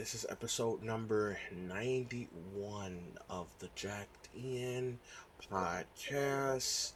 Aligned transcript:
This 0.00 0.14
is 0.14 0.24
episode 0.30 0.82
number 0.82 1.38
91 1.68 2.98
of 3.28 3.48
the 3.58 3.68
Jacked 3.74 4.30
In 4.34 4.98
podcast. 5.52 6.92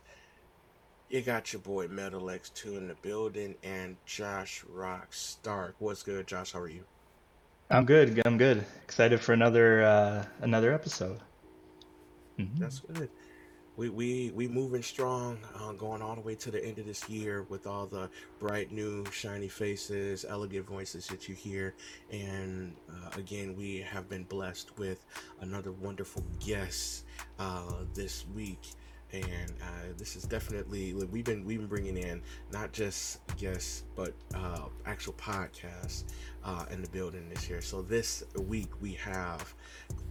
You 1.11 1.21
got 1.21 1.53
your 1.53 1.61
boy 1.61 1.87
Metal 1.89 2.23
X2 2.23 2.79
in 2.79 2.89
the 2.89 2.95
building 3.03 3.57
and 3.63 3.99
Josh 4.07 4.65
Rock 4.73 5.09
Stark. 5.11 5.75
What's 5.81 6.03
good, 6.03 6.27
Josh? 6.27 6.53
How 6.53 6.61
are 6.61 6.69
you? 6.71 6.85
I'm 7.71 7.85
good. 7.85 8.23
I'm 8.25 8.39
good. 8.39 8.65
Excited 8.85 9.21
for 9.21 9.35
another 9.35 9.83
uh, 9.83 10.25
another 10.41 10.73
episode. 10.73 11.21
Mm-hmm. 12.39 12.59
That's 12.59 12.79
good 12.79 13.11
we 13.77 13.89
we 13.89 14.31
we 14.35 14.49
moving 14.49 14.83
strong, 14.83 15.39
uh, 15.57 15.73
going 15.73 16.01
all 16.01 16.15
the 16.15 16.21
way 16.21 16.35
to 16.37 16.51
the 16.51 16.65
end 16.65 16.79
of 16.79 16.87
this 16.87 17.09
year 17.09 17.45
with 17.49 17.67
all 17.67 17.87
the 17.87 18.09
bright 18.39 18.71
new 18.71 19.05
shiny 19.11 19.49
faces, 19.49 20.25
elegant 20.29 20.67
voices 20.67 21.07
that 21.09 21.29
you 21.29 21.35
hear, 21.35 21.75
and 22.11 22.77
uh, 22.89 23.19
again 23.19 23.57
we 23.57 23.79
have 23.79 24.09
been 24.09 24.25
blessed 24.25 24.77
with 24.79 25.05
another 25.41 25.73
wonderful 25.73 26.25
guest 26.45 27.05
uh, 27.39 27.73
this 27.95 28.25
week 28.35 28.61
and 29.23 29.51
uh, 29.63 29.93
this 29.97 30.17
is 30.17 30.25
definitely 30.25 30.95
we've 30.95 31.25
been 31.25 31.45
we've 31.45 31.59
been 31.59 31.69
bringing 31.69 31.97
in 31.97 32.23
not 32.53 32.73
just 32.73 33.21
guests 33.37 33.85
but 33.95 34.13
uh, 34.35 34.63
actual 34.87 35.13
podcasts 35.15 36.05
uh, 36.45 36.65
in 36.71 36.83
the 36.83 36.89
building 36.89 37.29
this 37.29 37.49
year. 37.49 37.61
So 37.61 37.83
this 37.83 38.25
week 38.47 38.71
we 38.81 38.93
have 38.95 39.55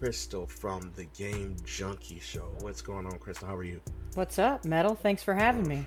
Crystal 0.00 0.46
from 0.46 0.92
the 0.96 1.04
Game 1.06 1.56
Junkie 1.64 2.20
Show. 2.20 2.48
What's 2.60 2.82
going 2.82 3.06
on, 3.06 3.18
Crystal? 3.18 3.48
How 3.48 3.56
are 3.56 3.64
you? 3.64 3.80
What's 4.14 4.38
up, 4.38 4.64
Metal? 4.64 4.94
Thanks 4.94 5.22
for 5.22 5.34
having 5.34 5.66
me. 5.66 5.86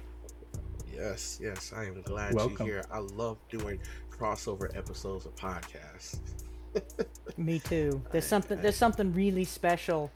Yes, 0.93 1.39
yes, 1.41 1.73
I 1.75 1.85
am 1.85 2.02
glad 2.02 2.33
Welcome. 2.33 2.65
you're 2.65 2.77
here. 2.77 2.85
I 2.91 2.99
love 2.99 3.37
doing 3.49 3.79
crossover 4.09 4.75
episodes 4.75 5.25
of 5.25 5.35
podcasts. 5.35 6.19
Me 7.37 7.59
too. 7.59 8.02
There's 8.11 8.25
something 8.25 8.61
there's 8.61 8.75
something 8.75 9.13
really 9.13 9.43
special 9.43 10.11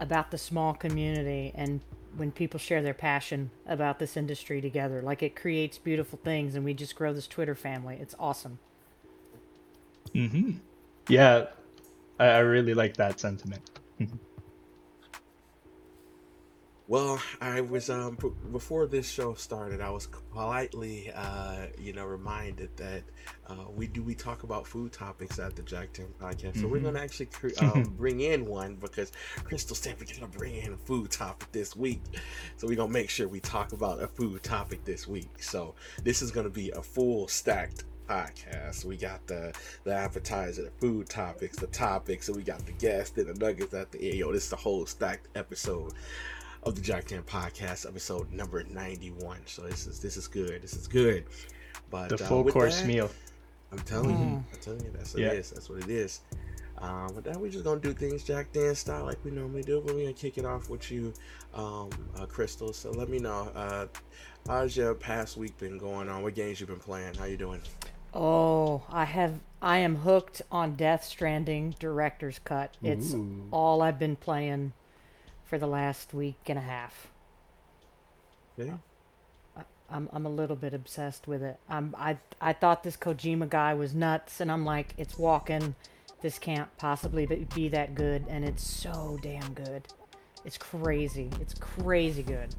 about 0.00 0.30
the 0.30 0.38
small 0.38 0.74
community 0.74 1.52
and 1.54 1.80
when 2.16 2.32
people 2.32 2.58
share 2.58 2.82
their 2.82 2.94
passion 2.94 3.50
about 3.66 3.98
this 3.98 4.16
industry 4.16 4.60
together. 4.60 5.02
Like 5.02 5.22
it 5.22 5.36
creates 5.36 5.78
beautiful 5.78 6.18
things, 6.22 6.54
and 6.54 6.64
we 6.64 6.74
just 6.74 6.96
grow 6.96 7.12
this 7.12 7.26
Twitter 7.26 7.54
family. 7.54 7.98
It's 8.00 8.14
awesome. 8.18 8.58
Hmm. 10.12 10.52
Yeah, 11.08 11.46
I, 12.18 12.26
I 12.26 12.38
really 12.38 12.74
like 12.74 12.96
that 12.96 13.20
sentiment. 13.20 13.70
Well, 16.86 17.18
I 17.40 17.62
was 17.62 17.88
um 17.88 18.18
before 18.52 18.86
this 18.86 19.10
show 19.10 19.32
started, 19.32 19.80
I 19.80 19.88
was 19.88 20.06
politely 20.34 21.10
uh 21.14 21.66
you 21.78 21.94
know 21.94 22.04
reminded 22.04 22.76
that 22.76 23.02
uh 23.46 23.70
we 23.74 23.86
do 23.86 24.02
we 24.02 24.14
talk 24.14 24.42
about 24.42 24.66
food 24.66 24.92
topics 24.92 25.38
at 25.38 25.56
the 25.56 25.62
Jacked 25.62 25.98
In 25.98 26.08
podcast. 26.20 26.52
Mm-hmm. 26.52 26.60
So 26.60 26.68
we're 26.68 26.76
mm-hmm. 26.76 26.86
gonna 26.86 26.98
actually 27.00 27.28
um, 27.60 27.84
bring 27.96 28.20
in 28.20 28.44
one 28.44 28.74
because 28.74 29.12
Crystal 29.44 29.74
said 29.74 29.96
we're 29.98 30.14
gonna 30.14 30.30
bring 30.30 30.56
in 30.56 30.74
a 30.74 30.76
food 30.76 31.10
topic 31.10 31.50
this 31.52 31.74
week. 31.74 32.02
So 32.58 32.66
we're 32.66 32.76
gonna 32.76 32.92
make 32.92 33.08
sure 33.08 33.28
we 33.28 33.40
talk 33.40 33.72
about 33.72 34.02
a 34.02 34.06
food 34.06 34.42
topic 34.42 34.84
this 34.84 35.08
week. 35.08 35.42
So 35.42 35.74
this 36.02 36.20
is 36.20 36.30
gonna 36.30 36.50
be 36.50 36.70
a 36.72 36.82
full 36.82 37.28
stacked 37.28 37.84
podcast. 38.06 38.84
We 38.84 38.98
got 38.98 39.26
the 39.26 39.54
the 39.84 39.94
appetizer, 39.94 40.64
the 40.64 40.86
food 40.86 41.08
topics, 41.08 41.56
the 41.56 41.66
topics, 41.68 42.28
and 42.28 42.36
we 42.36 42.42
got 42.42 42.66
the 42.66 42.72
guests 42.72 43.16
and 43.16 43.34
the 43.34 43.42
nuggets 43.42 43.72
at 43.72 43.90
the 43.90 44.02
end. 44.02 44.18
Yo, 44.18 44.32
this 44.32 44.44
is 44.44 44.50
the 44.50 44.56
whole 44.56 44.84
stacked 44.84 45.28
episode 45.34 45.94
of 46.64 46.74
the 46.74 46.80
Jacked 46.80 47.12
In 47.12 47.22
podcast, 47.22 47.86
episode 47.86 48.32
number 48.32 48.62
91. 48.64 49.40
So 49.46 49.62
this 49.62 49.86
is 49.86 50.00
this 50.00 50.16
is 50.16 50.26
good. 50.26 50.62
This 50.62 50.74
is 50.74 50.86
good. 50.86 51.24
But 51.90 52.08
the 52.08 52.14
uh, 52.14 52.28
full 52.28 52.48
uh, 52.48 52.52
course 52.52 52.80
that, 52.80 52.86
meal. 52.86 53.10
I'm 53.70 53.78
telling 53.80 54.16
mm. 54.16 54.20
you, 54.20 54.44
I'm 54.52 54.60
telling 54.60 54.84
you, 54.84 54.90
that's 54.94 55.14
what 55.14 55.22
yeah. 55.22 55.32
it 55.32 55.38
is. 55.38 55.50
That's 55.50 55.68
what 55.68 55.80
it 55.80 55.90
is. 55.90 56.20
Um, 56.78 57.12
but 57.14 57.24
then 57.24 57.38
we're 57.40 57.50
just 57.50 57.64
gonna 57.64 57.80
do 57.80 57.92
things 57.92 58.24
Jacked 58.24 58.56
In 58.56 58.74
style 58.74 59.04
like 59.04 59.22
we 59.24 59.30
normally 59.30 59.62
do. 59.62 59.82
But 59.84 59.94
we're 59.94 60.02
gonna 60.02 60.14
kick 60.14 60.38
it 60.38 60.46
off 60.46 60.70
with 60.70 60.90
you, 60.90 61.12
um, 61.54 61.90
uh, 62.18 62.26
Crystal. 62.26 62.72
So 62.72 62.90
let 62.92 63.08
me 63.08 63.18
know, 63.18 63.50
uh, 63.54 63.86
how's 64.46 64.76
your 64.76 64.94
past 64.94 65.36
week 65.36 65.56
been 65.58 65.78
going 65.78 66.08
on? 66.08 66.22
What 66.22 66.34
games 66.34 66.60
you've 66.60 66.70
been 66.70 66.78
playing? 66.78 67.14
How 67.14 67.26
you 67.26 67.36
doing? 67.36 67.60
Oh, 68.14 68.82
I 68.90 69.04
have. 69.04 69.38
I 69.60 69.78
am 69.78 69.96
hooked 69.96 70.42
on 70.50 70.76
Death 70.76 71.04
Stranding 71.04 71.74
Director's 71.78 72.38
Cut. 72.38 72.76
It's 72.82 73.12
Ooh. 73.12 73.48
all 73.50 73.82
I've 73.82 73.98
been 73.98 74.16
playing 74.16 74.72
for 75.44 75.58
the 75.58 75.66
last 75.66 76.14
week 76.14 76.38
and 76.46 76.58
a 76.58 76.62
half. 76.62 77.08
Yeah. 78.56 78.74
I'm 79.90 80.08
I'm 80.12 80.26
a 80.26 80.30
little 80.30 80.56
bit 80.56 80.74
obsessed 80.74 81.28
with 81.28 81.42
it. 81.42 81.58
I'm 81.68 81.94
I 81.98 82.16
I 82.40 82.52
thought 82.52 82.82
this 82.82 82.96
Kojima 82.96 83.48
guy 83.48 83.74
was 83.74 83.94
nuts, 83.94 84.40
and 84.40 84.50
I'm 84.50 84.64
like, 84.64 84.94
it's 84.96 85.18
walking. 85.18 85.74
This 86.22 86.38
can't 86.38 86.74
possibly 86.78 87.26
be 87.54 87.68
that 87.68 87.94
good, 87.94 88.24
and 88.28 88.44
it's 88.44 88.66
so 88.66 89.18
damn 89.22 89.52
good. 89.52 89.86
It's 90.44 90.56
crazy. 90.56 91.30
It's 91.40 91.54
crazy 91.54 92.22
good. 92.22 92.54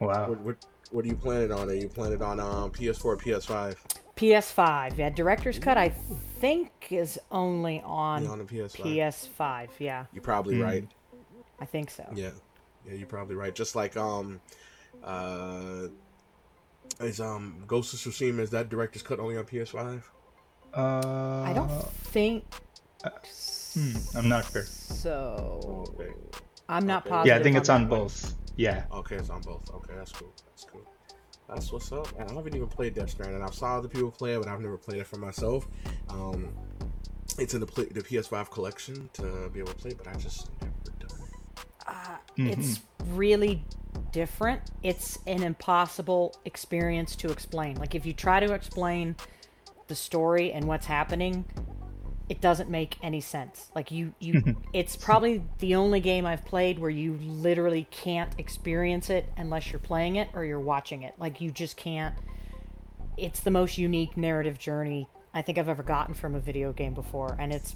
Wow. 0.00 0.28
What 0.28 0.40
what, 0.40 0.56
what 0.90 1.04
are 1.04 1.08
you 1.08 1.16
planning 1.16 1.50
on? 1.50 1.70
Are 1.70 1.74
you 1.74 1.88
planning 1.88 2.22
on 2.22 2.40
um 2.40 2.70
PS4 2.70 3.04
or 3.04 3.16
PS5? 3.16 3.76
PS5. 4.16 4.98
Yeah, 4.98 5.10
director's 5.10 5.58
cut 5.58 5.78
I 5.78 5.90
think 6.40 6.70
is 6.90 7.18
only 7.30 7.82
on, 7.84 8.26
on 8.26 8.38
the 8.38 8.44
PS5. 8.44 8.82
PS5. 8.84 9.68
Yeah. 9.78 10.06
You're 10.12 10.22
probably 10.22 10.56
mm. 10.56 10.64
right. 10.64 10.88
I 11.60 11.64
think 11.64 11.90
so. 11.90 12.04
Yeah, 12.14 12.30
yeah, 12.86 12.94
you're 12.94 13.06
probably 13.06 13.36
right. 13.36 13.54
Just 13.54 13.74
like 13.74 13.96
um, 13.96 14.40
uh, 15.02 15.88
is 17.00 17.20
um 17.20 17.62
Ghost 17.66 17.94
of 17.94 18.00
Tsushima 18.00 18.40
is 18.40 18.50
that 18.50 18.68
director's 18.68 19.02
cut 19.02 19.18
only 19.18 19.36
on 19.36 19.44
PS5? 19.44 20.02
Uh, 20.74 21.42
I 21.42 21.52
don't 21.54 21.70
think. 22.12 22.44
Uh, 23.04 23.10
hmm, 23.74 23.96
I'm 24.16 24.28
not 24.28 24.50
sure. 24.50 24.64
So. 24.64 25.86
Okay. 25.90 26.12
I'm 26.68 26.86
not 26.86 27.02
okay. 27.02 27.10
positive. 27.10 27.28
Yeah, 27.28 27.40
I 27.40 27.42
think 27.42 27.56
it's 27.56 27.68
on 27.68 27.88
both. 27.88 28.34
Yeah. 28.56 28.84
Okay, 28.92 29.16
it's 29.16 29.30
on 29.30 29.40
both. 29.40 29.70
Okay, 29.72 29.94
that's 29.96 30.12
cool. 30.12 30.32
That's 30.46 30.64
cool. 30.64 30.82
That's 31.48 31.72
what's 31.72 31.90
up. 31.92 32.08
And 32.18 32.30
I 32.30 32.34
haven't 32.34 32.54
even 32.54 32.68
played 32.68 32.94
Death 32.94 33.10
Stranding. 33.10 33.42
I've 33.42 33.54
saw 33.54 33.78
other 33.78 33.88
people 33.88 34.10
play 34.10 34.34
it, 34.34 34.38
but 34.38 34.48
I've 34.48 34.60
never 34.60 34.76
played 34.76 35.00
it 35.00 35.06
for 35.06 35.16
myself. 35.16 35.66
Um, 36.10 36.50
it's 37.38 37.54
in 37.54 37.60
the 37.60 37.66
play, 37.66 37.86
the 37.86 38.02
PS5 38.02 38.50
collection 38.50 39.08
to 39.14 39.48
be 39.48 39.60
able 39.60 39.72
to 39.72 39.78
play, 39.78 39.92
but 39.96 40.08
I 40.08 40.14
just 40.16 40.50
never 40.60 40.97
mm-hmm. 41.88 42.46
it's 42.46 42.80
really 43.06 43.64
different. 44.12 44.62
It's 44.82 45.18
an 45.26 45.42
impossible 45.42 46.36
experience 46.44 47.16
to 47.16 47.30
explain. 47.30 47.76
Like 47.76 47.94
if 47.94 48.06
you 48.06 48.12
try 48.12 48.40
to 48.40 48.52
explain 48.52 49.16
the 49.88 49.94
story 49.94 50.52
and 50.52 50.66
what's 50.66 50.86
happening, 50.86 51.44
it 52.28 52.40
doesn't 52.40 52.68
make 52.68 52.96
any 53.02 53.20
sense. 53.20 53.70
Like 53.74 53.90
you 53.90 54.12
you 54.18 54.56
it's 54.72 54.96
probably 54.96 55.42
the 55.58 55.74
only 55.74 56.00
game 56.00 56.26
I've 56.26 56.44
played 56.44 56.78
where 56.78 56.90
you 56.90 57.14
literally 57.22 57.86
can't 57.90 58.32
experience 58.38 59.10
it 59.10 59.26
unless 59.36 59.72
you're 59.72 59.78
playing 59.78 60.16
it 60.16 60.28
or 60.34 60.44
you're 60.44 60.60
watching 60.60 61.02
it. 61.02 61.14
Like 61.18 61.40
you 61.40 61.50
just 61.50 61.76
can't 61.76 62.14
it's 63.16 63.40
the 63.40 63.50
most 63.50 63.78
unique 63.78 64.16
narrative 64.16 64.58
journey 64.58 65.08
I 65.34 65.42
think 65.42 65.58
I've 65.58 65.68
ever 65.68 65.82
gotten 65.82 66.14
from 66.14 66.34
a 66.34 66.40
video 66.40 66.72
game 66.72 66.94
before 66.94 67.36
and 67.38 67.52
it's 67.52 67.74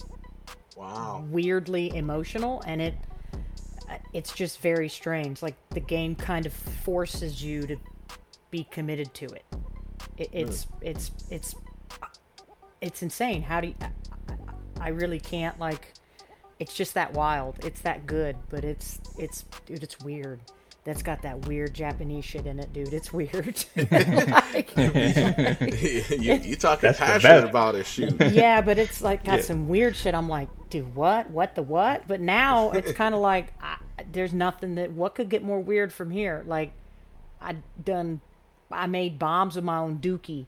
wow 0.77 1.25
weirdly 1.31 1.95
emotional 1.95 2.63
and 2.67 2.81
it 2.81 2.95
it's 4.13 4.33
just 4.33 4.61
very 4.61 4.89
strange. 4.89 5.43
Like 5.43 5.57
the 5.71 5.81
game 5.81 6.15
kind 6.15 6.47
of 6.47 6.53
forces 6.53 7.43
you 7.43 7.67
to 7.67 7.77
be 8.51 8.65
committed 8.71 9.13
to 9.15 9.27
it. 9.27 9.45
it 10.17 10.31
it's 10.33 10.67
really? 10.81 10.93
it's 10.93 11.11
it's 11.31 11.55
it's 12.81 13.03
insane. 13.03 13.43
How 13.43 13.61
do 13.61 13.69
you? 13.69 13.75
I, 13.81 13.91
I 14.81 14.89
really 14.89 15.21
can't 15.21 15.59
like. 15.59 15.95
It's 16.59 16.75
just 16.75 16.95
that 16.95 17.13
wild. 17.13 17.65
It's 17.65 17.81
that 17.81 18.07
good, 18.07 18.37
but 18.49 18.65
it's 18.65 19.01
it's 19.19 19.45
dude. 19.67 19.83
It's 19.83 19.99
weird 20.01 20.41
that's 20.85 21.03
got 21.03 21.23
that 21.23 21.47
weird 21.47 21.75
Japanese 21.75 22.25
shit 22.25 22.47
in 22.47 22.59
it, 22.59 22.73
dude. 22.73 22.93
It's 22.93 23.13
weird. 23.13 23.65
like, 23.77 24.77
you, 24.77 26.35
you 26.35 26.57
talking 26.57 26.93
passionate 26.93 27.45
about 27.45 27.77
it, 27.77 27.87
shoot. 27.87 28.21
Yeah, 28.33 28.61
but 28.63 28.79
it's 28.79 29.01
like 29.01 29.25
got 29.25 29.39
yeah. 29.39 29.45
some 29.45 29.69
weird 29.69 29.95
shit. 29.95 30.15
I'm 30.15 30.29
like, 30.29 30.49
dude, 30.71 30.95
what? 30.95 31.31
What 31.31 31.55
the 31.55 31.63
what? 31.63 32.09
But 32.09 32.21
now 32.21 32.71
it's 32.73 32.93
kind 32.93 33.15
of 33.15 33.21
like 33.21 33.53
I, 33.61 33.77
there's 34.11 34.33
nothing 34.33 34.75
that 34.77 34.93
what 34.93 35.15
could 35.15 35.29
get 35.29 35.43
more 35.43 35.61
weird 35.61 35.93
from 35.93 36.11
here. 36.11 36.43
Like 36.47 36.73
I 37.41 37.57
done, 37.83 38.21
I 38.71 38.87
made 38.87 39.19
bombs 39.19 39.57
of 39.57 39.65
my 39.65 39.79
own 39.79 39.99
dookie 39.99 40.47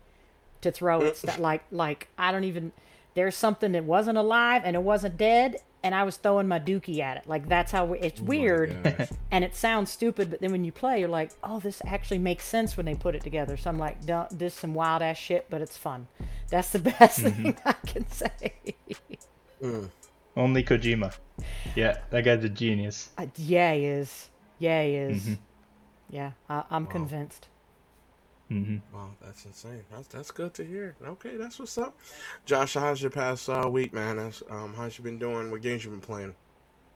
to 0.63 0.73
throw 0.73 1.03
it. 1.03 1.23
like 1.39 1.63
like 1.71 2.09
I 2.19 2.33
don't 2.33 2.45
even. 2.45 2.73
There's 3.15 3.37
something 3.37 3.71
that 3.73 3.85
wasn't 3.85 4.19
alive 4.19 4.63
and 4.65 4.75
it 4.75 4.83
wasn't 4.83 5.17
dead, 5.17 5.59
and 5.85 5.95
I 5.95 6.03
was 6.03 6.17
throwing 6.17 6.49
my 6.49 6.59
dookie 6.59 6.99
at 6.99 7.19
it. 7.19 7.29
Like 7.29 7.49
that's 7.49 7.71
how 7.71 7.93
it's 7.93 8.21
oh 8.21 8.25
weird, 8.25 9.09
and 9.31 9.45
it 9.45 9.55
sounds 9.55 9.91
stupid, 9.91 10.31
but 10.31 10.41
then 10.41 10.51
when 10.51 10.65
you 10.65 10.73
play, 10.73 10.99
you're 10.99 11.09
like, 11.09 11.31
oh, 11.45 11.61
this 11.61 11.81
actually 11.87 12.19
makes 12.19 12.45
sense 12.45 12.77
when 12.77 12.87
they 12.87 12.95
put 12.95 13.15
it 13.15 13.23
together. 13.23 13.57
So 13.57 13.71
I'm 13.71 13.79
like, 13.79 13.99
this 14.31 14.55
some 14.55 14.75
wild 14.75 15.03
ass 15.03 15.19
shit, 15.19 15.47
but 15.51 15.61
it's 15.61 15.77
fun. 15.77 16.09
That's 16.49 16.71
the 16.71 16.79
best 16.99 17.21
mm-hmm. 17.21 17.43
thing 17.43 17.57
I 17.65 17.73
can 17.87 18.11
say. 18.11 18.33
Mm. 19.63 19.91
Only 20.37 20.65
Kojima. 20.65 21.15
Yeah, 21.75 21.99
that 22.11 22.25
guy's 22.25 22.45
a 22.45 22.49
genius. 22.49 23.11
Uh, 23.17 23.27
yeah, 23.37 23.75
he 23.75 23.85
is. 23.85 24.29
Yeah, 24.59 24.83
he 24.83 24.95
is. 24.95 25.23
Mm-hmm. 25.23 25.35
Yeah, 26.11 26.33
I, 26.49 26.65
am 26.71 26.85
wow. 26.85 26.91
convinced. 26.91 27.49
Mm-hmm. 28.51 28.97
Wow, 28.97 29.11
that's 29.23 29.45
insane. 29.47 29.83
That's 29.91 30.09
that's 30.09 30.31
good 30.31 30.53
to 30.55 30.65
hear. 30.65 30.97
Okay, 31.03 31.37
that's 31.37 31.59
what's 31.59 31.79
up. 31.79 31.99
Josh, 32.45 32.75
how's 32.75 33.01
your 33.01 33.11
past 33.11 33.49
uh, 33.49 33.69
week, 33.71 33.93
man? 33.95 34.17
That's, 34.17 34.43
um, 34.51 34.75
how's 34.77 34.99
you 34.99 35.05
been 35.05 35.19
doing? 35.19 35.51
What 35.51 35.63
games 35.63 35.85
you 35.85 35.91
been 35.91 36.01
playing? 36.01 36.35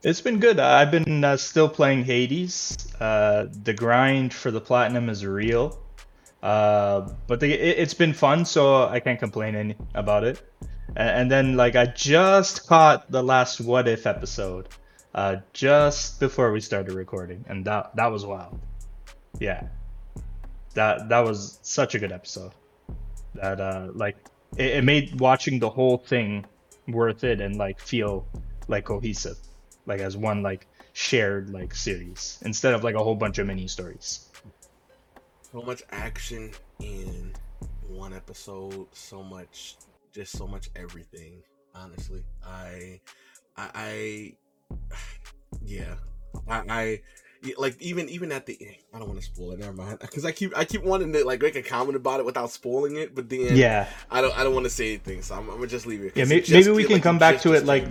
It's 0.03 0.21
been 0.21 0.39
good. 0.39 0.59
I've 0.59 0.91
been 0.91 1.23
uh, 1.23 1.35
still 1.35 1.67
playing 1.67 2.05
Hades. 2.05 2.77
Uh, 2.99 3.47
the 3.63 3.73
grind 3.73 4.33
for 4.33 4.51
the 4.51 4.61
platinum 4.61 5.09
is 5.09 5.25
real, 5.25 5.77
uh, 6.41 7.09
but 7.27 7.41
the, 7.41 7.51
it, 7.51 7.79
has 7.79 7.93
been 7.93 8.13
fun, 8.13 8.45
so 8.45 8.87
I 8.87 9.01
can't 9.01 9.19
complain 9.19 9.55
any 9.55 9.75
about 9.93 10.23
it. 10.23 10.41
And, 10.99 11.31
then, 11.31 11.55
like, 11.55 11.77
I 11.77 11.85
just 11.85 12.67
caught 12.67 13.09
the 13.09 13.23
last 13.23 13.61
What 13.61 13.87
If 13.87 14.05
episode 14.05 14.67
uh, 15.15 15.37
just 15.53 16.19
before 16.19 16.51
we 16.51 16.59
started 16.59 16.93
recording, 16.93 17.45
and 17.47 17.63
that 17.65 17.95
that 17.95 18.07
was 18.07 18.25
wild. 18.25 18.59
Yeah, 19.39 19.67
that 20.73 21.09
that 21.09 21.19
was 21.19 21.59
such 21.61 21.95
a 21.95 21.99
good 21.99 22.11
episode. 22.11 22.51
That 23.35 23.61
uh, 23.61 23.87
like 23.93 24.17
it, 24.57 24.77
it 24.77 24.83
made 24.83 25.19
watching 25.19 25.59
the 25.59 25.69
whole 25.69 25.97
thing 25.97 26.45
worth 26.87 27.23
it 27.23 27.39
and 27.39 27.55
like 27.55 27.79
feel 27.79 28.27
like 28.67 28.85
cohesive 28.85 29.37
like 29.85 29.99
as 29.99 30.15
one 30.15 30.41
like 30.41 30.67
shared 30.93 31.49
like 31.49 31.73
series 31.75 32.39
instead 32.43 32.73
of 32.73 32.83
like 32.83 32.95
a 32.95 33.03
whole 33.03 33.15
bunch 33.15 33.39
of 33.39 33.47
mini 33.47 33.67
stories. 33.67 34.29
So 35.51 35.61
much 35.61 35.81
action 35.91 36.51
in 36.79 37.33
one 37.87 38.13
episode, 38.13 38.87
so 38.93 39.23
much 39.23 39.75
just 40.13 40.37
so 40.37 40.47
much 40.47 40.69
everything. 40.75 41.41
Honestly, 41.75 42.23
I 42.45 42.99
I, 43.57 43.69
I 43.73 44.33
yeah, 45.61 45.95
I, 46.47 46.63
I 46.69 47.01
like 47.57 47.81
even 47.81 48.09
even 48.09 48.31
at 48.31 48.45
the 48.45 48.57
end, 48.59 48.75
I 48.93 48.99
don't 48.99 49.07
want 49.07 49.19
to 49.19 49.25
spoil 49.25 49.51
it. 49.51 49.59
Never 49.59 49.73
mind, 49.73 49.99
because 50.01 50.25
I 50.25 50.31
keep 50.31 50.57
I 50.57 50.65
keep 50.65 50.83
wanting 50.83 51.13
to 51.13 51.25
like 51.25 51.41
make 51.41 51.55
a 51.55 51.61
comment 51.61 51.95
about 51.95 52.19
it 52.19 52.25
without 52.25 52.51
spoiling 52.51 52.95
it, 52.95 53.15
but 53.15 53.29
then 53.29 53.55
yeah, 53.55 53.87
I 54.09 54.21
don't 54.21 54.37
I 54.37 54.43
don't 54.43 54.53
want 54.53 54.65
to 54.65 54.69
say 54.69 54.89
anything, 54.89 55.21
so 55.21 55.35
I'm, 55.35 55.49
I'm 55.49 55.55
gonna 55.55 55.67
just 55.67 55.85
leave 55.85 56.03
it. 56.03 56.13
Yeah, 56.15 56.25
maybe, 56.25 56.51
maybe 56.51 56.71
we 56.71 56.83
can 56.83 56.93
like 56.93 57.03
come 57.03 57.19
back 57.19 57.41
to 57.41 57.53
it 57.53 57.65
like 57.65 57.87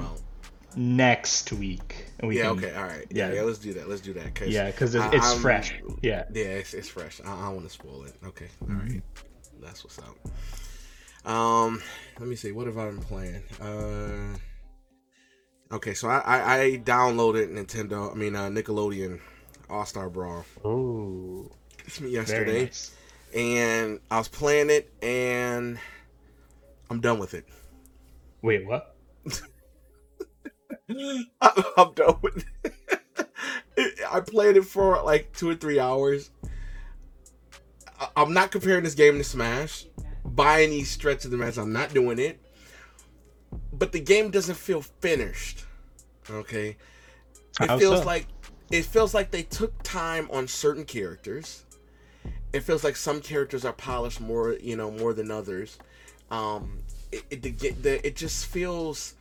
next 0.77 1.53
week. 1.53 2.07
And 2.19 2.29
we 2.29 2.39
yeah. 2.39 2.49
Can, 2.49 2.59
okay. 2.59 2.75
All 2.75 2.85
right. 2.85 3.07
Yeah, 3.11 3.29
yeah. 3.29 3.35
Yeah. 3.35 3.43
Let's 3.43 3.59
do 3.59 3.75
that. 3.75 3.89
Let's 3.89 4.01
do 4.01 4.13
that. 4.15 4.35
Cause 4.35 4.49
yeah. 4.49 4.67
Because 4.67 4.95
it's, 4.95 5.07
it's 5.13 5.35
fresh. 5.41 5.75
Yeah. 6.03 6.25
Yeah. 6.33 6.45
It's, 6.45 6.75
it's 6.75 6.89
fresh. 6.89 7.21
I, 7.25 7.33
I 7.33 7.47
don't 7.47 7.57
want 7.57 7.67
to 7.67 7.73
spoil 7.73 8.05
it. 8.05 8.15
Okay. 8.25 8.49
All 8.63 8.69
mm-hmm. 8.69 8.93
right. 8.93 9.03
That's 9.61 9.85
what's 9.85 9.99
up. 9.99 10.17
Um. 11.29 11.83
Let 12.19 12.29
me 12.29 12.35
see. 12.37 12.53
What 12.53 12.67
have 12.67 12.79
I 12.79 12.87
been 12.87 13.01
playing? 13.01 13.43
Uh. 13.61 14.37
Okay. 15.71 15.93
So 15.95 16.09
I 16.09 16.19
I, 16.19 16.61
I 16.61 16.79
downloaded 16.79 17.51
Nintendo. 17.51 18.11
I 18.11 18.15
mean 18.15 18.35
uh, 18.35 18.49
Nickelodeon 18.49 19.21
All 19.69 19.85
Star 19.85 20.09
Brawl. 20.09 20.45
Oh. 20.65 21.51
It's 21.85 22.01
me 22.01 22.11
yesterday, 22.11 22.65
nice. 22.65 22.95
and 23.35 24.01
I 24.11 24.19
was 24.19 24.29
playing 24.29 24.69
it, 24.69 24.93
and 25.03 25.79
I'm 26.91 27.01
done 27.01 27.19
with 27.19 27.33
it. 27.35 27.47
Wait. 28.43 28.67
What? 28.67 28.95
I'm 31.77 31.93
done 31.95 32.17
with 32.23 32.45
it. 32.65 32.73
I 34.11 34.21
played 34.21 34.57
it 34.57 34.65
for 34.65 35.03
like 35.03 35.33
two 35.35 35.49
or 35.49 35.55
three 35.55 35.79
hours. 35.79 36.31
I'm 38.17 38.33
not 38.33 38.51
comparing 38.51 38.85
this 38.85 38.95
game 38.95 39.19
to 39.19 39.25
Smash 39.25 39.88
by 40.35 40.63
any 40.63 40.85
stretch 40.85 41.25
of 41.25 41.31
the 41.31 41.37
match. 41.37 41.57
I'm 41.57 41.73
not 41.73 41.93
doing 41.93 42.19
it. 42.19 42.41
But 43.73 43.93
the 43.93 44.01
game 44.01 44.31
doesn't 44.31 44.57
feel 44.57 44.83
finished. 44.83 45.65
Okay. 46.31 46.77
It 47.61 47.69
How 47.69 47.79
feels 47.79 48.01
so? 48.01 48.07
like 48.07 48.27
it 48.71 48.85
feels 48.85 49.15
like 49.15 49.31
they 49.31 49.43
took 49.43 49.83
time 49.83 50.29
on 50.31 50.47
certain 50.47 50.85
characters. 50.85 51.65
It 52.53 52.61
feels 52.61 52.85
like 52.85 52.97
some 52.97 53.21
characters 53.21 53.65
are 53.65 53.73
polished 53.73 54.21
more, 54.21 54.55
you 54.55 54.77
know, 54.77 54.91
more 54.91 55.13
than 55.15 55.31
others. 55.31 55.79
Um, 56.31 56.79
it, 57.11 57.25
it, 57.31 57.83
the, 57.83 58.07
it 58.07 58.17
just 58.17 58.47
feels 58.47 59.15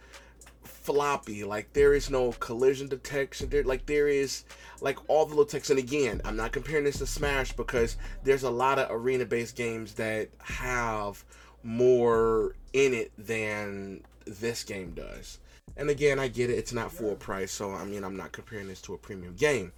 floppy. 0.88 1.44
Like 1.44 1.74
there 1.74 1.94
is 1.94 2.10
no 2.10 2.32
collision 2.32 2.88
detection. 2.88 3.50
There, 3.50 3.64
like 3.64 3.86
there 3.86 4.08
is 4.08 4.46
like 4.80 4.98
all 5.10 5.26
the 5.26 5.32
little 5.32 5.46
text. 5.46 5.70
And 5.70 5.78
again, 5.78 6.22
I'm 6.24 6.38
not 6.38 6.54
comparing 6.54 6.86
this 6.86 7.00
to 7.00 7.06
Smash 7.06 7.52
because 7.52 7.98
there's 8.24 8.44
a 8.44 8.50
lot 8.50 8.80
of 8.80 8.90
arena-based 8.90 9.56
games 9.56 9.94
that 9.96 10.30
have 10.40 11.24
more 11.62 12.56
in 12.72 12.94
it 12.94 13.12
than 13.18 14.02
this 14.26 14.64
game 14.64 14.94
does. 14.94 15.40
And 15.76 15.90
again, 15.90 16.20
I 16.20 16.30
get 16.30 16.50
it. 16.50 16.58
It's 16.58 16.74
not 16.74 16.92
full 16.92 17.16
price, 17.16 17.52
so 17.52 17.74
I 17.74 17.84
mean, 17.84 18.06
I'm 18.06 18.16
not 18.16 18.32
comparing 18.32 18.70
this 18.70 18.82
to 18.84 18.94
a 18.94 18.98
premium 18.98 19.36
game, 19.36 19.74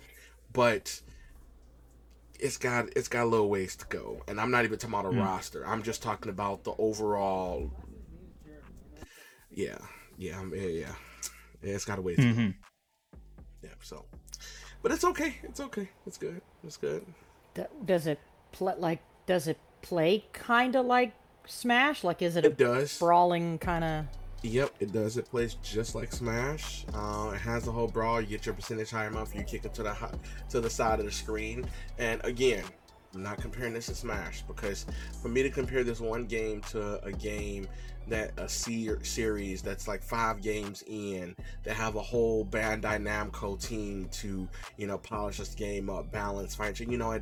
but 0.54 1.02
it's 2.40 2.58
got 2.58 2.86
it's 2.96 3.08
got 3.08 3.24
a 3.24 3.26
little 3.26 3.50
ways 3.50 3.76
to 3.78 3.86
go. 3.88 4.22
And 4.28 4.40
I'm 4.40 4.52
not 4.52 4.64
even 4.64 4.78
talking 4.78 4.94
about 4.94 5.12
a 5.12 5.16
mm. 5.16 5.26
roster. 5.26 5.66
I'm 5.68 5.82
just 5.82 6.04
talking 6.04 6.30
about 6.30 6.64
the 6.64 6.74
overall. 6.78 7.72
Yeah, 9.52 9.80
yeah, 10.20 10.38
I'm, 10.38 10.54
yeah, 10.54 10.68
yeah. 10.68 10.94
It's 11.62 11.86
got 11.86 11.98
a 11.98 12.02
ways. 12.02 12.18
Mm-hmm. 12.18 12.50
Yeah. 13.64 13.70
So, 13.82 14.06
but 14.84 14.92
it's 14.92 15.06
okay. 15.06 15.36
It's 15.44 15.62
okay. 15.62 15.90
It's 16.06 16.18
good. 16.18 16.42
It's 16.64 16.78
good. 16.78 17.06
Does 17.86 18.06
it 18.06 18.20
play 18.52 18.74
like? 18.78 19.02
Does 19.26 19.48
it 19.48 19.58
play 19.82 20.26
kind 20.34 20.76
of 20.76 20.86
like 20.86 21.14
Smash? 21.48 22.04
Like, 22.04 22.22
is 22.22 22.36
it? 22.36 22.44
It 22.44 22.58
does. 22.58 23.00
Brawling 23.00 23.60
kind 23.60 23.84
of. 23.84 24.06
Yep, 24.42 24.76
it 24.80 24.92
does. 24.94 25.18
It 25.18 25.30
plays 25.30 25.56
just 25.56 25.96
like 25.96 26.12
Smash. 26.14 26.86
Uh, 26.94 27.32
it 27.34 27.40
has 27.40 27.66
the 27.66 27.72
whole 27.72 27.88
brawl. 27.88 28.22
You 28.22 28.28
get 28.28 28.46
your 28.46 28.56
percentage 28.56 28.90
higher 28.90 29.08
amount. 29.08 29.34
You 29.34 29.44
kick 29.44 29.66
it 29.66 29.74
to 29.76 29.84
the 29.84 29.96
to 30.50 30.60
the 30.60 30.70
side 30.70 31.00
of 31.00 31.06
the 31.06 31.12
screen. 31.12 31.66
And 31.98 32.24
again, 32.26 32.64
I'm 33.14 33.24
not 33.24 33.42
comparing 33.42 33.74
this 33.74 33.88
to 33.88 33.96
Smash 33.96 34.44
because 34.44 34.86
for 35.22 35.30
me 35.30 35.42
to 35.44 35.50
compare 35.50 35.84
this 35.84 36.00
one 36.00 36.26
game 36.26 36.62
to 36.70 37.04
a 37.04 37.12
game 37.12 37.68
that 38.08 38.32
a 38.38 38.50
series 38.50 39.62
that's 39.62 39.88
like 39.88 40.04
five 40.04 40.42
games 40.42 40.84
in 40.88 41.36
that 41.64 41.76
have 41.76 41.96
a 41.96 42.02
whole 42.02 42.46
Bandai 42.46 43.02
Namco 43.02 43.60
team 43.62 44.10
to 44.14 44.48
you 44.78 44.88
know 44.88 44.98
polish 44.98 45.38
this 45.38 45.56
game 45.56 45.90
up, 45.90 46.12
balance, 46.12 46.56
find 46.56 46.80
you 46.80 46.98
know 46.98 47.18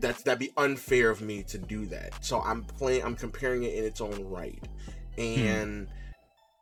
that's 0.00 0.22
that'd 0.22 0.38
be 0.38 0.52
unfair 0.56 1.10
of 1.10 1.20
me 1.20 1.42
to 1.44 1.58
do 1.58 1.86
that. 1.86 2.24
So 2.24 2.40
I'm 2.40 2.64
playing, 2.64 3.04
I'm 3.04 3.16
comparing 3.16 3.64
it 3.64 3.74
in 3.74 3.84
its 3.84 4.00
own 4.00 4.24
right, 4.24 4.62
hmm. 5.16 5.22
and. 5.22 5.88
Hmm. 5.88 5.94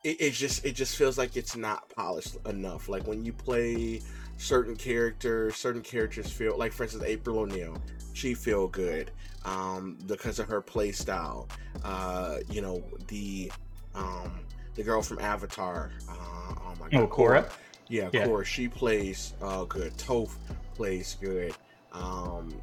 It, 0.04 0.20
it 0.20 0.30
just 0.34 0.64
it 0.64 0.76
just 0.76 0.94
feels 0.94 1.18
like 1.18 1.36
it's 1.36 1.56
not 1.56 1.88
polished 1.88 2.36
enough. 2.46 2.88
Like 2.88 3.08
when 3.08 3.24
you 3.24 3.32
play 3.32 4.02
certain 4.36 4.76
characters, 4.76 5.56
certain 5.56 5.82
characters 5.82 6.30
feel 6.30 6.56
like, 6.58 6.72
for 6.72 6.84
instance, 6.84 7.04
April 7.04 7.40
O'Neil. 7.40 7.76
She 8.12 8.34
feel 8.34 8.68
good 8.68 9.10
um, 9.44 9.98
because 10.06 10.38
of 10.38 10.48
her 10.48 10.60
play 10.60 10.92
style. 10.92 11.48
Uh, 11.84 12.38
you 12.50 12.62
know, 12.62 12.82
the 13.08 13.52
um, 13.94 14.40
the 14.74 14.82
girl 14.82 15.02
from 15.02 15.18
Avatar. 15.18 15.90
Uh, 16.08 16.12
oh 16.12 16.74
my 16.80 16.88
god, 16.88 17.00
oh, 17.00 17.06
Korra. 17.06 17.50
Yeah, 17.88 18.08
yeah, 18.12 18.26
Korra. 18.26 18.44
She 18.44 18.68
plays 18.68 19.34
uh, 19.42 19.64
good. 19.64 19.96
Toph 19.98 20.34
plays 20.74 21.16
good. 21.20 21.54
Um, 21.92 22.54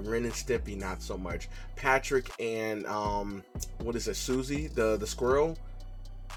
Ren 0.00 0.24
and 0.24 0.32
Stimpy 0.32 0.78
not 0.78 1.02
so 1.02 1.16
much. 1.16 1.48
Patrick 1.76 2.30
and 2.40 2.86
um, 2.86 3.42
what 3.82 3.96
is 3.96 4.08
it? 4.08 4.16
Susie, 4.16 4.68
the 4.68 4.96
the 4.96 5.06
squirrel. 5.06 5.58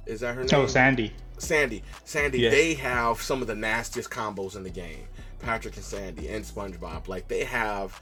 Is 0.05 0.21
that 0.21 0.35
her 0.35 0.41
oh, 0.41 0.45
name? 0.45 0.61
Oh, 0.61 0.67
Sandy. 0.67 1.13
Sandy. 1.37 1.83
Sandy. 2.03 2.39
Yeah. 2.39 2.49
They 2.49 2.73
have 2.75 3.21
some 3.21 3.41
of 3.41 3.47
the 3.47 3.55
nastiest 3.55 4.09
combos 4.09 4.55
in 4.55 4.63
the 4.63 4.69
game. 4.69 5.05
Patrick 5.39 5.75
and 5.75 5.85
Sandy 5.85 6.27
and 6.29 6.43
SpongeBob. 6.43 7.07
Like 7.07 7.27
they 7.27 7.43
have 7.43 8.01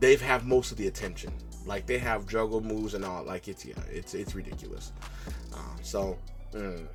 they've 0.00 0.20
have 0.20 0.46
most 0.46 0.70
of 0.70 0.78
the 0.78 0.86
attention. 0.86 1.32
Like 1.66 1.86
they 1.86 1.98
have 1.98 2.26
juggle 2.26 2.60
moves 2.60 2.94
and 2.94 3.04
all. 3.04 3.24
Like 3.24 3.48
it's 3.48 3.64
yeah, 3.64 3.74
it's 3.90 4.14
it's 4.14 4.34
ridiculous. 4.34 4.92
Uh, 5.52 5.76
so 5.82 6.18
mm, 6.52 6.86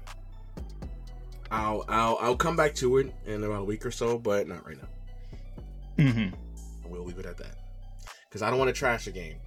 I'll 1.52 1.86
I'll 1.88 2.18
I'll 2.20 2.36
come 2.36 2.56
back 2.56 2.74
to 2.76 2.98
it 2.98 3.14
in 3.26 3.44
about 3.44 3.62
a 3.62 3.66
week 3.66 3.86
or 3.86 3.92
so, 3.92 4.18
but 4.18 4.48
not 4.48 4.66
right 4.66 4.78
now. 4.78 6.04
Mm-hmm. 6.04 6.36
We'll 6.90 7.04
leave 7.04 7.20
it 7.20 7.26
at 7.26 7.38
that 7.38 7.56
because 8.28 8.42
I 8.42 8.50
don't 8.50 8.58
want 8.58 8.70
to 8.70 8.74
trash 8.74 9.06
the 9.06 9.12
game. 9.12 9.38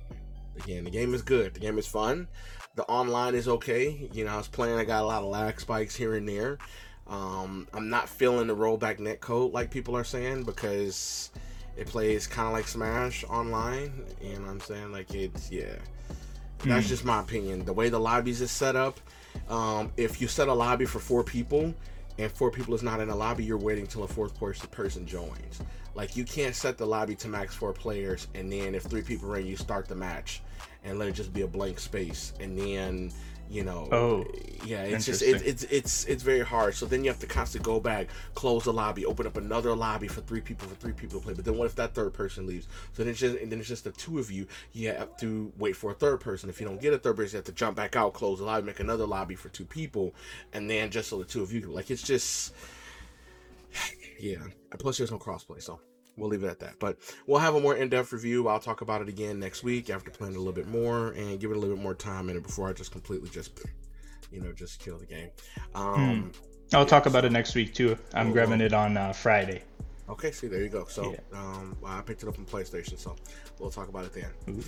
Again, 0.56 0.84
the 0.84 0.90
game 0.90 1.12
is 1.12 1.22
good. 1.22 1.54
The 1.54 1.60
game 1.60 1.78
is 1.78 1.86
fun. 1.86 2.28
The 2.76 2.84
online 2.84 3.34
is 3.34 3.48
okay. 3.48 4.08
You 4.12 4.24
know, 4.24 4.32
I 4.32 4.36
was 4.36 4.48
playing. 4.48 4.78
I 4.78 4.84
got 4.84 5.02
a 5.02 5.06
lot 5.06 5.22
of 5.22 5.28
lag 5.28 5.58
spikes 5.58 5.96
here 5.96 6.14
and 6.14 6.28
there. 6.28 6.58
Um, 7.06 7.66
I'm 7.72 7.88
not 7.88 8.08
feeling 8.08 8.48
the 8.48 8.56
rollback 8.56 8.98
net 8.98 9.20
code 9.20 9.52
like 9.52 9.70
people 9.70 9.96
are 9.96 10.04
saying 10.04 10.44
because 10.44 11.30
it 11.76 11.86
plays 11.86 12.26
kind 12.26 12.48
of 12.48 12.52
like 12.52 12.68
Smash 12.68 13.24
online, 13.24 14.04
and 14.22 14.46
I'm 14.46 14.60
saying 14.60 14.92
like 14.92 15.14
it's 15.14 15.50
yeah. 15.50 15.76
That's 16.64 16.84
hmm. 16.84 16.88
just 16.88 17.04
my 17.04 17.20
opinion. 17.20 17.64
The 17.64 17.72
way 17.72 17.88
the 17.88 17.98
lobbies 17.98 18.42
is 18.42 18.50
set 18.50 18.76
up, 18.76 19.00
um, 19.48 19.90
if 19.96 20.20
you 20.20 20.28
set 20.28 20.48
a 20.48 20.54
lobby 20.54 20.84
for 20.84 20.98
four 20.98 21.24
people 21.24 21.74
and 22.18 22.30
four 22.30 22.50
people 22.50 22.74
is 22.74 22.82
not 22.82 23.00
in 23.00 23.08
a 23.08 23.16
lobby, 23.16 23.44
you're 23.44 23.58
waiting 23.58 23.86
till 23.86 24.04
a 24.04 24.08
fourth 24.08 24.38
person 24.70 25.06
joins. 25.06 25.60
Like 25.96 26.14
you 26.14 26.24
can't 26.24 26.54
set 26.54 26.76
the 26.76 26.86
lobby 26.86 27.14
to 27.16 27.28
max 27.28 27.54
four 27.54 27.72
players, 27.72 28.28
and 28.34 28.52
then 28.52 28.74
if 28.74 28.82
three 28.82 29.02
people 29.02 29.32
are 29.32 29.38
in, 29.38 29.46
you 29.46 29.56
start 29.56 29.88
the 29.88 29.94
match 29.94 30.42
and 30.84 30.98
let 30.98 31.08
it 31.08 31.12
just 31.12 31.32
be 31.32 31.40
a 31.40 31.46
blank 31.46 31.80
space, 31.80 32.34
and 32.38 32.56
then 32.56 33.10
you 33.48 33.62
know 33.62 33.88
Oh, 33.92 34.24
yeah 34.64 34.82
it's 34.82 35.06
just 35.06 35.22
it, 35.22 35.40
it's 35.46 35.62
it's 35.64 36.04
it's 36.04 36.22
very 36.22 36.40
hard. 36.40 36.74
So 36.74 36.84
then 36.84 37.02
you 37.02 37.10
have 37.10 37.20
to 37.20 37.26
constantly 37.26 37.64
go 37.64 37.80
back 37.80 38.08
close 38.34 38.64
the 38.64 38.72
lobby 38.72 39.06
open 39.06 39.26
up 39.26 39.36
another 39.36 39.74
lobby 39.74 40.08
for 40.08 40.20
three 40.20 40.40
people 40.40 40.68
for 40.68 40.74
three 40.74 40.92
people 40.92 41.18
to 41.18 41.24
play. 41.24 41.32
But 41.32 41.46
then 41.46 41.56
what 41.56 41.64
if 41.64 41.76
that 41.76 41.94
third 41.94 42.12
person 42.12 42.46
leaves? 42.46 42.66
So 42.92 43.02
then 43.02 43.10
it's 43.10 43.20
just 43.20 43.38
and 43.38 43.50
then 43.50 43.58
it's 43.58 43.68
just 43.68 43.84
the 43.84 43.92
two 43.92 44.18
of 44.18 44.30
you 44.30 44.46
you 44.72 44.88
have 44.88 45.16
to 45.18 45.50
wait 45.56 45.76
for 45.76 45.92
a 45.92 45.94
third 45.94 46.20
person. 46.20 46.50
If 46.50 46.60
you 46.60 46.66
don't 46.66 46.80
get 46.80 46.92
a 46.92 46.98
third 46.98 47.16
person 47.16 47.36
you 47.36 47.38
have 47.38 47.46
to 47.46 47.52
jump 47.52 47.76
back 47.76 47.96
out 47.96 48.12
close 48.12 48.40
the 48.40 48.44
lobby 48.44 48.66
make 48.66 48.80
another 48.80 49.06
lobby 49.06 49.34
for 49.34 49.48
two 49.48 49.64
people 49.64 50.14
and 50.52 50.68
then 50.68 50.90
just 50.90 51.08
so 51.08 51.18
the 51.18 51.24
two 51.24 51.42
of 51.42 51.52
you 51.52 51.60
like 51.62 51.90
it's 51.90 52.02
just 52.02 52.52
yeah 54.20 54.38
plus 54.78 54.98
there's 54.98 55.10
no 55.10 55.18
crossplay 55.18 55.62
so 55.62 55.78
we'll 56.16 56.28
leave 56.30 56.42
it 56.42 56.48
at 56.48 56.58
that 56.58 56.74
but 56.78 56.96
we'll 57.26 57.38
have 57.38 57.54
a 57.54 57.60
more 57.60 57.76
in-depth 57.76 58.12
review 58.12 58.48
i'll 58.48 58.58
talk 58.60 58.80
about 58.80 59.00
it 59.02 59.08
again 59.08 59.38
next 59.38 59.62
week 59.62 59.90
after 59.90 60.10
playing 60.10 60.34
a 60.34 60.38
little 60.38 60.52
bit 60.52 60.66
more 60.68 61.08
and 61.12 61.38
give 61.40 61.50
it 61.50 61.56
a 61.56 61.60
little 61.60 61.74
bit 61.76 61.82
more 61.82 61.94
time 61.94 62.28
in 62.30 62.36
it 62.36 62.42
before 62.42 62.68
i 62.68 62.72
just 62.72 62.90
completely 62.92 63.28
just 63.30 63.60
you 64.32 64.40
know 64.40 64.52
just 64.52 64.80
kill 64.80 64.98
the 64.98 65.06
game 65.06 65.28
um 65.74 66.32
I'll 66.74 66.84
talk 66.84 67.06
about 67.06 67.24
it 67.24 67.30
next 67.30 67.54
week 67.54 67.74
too. 67.74 67.96
I'm 68.12 68.30
Oh, 68.30 68.32
grabbing 68.32 68.58
wow. 68.58 68.64
it 68.66 68.72
on 68.72 68.96
uh, 68.96 69.12
Friday. 69.12 69.62
okay 70.08 70.32
see 70.32 70.48
there 70.48 70.62
you 70.62 70.68
go 70.68 70.84
so 70.86 71.12
Yeah. 71.12 71.38
um 71.38 71.76
i 71.84 72.00
picked 72.00 72.22
it 72.24 72.28
up 72.28 72.38
on 72.38 72.44
playstation 72.44 72.98
so 72.98 73.14
we'll 73.60 73.70
talk 73.70 73.88
about 73.88 74.04
it 74.04 74.12
then 74.12 74.30
Ooh. 74.50 74.62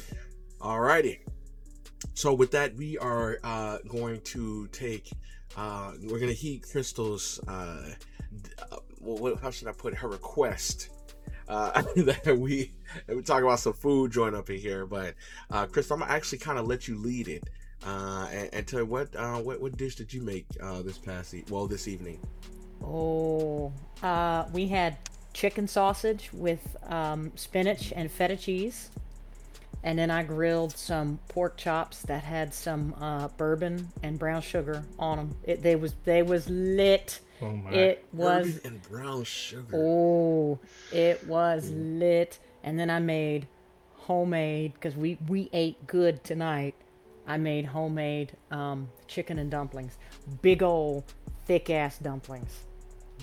Alrighty. 0.60 1.20
So 2.14 2.32
with 2.34 2.50
that, 2.52 2.74
we 2.76 2.98
are 2.98 3.38
uh, 3.44 3.78
going 3.88 4.20
to 4.22 4.66
take. 4.68 5.08
Uh, 5.56 5.92
we're 6.04 6.18
gonna 6.18 6.32
heat 6.32 6.64
Crystal's. 6.70 7.38
Uh, 7.46 7.90
d- 8.42 8.50
uh, 8.72 8.76
what, 9.16 9.40
how 9.40 9.50
should 9.50 9.68
I 9.68 9.72
put 9.72 9.92
it? 9.92 9.98
her 9.98 10.08
request? 10.08 10.90
Uh, 11.48 11.82
that 11.96 12.36
we 12.38 12.72
that 13.06 13.16
we 13.16 13.22
talk 13.22 13.42
about 13.42 13.58
some 13.60 13.72
food 13.72 14.12
joint 14.12 14.34
up 14.34 14.50
in 14.50 14.58
here, 14.58 14.84
but 14.86 15.14
uh, 15.50 15.66
Crystal, 15.66 15.94
I'm 15.94 16.00
gonna 16.00 16.12
actually 16.12 16.38
kind 16.38 16.58
of 16.58 16.66
let 16.66 16.88
you 16.88 16.98
lead 16.98 17.28
it. 17.28 17.48
Uh, 17.86 18.26
and, 18.32 18.50
and 18.52 18.66
tell 18.66 18.80
you 18.80 18.86
what, 18.86 19.14
uh, 19.14 19.36
what 19.36 19.60
what 19.60 19.76
dish 19.76 19.94
did 19.94 20.12
you 20.12 20.20
make 20.20 20.44
uh, 20.60 20.82
this 20.82 20.98
past 20.98 21.32
e- 21.32 21.44
well 21.48 21.66
this 21.66 21.86
evening? 21.86 22.18
Oh, 22.82 23.72
uh, 24.02 24.46
we 24.52 24.66
had 24.66 24.96
chicken 25.32 25.68
sausage 25.68 26.30
with 26.32 26.76
um, 26.88 27.30
spinach 27.36 27.92
and 27.94 28.10
feta 28.10 28.36
cheese, 28.36 28.90
and 29.84 29.98
then 29.98 30.10
I 30.10 30.24
grilled 30.24 30.76
some 30.76 31.20
pork 31.28 31.56
chops 31.56 32.02
that 32.02 32.24
had 32.24 32.52
some 32.52 32.94
uh, 33.00 33.28
bourbon 33.28 33.88
and 34.02 34.18
brown 34.18 34.42
sugar 34.42 34.84
on 34.98 35.16
them. 35.18 35.36
It 35.44 35.62
they 35.62 35.76
was 35.76 35.94
they 36.04 36.22
was 36.22 36.48
lit. 36.48 37.20
Oh 37.40 37.50
my! 37.52 37.71
It 37.71 38.04
was 38.12 38.47
Bourbon 38.47 38.61
and 38.64 38.83
brown 38.83 39.25
sugar. 39.25 39.76
oh, 39.76 40.59
it 40.92 41.26
was 41.26 41.71
lit. 41.71 42.38
And 42.64 42.78
then 42.78 42.90
I 42.90 42.99
made 42.99 43.47
homemade 43.95 44.75
because 44.75 44.97
we 44.97 45.18
we 45.28 45.49
ate 45.52 45.87
good 45.87 46.25
tonight. 46.25 46.75
I 47.26 47.37
made 47.37 47.66
homemade 47.66 48.33
um, 48.50 48.88
chicken 49.07 49.38
and 49.38 49.50
dumplings, 49.50 49.99
big 50.42 50.62
old 50.62 51.04
thick 51.47 51.71
ass 51.71 51.99
dumplings. 51.99 52.52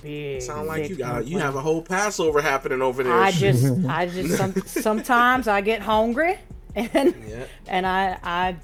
Big. 0.01 0.41
Sound 0.41 0.67
like 0.67 0.89
you 0.89 0.95
got 0.95 1.25
you 1.25 1.39
have 1.39 1.55
a 1.55 1.61
whole 1.61 1.81
Passover 1.81 2.41
happening 2.41 2.81
over 2.81 3.01
there. 3.03 3.13
I 3.13 3.31
just, 3.31 3.65
I 3.89 4.05
just, 4.05 4.37
some, 4.37 4.53
sometimes 4.65 5.47
I 5.47 5.61
get 5.61 5.81
hungry, 5.81 6.37
and 6.75 7.15
Yeah. 7.27 7.45
and 7.67 7.87
I, 7.87 8.17
I, 8.23 8.55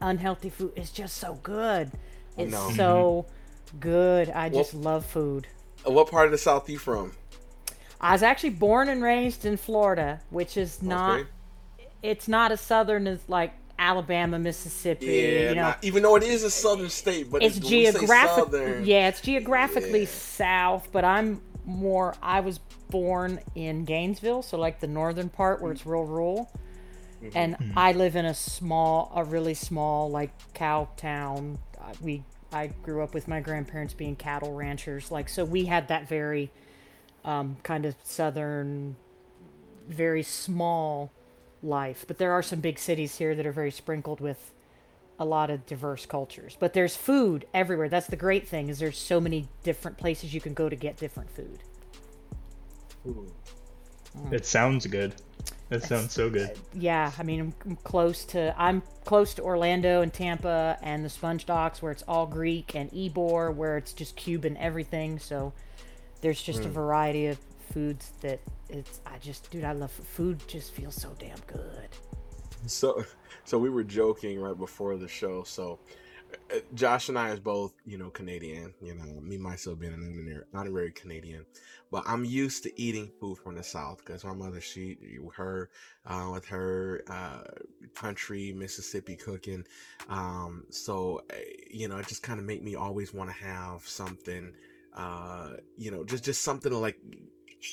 unhealthy 0.00 0.48
food 0.50 0.72
is 0.76 0.90
just 0.90 1.18
so 1.18 1.38
good. 1.42 1.90
It's 2.36 2.52
know. 2.52 2.70
so 2.76 3.26
good. 3.80 4.30
I 4.30 4.48
Well- 4.48 4.62
just 4.62 4.74
love 4.74 5.04
food. 5.06 5.46
What 5.84 6.10
part 6.10 6.26
of 6.26 6.32
the 6.32 6.38
South 6.38 6.68
are 6.68 6.72
you 6.72 6.78
from? 6.78 7.12
I 8.00 8.12
was 8.12 8.22
actually 8.22 8.50
born 8.50 8.88
and 8.88 9.02
raised 9.02 9.44
in 9.44 9.56
Florida, 9.56 10.20
which 10.30 10.56
is 10.56 10.82
not, 10.82 11.20
Okay. 11.20 11.28
it's 12.02 12.28
not 12.28 12.52
as 12.52 12.60
southern 12.60 13.06
as 13.06 13.20
like 13.28 13.52
Alabama, 13.78 14.38
Mississippi. 14.38 15.06
Yeah, 15.06 15.48
you 15.50 15.54
know, 15.54 15.62
not- 15.62 15.78
even 15.82 16.02
though 16.02 16.16
it 16.16 16.22
is 16.24 16.42
a 16.42 16.50
southern 16.50 16.90
state, 16.90 17.30
but 17.30 17.42
it's 17.42 17.56
when 17.60 17.64
we 17.70 17.86
say 17.86 17.92
geographic. 17.92 18.44
southern, 18.44 18.84
Yeah, 18.84 19.08
it's 19.08 19.20
geographically 19.20 20.00
Yeah. 20.02 20.06
south, 20.08 20.88
but 20.92 21.04
I'm 21.04 21.40
more. 21.64 22.14
I 22.22 22.40
was 22.40 22.58
born 22.90 23.40
in 23.54 23.84
Gainesville, 23.84 24.42
so 24.42 24.56
like 24.58 24.80
the 24.80 24.86
northern 24.86 25.28
part 25.28 25.60
where 25.62 25.70
it's 25.72 25.86
real 25.86 26.04
rural, 26.04 26.50
Mm-hmm. 27.22 27.36
and 27.36 27.72
I 27.76 27.92
live 27.92 28.14
in 28.16 28.24
a 28.24 28.34
small, 28.34 29.12
a 29.14 29.24
really 29.24 29.54
small 29.54 30.08
like 30.10 30.30
cow 30.54 30.88
town. 30.96 31.58
Uh, 31.80 31.92
We 32.02 32.22
I 32.52 32.68
grew 32.82 33.02
up 33.02 33.14
with 33.14 33.28
my 33.28 33.40
grandparents 33.40 33.94
being 33.94 34.16
cattle 34.16 34.54
ranchers, 34.54 35.10
like 35.10 35.28
so 35.28 35.44
we 35.44 35.66
had 35.66 35.88
that 35.88 36.08
very 36.08 36.50
um, 37.24 37.56
kind 37.62 37.84
of 37.84 37.94
southern, 38.04 38.96
very 39.88 40.22
small 40.22 41.12
life. 41.62 42.04
But 42.06 42.18
there 42.18 42.32
are 42.32 42.42
some 42.42 42.60
big 42.60 42.78
cities 42.78 43.18
here 43.18 43.34
that 43.34 43.46
are 43.46 43.52
very 43.52 43.70
sprinkled 43.70 44.20
with 44.20 44.52
a 45.18 45.24
lot 45.24 45.50
of 45.50 45.66
diverse 45.66 46.06
cultures. 46.06 46.56
But 46.58 46.72
there's 46.72 46.96
food 46.96 47.46
everywhere. 47.52 47.88
That's 47.88 48.06
the 48.06 48.16
great 48.16 48.48
thing 48.48 48.68
is 48.68 48.78
there's 48.78 48.98
so 48.98 49.20
many 49.20 49.48
different 49.62 49.98
places 49.98 50.32
you 50.32 50.40
can 50.40 50.54
go 50.54 50.68
to 50.68 50.76
get 50.76 50.96
different 50.96 51.30
food. 51.30 51.58
Ooh. 53.06 53.32
It 54.30 54.46
sounds 54.46 54.86
good. 54.86 55.14
It 55.70 55.82
sounds 55.82 56.12
so 56.12 56.30
good. 56.30 56.58
Yeah, 56.72 57.12
I 57.18 57.22
mean 57.22 57.40
I'm, 57.40 57.54
I'm 57.66 57.76
close 57.76 58.24
to 58.26 58.54
I'm 58.56 58.82
close 59.04 59.34
to 59.34 59.42
Orlando 59.42 60.00
and 60.00 60.12
Tampa 60.12 60.78
and 60.82 61.04
the 61.04 61.10
Sponge 61.10 61.44
Docks 61.44 61.82
where 61.82 61.92
it's 61.92 62.04
all 62.08 62.26
Greek 62.26 62.74
and 62.74 62.90
Ybor 62.90 63.54
where 63.54 63.76
it's 63.76 63.92
just 63.92 64.16
Cuban 64.16 64.56
everything. 64.56 65.18
So 65.18 65.52
there's 66.20 66.42
just 66.42 66.64
a 66.64 66.68
variety 66.68 67.26
of 67.26 67.38
foods 67.72 68.12
that 68.22 68.40
it's 68.70 69.00
I 69.06 69.18
just 69.18 69.50
dude 69.50 69.64
I 69.64 69.72
love 69.72 69.90
food 69.90 70.40
just 70.48 70.72
feels 70.72 70.94
so 70.94 71.14
damn 71.18 71.38
good. 71.46 71.88
So, 72.66 73.04
so 73.44 73.58
we 73.58 73.70
were 73.70 73.84
joking 73.84 74.40
right 74.40 74.56
before 74.56 74.96
the 74.96 75.08
show. 75.08 75.42
So, 75.44 75.78
uh, 75.82 75.92
Josh 76.74 77.08
and 77.08 77.18
I 77.18 77.30
is 77.30 77.40
both, 77.40 77.72
you 77.84 77.98
know, 77.98 78.10
Canadian. 78.10 78.74
You 78.82 78.94
know, 78.94 79.20
me 79.20 79.38
myself 79.38 79.78
being 79.78 79.92
an 79.92 80.42
honorary, 80.54 80.92
Canadian, 80.92 81.44
but 81.90 82.04
I'm 82.06 82.24
used 82.24 82.62
to 82.64 82.80
eating 82.80 83.10
food 83.20 83.38
from 83.38 83.54
the 83.54 83.62
South 83.62 83.98
because 83.98 84.24
my 84.24 84.34
mother, 84.34 84.60
she, 84.60 84.98
her, 85.36 85.70
uh, 86.06 86.30
with 86.32 86.46
her 86.46 87.02
uh, 87.08 87.42
country 87.94 88.52
Mississippi 88.52 89.16
cooking. 89.16 89.64
Um, 90.08 90.64
so, 90.70 91.22
uh, 91.30 91.36
you 91.70 91.88
know, 91.88 91.98
it 91.98 92.06
just 92.06 92.22
kind 92.22 92.40
of 92.40 92.46
make 92.46 92.62
me 92.62 92.74
always 92.74 93.12
want 93.14 93.30
to 93.30 93.36
have 93.36 93.86
something, 93.86 94.52
uh, 94.94 95.52
you 95.76 95.90
know, 95.90 96.04
just 96.04 96.24
just 96.24 96.42
something 96.42 96.72
like 96.72 96.98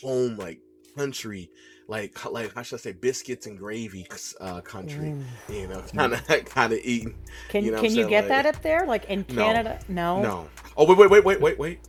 home, 0.02 0.38
like 0.38 0.60
country, 0.96 1.50
like 1.88 2.26
like 2.32 2.54
how 2.56 2.62
should 2.64 2.80
I 2.80 2.82
say, 2.82 2.92
biscuits 2.94 3.46
and 3.46 3.58
gravy, 3.58 4.08
uh, 4.42 4.62
country. 4.62 5.14
Mm. 5.14 5.24
You 5.50 5.68
know, 5.68 5.82
kind 5.96 6.14
of 6.14 6.26
kind 6.46 6.74
of 6.74 6.80
eating. 6.84 7.16
Can 7.50 7.64
You 7.64 7.72
know 7.72 7.78
can 7.82 7.86
you 7.92 7.96
saying? 8.04 8.10
get 8.10 8.22
Like- 8.24 8.44
that 8.44 8.46
up 8.56 8.62
there 8.62 8.86
like 8.86 9.06
in 9.06 9.24
Canada? 9.24 9.80
No. 9.88 10.22
No. 10.22 10.48
Oh 10.78 10.86
wait 10.86 10.98
wait 10.98 11.10
wait 11.10 11.24
wait 11.26 11.42
wait 11.42 11.60
wait. 11.60 11.80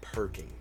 Perkins. 0.00 0.52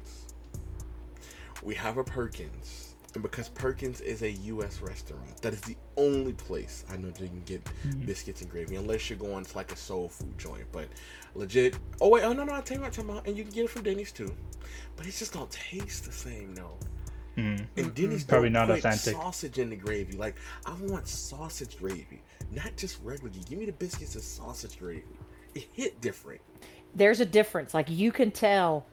We 1.64 1.74
have 1.76 1.98
a 1.98 2.04
Perkins, 2.04 2.96
and 3.14 3.22
because 3.24 3.50
Perkins 3.50 4.00
is 4.02 4.22
a 4.22 4.32
U.S. 4.32 4.80
restaurant, 4.82 5.42
that 5.42 5.54
is 5.54 5.62
the 5.62 5.76
only 5.98 6.34
place 6.34 6.86
I 6.90 6.98
know 6.98 7.10
that 7.10 7.20
you 7.22 7.28
can 7.30 7.42
get 7.46 7.68
biscuits 8.06 8.42
and 8.42 8.50
gravy, 8.50 8.76
unless 8.76 9.10
you're 9.10 9.20
going 9.20 9.44
to 9.44 9.56
like 9.56 9.72
a 9.72 9.76
soul 9.76 10.08
food 10.08 10.38
joint. 10.38 10.66
But 10.72 10.88
legit. 11.36 11.76
Oh 12.00 12.10
wait, 12.10 12.24
oh 12.24 12.32
no 12.34 12.44
no, 12.44 12.54
I 12.54 12.62
tell 12.62 12.78
you 12.78 12.82
what, 12.82 12.88
I'm 12.88 12.94
talking 12.94 13.10
about, 13.10 13.28
and 13.28 13.36
you 13.38 13.44
can 13.44 13.52
get 13.52 13.66
it 13.66 13.70
from 13.72 13.84
Denny's 13.84 14.12
too. 14.12 14.34
But 14.96 15.08
it's 15.08 15.20
just 15.20 15.34
gonna 15.34 15.48
taste 15.50 16.06
the 16.06 16.12
same, 16.12 16.54
no. 16.54 16.78
Mm. 17.38 17.68
And 17.78 17.94
Denny's 17.94 18.24
Probably 18.24 18.50
don't 18.50 18.54
not 18.68 18.68
put 18.68 18.80
authentic. 18.80 19.14
sausage 19.14 19.60
in 19.60 19.70
the 19.70 19.76
gravy. 19.76 20.18
Like 20.18 20.36
I 20.66 20.74
want 20.82 21.08
sausage 21.08 21.78
gravy, 21.78 22.24
not 22.52 22.76
just 22.76 22.98
regular. 23.04 23.32
Give 23.48 23.60
me 23.60 23.66
the 23.66 23.72
biscuits 23.74 24.16
and 24.16 24.24
sausage 24.24 24.80
gravy. 24.80 25.04
It 25.56 25.68
hit 25.74 26.02
different. 26.02 26.42
there's 26.96 27.20
a 27.20 27.26
difference. 27.26 27.74
Like 27.74 27.90
you 27.90 28.12
can 28.12 28.32
tell 28.32 28.86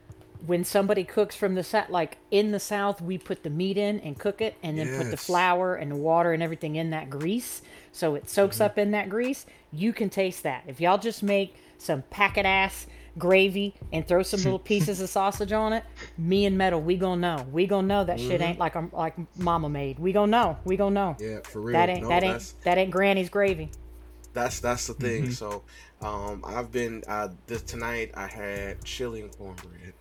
when 0.46 0.62
somebody 0.62 1.04
cooks 1.04 1.34
from 1.34 1.54
the 1.54 1.64
south. 1.64 1.88
Like 1.88 2.18
in 2.30 2.50
the 2.52 2.60
south, 2.60 3.00
we 3.00 3.16
put 3.16 3.42
the 3.42 3.50
meat 3.50 3.78
in 3.78 4.00
and 4.00 4.18
cook 4.18 4.42
it, 4.42 4.56
and 4.62 4.76
then 4.78 4.94
put 4.98 5.10
the 5.10 5.16
flour 5.16 5.76
and 5.76 5.90
the 5.90 5.96
water 5.96 6.32
and 6.34 6.42
everything 6.42 6.76
in 6.76 6.90
that 6.90 7.08
grease, 7.08 7.62
so 7.92 8.14
it 8.14 8.28
soaks 8.28 8.56
Mm-hmm. 8.56 8.64
up 8.64 8.78
in 8.78 8.90
that 8.90 9.08
grease. 9.08 9.46
You 9.72 9.94
can 9.94 10.10
taste 10.10 10.42
that. 10.42 10.64
If 10.66 10.80
y'all 10.82 10.98
just 10.98 11.22
make 11.22 11.56
some 11.78 12.02
packet 12.10 12.44
ass 12.44 12.86
gravy 13.18 13.74
and 13.92 14.06
throw 14.06 14.22
some 14.22 14.40
little 14.44 14.58
pieces 14.58 15.00
of 15.00 15.08
sausage 15.08 15.52
on 15.52 15.72
it, 15.72 15.84
me 16.18 16.46
and 16.46 16.56
Metal, 16.58 16.80
we 16.80 16.96
gonna 16.96 17.20
know. 17.20 17.46
We 17.52 17.66
gonna 17.66 17.86
know 17.86 18.04
that 18.04 18.18
shit 18.20 18.40
ain't 18.40 18.58
like 18.58 18.76
um, 18.76 18.90
like 18.92 19.14
Mama 19.38 19.68
made. 19.68 19.98
We 19.98 20.12
gonna 20.12 20.30
know. 20.30 20.58
We 20.64 20.76
gonna 20.76 20.94
know. 20.94 21.16
Mm-hmm. 21.18 21.32
Yeah, 21.32 21.40
for 21.44 21.60
real. 21.60 21.72
That 21.74 21.88
ain't 21.88 22.02
no, 22.02 22.08
that 22.08 22.22
ain't 22.24 22.54
that 22.64 22.78
ain't 22.78 22.90
Granny's 22.90 23.28
gravy. 23.28 23.70
that's 24.32 24.60
that's 24.60 24.86
the 24.86 24.94
thing. 24.94 25.30
So, 25.30 25.62
um, 26.02 26.44
I've 26.46 26.70
been 26.72 27.02
uh 27.08 27.28
this 27.46 27.62
tonight. 27.62 28.10
I 28.14 28.26
had 28.26 28.82
chili 28.84 29.22
and 29.22 29.36
cornbread. 29.36 29.94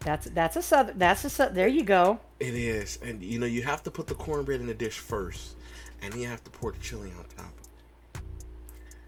That's 0.00 0.26
that's 0.26 0.56
a 0.56 0.62
southern. 0.62 0.98
That's 0.98 1.24
a 1.24 1.30
sou- 1.30 1.50
there 1.50 1.66
you 1.68 1.82
go. 1.82 2.20
It 2.38 2.54
is, 2.54 2.98
and 3.02 3.22
you 3.22 3.38
know 3.38 3.46
you 3.46 3.62
have 3.62 3.82
to 3.84 3.90
put 3.90 4.06
the 4.06 4.14
cornbread 4.14 4.60
in 4.60 4.66
the 4.66 4.74
dish 4.74 4.98
first, 4.98 5.56
and 6.02 6.12
then 6.12 6.20
you 6.20 6.28
have 6.28 6.44
to 6.44 6.50
pour 6.50 6.72
the 6.72 6.78
chili 6.78 7.10
on 7.18 7.24
top, 7.36 7.53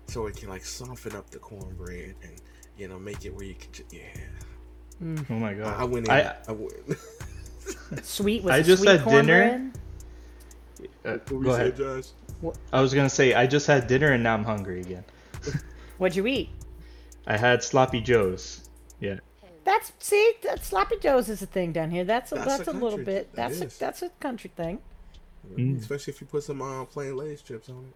so 0.07 0.27
it 0.27 0.37
can 0.37 0.49
like 0.49 0.65
soften 0.65 1.15
up 1.17 1.31
the 1.31 1.39
cornbread 1.39 2.15
and 2.23 2.33
you 2.77 2.89
know 2.89 2.99
make 2.99 3.25
it 3.25 3.35
where 3.35 3.45
you 3.45 3.55
can. 3.55 3.73
Ju- 3.73 3.85
yeah, 3.93 5.17
Oh 5.31 5.35
my 5.35 5.55
god. 5.55 5.79
I 5.79 5.85
went 5.85 6.07
in. 6.07 6.11
I, 6.11 6.35
I, 6.49 6.53
went. 6.53 6.73
Sweet 8.03 8.43
was 8.43 8.53
I 8.53 8.63
just 8.63 8.83
sweet 8.83 9.01
had 9.01 9.05
dinner. 9.05 9.49
cornbread? 9.49 9.79
uh, 11.05 11.17
go 11.27 11.37
we 11.37 11.47
say, 11.47 11.53
ahead. 11.53 11.77
Josh? 11.77 12.05
I 12.73 12.81
was 12.81 12.95
gonna 12.95 13.11
say 13.11 13.35
I 13.35 13.47
just 13.47 13.67
had 13.67 13.87
dinner 13.87 14.13
and 14.13 14.23
now 14.23 14.35
I'm 14.35 14.45
hungry 14.45 14.81
again. 14.81 15.05
What'd 15.99 16.17
you 16.17 16.27
eat? 16.27 16.51
I 17.27 17.37
had 17.37 17.63
sloppy 17.63 18.01
joes. 18.01 18.69
Yeah. 19.01 19.19
That's 19.65 19.93
see, 19.99 20.35
that 20.45 20.65
sloppy 20.65 20.97
joes 21.01 21.29
is 21.29 21.43
a 21.43 21.47
thing 21.47 21.73
down 21.73 21.91
here. 21.91 22.05
That's 22.05 22.31
a 22.33 22.37
That's 22.37 22.59
that's, 22.59 22.69
a 22.69 22.71
a, 22.71 22.73
little 22.73 22.99
bit. 22.99 23.35
that 23.35 23.51
That's 23.51 23.77
a, 23.77 23.79
that's 23.79 24.03
a 24.03 24.11
country 24.21 24.51
thing. 24.55 24.79
Mm. 25.55 25.79
Especially 25.81 26.13
if 26.13 26.21
you 26.21 26.27
put 26.27 26.45
some 26.45 26.63
uh, 26.63 26.85
plain 26.85 27.17
Lay's 27.17 27.43
chips 27.43 27.69
on 27.69 27.85
it. 27.85 27.95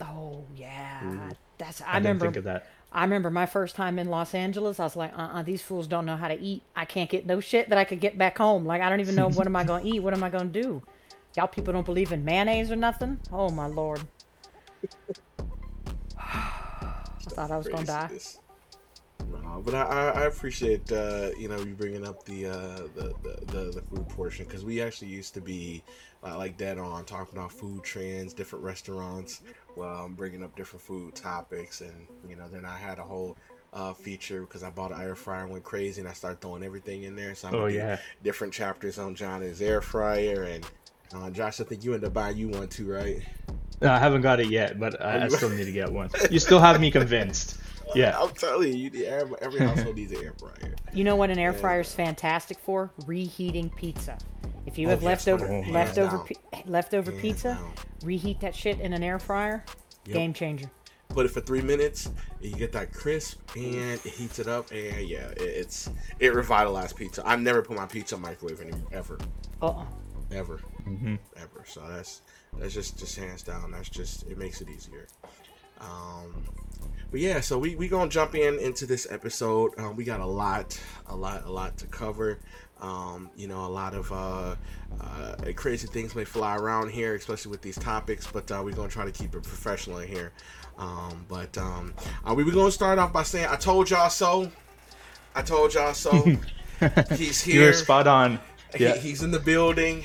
Oh 0.00 0.44
yeah, 0.56 1.00
Mm. 1.02 1.32
that's. 1.56 1.82
I, 1.82 1.92
I, 1.92 1.96
remember. 1.96 2.26
think 2.26 2.36
of 2.36 2.44
that. 2.44 2.66
I 2.92 3.02
remember 3.02 3.30
my 3.30 3.46
first 3.46 3.76
time 3.76 3.98
in 3.98 4.08
Los 4.08 4.34
Angeles. 4.34 4.80
I 4.80 4.84
was 4.84 4.96
like, 4.96 5.12
uh, 5.16 5.30
uh 5.34 5.42
these 5.42 5.62
fools 5.62 5.86
don't 5.86 6.06
know 6.06 6.16
how 6.16 6.28
to 6.28 6.40
eat. 6.40 6.62
I 6.76 6.84
can't 6.84 7.10
get 7.10 7.26
no 7.26 7.40
shit 7.40 7.68
that 7.68 7.78
I 7.78 7.84
could 7.84 8.00
get 8.00 8.16
back 8.16 8.38
home. 8.38 8.64
Like 8.64 8.80
I 8.80 8.88
don't 8.88 9.00
even 9.00 9.14
know 9.14 9.28
what 9.28 9.46
am 9.46 9.56
I 9.56 9.64
gonna 9.64 9.84
eat. 9.84 10.00
What 10.00 10.14
am 10.14 10.22
I 10.22 10.30
gonna 10.30 10.46
do? 10.46 10.82
Y'all 11.36 11.48
people 11.48 11.72
don't 11.72 11.86
believe 11.86 12.12
in 12.12 12.24
mayonnaise 12.24 12.70
or 12.70 12.76
nothing. 12.76 13.18
Oh 13.32 13.50
my 13.50 13.66
lord. 13.66 14.00
I 16.18 17.30
thought 17.30 17.50
I 17.50 17.56
was 17.56 17.68
gonna 17.68 17.84
die. 17.84 18.10
No, 19.30 19.62
but 19.64 19.74
I, 19.74 20.10
I, 20.10 20.24
appreciate 20.24 20.90
uh, 20.90 21.30
you 21.38 21.48
know 21.48 21.58
you 21.58 21.74
bringing 21.74 22.06
up 22.06 22.24
the 22.24 22.46
uh, 22.46 22.76
the, 22.94 23.14
the, 23.22 23.44
the 23.46 23.70
the 23.72 23.82
food 23.82 24.08
portion 24.08 24.46
because 24.46 24.64
we 24.64 24.80
actually 24.80 25.08
used 25.08 25.34
to 25.34 25.40
be 25.40 25.82
uh, 26.24 26.36
like 26.36 26.56
dead 26.56 26.78
on 26.78 27.04
talking 27.04 27.38
about 27.38 27.52
food 27.52 27.82
trends, 27.82 28.32
different 28.32 28.64
restaurants, 28.64 29.42
well, 29.78 30.04
I'm 30.04 30.14
bringing 30.14 30.42
up 30.42 30.54
different 30.56 30.82
food 30.82 31.14
topics, 31.14 31.80
and 31.80 32.06
you 32.28 32.36
know 32.36 32.48
then 32.48 32.64
I 32.64 32.76
had 32.76 32.98
a 32.98 33.02
whole 33.02 33.36
uh, 33.72 33.92
feature 33.92 34.40
because 34.40 34.62
I 34.62 34.70
bought 34.70 34.92
an 34.92 35.00
air 35.00 35.14
fryer 35.14 35.42
and 35.42 35.52
went 35.52 35.64
crazy 35.64 36.00
and 36.00 36.08
I 36.08 36.12
started 36.14 36.40
throwing 36.40 36.62
everything 36.62 37.02
in 37.04 37.14
there. 37.14 37.34
So 37.34 37.48
I'm 37.48 37.54
Oh, 37.54 37.66
yeah. 37.66 37.98
different 38.22 38.52
chapters 38.52 38.98
on 38.98 39.14
John's 39.14 39.60
air 39.60 39.80
fryer 39.80 40.42
and 40.44 40.66
uh, 41.14 41.30
Josh. 41.30 41.60
I 41.60 41.64
think 41.64 41.84
you 41.84 41.94
ended 41.94 42.08
up 42.08 42.14
buying 42.14 42.36
you 42.36 42.48
one 42.48 42.68
too, 42.68 42.90
right? 42.90 43.22
No, 43.80 43.92
I 43.92 43.98
haven't 43.98 44.22
got 44.22 44.40
it 44.40 44.48
yet, 44.48 44.80
but 44.80 45.00
I, 45.00 45.24
I 45.24 45.28
still 45.28 45.50
need 45.50 45.64
to 45.64 45.72
get 45.72 45.92
one. 45.92 46.10
You 46.30 46.38
still 46.38 46.60
have 46.60 46.80
me 46.80 46.90
convinced. 46.90 47.58
Yeah. 47.94 48.18
I'm 48.20 48.30
telling 48.34 48.68
you, 48.72 48.74
you 48.78 48.90
need, 48.90 49.04
every, 49.04 49.36
every 49.40 49.60
household 49.60 49.96
needs 49.96 50.12
an 50.12 50.24
air 50.24 50.34
fryer. 50.38 50.74
You 50.92 51.04
know 51.04 51.16
what 51.16 51.30
an 51.30 51.38
air 51.38 51.52
fryer 51.52 51.80
is 51.80 51.92
fantastic 51.92 52.58
for? 52.58 52.90
Reheating 53.06 53.70
pizza. 53.70 54.18
If 54.66 54.78
you 54.78 54.86
Oh, 54.88 54.90
have 54.90 55.02
yes, 55.02 55.26
leftover 55.26 55.46
hands 55.48 55.70
leftover 55.70 56.18
pi- 56.18 56.62
leftover 56.66 57.10
Hands 57.10 57.22
pizza, 57.22 57.48
down. 57.54 57.72
reheat 58.04 58.40
that 58.40 58.54
shit 58.54 58.80
in 58.80 58.92
an 58.92 59.02
air 59.02 59.18
fryer. 59.18 59.64
Yep. 60.06 60.14
Game 60.14 60.32
changer. 60.34 60.70
put 61.10 61.24
it 61.26 61.30
for 61.30 61.40
three 61.40 61.62
minutes 61.62 62.06
and 62.06 62.50
you 62.50 62.56
get 62.56 62.70
that 62.72 62.92
crisp 62.92 63.40
and 63.56 63.94
it 63.94 64.00
heats 64.12 64.38
it 64.38 64.46
up 64.46 64.70
and 64.70 65.08
yeah 65.08 65.28
it, 65.30 65.40
it's 65.40 65.90
it 66.18 66.34
revitalized 66.34 66.96
pizza 66.96 67.22
i've 67.26 67.40
never 67.40 67.62
put 67.62 67.76
my 67.76 67.86
pizza 67.86 68.14
in 68.14 68.20
microwave 68.22 68.60
anymore 68.60 68.86
ever 68.92 69.18
Uh-uh. 69.62 69.84
ever 70.30 70.58
hmm 70.84 71.16
ever 71.36 71.64
so 71.66 71.82
that's 71.88 72.20
that's 72.58 72.74
just 72.74 72.98
just 72.98 73.16
hands 73.18 73.42
down 73.42 73.70
that's 73.70 73.88
just 73.88 74.24
it 74.30 74.36
makes 74.38 74.60
it 74.60 74.68
easier 74.68 75.06
um 75.80 76.44
but 77.10 77.20
yeah 77.20 77.40
so 77.40 77.58
we 77.58 77.74
we 77.76 77.88
gonna 77.88 78.10
jump 78.10 78.34
in 78.34 78.58
into 78.58 78.86
this 78.86 79.06
episode 79.10 79.72
um, 79.78 79.96
we 79.96 80.04
got 80.04 80.20
a 80.20 80.26
lot 80.26 80.78
a 81.08 81.16
lot 81.16 81.44
a 81.46 81.50
lot 81.50 81.76
to 81.78 81.86
cover 81.86 82.38
um, 82.80 83.28
you 83.36 83.48
know, 83.48 83.66
a 83.66 83.68
lot 83.68 83.92
of 83.92 84.12
uh, 84.12 84.54
uh, 85.00 85.34
crazy 85.56 85.88
things 85.88 86.14
may 86.14 86.24
fly 86.24 86.54
around 86.56 86.90
here, 86.92 87.16
especially 87.16 87.50
with 87.50 87.60
these 87.60 87.76
topics. 87.76 88.28
But 88.30 88.52
uh, 88.52 88.62
we're 88.64 88.72
gonna 88.72 88.88
try 88.88 89.04
to 89.04 89.10
keep 89.10 89.34
it 89.34 89.42
professional 89.42 89.98
in 89.98 90.06
here. 90.06 90.30
Um, 90.78 91.26
but 91.28 91.58
um, 91.58 91.92
uh, 92.24 92.34
we 92.34 92.44
were 92.44 92.52
gonna 92.52 92.70
start 92.70 93.00
off 93.00 93.12
by 93.12 93.24
saying, 93.24 93.48
"I 93.50 93.56
told 93.56 93.90
y'all 93.90 94.10
so." 94.10 94.52
I 95.34 95.42
told 95.42 95.74
y'all 95.74 95.92
so. 95.92 96.12
He's 97.16 97.40
here. 97.40 97.54
You 97.54 97.60
here. 97.62 97.70
were 97.70 97.72
spot 97.72 98.06
on. 98.06 98.38
He- 98.76 98.84
Yeah. 98.84 98.94
he's 98.94 99.24
in 99.24 99.32
the 99.32 99.40
building. 99.40 100.04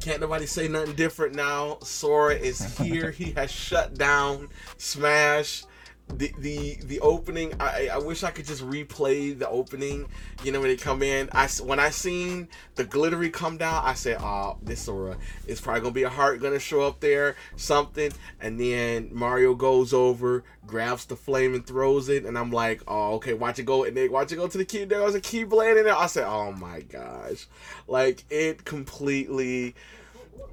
Can't 0.00 0.20
nobody 0.20 0.46
say 0.46 0.68
nothing 0.68 0.94
different 0.94 1.34
now. 1.34 1.78
Sora 1.82 2.34
is 2.34 2.78
here. 2.78 3.10
he 3.10 3.32
has 3.32 3.50
shut 3.50 3.94
down 3.94 4.48
Smash. 4.78 5.64
The 6.08 6.32
the 6.38 6.76
the 6.84 7.00
opening. 7.00 7.52
I 7.60 7.90
I 7.92 7.98
wish 7.98 8.22
I 8.22 8.30
could 8.30 8.46
just 8.46 8.62
replay 8.62 9.36
the 9.36 9.48
opening. 9.48 10.08
You 10.44 10.52
know 10.52 10.60
when 10.60 10.68
they 10.68 10.76
come 10.76 11.02
in. 11.02 11.28
I 11.32 11.48
when 11.62 11.80
I 11.80 11.90
seen 11.90 12.48
the 12.76 12.84
glittery 12.84 13.28
come 13.28 13.58
down, 13.58 13.82
I 13.84 13.94
said, 13.94 14.18
"Oh, 14.20 14.56
this 14.62 14.82
Sora 14.82 15.18
is 15.46 15.60
probably 15.60 15.80
gonna 15.80 15.92
be 15.92 16.04
a 16.04 16.08
heart 16.08 16.40
gonna 16.40 16.60
show 16.60 16.82
up 16.82 17.00
there, 17.00 17.36
something." 17.56 18.12
And 18.40 18.58
then 18.58 19.10
Mario 19.12 19.54
goes 19.54 19.92
over, 19.92 20.44
grabs 20.66 21.06
the 21.06 21.16
flame 21.16 21.54
and 21.54 21.66
throws 21.66 22.08
it, 22.08 22.24
and 22.24 22.38
I'm 22.38 22.52
like, 22.52 22.82
"Oh, 22.86 23.14
okay, 23.14 23.34
watch 23.34 23.58
it 23.58 23.64
go." 23.64 23.84
And 23.84 23.96
then 23.96 24.10
watch 24.12 24.30
it 24.30 24.36
go 24.36 24.46
to 24.46 24.58
the 24.58 24.64
key. 24.64 24.84
There 24.84 25.02
was 25.02 25.16
a 25.16 25.20
keyblade 25.20 25.76
in 25.76 25.84
there. 25.84 25.96
I 25.96 26.06
said, 26.06 26.26
"Oh 26.26 26.52
my 26.52 26.80
gosh!" 26.82 27.46
Like 27.88 28.24
it 28.30 28.64
completely 28.64 29.74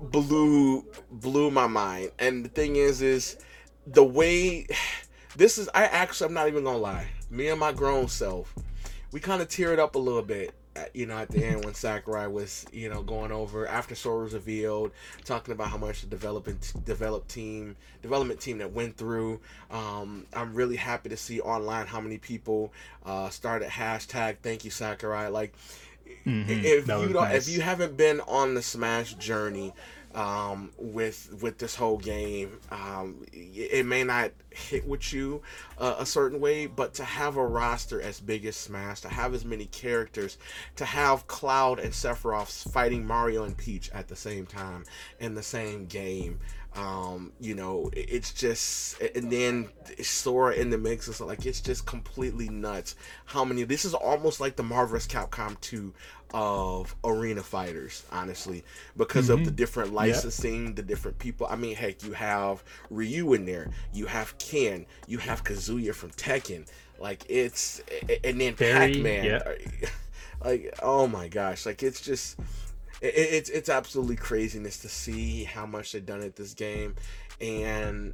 blew 0.01 0.85
blew 1.11 1.51
my 1.51 1.67
mind. 1.67 2.11
And 2.19 2.43
the 2.43 2.49
thing 2.49 2.75
is, 2.75 3.01
is 3.01 3.37
the 3.85 4.03
way 4.03 4.67
this 5.35 5.57
is. 5.57 5.69
I 5.73 5.85
actually, 5.85 6.27
I'm 6.27 6.33
not 6.33 6.47
even 6.47 6.63
gonna 6.63 6.77
lie. 6.77 7.07
Me 7.29 7.47
and 7.49 7.59
my 7.59 7.71
grown 7.71 8.07
self, 8.07 8.53
we 9.11 9.19
kind 9.19 9.41
of 9.41 9.47
teared 9.47 9.79
up 9.79 9.95
a 9.95 9.99
little 9.99 10.21
bit. 10.21 10.53
At, 10.75 10.95
you 10.95 11.05
know, 11.05 11.15
at 11.19 11.29
the 11.29 11.45
end 11.45 11.65
when 11.65 11.75
Sakurai 11.75 12.25
was, 12.25 12.65
you 12.73 12.89
know, 12.89 13.03
going 13.03 13.31
over 13.31 13.67
after 13.67 13.93
Sora 13.93 14.23
was 14.23 14.33
revealed, 14.33 14.91
talking 15.23 15.51
about 15.51 15.67
how 15.67 15.77
much 15.77 16.01
the 16.01 16.07
development 16.07 16.73
developed 16.83 17.29
team 17.29 17.75
development 18.01 18.39
team 18.39 18.57
that 18.57 18.71
went 18.71 18.97
through. 18.97 19.39
Um, 19.69 20.25
I'm 20.33 20.55
really 20.55 20.75
happy 20.75 21.09
to 21.09 21.17
see 21.17 21.39
online 21.41 21.85
how 21.85 22.01
many 22.01 22.17
people 22.17 22.73
uh, 23.05 23.29
started 23.29 23.69
hashtag 23.69 24.37
Thank 24.41 24.65
you 24.65 24.71
Sakurai. 24.71 25.27
Like, 25.27 25.53
Mhm. 26.25 26.49
if 26.63 26.85
That 26.87 27.01
you 27.01 27.13
don't, 27.13 27.23
nice. 27.23 27.47
if 27.47 27.53
you 27.53 27.61
haven't 27.61 27.95
been 27.95 28.19
on 28.21 28.55
the 28.55 28.61
Smash 28.63 29.13
journey 29.13 29.73
um, 30.13 30.71
with 30.77 31.35
with 31.41 31.57
this 31.57 31.75
whole 31.75 31.97
game, 31.97 32.59
um, 32.69 33.25
it, 33.31 33.85
may 33.85 34.03
not 34.03 34.31
hit 34.51 34.87
with 34.87 35.11
you 35.11 35.41
uh, 35.79 35.95
a 35.97 36.05
certain 36.05 36.39
way, 36.39 36.67
but 36.67 36.93
to 36.95 37.03
have 37.03 37.37
a 37.37 37.45
roster 37.45 38.01
as 38.01 38.19
big 38.19 38.45
as 38.45 38.55
Smash, 38.55 39.01
to 39.01 39.09
have 39.09 39.33
as 39.33 39.43
many 39.43 39.65
characters, 39.65 40.37
to 40.75 40.85
have 40.85 41.25
Cloud 41.27 41.79
and 41.79 41.91
Sephiroth 41.91 42.71
fighting 42.71 43.05
Mario 43.05 43.43
and 43.43 43.57
Peach 43.57 43.89
at 43.91 44.07
the 44.07 44.15
same 44.15 44.45
time 44.45 44.85
in 45.19 45.33
the 45.33 45.43
same 45.43 45.85
game. 45.85 46.39
Um, 46.75 47.31
you 47.39 47.53
know, 47.53 47.91
it's 47.93 48.33
just, 48.33 48.99
and 48.99 49.31
then 49.31 49.69
Sora 50.01 50.53
in 50.53 50.71
the 50.71 50.77
mix 50.77 51.07
is 51.07 51.21
like 51.21 51.45
it's 51.45 51.61
just 51.61 51.85
completely 51.85 52.49
nuts. 52.49 52.95
How 53.25 53.45
many? 53.45 53.63
This 53.63 53.85
is 53.85 53.93
almost 53.93 54.39
like 54.39 54.55
the 54.55 54.63
Marvel 54.63 54.95
vs. 54.95 55.07
Capcom 55.07 55.59
2 55.61 55.93
of 56.33 56.95
arena 57.03 57.43
fighters, 57.43 58.03
honestly, 58.11 58.63
because 58.97 59.29
of 59.29 59.39
the 59.39 59.45
mm-hmm. 59.45 59.55
different 59.55 59.93
licensing, 59.93 60.73
the 60.73 60.81
different 60.81 61.19
people. 61.19 61.47
I 61.49 61.55
mean, 61.55 61.75
heck, 61.75 62.03
you 62.03 62.13
have 62.13 62.63
Ryu 62.89 63.33
in 63.33 63.45
there, 63.45 63.69
you 63.93 64.07
have 64.07 64.37
Ken, 64.37 64.85
you 65.07 65.19
have 65.19 65.43
Kazuya 65.43 65.93
from 65.93 66.09
Tekken. 66.11 66.67
Like 66.99 67.25
it's, 67.29 67.81
and 68.23 68.39
then 68.39 68.55
Pac-Man. 68.55 69.25
yeah. 69.25 69.41
Like, 70.43 70.77
oh 70.83 71.07
my 71.07 71.29
gosh, 71.29 71.65
like 71.65 71.83
it's 71.83 72.01
just 72.01 72.37
it, 72.99 73.13
it's 73.15 73.49
it's 73.49 73.69
absolutely 73.69 74.17
craziness 74.17 74.77
to 74.79 74.89
see 74.89 75.45
how 75.45 75.65
much 75.65 75.93
they've 75.93 76.05
done 76.05 76.21
at 76.21 76.35
this 76.35 76.53
game, 76.53 76.95
and 77.39 78.13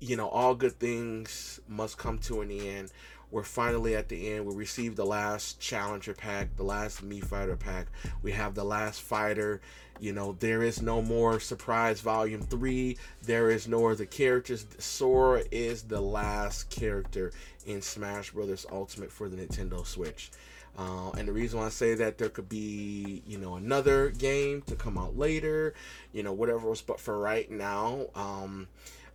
you 0.00 0.16
know 0.16 0.28
all 0.28 0.54
good 0.54 0.78
things 0.78 1.60
must 1.68 1.98
come 1.98 2.18
to 2.20 2.40
an 2.40 2.50
end. 2.50 2.90
We're 3.30 3.42
finally 3.42 3.96
at 3.96 4.08
the 4.08 4.32
end. 4.32 4.46
We 4.46 4.54
received 4.54 4.96
the 4.96 5.04
last 5.04 5.60
challenger 5.60 6.14
pack, 6.14 6.56
the 6.56 6.62
last 6.62 7.02
me 7.02 7.20
fighter 7.20 7.56
pack. 7.56 7.88
We 8.22 8.32
have 8.32 8.54
the 8.54 8.64
last 8.64 9.02
fighter. 9.02 9.60
You 9.98 10.12
know 10.12 10.36
there 10.38 10.62
is 10.62 10.82
no 10.82 11.00
more 11.00 11.40
surprise 11.40 12.00
volume 12.00 12.42
three. 12.42 12.98
There 13.22 13.50
is 13.50 13.66
no 13.66 13.86
other 13.86 14.04
characters. 14.04 14.66
Sora 14.78 15.42
is 15.50 15.82
the 15.82 16.00
last 16.00 16.70
character 16.70 17.32
in 17.66 17.82
Smash 17.82 18.30
Brothers 18.32 18.66
Ultimate 18.70 19.10
for 19.10 19.28
the 19.28 19.36
Nintendo 19.36 19.84
Switch. 19.86 20.30
Uh, 20.78 21.10
and 21.16 21.26
the 21.26 21.32
reason 21.32 21.58
why 21.58 21.66
I 21.66 21.70
say 21.70 21.94
that 21.94 22.18
there 22.18 22.28
could 22.28 22.50
be, 22.50 23.22
you 23.26 23.38
know, 23.38 23.54
another 23.56 24.10
game 24.10 24.60
to 24.66 24.76
come 24.76 24.98
out 24.98 25.16
later, 25.16 25.72
you 26.12 26.22
know, 26.22 26.34
whatever 26.34 26.68
else. 26.68 26.82
But 26.82 27.00
for 27.00 27.18
right 27.18 27.50
now, 27.50 28.08
um, 28.14 28.68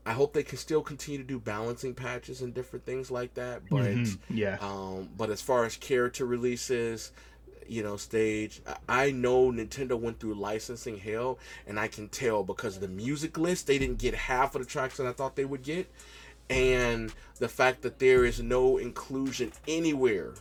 I 0.06 0.14
hope 0.14 0.34
they 0.34 0.44
can 0.44 0.58
still 0.58 0.82
continue 0.82 1.20
to 1.20 1.24
do 1.24 1.40
balancing 1.40 1.94
patches 1.94 2.42
and 2.42 2.54
different 2.54 2.86
things 2.86 3.12
like 3.12 3.36
that. 3.36 3.70
But, 3.70 3.84
Mhm. 3.86 4.18
Yeah. 4.30 4.58
um, 4.60 5.10
but 5.16 5.30
as 5.30 5.42
far 5.42 5.64
as 5.66 5.78
character 5.78 6.26
releases, 6.26 7.12
you 7.68 7.84
know, 7.84 7.98
stage, 7.98 8.62
I 8.66 9.06
I 9.08 9.12
know 9.12 9.52
Nintendo 9.52 9.98
went 10.00 10.20
through 10.20 10.34
licensing 10.34 10.98
hell, 10.98 11.38
and 11.68 11.80
I 11.80 11.88
can 11.88 12.10
tell 12.10 12.44
because 12.44 12.76
of 12.76 12.82
the 12.82 12.88
music 12.88 13.38
list, 13.38 13.68
they 13.68 13.78
didn't 13.78 14.00
get 14.00 14.14
half 14.16 14.56
of 14.56 14.62
the 14.64 14.68
tracks 14.68 14.98
that 14.98 15.06
I 15.08 15.12
thought 15.14 15.36
they 15.36 15.46
would 15.46 15.64
get, 15.64 15.88
and 16.50 17.14
the 17.40 17.48
fact 17.48 17.82
that 17.84 18.00
there 18.00 18.26
is 18.26 18.42
no 18.42 18.78
inclusion 18.78 19.52
anywhere 19.68 20.34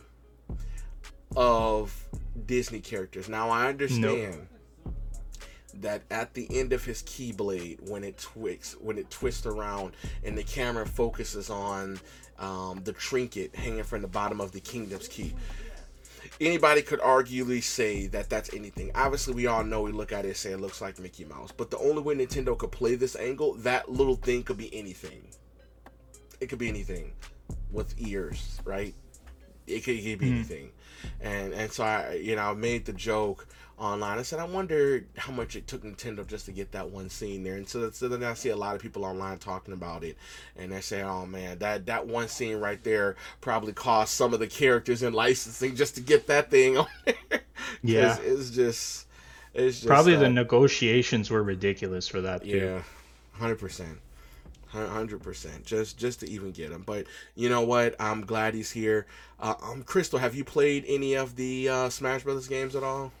of 1.35 2.07
Disney 2.45 2.79
characters. 2.81 3.29
Now 3.29 3.49
I 3.49 3.67
understand 3.69 4.47
that 5.75 6.03
at 6.11 6.33
the 6.33 6.47
end 6.59 6.73
of 6.73 6.85
his 6.85 7.03
keyblade, 7.03 7.89
when 7.89 8.03
it 8.03 8.17
twists, 8.17 8.75
when 8.79 8.97
it 8.97 9.09
twists 9.09 9.45
around, 9.45 9.93
and 10.23 10.37
the 10.37 10.43
camera 10.43 10.85
focuses 10.85 11.49
on 11.49 11.99
um, 12.39 12.81
the 12.83 12.93
trinket 12.93 13.55
hanging 13.55 13.83
from 13.83 14.01
the 14.01 14.07
bottom 14.07 14.41
of 14.41 14.51
the 14.51 14.59
kingdom's 14.59 15.07
key. 15.07 15.33
Anybody 16.39 16.81
could 16.81 16.99
arguably 17.01 17.61
say 17.63 18.07
that 18.07 18.29
that's 18.29 18.53
anything. 18.53 18.91
Obviously, 18.95 19.33
we 19.33 19.47
all 19.47 19.63
know 19.63 19.81
we 19.81 19.91
look 19.91 20.11
at 20.11 20.25
it 20.25 20.29
and 20.29 20.37
say 20.37 20.51
it 20.51 20.59
looks 20.59 20.81
like 20.81 20.99
Mickey 20.99 21.25
Mouse. 21.25 21.51
But 21.51 21.69
the 21.71 21.77
only 21.77 22.01
way 22.01 22.15
Nintendo 22.15 22.57
could 22.57 22.71
play 22.71 22.95
this 22.95 23.15
angle, 23.15 23.53
that 23.55 23.91
little 23.91 24.15
thing 24.15 24.43
could 24.43 24.57
be 24.57 24.73
anything. 24.75 25.23
it 26.39 26.47
could 26.47 26.59
be 26.59 26.67
anything 26.69 27.13
with 27.71 27.93
ears, 27.99 28.59
right? 28.65 28.95
It 29.67 29.83
could, 29.83 29.95
it 29.95 30.03
could 30.03 30.19
be 30.19 30.25
mm-hmm. 30.27 30.35
anything, 30.35 30.69
and 31.21 31.53
and 31.53 31.71
so 31.71 31.83
I 31.83 32.15
you 32.15 32.35
know 32.35 32.51
I 32.51 32.53
made 32.53 32.85
the 32.85 32.93
joke 32.93 33.47
online. 33.81 34.19
I 34.19 34.21
said, 34.21 34.39
I 34.39 34.45
wonder 34.45 35.03
how 35.17 35.33
much 35.33 35.55
it 35.55 35.67
took 35.67 35.83
Nintendo 35.83 36.25
just 36.25 36.45
to 36.45 36.51
get 36.51 36.71
that 36.71 36.89
one 36.89 37.09
scene 37.09 37.43
there. 37.43 37.55
And 37.55 37.67
so, 37.67 37.89
so 37.89 38.07
then 38.07 38.23
I 38.23 38.33
see 38.35 38.49
a 38.49 38.55
lot 38.55 38.75
of 38.75 38.81
people 38.81 39.03
online 39.03 39.39
talking 39.39 39.73
about 39.73 40.03
it, 40.03 40.17
and 40.55 40.71
they 40.71 40.81
say, 40.81 41.01
"Oh 41.01 41.25
man, 41.25 41.57
that 41.59 41.87
that 41.87 42.07
one 42.07 42.27
scene 42.27 42.57
right 42.57 42.81
there 42.83 43.15
probably 43.41 43.73
cost 43.73 44.13
some 44.13 44.33
of 44.33 44.39
the 44.39 44.47
characters 44.47 45.03
in 45.03 45.13
licensing 45.13 45.75
just 45.75 45.95
to 45.95 46.01
get 46.01 46.27
that 46.27 46.51
thing 46.51 46.77
on 46.77 46.87
there." 47.05 47.41
yeah, 47.83 48.17
it's 48.21 48.51
just, 48.51 49.07
it's 49.53 49.77
just 49.77 49.87
probably 49.87 50.15
uh, 50.15 50.19
the 50.19 50.29
negotiations 50.29 51.29
were 51.29 51.43
ridiculous 51.43 52.07
for 52.07 52.21
that. 52.21 52.43
Too. 52.43 52.49
Yeah, 52.49 52.83
hundred 53.33 53.59
percent. 53.59 53.99
Hundred 54.71 55.21
percent, 55.21 55.65
just 55.65 55.97
just 55.97 56.21
to 56.21 56.29
even 56.29 56.51
get 56.51 56.71
him. 56.71 56.83
But 56.85 57.05
you 57.35 57.49
know 57.49 57.61
what? 57.61 57.93
I'm 57.99 58.21
glad 58.21 58.53
he's 58.53 58.71
here. 58.71 59.05
Uh, 59.37 59.55
um, 59.61 59.83
Crystal, 59.83 60.17
have 60.17 60.33
you 60.33 60.45
played 60.45 60.85
any 60.87 61.15
of 61.15 61.35
the 61.35 61.67
uh, 61.67 61.89
Smash 61.89 62.23
Brothers 62.23 62.47
games 62.47 62.73
at 62.73 62.83
all? 62.83 63.11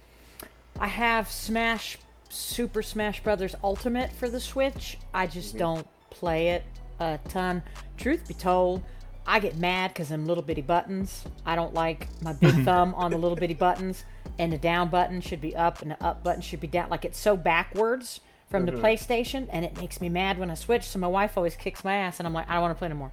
I 0.79 0.87
have 0.87 1.29
Smash 1.29 1.97
Super 2.29 2.81
Smash 2.81 3.21
Brothers 3.21 3.53
Ultimate 3.65 4.13
for 4.13 4.29
the 4.29 4.39
Switch. 4.39 4.97
I 5.13 5.27
just 5.27 5.49
mm-hmm. 5.49 5.57
don't 5.57 5.87
play 6.09 6.49
it 6.49 6.63
a 7.01 7.19
ton. 7.27 7.63
Truth 7.97 8.29
be 8.29 8.33
told, 8.33 8.81
I 9.25 9.39
get 9.39 9.57
mad 9.57 9.89
because 9.89 10.09
them 10.09 10.25
little 10.25 10.43
bitty 10.43 10.61
buttons. 10.61 11.25
I 11.45 11.57
don't 11.57 11.73
like 11.73 12.07
my 12.21 12.31
big 12.31 12.53
thumb 12.65 12.93
on 12.95 13.11
the 13.11 13.17
little 13.17 13.35
bitty 13.35 13.55
buttons, 13.55 14.05
and 14.39 14.53
the 14.53 14.57
down 14.57 14.89
button 14.89 15.19
should 15.19 15.41
be 15.41 15.55
up 15.55 15.81
and 15.81 15.91
the 15.91 16.01
up 16.03 16.23
button 16.23 16.41
should 16.41 16.61
be 16.61 16.67
down. 16.67 16.89
Like 16.89 17.03
it's 17.03 17.19
so 17.19 17.35
backwards 17.35 18.21
from 18.51 18.65
mm-hmm. 18.65 18.75
the 18.75 18.81
PlayStation, 18.81 19.47
and 19.49 19.65
it 19.65 19.77
makes 19.77 20.01
me 20.01 20.09
mad 20.09 20.37
when 20.37 20.51
I 20.51 20.55
switch. 20.55 20.83
So 20.83 20.99
my 20.99 21.07
wife 21.07 21.37
always 21.37 21.55
kicks 21.55 21.83
my 21.83 21.95
ass, 21.95 22.19
and 22.19 22.27
I'm 22.27 22.33
like, 22.33 22.49
I 22.49 22.53
don't 22.53 22.63
want 22.63 22.75
to 22.75 22.77
play 22.77 22.87
anymore. 22.87 23.11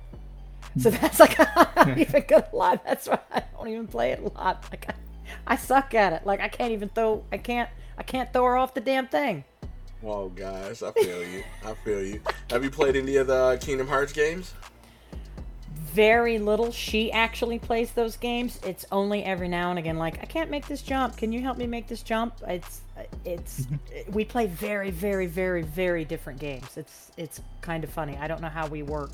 So 0.79 0.91
that's 0.91 1.21
like 1.21 1.39
I'm 1.57 1.89
not 1.89 1.99
even 1.99 2.25
gonna 2.29 2.49
lie. 2.53 2.81
That's 2.85 3.09
why 3.09 3.21
I 3.33 3.43
don't 3.57 3.69
even 3.69 3.87
play 3.87 4.11
it 4.11 4.19
a 4.19 4.29
lot. 4.29 4.65
Like 4.71 4.87
I, 4.89 4.95
I 5.47 5.57
suck 5.57 5.95
at 5.95 6.13
it. 6.13 6.27
Like 6.27 6.41
I 6.41 6.49
can't 6.49 6.73
even 6.73 6.89
throw. 6.91 7.25
I 7.33 7.39
can't. 7.39 7.71
I 7.97 8.03
can't 8.03 8.33
throw 8.33 8.45
her 8.45 8.57
off 8.57 8.75
the 8.75 8.81
damn 8.81 9.09
thing. 9.09 9.45
Whoa, 10.01 10.29
guys, 10.29 10.85
I 10.85 10.93
feel 10.93 11.27
you. 11.27 11.43
I 11.65 11.75
feel 11.85 12.05
you. 12.05 12.21
Have 12.51 12.63
you 12.63 12.71
played 12.71 12.95
any 12.95 13.17
of 13.17 13.27
the 13.27 13.59
Kingdom 13.61 13.89
Hearts 13.89 14.13
games? 14.13 14.55
Very 15.73 16.39
little. 16.39 16.71
She 16.71 17.11
actually 17.11 17.59
plays 17.59 17.91
those 17.91 18.17
games. 18.17 18.61
It's 18.65 18.85
only 18.93 19.25
every 19.25 19.49
now 19.49 19.71
and 19.71 19.79
again. 19.79 19.99
Like 19.99 20.23
I 20.23 20.27
can't 20.27 20.51
make 20.51 20.69
this 20.69 20.83
jump. 20.83 21.17
Can 21.17 21.33
you 21.33 21.41
help 21.41 21.59
me 21.59 21.67
make 21.67 21.89
this 21.89 22.03
jump? 22.03 22.35
It's 22.47 22.83
it's 23.25 23.67
we 24.13 24.25
play 24.25 24.47
very 24.47 24.91
very 24.91 25.27
very 25.27 25.63
very 25.63 26.05
different 26.05 26.41
games. 26.41 26.77
It's 26.77 27.13
it's 27.17 27.41
kind 27.61 27.85
of 27.85 27.91
funny. 27.91 28.17
I 28.17 28.27
don't 28.27 28.41
know 28.41 28.49
how 28.49 28.67
we 28.67 28.83
work 28.83 29.11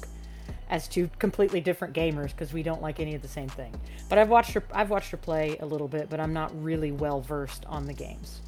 as 0.69 0.89
two 0.89 1.11
completely 1.19 1.61
different 1.61 1.95
gamers 1.95 2.31
because 2.31 2.53
we 2.53 2.63
don't 2.63 2.83
like 2.83 3.01
any 3.01 3.15
of 3.15 3.23
the 3.23 3.29
same 3.29 3.49
thing. 3.49 3.75
But 4.09 4.19
I've 4.19 4.29
watched 4.29 4.53
her. 4.53 4.63
I've 4.73 4.91
watched 4.91 5.11
her 5.11 5.17
play 5.17 5.57
a 5.61 5.67
little 5.67 5.89
bit, 5.89 6.09
but 6.09 6.21
I'm 6.21 6.33
not 6.33 6.51
really 6.63 6.93
well 6.93 7.21
versed 7.21 7.65
on 7.67 7.87
the 7.87 7.95
games. 7.95 8.41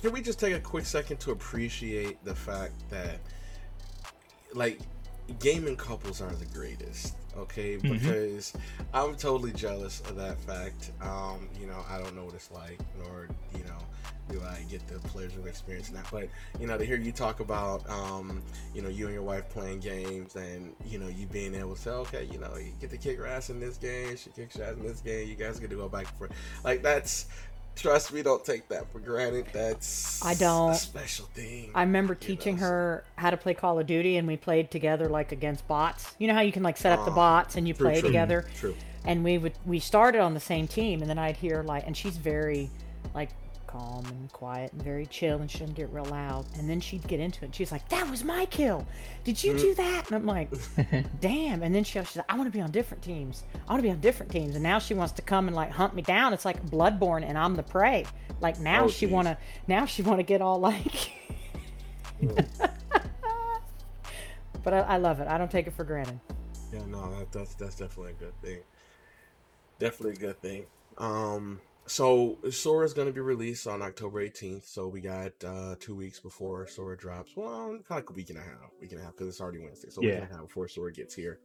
Can 0.00 0.12
we 0.12 0.20
just 0.20 0.40
take 0.40 0.54
a 0.54 0.60
quick 0.60 0.84
second 0.84 1.18
to 1.20 1.30
appreciate 1.30 2.22
the 2.24 2.34
fact 2.34 2.72
that, 2.90 3.18
like, 4.52 4.80
gaming 5.38 5.76
couples 5.76 6.20
aren't 6.20 6.40
the 6.40 6.46
greatest 6.46 7.14
okay 7.36 7.76
mm-hmm. 7.76 7.92
because 7.92 8.52
i'm 8.92 9.14
totally 9.14 9.52
jealous 9.52 10.00
of 10.00 10.16
that 10.16 10.38
fact 10.40 10.90
um 11.00 11.48
you 11.60 11.66
know 11.66 11.84
i 11.88 11.98
don't 11.98 12.16
know 12.16 12.24
what 12.24 12.34
it's 12.34 12.50
like 12.50 12.78
nor 12.98 13.28
you 13.56 13.62
know 13.64 13.78
do 14.30 14.40
I 14.42 14.64
get 14.70 14.86
the 14.88 14.98
pleasure 15.08 15.38
of 15.38 15.46
experiencing 15.46 15.94
that. 15.96 16.06
But 16.10 16.28
you 16.58 16.66
know, 16.66 16.78
to 16.78 16.84
hear 16.84 16.96
you 16.96 17.12
talk 17.12 17.40
about, 17.40 17.88
um, 17.88 18.42
you 18.74 18.82
know, 18.82 18.88
you 18.88 19.06
and 19.06 19.14
your 19.14 19.22
wife 19.22 19.48
playing 19.50 19.80
games, 19.80 20.36
and 20.36 20.74
you 20.86 20.98
know, 20.98 21.08
you 21.08 21.26
being 21.26 21.54
able 21.54 21.74
to 21.74 21.80
say, 21.80 21.90
okay, 21.90 22.28
you 22.30 22.38
know, 22.38 22.56
you 22.56 22.72
get 22.80 22.90
to 22.90 22.96
kick 22.96 23.18
her 23.18 23.26
ass 23.26 23.50
in 23.50 23.60
this 23.60 23.76
game, 23.76 24.16
she 24.16 24.30
kicks 24.30 24.56
your 24.56 24.66
ass 24.66 24.74
in 24.74 24.82
this 24.86 25.00
game, 25.00 25.28
you 25.28 25.34
guys 25.34 25.58
get 25.58 25.70
to 25.70 25.76
go 25.76 25.88
back 25.88 26.06
and 26.06 26.16
forth. 26.16 26.32
Like 26.64 26.82
that's. 26.82 27.26
Trust 27.76 28.12
me, 28.12 28.22
don't 28.22 28.44
take 28.44 28.68
that 28.68 28.90
for 28.92 28.98
granted. 28.98 29.46
That's 29.52 30.22
I 30.22 30.34
don't 30.34 30.72
a 30.72 30.74
special 30.74 31.26
thing. 31.34 31.70
I 31.74 31.82
remember 31.82 32.14
teaching 32.14 32.56
know, 32.56 32.62
her 32.62 33.04
how 33.16 33.30
to 33.30 33.36
play 33.36 33.54
Call 33.54 33.78
of 33.78 33.86
Duty, 33.86 34.16
and 34.16 34.26
we 34.26 34.36
played 34.36 34.70
together 34.70 35.08
like 35.08 35.32
against 35.32 35.66
bots. 35.66 36.14
You 36.18 36.26
know 36.26 36.34
how 36.34 36.40
you 36.40 36.52
can 36.52 36.64
like 36.64 36.76
set 36.76 36.92
up 36.92 37.04
the 37.06 37.12
ah, 37.12 37.14
bots 37.14 37.56
and 37.56 37.66
you 37.66 37.72
true, 37.72 37.86
play 37.86 38.00
true, 38.00 38.08
together. 38.08 38.44
True. 38.56 38.74
And 39.04 39.24
we 39.24 39.38
would 39.38 39.52
we 39.64 39.78
started 39.78 40.20
on 40.20 40.34
the 40.34 40.40
same 40.40 40.66
team, 40.66 41.00
and 41.00 41.08
then 41.08 41.18
I'd 41.18 41.36
hear 41.36 41.62
like, 41.62 41.86
and 41.86 41.96
she's 41.96 42.18
very 42.18 42.68
like 43.14 43.30
calm 43.70 44.04
and 44.06 44.32
quiet 44.32 44.72
and 44.72 44.82
very 44.82 45.06
chill 45.06 45.38
and 45.38 45.50
she 45.50 45.58
doesn't 45.60 45.76
get 45.76 45.92
real 45.92 46.04
loud. 46.06 46.46
And 46.58 46.68
then 46.68 46.80
she'd 46.80 47.06
get 47.06 47.20
into 47.20 47.42
it. 47.42 47.46
And 47.46 47.54
she's 47.54 47.70
like, 47.70 47.88
That 47.88 48.08
was 48.10 48.24
my 48.24 48.46
kill. 48.46 48.86
Did 49.24 49.42
you 49.42 49.56
do 49.56 49.74
that? 49.74 50.06
And 50.06 50.16
I'm 50.16 50.26
like, 50.26 50.50
Damn. 51.20 51.62
And 51.62 51.74
then 51.74 51.84
she, 51.84 51.98
she's 52.00 52.16
like, 52.16 52.26
I 52.28 52.36
want 52.36 52.46
to 52.46 52.56
be 52.56 52.60
on 52.60 52.70
different 52.70 53.02
teams. 53.02 53.44
I 53.68 53.72
want 53.72 53.80
to 53.80 53.88
be 53.88 53.90
on 53.90 54.00
different 54.00 54.32
teams. 54.32 54.54
And 54.54 54.62
now 54.62 54.78
she 54.78 54.94
wants 54.94 55.12
to 55.14 55.22
come 55.22 55.46
and 55.46 55.54
like 55.54 55.70
hunt 55.70 55.94
me 55.94 56.02
down. 56.02 56.32
It's 56.32 56.44
like 56.44 56.64
Bloodborne 56.66 57.24
and 57.24 57.38
I'm 57.38 57.54
the 57.54 57.62
prey. 57.62 58.06
Like 58.40 58.58
now 58.58 58.84
oh, 58.84 58.88
she 58.88 59.06
geez. 59.06 59.12
wanna 59.12 59.38
now 59.66 59.86
she 59.86 60.02
wanna 60.02 60.22
get 60.22 60.40
all 60.42 60.58
like 60.58 61.12
But 64.62 64.74
I, 64.74 64.80
I, 64.80 64.96
love 64.98 65.20
it. 65.20 65.28
I 65.28 65.38
don't 65.38 65.50
take 65.50 65.66
it 65.66 65.72
for 65.72 65.84
granted. 65.84 66.20
Yeah, 66.70 66.84
no, 66.86 67.18
that, 67.18 67.32
that's 67.32 67.54
that's 67.54 67.76
definitely 67.76 68.12
a 68.12 68.24
good 68.24 68.42
thing. 68.42 68.58
Definitely 69.78 70.16
a 70.16 70.28
good 70.28 70.42
thing. 70.42 70.66
Um 70.98 71.60
so 71.86 72.38
Sora 72.50 72.84
is 72.84 72.92
going 72.92 73.08
to 73.08 73.12
be 73.12 73.20
released 73.20 73.66
on 73.66 73.82
October 73.82 74.24
18th. 74.26 74.64
So 74.64 74.86
we 74.88 75.00
got 75.00 75.32
uh, 75.44 75.74
two 75.80 75.94
weeks 75.94 76.20
before 76.20 76.66
Sora 76.66 76.96
drops. 76.96 77.32
Well, 77.36 77.68
kind 77.68 77.80
of 77.80 77.90
like 77.90 78.10
a 78.10 78.12
week 78.12 78.30
and 78.30 78.38
a 78.38 78.42
half, 78.42 78.70
week 78.80 78.92
and 78.92 79.00
a 79.00 79.04
half 79.04 79.12
because 79.12 79.28
it's 79.28 79.40
already 79.40 79.58
Wednesday. 79.58 79.90
So 79.90 80.02
yeah. 80.02 80.08
week 80.08 80.22
and 80.22 80.30
a 80.30 80.34
half 80.34 80.46
before 80.46 80.68
Sora 80.68 80.92
gets 80.92 81.14
here. 81.14 81.40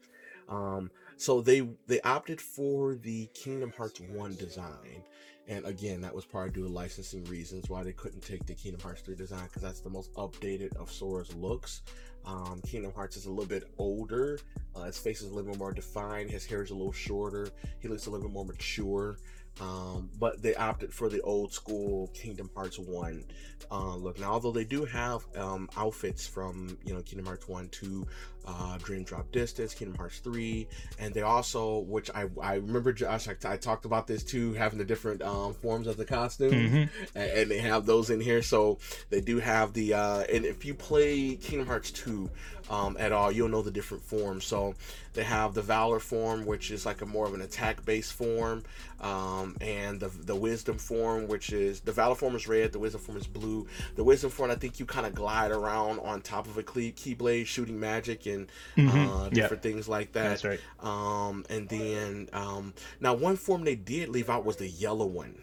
Um, 0.48 0.92
so 1.18 1.42
they 1.42 1.68
they 1.88 2.02
opted 2.02 2.40
for 2.40 2.96
the 2.96 3.28
Kingdom 3.34 3.74
Hearts 3.76 4.00
one 4.00 4.36
design, 4.36 5.04
and 5.48 5.66
again 5.66 6.02
that 6.02 6.14
was 6.14 6.26
probably 6.26 6.52
due 6.52 6.64
to 6.64 6.70
licensing 6.70 7.24
reasons 7.26 7.70
why 7.70 7.84
they 7.84 7.94
couldn't 7.94 8.22
take 8.22 8.46
the 8.46 8.54
Kingdom 8.54 8.82
Hearts 8.82 9.02
three 9.02 9.16
design 9.16 9.46
because 9.46 9.62
that's 9.62 9.80
the 9.80 9.90
most 9.90 10.14
updated 10.14 10.76
of 10.76 10.92
Sora's 10.92 11.34
looks. 11.36 11.82
Um, 12.26 12.62
Kingdom 12.66 12.92
Hearts 12.94 13.18
is 13.18 13.26
a 13.26 13.30
little 13.30 13.46
bit 13.46 13.72
older. 13.78 14.40
Uh, 14.76 14.84
his 14.84 14.98
face 14.98 15.22
is 15.22 15.32
a 15.32 15.34
little 15.34 15.52
bit 15.52 15.60
more 15.60 15.72
defined. 15.72 16.30
His 16.30 16.46
hair 16.46 16.64
is 16.64 16.72
a 16.72 16.76
little 16.76 16.92
shorter. 16.92 17.50
He 17.80 17.88
looks 17.88 18.08
a 18.08 18.10
little 18.10 18.28
bit 18.28 18.34
more 18.34 18.46
mature. 18.46 19.18
Um, 19.62 20.10
but 20.20 20.42
they 20.42 20.54
opted 20.56 20.94
for 20.94 21.08
the 21.08 21.22
old 21.22 21.54
school 21.54 22.08
Kingdom 22.14 22.50
Hearts 22.56 22.78
1 22.78 23.24
uh, 23.72 23.96
look. 23.96 24.20
Now, 24.20 24.34
although 24.34 24.52
they 24.52 24.66
do 24.66 24.86
have 24.86 25.26
um, 25.38 25.70
outfits 25.78 26.28
from, 26.28 26.78
you 26.84 26.94
know, 26.94 27.02
Kingdom 27.02 27.26
Hearts 27.28 27.48
1 27.48 27.70
to 27.70 28.06
uh, 28.48 28.78
Dream 28.78 29.04
Drop 29.04 29.32
Distance, 29.32 29.74
Kingdom 29.74 29.98
Hearts 29.98 30.20
3, 30.20 30.68
and 31.00 31.14
they 31.14 31.22
also, 31.22 31.80
which 31.80 32.10
I, 32.14 32.26
I 32.42 32.56
remember, 32.56 32.94
Josh, 32.94 33.28
I, 33.28 33.36
I 33.46 33.58
talked 33.58 33.86
about 33.86 34.08
this 34.08 34.24
too, 34.24 34.54
having 34.54 34.78
the 34.78 34.86
different 34.86 35.22
um, 35.22 35.54
forms 35.54 35.88
of 35.88 35.98
the 35.98 36.06
costume, 36.06 36.52
mm-hmm. 36.52 37.18
and, 37.18 37.32
and, 37.32 37.52
they 37.52 37.60
have 37.60 37.86
those 37.86 38.10
in 38.10 38.20
here. 38.20 38.42
So 38.42 38.80
they 39.10 39.22
do 39.22 39.40
have 39.40 39.74
the, 39.74 39.94
uh, 39.94 40.20
and 40.32 40.46
if 40.46 40.66
you 40.66 40.74
play 40.74 41.36
Kingdom 41.36 41.68
Hearts 41.68 41.92
2, 41.92 42.30
um, 42.70 42.98
at 43.00 43.12
all, 43.12 43.32
you'll 43.32 43.50
know 43.50 43.62
the 43.62 43.72
different 43.72 44.04
forms. 44.04 44.46
So 44.46 44.74
they 45.14 45.24
have 45.24 45.54
the 45.54 45.62
Valor 45.62 46.00
form, 46.00 46.46
which 46.46 46.72
is 46.72 46.86
like 46.86 47.02
a 47.02 47.06
more 47.06 47.26
of 47.26 47.34
an 47.34 47.42
attack-based 47.42 48.14
form, 48.14 48.64
um, 49.02 49.56
and 49.62 50.00
the 50.00 50.08
the 50.08 50.36
Wisdom 50.36 50.78
form, 50.78 51.28
which 51.28 51.52
is 51.52 51.82
the 51.82 51.92
Valor 51.92 52.16
form 52.16 52.36
is 52.36 52.48
red, 52.48 52.72
the 52.72 52.80
Wisdom 52.80 53.02
form 53.02 53.18
is 53.18 53.28
blue. 53.28 53.68
The 53.96 54.04
Wisdom 54.04 54.32
form, 54.32 54.52
I 54.52 54.56
think 54.56 54.80
you 54.80 54.86
kind 54.86 55.06
of 55.06 55.14
glide 55.14 55.52
around 55.52 56.00
on 56.00 56.22
top 56.22 56.48
of 56.48 56.58
a 56.58 56.64
key, 56.64 56.92
keyblade, 56.92 57.46
shooting 57.46 57.80
magic 57.80 58.26
and 58.26 58.35
mm-hmm. 58.78 58.88
uh, 58.90 59.30
different 59.30 59.64
yep. 59.64 59.74
things 59.74 59.88
like 59.88 60.12
that. 60.14 60.42
That's 60.42 60.44
right. 60.44 60.60
Um, 60.80 61.46
and 61.50 61.68
then 61.70 62.30
um, 62.34 62.74
now 63.00 63.14
one 63.14 63.36
form 63.36 63.64
they 63.64 63.76
did 63.76 64.10
leave 64.10 64.30
out 64.30 64.46
was 64.46 64.58
the 64.58 64.68
yellow 64.68 65.06
one. 65.06 65.42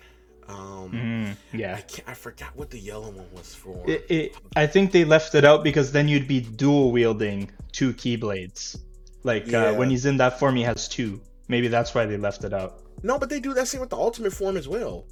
Um, 0.49 0.91
mm, 0.93 1.37
yeah, 1.59 1.81
I, 2.07 2.11
I, 2.11 2.15
forgot 2.15 2.51
what 2.57 2.71
the 2.71 2.79
yellow 2.79 3.11
one 3.11 3.27
was 3.33 3.55
for. 3.55 3.83
It, 3.89 4.05
it, 4.09 4.37
I 4.57 4.67
think 4.67 4.91
they 4.93 5.05
left 5.05 5.35
it 5.35 5.45
out 5.45 5.63
because 5.63 5.93
then 5.93 6.09
you'd 6.09 6.27
be 6.27 6.41
dual 6.41 6.91
wielding 6.91 7.51
two 7.71 7.93
keyblades. 7.95 8.79
Like 9.23 9.47
yeah. 9.47 9.67
uh, 9.67 9.75
when 9.75 9.89
he's 9.89 10.05
in 10.05 10.17
that 10.17 10.39
form, 10.39 10.57
he 10.57 10.63
has 10.63 10.89
two. 10.89 11.21
Maybe 11.49 11.69
that's 11.69 11.95
why 11.95 12.07
they 12.07 12.17
left 12.17 12.45
it 12.45 12.53
out. 12.53 12.83
No, 13.03 13.19
but 13.19 13.29
they 13.29 13.41
do 13.41 13.55
that 13.55 13.69
same 13.69 13.81
with 13.81 13.91
the 13.91 13.97
ultimate 13.97 14.33
form 14.33 14.57
as 14.57 14.69
well. 14.69 15.07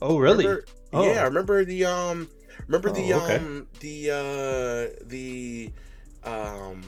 Oh, 0.00 0.18
really? 0.18 0.46
Remember, 0.46 0.64
oh. 0.92 1.04
Yeah, 1.04 1.22
remember 1.24 1.64
the 1.64 1.84
um, 1.86 2.28
remember 2.66 2.90
the 2.90 3.12
oh, 3.14 3.24
okay. 3.24 3.36
um, 3.36 3.66
the 3.80 4.10
uh, 4.10 5.06
the 5.06 5.72
um, 6.28 6.82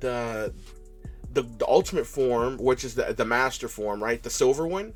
the 0.00 0.52
the, 1.32 1.42
the 1.42 1.66
ultimate 1.68 2.06
form, 2.06 2.56
which 2.58 2.84
is 2.84 2.94
the 2.94 3.14
the 3.14 3.24
master 3.24 3.68
form, 3.68 4.02
right? 4.02 4.22
The 4.22 4.30
silver 4.30 4.66
one. 4.66 4.94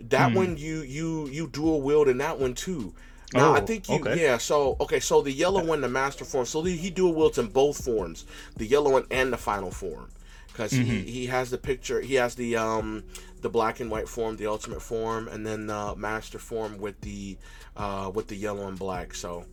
That 0.00 0.30
hmm. 0.30 0.36
one 0.36 0.56
you 0.56 0.82
you 0.82 1.28
you 1.28 1.48
dual 1.48 1.82
wield 1.82 2.08
in 2.08 2.18
that 2.18 2.38
one 2.38 2.54
too. 2.54 2.94
Now 3.34 3.50
oh, 3.50 3.54
I 3.54 3.60
think 3.60 3.88
you 3.88 3.96
okay. 3.96 4.20
yeah. 4.20 4.38
So 4.38 4.76
okay, 4.80 5.00
so 5.00 5.22
the 5.22 5.32
yellow 5.32 5.64
one, 5.64 5.80
the 5.80 5.88
master 5.88 6.24
form. 6.24 6.44
So 6.44 6.62
he 6.62 6.90
dual 6.90 7.14
wields 7.14 7.38
in 7.38 7.48
both 7.48 7.82
forms, 7.82 8.26
the 8.56 8.66
yellow 8.66 8.92
one 8.92 9.06
and 9.10 9.32
the 9.32 9.38
final 9.38 9.70
form, 9.70 10.10
because 10.48 10.72
mm-hmm. 10.72 10.84
he 10.84 11.00
he 11.02 11.26
has 11.26 11.50
the 11.50 11.58
picture. 11.58 12.00
He 12.00 12.14
has 12.16 12.34
the 12.34 12.56
um 12.56 13.04
the 13.40 13.48
black 13.48 13.80
and 13.80 13.90
white 13.90 14.08
form, 14.08 14.36
the 14.36 14.46
ultimate 14.46 14.82
form, 14.82 15.28
and 15.28 15.46
then 15.46 15.66
the 15.66 15.96
master 15.96 16.38
form 16.38 16.78
with 16.78 17.00
the 17.00 17.38
uh 17.76 18.10
with 18.14 18.28
the 18.28 18.36
yellow 18.36 18.68
and 18.68 18.78
black. 18.78 19.14
So 19.14 19.46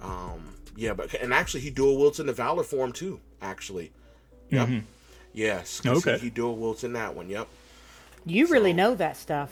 um 0.00 0.54
yeah, 0.76 0.92
but 0.94 1.12
and 1.14 1.32
actually 1.34 1.60
he 1.60 1.70
dual 1.70 1.96
wields 1.98 2.20
in 2.20 2.26
the 2.26 2.32
valor 2.32 2.62
form 2.62 2.92
too. 2.92 3.20
Actually, 3.42 3.92
Yep. 4.50 4.68
Mm-hmm. 4.68 4.78
Yes. 5.32 5.80
'cause 5.80 5.98
Okay. 6.06 6.18
He, 6.18 6.24
he 6.26 6.30
dual 6.30 6.56
wields 6.56 6.82
in 6.84 6.92
that 6.94 7.14
one. 7.14 7.30
Yep. 7.30 7.46
You 8.26 8.48
really 8.48 8.72
know 8.72 8.94
that 8.96 9.16
stuff. 9.16 9.50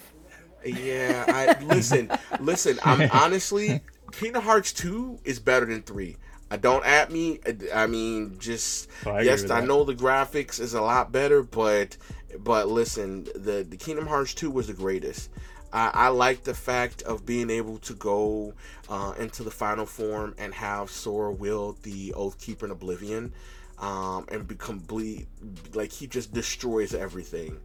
Yeah, 0.64 1.24
I 1.28 1.62
listen, 1.64 2.10
listen. 2.40 2.78
I'm 2.84 3.08
honestly, 3.12 3.80
Kingdom 4.12 4.42
Hearts 4.42 4.72
two 4.72 5.18
is 5.24 5.38
better 5.38 5.66
than 5.66 5.82
three. 5.82 6.16
I 6.50 6.56
don't 6.56 6.84
at 6.84 7.10
me. 7.12 7.40
Uh, 7.46 7.52
I- 7.74 7.82
I 7.84 7.86
mean, 7.86 8.38
just 8.38 8.88
Oh, 9.06 9.12
I 9.12 9.20
yes, 9.22 9.44
I 9.44 9.60
that. 9.60 9.66
know 9.68 9.84
the 9.84 9.94
graphics 9.94 10.58
is 10.60 10.74
a 10.74 10.80
lot 10.82 11.12
better, 11.12 11.42
but 11.42 11.96
but 12.38 12.68
listen, 12.68 13.24
the 13.34 13.64
the 13.68 13.76
Kingdom 13.76 14.06
Hearts 14.06 14.34
two 14.34 14.50
was 14.50 14.66
the 14.66 14.72
greatest. 14.74 15.30
I, 15.72 15.90
I 15.92 16.08
like 16.08 16.44
the 16.44 16.54
fact 16.54 17.02
of 17.02 17.26
being 17.26 17.50
able 17.50 17.78
to 17.78 17.94
go 17.94 18.54
uh, 18.88 19.14
into 19.18 19.42
the 19.42 19.50
final 19.50 19.86
form 19.86 20.34
and 20.38 20.54
have 20.54 20.90
Sora 20.90 21.32
wield 21.32 21.82
the 21.82 22.14
Oathkeeper 22.16 22.64
in 22.64 22.70
Oblivion, 22.70 23.32
um, 23.78 24.26
and 24.30 24.46
be 24.46 24.54
complete 24.54 25.28
like 25.74 25.92
he 25.92 26.06
just 26.06 26.32
destroys 26.32 26.94
everything. 26.94 27.58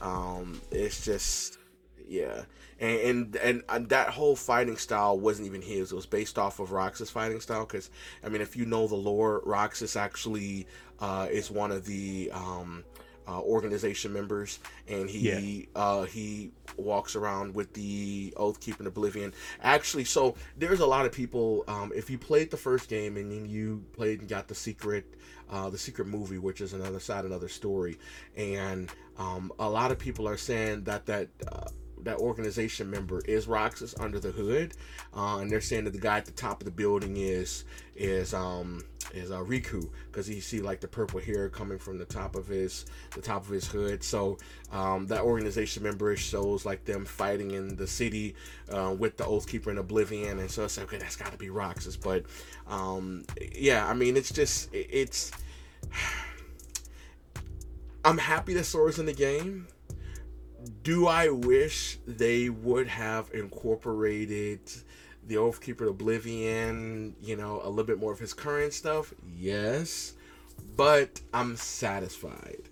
Um, 0.00 0.60
it's 0.70 1.04
just 1.04 1.58
yeah, 2.06 2.42
and, 2.80 3.00
and 3.00 3.36
and 3.36 3.62
and 3.68 3.88
that 3.88 4.10
whole 4.10 4.36
fighting 4.36 4.76
style 4.76 5.18
wasn't 5.18 5.46
even 5.46 5.60
his. 5.60 5.92
It 5.92 5.94
was 5.94 6.06
based 6.06 6.38
off 6.38 6.60
of 6.60 6.72
Roxas' 6.72 7.10
fighting 7.10 7.40
style. 7.40 7.66
Because 7.66 7.90
I 8.24 8.28
mean, 8.28 8.40
if 8.40 8.56
you 8.56 8.64
know 8.66 8.86
the 8.86 8.94
lore, 8.94 9.42
Roxas 9.44 9.96
actually 9.96 10.66
uh, 11.00 11.28
is 11.30 11.50
one 11.50 11.72
of 11.72 11.84
the 11.84 12.30
um, 12.32 12.84
uh, 13.28 13.40
organization 13.40 14.12
members, 14.12 14.58
and 14.88 15.08
he 15.10 15.68
uh, 15.74 16.04
he 16.04 16.50
walks 16.76 17.14
around 17.14 17.54
with 17.54 17.72
the 17.74 18.32
Oath 18.36 18.60
Keeping 18.60 18.86
Oblivion. 18.86 19.34
Actually, 19.62 20.04
so 20.04 20.34
there's 20.56 20.80
a 20.80 20.86
lot 20.86 21.04
of 21.04 21.12
people. 21.12 21.64
Um, 21.68 21.92
if 21.94 22.08
you 22.08 22.18
played 22.18 22.50
the 22.50 22.56
first 22.56 22.88
game 22.88 23.16
and 23.16 23.48
you 23.50 23.84
played 23.92 24.20
and 24.20 24.28
got 24.28 24.48
the 24.48 24.54
secret. 24.54 25.14
Uh, 25.50 25.70
the 25.70 25.78
secret 25.78 26.06
movie, 26.06 26.36
which 26.36 26.60
is 26.60 26.74
another 26.74 27.00
side, 27.00 27.24
another 27.24 27.48
story, 27.48 27.98
and 28.36 28.90
um, 29.16 29.50
a 29.58 29.66
lot 29.66 29.90
of 29.90 29.98
people 29.98 30.28
are 30.28 30.36
saying 30.36 30.84
that 30.84 31.06
that 31.06 31.28
uh, 31.50 31.64
that 32.02 32.18
organization 32.18 32.90
member 32.90 33.20
is 33.26 33.46
Roxas 33.46 33.94
under 33.98 34.18
the 34.18 34.30
hood, 34.30 34.74
uh, 35.16 35.38
and 35.38 35.50
they're 35.50 35.60
saying 35.60 35.84
that 35.84 35.92
the 35.92 35.98
guy 35.98 36.18
at 36.18 36.26
the 36.26 36.32
top 36.32 36.60
of 36.60 36.64
the 36.64 36.70
building 36.70 37.16
is 37.16 37.64
is 37.96 38.32
um 38.32 38.82
is 39.14 39.30
uh, 39.30 39.38
Riku 39.38 39.88
because 40.06 40.28
you 40.28 40.40
see 40.40 40.60
like 40.60 40.80
the 40.80 40.88
purple 40.88 41.20
hair 41.20 41.48
coming 41.48 41.78
from 41.78 41.98
the 41.98 42.04
top 42.04 42.34
of 42.36 42.46
his 42.46 42.86
the 43.14 43.20
top 43.20 43.44
of 43.44 43.48
his 43.48 43.66
hood. 43.66 44.02
So 44.02 44.38
um, 44.72 45.06
that 45.06 45.22
organization 45.22 45.82
member 45.82 46.14
shows 46.16 46.64
like 46.66 46.84
them 46.84 47.04
fighting 47.04 47.52
in 47.52 47.76
the 47.76 47.86
city 47.86 48.34
uh, 48.70 48.94
with 48.98 49.16
the 49.16 49.24
Oathkeeper 49.24 49.68
in 49.68 49.78
Oblivion, 49.78 50.38
and 50.38 50.50
so 50.50 50.64
it's 50.64 50.76
like 50.76 50.86
okay, 50.88 50.98
that's 50.98 51.16
got 51.16 51.32
to 51.32 51.38
be 51.38 51.50
Roxas. 51.50 51.96
But 51.96 52.24
um, 52.66 53.24
yeah, 53.54 53.86
I 53.86 53.94
mean 53.94 54.16
it's 54.16 54.32
just 54.32 54.68
it's. 54.72 55.30
I'm 58.04 58.16
happy 58.16 58.54
that 58.54 58.64
Sora's 58.64 59.00
in 59.00 59.06
the 59.06 59.12
game 59.12 59.66
do 60.82 61.06
I 61.06 61.28
wish 61.28 61.98
they 62.06 62.48
would 62.48 62.88
have 62.88 63.30
incorporated 63.32 64.60
the 65.26 65.36
Oathkeeper 65.36 65.88
Oblivion, 65.88 67.14
you 67.20 67.36
know, 67.36 67.60
a 67.62 67.68
little 67.68 67.84
bit 67.84 67.98
more 67.98 68.12
of 68.12 68.18
his 68.18 68.32
current 68.34 68.72
stuff? 68.72 69.12
Yes. 69.36 70.14
But 70.76 71.20
I'm 71.32 71.56
satisfied. 71.56 72.62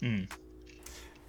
Mm. 0.00 0.30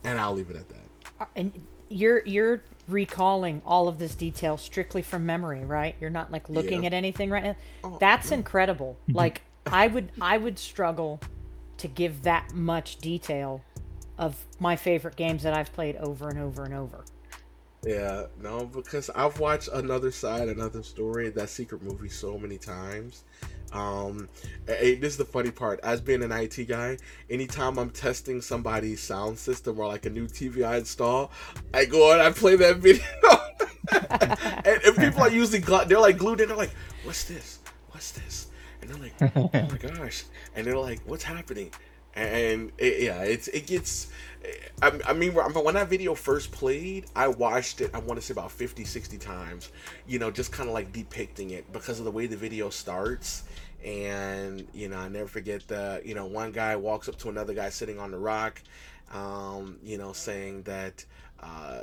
And 0.04 0.20
I'll 0.20 0.34
leave 0.34 0.50
it 0.50 0.56
at 0.56 0.70
that. 0.70 0.86
Uh, 1.20 1.26
And 1.36 1.52
you're 1.89 2.22
you're 2.26 2.62
recalling 2.88 3.62
all 3.65 3.88
of 3.88 3.98
this 4.00 4.13
detail 4.15 4.58
strictly 4.58 5.02
from 5.02 5.26
memory, 5.26 5.63
right? 5.65 5.96
You're 6.00 6.10
not 6.10 6.32
like 6.32 6.50
looking 6.50 6.84
Yeah. 6.84 6.88
at 6.88 6.93
anything 6.93 7.30
right 7.30 7.43
now. 7.43 7.56
Oh, 7.84 7.98
That's 8.00 8.32
incredible. 8.32 8.98
Like 9.08 9.41
I 9.65 9.88
would 9.88 10.12
I 10.22 10.38
would 10.38 10.60
struggle 10.60 11.20
to 11.78 11.88
give 11.88 12.24
that 12.24 12.54
much 12.54 12.98
detail 12.98 13.62
of 14.17 14.45
my 14.60 14.75
favorite 14.75 15.15
games 15.15 15.43
that 15.43 15.53
I've 15.53 15.71
played 15.73 15.95
over 15.97 16.30
and 16.30 16.39
over 16.39 16.63
and 16.63 16.73
over. 16.73 17.03
Yeah, 17.86 18.25
no, 18.41 18.65
because 18.65 19.10
I've 19.12 19.39
watched 19.39 19.69
another 19.71 20.12
side, 20.12 20.49
another 20.49 20.82
story, 20.82 21.30
that 21.30 21.49
secret 21.49 21.84
movie 21.84 22.10
so 22.10 22.38
many 22.38 22.58
times. 22.58 23.23
Um, 23.71 24.30
this 24.65 25.03
is 25.03 25.17
the 25.17 25.25
funny 25.25 25.51
part. 25.51 25.80
As 25.84 26.01
being 26.01 26.23
an 26.23 26.32
IT 26.32 26.67
guy, 26.67 26.97
anytime 27.30 27.77
I'm 27.77 27.91
testing 27.91 28.41
somebody's 28.41 29.01
sound 29.01 29.38
system 29.38 29.80
or 29.80 29.88
like 29.88 30.06
a 30.06 30.10
new 30.10 30.27
TV 30.27 30.65
I 30.65 30.77
install, 30.77 31.32
I 31.73 31.86
go 31.86 32.12
and 32.13 32.21
I 32.21 32.32
play 32.32 32.56
that 32.56 32.77
video, 32.77 33.03
and, 34.65 34.82
and 34.84 34.95
people 34.97 35.21
are 35.21 35.30
usually 35.30 35.60
glu- 35.60 35.86
they're 35.86 35.99
like 35.99 36.17
glued 36.17 36.41
in. 36.41 36.47
They're 36.47 36.58
like, 36.58 36.73
"What's 37.03 37.25
this? 37.25 37.60
What's 37.91 38.12
this?" 38.12 38.47
And 38.82 38.89
they're 38.89 39.01
like, 39.01 39.36
"Oh 39.36 39.49
my 39.53 39.77
gosh!" 39.97 40.23
And 40.56 40.65
they're 40.65 40.77
like, 40.77 41.01
"What's 41.06 41.23
happening?" 41.23 41.71
And 42.17 42.71
it, 42.77 43.03
yeah, 43.03 43.21
it's 43.23 43.47
it 43.47 43.67
gets. 43.67 44.08
I, 44.82 45.13
mean, 45.13 45.34
when 45.34 45.75
that 45.75 45.89
video 45.89 46.15
first 46.15 46.51
played, 46.51 47.08
I 47.15 47.27
watched 47.27 47.82
it. 47.82 47.91
I 47.93 47.99
want 47.99 48.19
to 48.19 48.25
say 48.25 48.32
about 48.32 48.51
50, 48.51 48.86
60 48.86 49.17
times. 49.17 49.71
You 50.08 50.19
know, 50.19 50.32
just 50.32 50.51
kind 50.51 50.69
of 50.69 50.73
like 50.73 50.93
depicting 50.93 51.49
it 51.49 51.71
because 51.73 51.99
of 51.99 52.06
the 52.06 52.12
way 52.12 52.27
the 52.27 52.38
video 52.38 52.69
starts. 52.69 53.43
And 53.84 54.67
you 54.73 54.88
know, 54.89 54.97
I 54.97 55.10
never 55.10 55.27
forget 55.27 55.67
the 55.67 56.01
you 56.03 56.15
know 56.15 56.25
one 56.25 56.51
guy 56.51 56.75
walks 56.75 57.08
up 57.08 57.17
to 57.19 57.30
another 57.30 57.53
guy 57.53 57.69
sitting 57.69 57.99
on 57.99 58.12
the 58.12 58.17
rock, 58.17 58.62
um, 59.13 59.77
you 59.84 59.97
know, 59.97 60.13
saying 60.13 60.63
that 60.63 61.06
uh, 61.41 61.82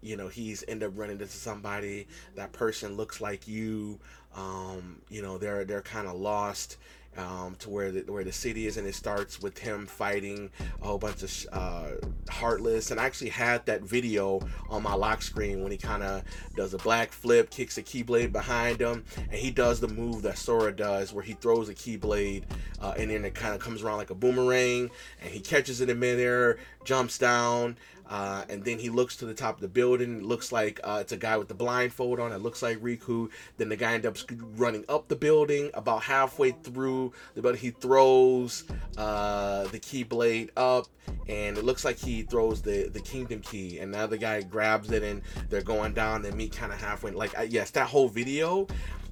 you 0.00 0.16
know 0.16 0.28
he's 0.28 0.64
end 0.68 0.82
up 0.82 0.92
running 0.94 1.20
into 1.20 1.26
somebody. 1.26 2.06
That 2.36 2.52
person 2.52 2.96
looks 2.96 3.20
like 3.20 3.48
you. 3.48 3.98
Um, 4.36 5.00
you 5.10 5.22
know, 5.22 5.38
they're 5.38 5.64
they're 5.64 5.82
kind 5.82 6.06
of 6.06 6.14
lost 6.14 6.76
um, 7.16 7.56
to 7.58 7.70
where 7.70 7.90
the 7.90 8.00
where 8.10 8.24
the 8.24 8.32
city 8.32 8.66
is, 8.66 8.76
and 8.76 8.86
it 8.86 8.94
starts 8.94 9.40
with 9.40 9.58
him 9.58 9.86
fighting 9.86 10.50
a 10.80 10.86
whole 10.86 10.98
bunch 10.98 11.22
of 11.22 11.46
uh, 11.52 11.90
heartless. 12.30 12.90
And 12.90 12.98
I 12.98 13.04
actually 13.04 13.30
had 13.30 13.66
that 13.66 13.82
video 13.82 14.40
on 14.68 14.82
my 14.82 14.94
lock 14.94 15.22
screen 15.22 15.62
when 15.62 15.72
he 15.72 15.78
kind 15.78 16.02
of 16.02 16.22
does 16.56 16.74
a 16.74 16.78
black 16.78 17.12
flip, 17.12 17.50
kicks 17.50 17.78
a 17.78 17.82
keyblade 17.82 18.32
behind 18.32 18.80
him, 18.80 19.04
and 19.16 19.34
he 19.34 19.50
does 19.50 19.80
the 19.80 19.88
move 19.88 20.22
that 20.22 20.38
Sora 20.38 20.74
does, 20.74 21.12
where 21.12 21.24
he 21.24 21.34
throws 21.34 21.68
a 21.68 21.74
keyblade, 21.74 22.44
uh, 22.80 22.94
and 22.96 23.10
then 23.10 23.24
it 23.24 23.34
kind 23.34 23.54
of 23.54 23.60
comes 23.60 23.82
around 23.82 23.98
like 23.98 24.10
a 24.10 24.14
boomerang, 24.14 24.90
and 25.20 25.30
he 25.30 25.40
catches 25.40 25.80
it 25.80 25.90
in 25.90 25.98
midair, 25.98 26.58
jumps 26.84 27.18
down. 27.18 27.76
Uh, 28.12 28.44
and 28.50 28.62
then 28.62 28.78
he 28.78 28.90
looks 28.90 29.16
to 29.16 29.24
the 29.24 29.32
top 29.32 29.54
of 29.54 29.62
the 29.62 29.68
building. 29.68 30.18
It 30.18 30.22
looks 30.22 30.52
like 30.52 30.78
uh, 30.84 30.98
it's 31.00 31.12
a 31.12 31.16
guy 31.16 31.38
with 31.38 31.48
the 31.48 31.54
blindfold 31.54 32.20
on. 32.20 32.30
It 32.30 32.42
looks 32.42 32.60
like 32.60 32.76
Riku. 32.76 33.30
Then 33.56 33.70
the 33.70 33.76
guy 33.76 33.94
ends 33.94 34.06
up 34.06 34.18
running 34.56 34.84
up 34.86 35.08
the 35.08 35.16
building. 35.16 35.70
About 35.72 36.02
halfway 36.02 36.50
through 36.50 37.14
but 37.36 37.56
he 37.56 37.70
throws 37.70 38.64
uh, 38.98 39.64
the 39.68 39.80
keyblade 39.80 40.50
up, 40.58 40.88
and 41.26 41.56
it 41.56 41.64
looks 41.64 41.86
like 41.86 41.96
he 41.96 42.20
throws 42.20 42.60
the 42.60 42.90
the 42.90 43.00
kingdom 43.00 43.40
key. 43.40 43.78
And 43.78 43.92
now 43.92 44.00
the 44.00 44.04
other 44.04 44.16
guy 44.18 44.42
grabs 44.42 44.90
it, 44.90 45.02
and 45.02 45.22
they're 45.48 45.62
going 45.62 45.94
down. 45.94 46.20
They 46.20 46.32
meet 46.32 46.54
kind 46.54 46.70
of 46.70 46.78
halfway. 46.78 47.12
Like 47.12 47.38
I, 47.38 47.44
yes, 47.44 47.70
that 47.70 47.86
whole 47.86 48.10
video, 48.10 48.66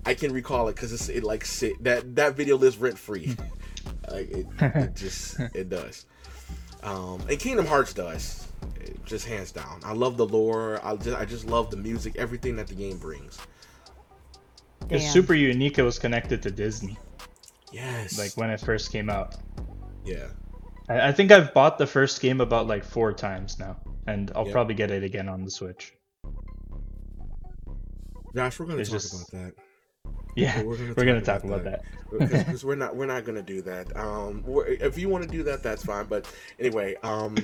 I 0.05 0.13
can 0.13 0.31
recall 0.31 0.69
it 0.69 0.75
because 0.75 0.93
it's 0.93 1.09
it 1.09 1.25
like 1.25 1.47
sit, 1.47 1.83
that 1.85 2.17
that 2.17 2.37
video 2.37 2.59
lives 2.59 2.77
rent 2.77 2.99
free. 2.99 3.35
like 4.11 4.31
it, 4.31 4.47
it 4.61 4.95
just 4.95 5.41
it 5.55 5.71
does. 5.71 6.05
Um, 6.83 7.23
and 7.31 7.39
Kingdom 7.39 7.65
Hearts 7.65 7.95
does, 7.95 8.47
just 9.05 9.27
hands 9.27 9.53
down. 9.53 9.81
I 9.85 9.93
love 9.93 10.17
the 10.17 10.27
lore. 10.27 10.81
I 10.85 10.97
just 10.97 11.17
I 11.19 11.25
just 11.25 11.47
love 11.47 11.71
the 11.71 11.77
music, 11.77 12.17
everything 12.17 12.57
that 12.57 12.67
the 12.69 12.75
game 12.75 12.99
brings. 12.99 13.39
It's 14.89 15.11
super 15.11 15.35
unique. 15.35 15.79
It 15.79 15.83
was 15.83 15.99
connected 15.99 16.43
to 16.43 16.51
Disney, 16.51 16.99
Yes, 17.73 18.19
like 18.19 18.37
when 18.37 18.51
it 18.51 18.61
first 18.61 18.91
came 18.91 19.09
out. 19.11 19.37
yeah, 20.05 20.27
I, 20.89 21.09
I 21.09 21.13
think 21.13 21.31
I've 21.31 21.55
bought 21.55 21.79
the 21.79 21.87
first 21.87 22.21
game 22.21 22.41
about 22.41 22.67
like 22.67 22.85
four 22.85 23.13
times 23.13 23.59
now, 23.59 23.77
and 24.07 24.33
I'll 24.35 24.45
Yep. 24.47 24.53
probably 24.53 24.75
get 24.75 24.91
it 24.91 25.05
again 25.05 25.29
on 25.29 25.45
the 25.45 25.51
Switch. 25.51 25.95
Josh, 28.35 28.59
we're 28.59 28.67
gonna 28.67 28.79
It's 28.79 28.91
talk 28.91 29.01
just- 29.01 29.33
about 29.33 29.43
that. 29.43 29.55
Yeah, 30.37 30.63
We're 30.63 30.77
gonna 30.77 30.95
we're 30.97 31.05
gonna 31.05 31.21
talk 31.21 31.43
talk 31.43 31.45
about 31.45 31.65
that. 31.65 31.83
because 32.11 32.65
we're 32.65 32.75
not 32.77 32.95
we're 32.95 33.07
not 33.07 33.25
gonna 33.25 33.43
do 33.43 33.63
that. 33.63 33.95
Um, 33.97 34.43
we're- 34.47 34.77
if 34.81 34.97
you 34.99 35.09
want 35.09 35.25
to 35.25 35.31
do 35.31 35.43
that, 35.45 35.63
that's 35.63 35.85
fine. 35.85 36.07
But 36.07 36.33
anyway, 36.59 36.97
um, 37.03 37.37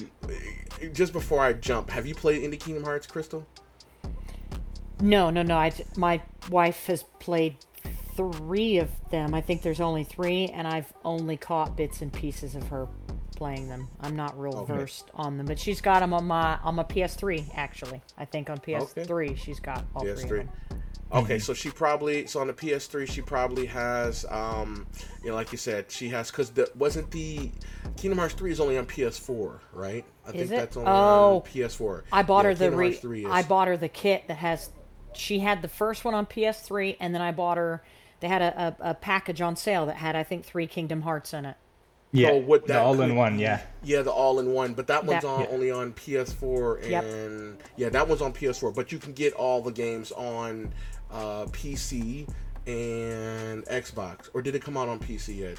just 0.92 1.12
before 1.12 1.40
I 1.40 1.52
jump, 1.52 1.90
have 1.90 2.06
you 2.06 2.14
played 2.14 2.42
any 2.44 2.56
Kingdom 2.56 2.84
Hearts, 2.84 3.06
Crystal? 3.06 3.46
No, 5.00 5.30
no, 5.30 5.42
no. 5.42 5.56
I 5.56 5.72
my 5.96 6.22
wife 6.50 6.86
has 6.86 7.02
played 7.18 7.56
three 8.16 8.78
of 8.78 8.88
them. 9.10 9.34
I 9.34 9.40
think 9.40 9.62
there's 9.62 9.80
only 9.80 10.04
three, 10.04 10.46
and 10.46 10.66
I've 10.66 10.90
only 11.04 11.36
caught 11.36 11.76
bits 11.76 12.00
and 12.02 12.12
pieces 12.12 12.54
of 12.54 12.66
her 12.68 12.88
playing 13.36 13.68
them. 13.68 13.88
I'm 14.00 14.16
not 14.16 14.38
real 14.40 14.56
Okay. 14.60 14.72
versed 14.74 15.10
on 15.14 15.36
them, 15.36 15.44
but 15.46 15.58
she's 15.58 15.82
got 15.82 16.00
them 16.00 16.14
on 16.14 16.24
my 16.24 16.56
on 16.62 16.74
my 16.76 16.84
PS3 16.84 17.50
actually. 17.54 18.00
I 18.16 18.24
think 18.24 18.48
on 18.48 18.58
PS3 18.58 19.36
she's 19.36 19.60
got 19.60 19.84
all 19.94 20.02
three 20.02 20.12
of 20.22 20.28
them. 20.46 20.48
Okay, 21.16 21.38
so 21.38 21.54
she 21.54 21.70
probably 21.70 22.26
so 22.26 22.40
on 22.40 22.46
the 22.46 22.52
PS3 22.52 23.10
she 23.10 23.22
probably 23.22 23.64
has 23.66 24.26
um 24.28 24.86
you 25.22 25.30
know 25.30 25.34
like 25.34 25.50
you 25.50 25.58
said 25.58 25.90
she 25.90 26.08
has 26.10 26.30
because 26.30 26.50
the 26.50 26.70
wasn't 26.76 27.10
the 27.10 27.50
Kingdom 27.96 28.18
Hearts 28.18 28.34
3 28.34 28.50
is 28.52 28.60
only 28.60 28.76
on 28.76 28.84
PS4 28.86 29.60
right? 29.72 30.04
I 30.26 30.28
Is 30.28 30.34
think 30.34 30.50
it? 30.52 30.56
that's 30.56 30.76
only 30.76 30.90
Oh. 30.90 31.36
on 31.36 31.42
PS4. 31.42 32.02
I 32.12 32.22
bought 32.22 32.44
Yeah, 32.44 32.50
her 32.50 32.54
the 32.54 32.70
re- 32.70 32.86
Hearts 32.88 33.00
3 33.00 33.24
is. 33.24 33.30
I 33.30 33.42
bought 33.42 33.68
her 33.68 33.76
the 33.76 33.88
kit 33.88 34.24
that 34.28 34.36
has. 34.38 34.70
She 35.14 35.38
had 35.38 35.62
the 35.62 35.68
first 35.68 36.04
one 36.04 36.12
on 36.14 36.26
PS3, 36.26 36.96
and 37.00 37.14
then 37.14 37.22
I 37.22 37.32
bought 37.32 37.56
her. 37.56 37.82
They 38.20 38.28
had 38.28 38.42
a, 38.42 38.76
a, 38.80 38.90
a 38.90 38.94
package 38.94 39.40
on 39.40 39.56
sale 39.56 39.86
that 39.86 39.96
had 39.96 40.16
I 40.16 40.22
think 40.24 40.44
three 40.44 40.66
Kingdom 40.66 41.02
Hearts 41.02 41.32
in 41.32 41.46
it. 41.46 41.56
Yeah, 42.12 42.28
So 42.30 42.36
what 42.38 42.62
the 42.66 42.74
that 42.74 42.82
all-in-one. 42.82 43.38
Yeah, 43.38 43.60
Yeah, 43.82 44.02
the 44.02 44.12
all-in-one, 44.12 44.74
but 44.74 44.86
that 44.86 45.04
one's 45.04 45.22
That- 45.22 45.28
on 45.28 45.40
Yeah. 45.40 45.46
only 45.50 45.70
on 45.70 45.92
PS4 45.92 46.80
Yep. 46.88 47.04
and 47.04 47.58
yeah, 47.76 47.88
that 47.90 48.08
one's 48.08 48.22
on 48.22 48.32
PS4. 48.32 48.70
But 48.72 48.92
you 48.92 48.98
can 48.98 49.12
get 49.12 49.32
all 49.34 49.60
the 49.60 49.72
games 49.72 50.12
on 50.12 50.72
uh, 51.12 51.46
PC 51.46 52.26
and 52.66 53.64
Xbox. 53.66 54.28
Or 54.34 54.42
did 54.42 54.54
it 54.54 54.62
come 54.62 54.76
out 54.76 54.88
on 54.88 54.98
PC 54.98 55.34
yet? 55.38 55.58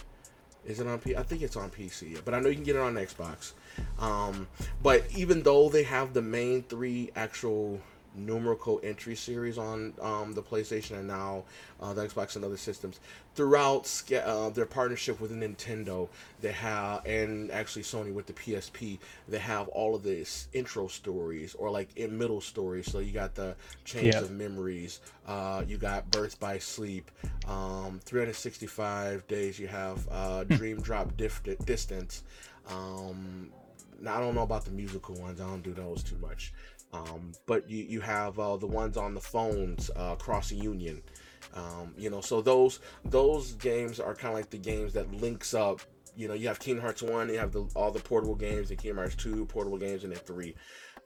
Is 0.65 0.79
it 0.81 0.87
on 0.87 0.99
P? 0.99 1.15
I 1.15 1.23
think 1.23 1.41
it's 1.41 1.55
on 1.55 1.69
PC, 1.69 2.13
yet, 2.13 2.25
but 2.25 2.33
I 2.33 2.39
know 2.41 2.49
you 2.49 2.55
can 2.55 2.65
get 2.65 2.75
it 2.75 2.81
on 2.81 2.95
Xbox. 2.95 3.53
Um, 3.99 4.47
but 4.83 5.05
even 5.15 5.43
though 5.43 5.69
they 5.69 5.83
have 5.83 6.13
the 6.13 6.21
main 6.21 6.63
three 6.63 7.11
actual 7.15 7.79
numerical 8.17 8.79
entry 8.83 9.15
series 9.15 9.57
on 9.57 9.93
um, 10.01 10.33
the 10.33 10.41
PlayStation 10.43 10.97
and 10.99 11.07
now 11.07 11.43
uh, 11.81 11.93
the 11.93 12.05
Xbox 12.07 12.35
and 12.35 12.43
other 12.43 12.57
systems, 12.57 12.99
throughout 13.35 14.01
uh, 14.25 14.49
their 14.49 14.65
partnership 14.65 15.19
with 15.19 15.31
Nintendo, 15.31 16.09
they 16.41 16.51
have 16.51 17.05
and 17.05 17.51
actually 17.51 17.83
Sony 17.83 18.13
with 18.13 18.25
the 18.27 18.33
PSP, 18.33 18.99
they 19.27 19.39
have 19.39 19.67
all 19.69 19.95
of 19.95 20.03
this 20.03 20.47
intro 20.53 20.87
stories 20.87 21.55
or 21.55 21.69
like 21.69 21.89
in 21.95 22.17
middle 22.17 22.41
stories. 22.41 22.91
So 22.91 22.99
you 22.99 23.11
got 23.11 23.35
the 23.35 23.55
Chains 23.85 24.15
Yeah. 24.15 24.21
of 24.21 24.31
Memories, 24.31 24.99
uh, 25.27 25.63
you 25.67 25.77
got 25.77 26.09
Birth 26.11 26.39
by 26.39 26.57
Sleep, 26.57 27.11
um, 27.47 27.99
365 28.03 29.27
days. 29.27 29.59
You 29.59 29.67
have 29.67 30.07
uh, 30.11 30.43
Dream 30.45 30.81
Drop 30.81 31.15
Dif- 31.17 31.41
Distance. 31.65 32.23
Um, 32.67 33.51
now 33.99 34.17
I 34.17 34.19
don't 34.19 34.35
know 34.35 34.43
about 34.43 34.65
the 34.65 34.71
musical 34.71 35.15
ones. 35.15 35.41
I 35.41 35.45
don't 35.45 35.63
do 35.63 35.73
those 35.73 36.03
too 36.03 36.17
much. 36.17 36.53
Um, 36.93 37.33
but 37.45 37.69
you, 37.69 37.83
you 37.83 37.99
have 38.01 38.39
uh, 38.39 38.57
the 38.57 38.67
ones 38.67 38.97
on 38.97 39.13
the 39.13 39.21
phones, 39.21 39.91
uh, 39.95 40.15
Crossing 40.15 40.61
Union. 40.61 41.01
Um, 41.53 41.93
you 41.97 42.09
know, 42.09 42.21
so 42.21 42.41
those 42.41 42.79
those 43.05 43.53
games 43.53 43.99
are 43.99 44.13
kind 44.13 44.33
of 44.33 44.39
like 44.39 44.49
the 44.49 44.57
games 44.57 44.93
that 44.93 45.11
links 45.13 45.53
up. 45.53 45.81
You 46.15 46.27
know, 46.27 46.33
you 46.33 46.47
have 46.47 46.59
Kingdom 46.59 46.81
Hearts 46.81 47.03
one, 47.03 47.29
you 47.29 47.37
have 47.37 47.51
the, 47.51 47.69
all 47.75 47.91
the 47.91 47.99
portable 47.99 48.35
games, 48.35 48.69
the 48.69 48.75
Kingdom 48.75 48.97
Hearts 48.97 49.15
two 49.15 49.45
portable 49.45 49.77
games, 49.77 50.03
and 50.03 50.11
then 50.13 50.19
three. 50.19 50.55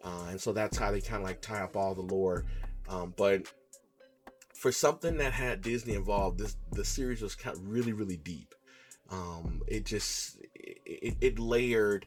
Uh, 0.04 0.28
and 0.30 0.40
so 0.40 0.52
that's 0.52 0.78
how 0.78 0.92
they 0.92 1.02
kind 1.02 1.22
of 1.22 1.28
like 1.28 1.42
tie 1.42 1.62
up 1.62 1.76
all 1.76 1.94
the 1.94 2.02
lore. 2.02 2.46
Um, 2.90 3.14
but 3.18 3.52
for 4.54 4.72
something 4.72 5.18
that 5.18 5.34
had 5.34 5.62
Disney 5.62 5.96
involved, 5.96 6.40
this 6.40 6.56
the 6.72 6.86
series 6.86 7.22
was 7.22 7.36
kind 7.36 7.56
of 7.56 7.68
really 7.68 7.94
really 7.94 8.18
deep. 8.18 8.56
Um, 9.10 9.62
it 9.68 9.86
just 9.86 10.40
it, 10.56 10.78
it, 10.86 11.16
it 11.22 11.40
layered 11.40 12.06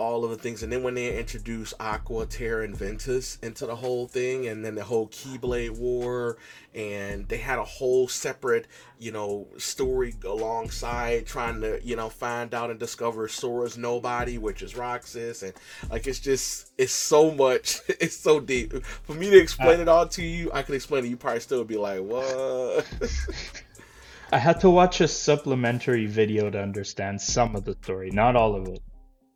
all 0.00 0.24
of 0.24 0.30
the 0.30 0.36
things, 0.36 0.62
and 0.62 0.72
then 0.72 0.82
when 0.82 0.94
they 0.94 1.18
introduced 1.18 1.74
Aqua, 1.78 2.24
Terra, 2.24 2.64
and 2.64 2.74
Ventus 2.74 3.38
into 3.42 3.66
the 3.66 3.76
whole 3.76 4.08
thing, 4.08 4.46
and 4.46 4.64
then 4.64 4.74
the 4.74 4.82
whole 4.82 5.08
Keyblade 5.08 5.76
War, 5.76 6.38
and 6.74 7.28
they 7.28 7.36
had 7.36 7.58
a 7.58 7.64
whole 7.64 8.08
separate, 8.08 8.66
you 8.98 9.12
know, 9.12 9.46
story 9.58 10.14
alongside 10.24 11.26
trying 11.26 11.60
to, 11.60 11.78
you 11.84 11.96
know, 11.96 12.08
find 12.08 12.54
out 12.54 12.70
and 12.70 12.80
discover 12.80 13.28
Sora's 13.28 13.76
nobody, 13.76 14.38
which 14.38 14.62
is 14.62 14.74
Roxas, 14.74 15.42
and 15.42 15.52
like 15.90 16.06
it's 16.06 16.18
just 16.18 16.72
it's 16.78 16.94
so 16.94 17.30
much, 17.30 17.80
it's 17.88 18.16
so 18.16 18.40
deep. 18.40 18.72
For 19.04 19.12
me 19.12 19.28
to 19.28 19.38
explain 19.38 19.80
it 19.80 19.88
all 19.88 20.08
to 20.08 20.22
you, 20.22 20.50
I 20.54 20.62
could 20.62 20.76
explain 20.76 21.04
it. 21.04 21.08
You 21.08 21.18
probably 21.18 21.40
still 21.40 21.64
be 21.64 21.76
like, 21.76 22.00
what? 22.00 22.86
I 24.32 24.38
had 24.38 24.60
to 24.60 24.70
watch 24.70 25.02
a 25.02 25.08
supplementary 25.08 26.06
video 26.06 26.48
to 26.48 26.62
understand 26.62 27.20
some 27.20 27.54
of 27.54 27.64
the 27.64 27.76
story, 27.82 28.10
not 28.10 28.36
all 28.36 28.54
of 28.54 28.68
it, 28.68 28.80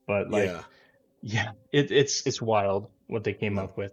but 0.06 0.30
like 0.30 0.46
yeah. 0.46 0.62
yeah, 1.22 1.50
it, 1.72 1.90
it's 1.90 2.26
it's 2.26 2.40
wild 2.42 2.88
what 3.06 3.24
they 3.24 3.32
came 3.32 3.58
up 3.58 3.76
with. 3.76 3.92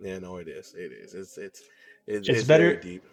Yeah, 0.00 0.18
no, 0.18 0.36
it 0.38 0.48
is. 0.48 0.74
It 0.76 0.92
is. 0.92 1.14
It's 1.14 1.38
it's 1.38 1.62
it's, 2.06 2.28
It's 2.28 2.38
it's 2.40 2.42
very 2.46 2.74
better- 2.74 2.80
deep. 2.80 3.04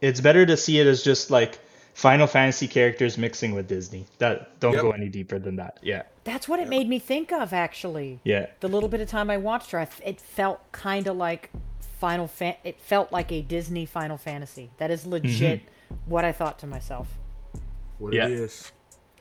It's 0.00 0.20
better 0.20 0.44
to 0.44 0.56
see 0.56 0.80
it 0.80 0.86
as 0.86 1.02
just 1.02 1.30
like 1.30 1.58
Final 1.94 2.26
Fantasy 2.26 2.66
characters 2.68 3.16
mixing 3.16 3.54
with 3.54 3.68
Disney. 3.68 4.04
That 4.18 4.58
don't 4.60 4.72
Yep. 4.74 4.82
go 4.82 4.90
any 4.90 5.08
deeper 5.08 5.38
than 5.38 5.56
that. 5.56 5.78
Yeah, 5.82 6.02
That's 6.24 6.46
what 6.48 6.58
it 6.60 6.68
made 6.68 6.88
me 6.88 6.98
think 6.98 7.32
of, 7.32 7.52
actually. 7.52 8.20
yeah, 8.24 8.46
The 8.60 8.68
little 8.68 8.88
bit 8.88 9.00
of 9.00 9.08
time 9.08 9.30
I 9.30 9.36
watched 9.38 9.70
her, 9.70 9.78
I 9.78 9.82
f- 9.82 10.00
it 10.04 10.20
felt 10.20 10.60
kind 10.72 11.06
of 11.06 11.16
like 11.16 11.50
Final 12.00 12.26
Fan. 12.26 12.56
It 12.64 12.80
felt 12.80 13.12
like 13.12 13.30
a 13.32 13.40
Disney 13.40 13.86
Final 13.86 14.18
Fantasy. 14.18 14.72
That 14.78 14.90
is 14.90 15.02
mm-hmm. 15.02 15.12
legit 15.12 15.60
what 16.06 16.24
I 16.24 16.32
thought 16.32 16.58
to 16.58 16.66
myself. 16.66 17.08
What 17.98 18.12
Yeah. 18.12 18.26
it 18.26 18.32
is. 18.32 18.72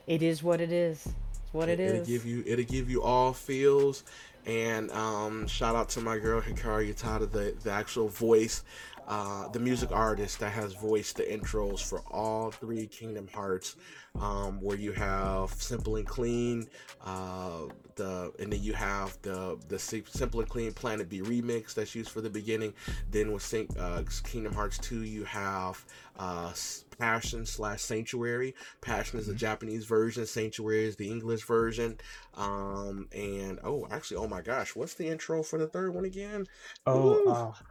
It 0.08 0.22
is 0.24 0.42
what 0.44 0.60
it 0.60 0.72
is. 0.72 1.08
What 1.54 1.70
it 1.70 1.80
It'll 1.80 2.04
give 2.04 2.26
you 2.26 2.44
it'll 2.46 2.66
give 2.66 2.90
you 2.90 3.02
all 3.02 3.32
feels. 3.32 4.04
And 4.46 4.92
um, 4.92 5.48
shout 5.48 5.76
out 5.76 5.90
to 5.90 6.02
my 6.02 6.18
girl 6.18 6.42
Hikaru 6.42 6.94
Utada, 6.94 7.32
the 7.32 7.56
the 7.64 7.72
actual 7.72 8.10
voice, 8.10 8.64
uh, 9.08 9.48
the 9.50 9.60
music 9.60 9.92
artist 9.92 10.40
that 10.40 10.52
has 10.52 10.74
voiced 10.74 11.18
the 11.18 11.24
intros 11.24 11.82
for 11.82 12.02
all 12.12 12.52
three 12.52 12.88
Kingdom 12.88 13.28
Hearts. 13.34 13.76
Um, 14.20 14.62
where 14.62 14.78
you 14.78 14.92
have 14.92 15.52
Simple 15.54 15.96
and 15.96 16.06
Clean, 16.06 16.68
uh, 17.04 17.62
the 17.96 18.32
and 18.38 18.54
then 18.54 18.62
you 18.62 18.74
have 18.74 19.18
the 19.24 19.58
the 19.70 19.80
Simple 19.80 20.40
and 20.40 20.48
Clean 20.48 20.72
Planet 20.72 21.10
B 21.10 21.22
remix 21.22 21.74
that's 21.74 21.96
used 21.96 22.12
for 22.12 22.22
the 22.22 22.30
beginning. 22.30 22.76
Then 23.10 23.32
with 23.32 23.42
Syn- 23.42 23.70
uh, 23.80 24.04
Kingdom 24.24 24.54
Hearts 24.54 24.78
2, 24.78 25.02
you 25.02 25.24
have 25.24 25.84
uh, 26.20 26.54
Passion 26.98 27.46
slash 27.46 27.82
Sanctuary. 27.82 28.56
Passion 28.82 29.20
is 29.20 29.28
the 29.28 29.34
Japanese 29.34 29.86
version, 29.86 30.26
Sanctuary 30.26 30.86
is 30.86 30.96
the 30.96 31.10
English 31.10 31.44
version. 31.44 31.98
Um, 32.36 33.08
and 33.14 33.60
oh, 33.64 33.88
actually, 33.92 34.18
oh 34.18 34.28
my 34.28 34.42
gosh, 34.42 34.76
what's 34.76 34.94
the 34.94 35.08
intro 35.08 35.44
for 35.44 35.60
the 35.60 35.68
third 35.68 35.94
one 35.94 36.06
again? 36.06 36.48
Oh, 36.86 37.30
uh, 37.30 37.64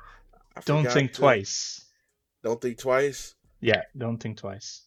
I 0.56 0.60
don't 0.60 0.90
think 0.90 1.12
to- 1.12 1.18
twice. 1.20 1.84
Don't 2.42 2.60
think 2.60 2.78
twice. 2.78 3.34
Yeah, 3.60 3.82
don't 3.96 4.18
think 4.18 4.36
twice. 4.38 4.82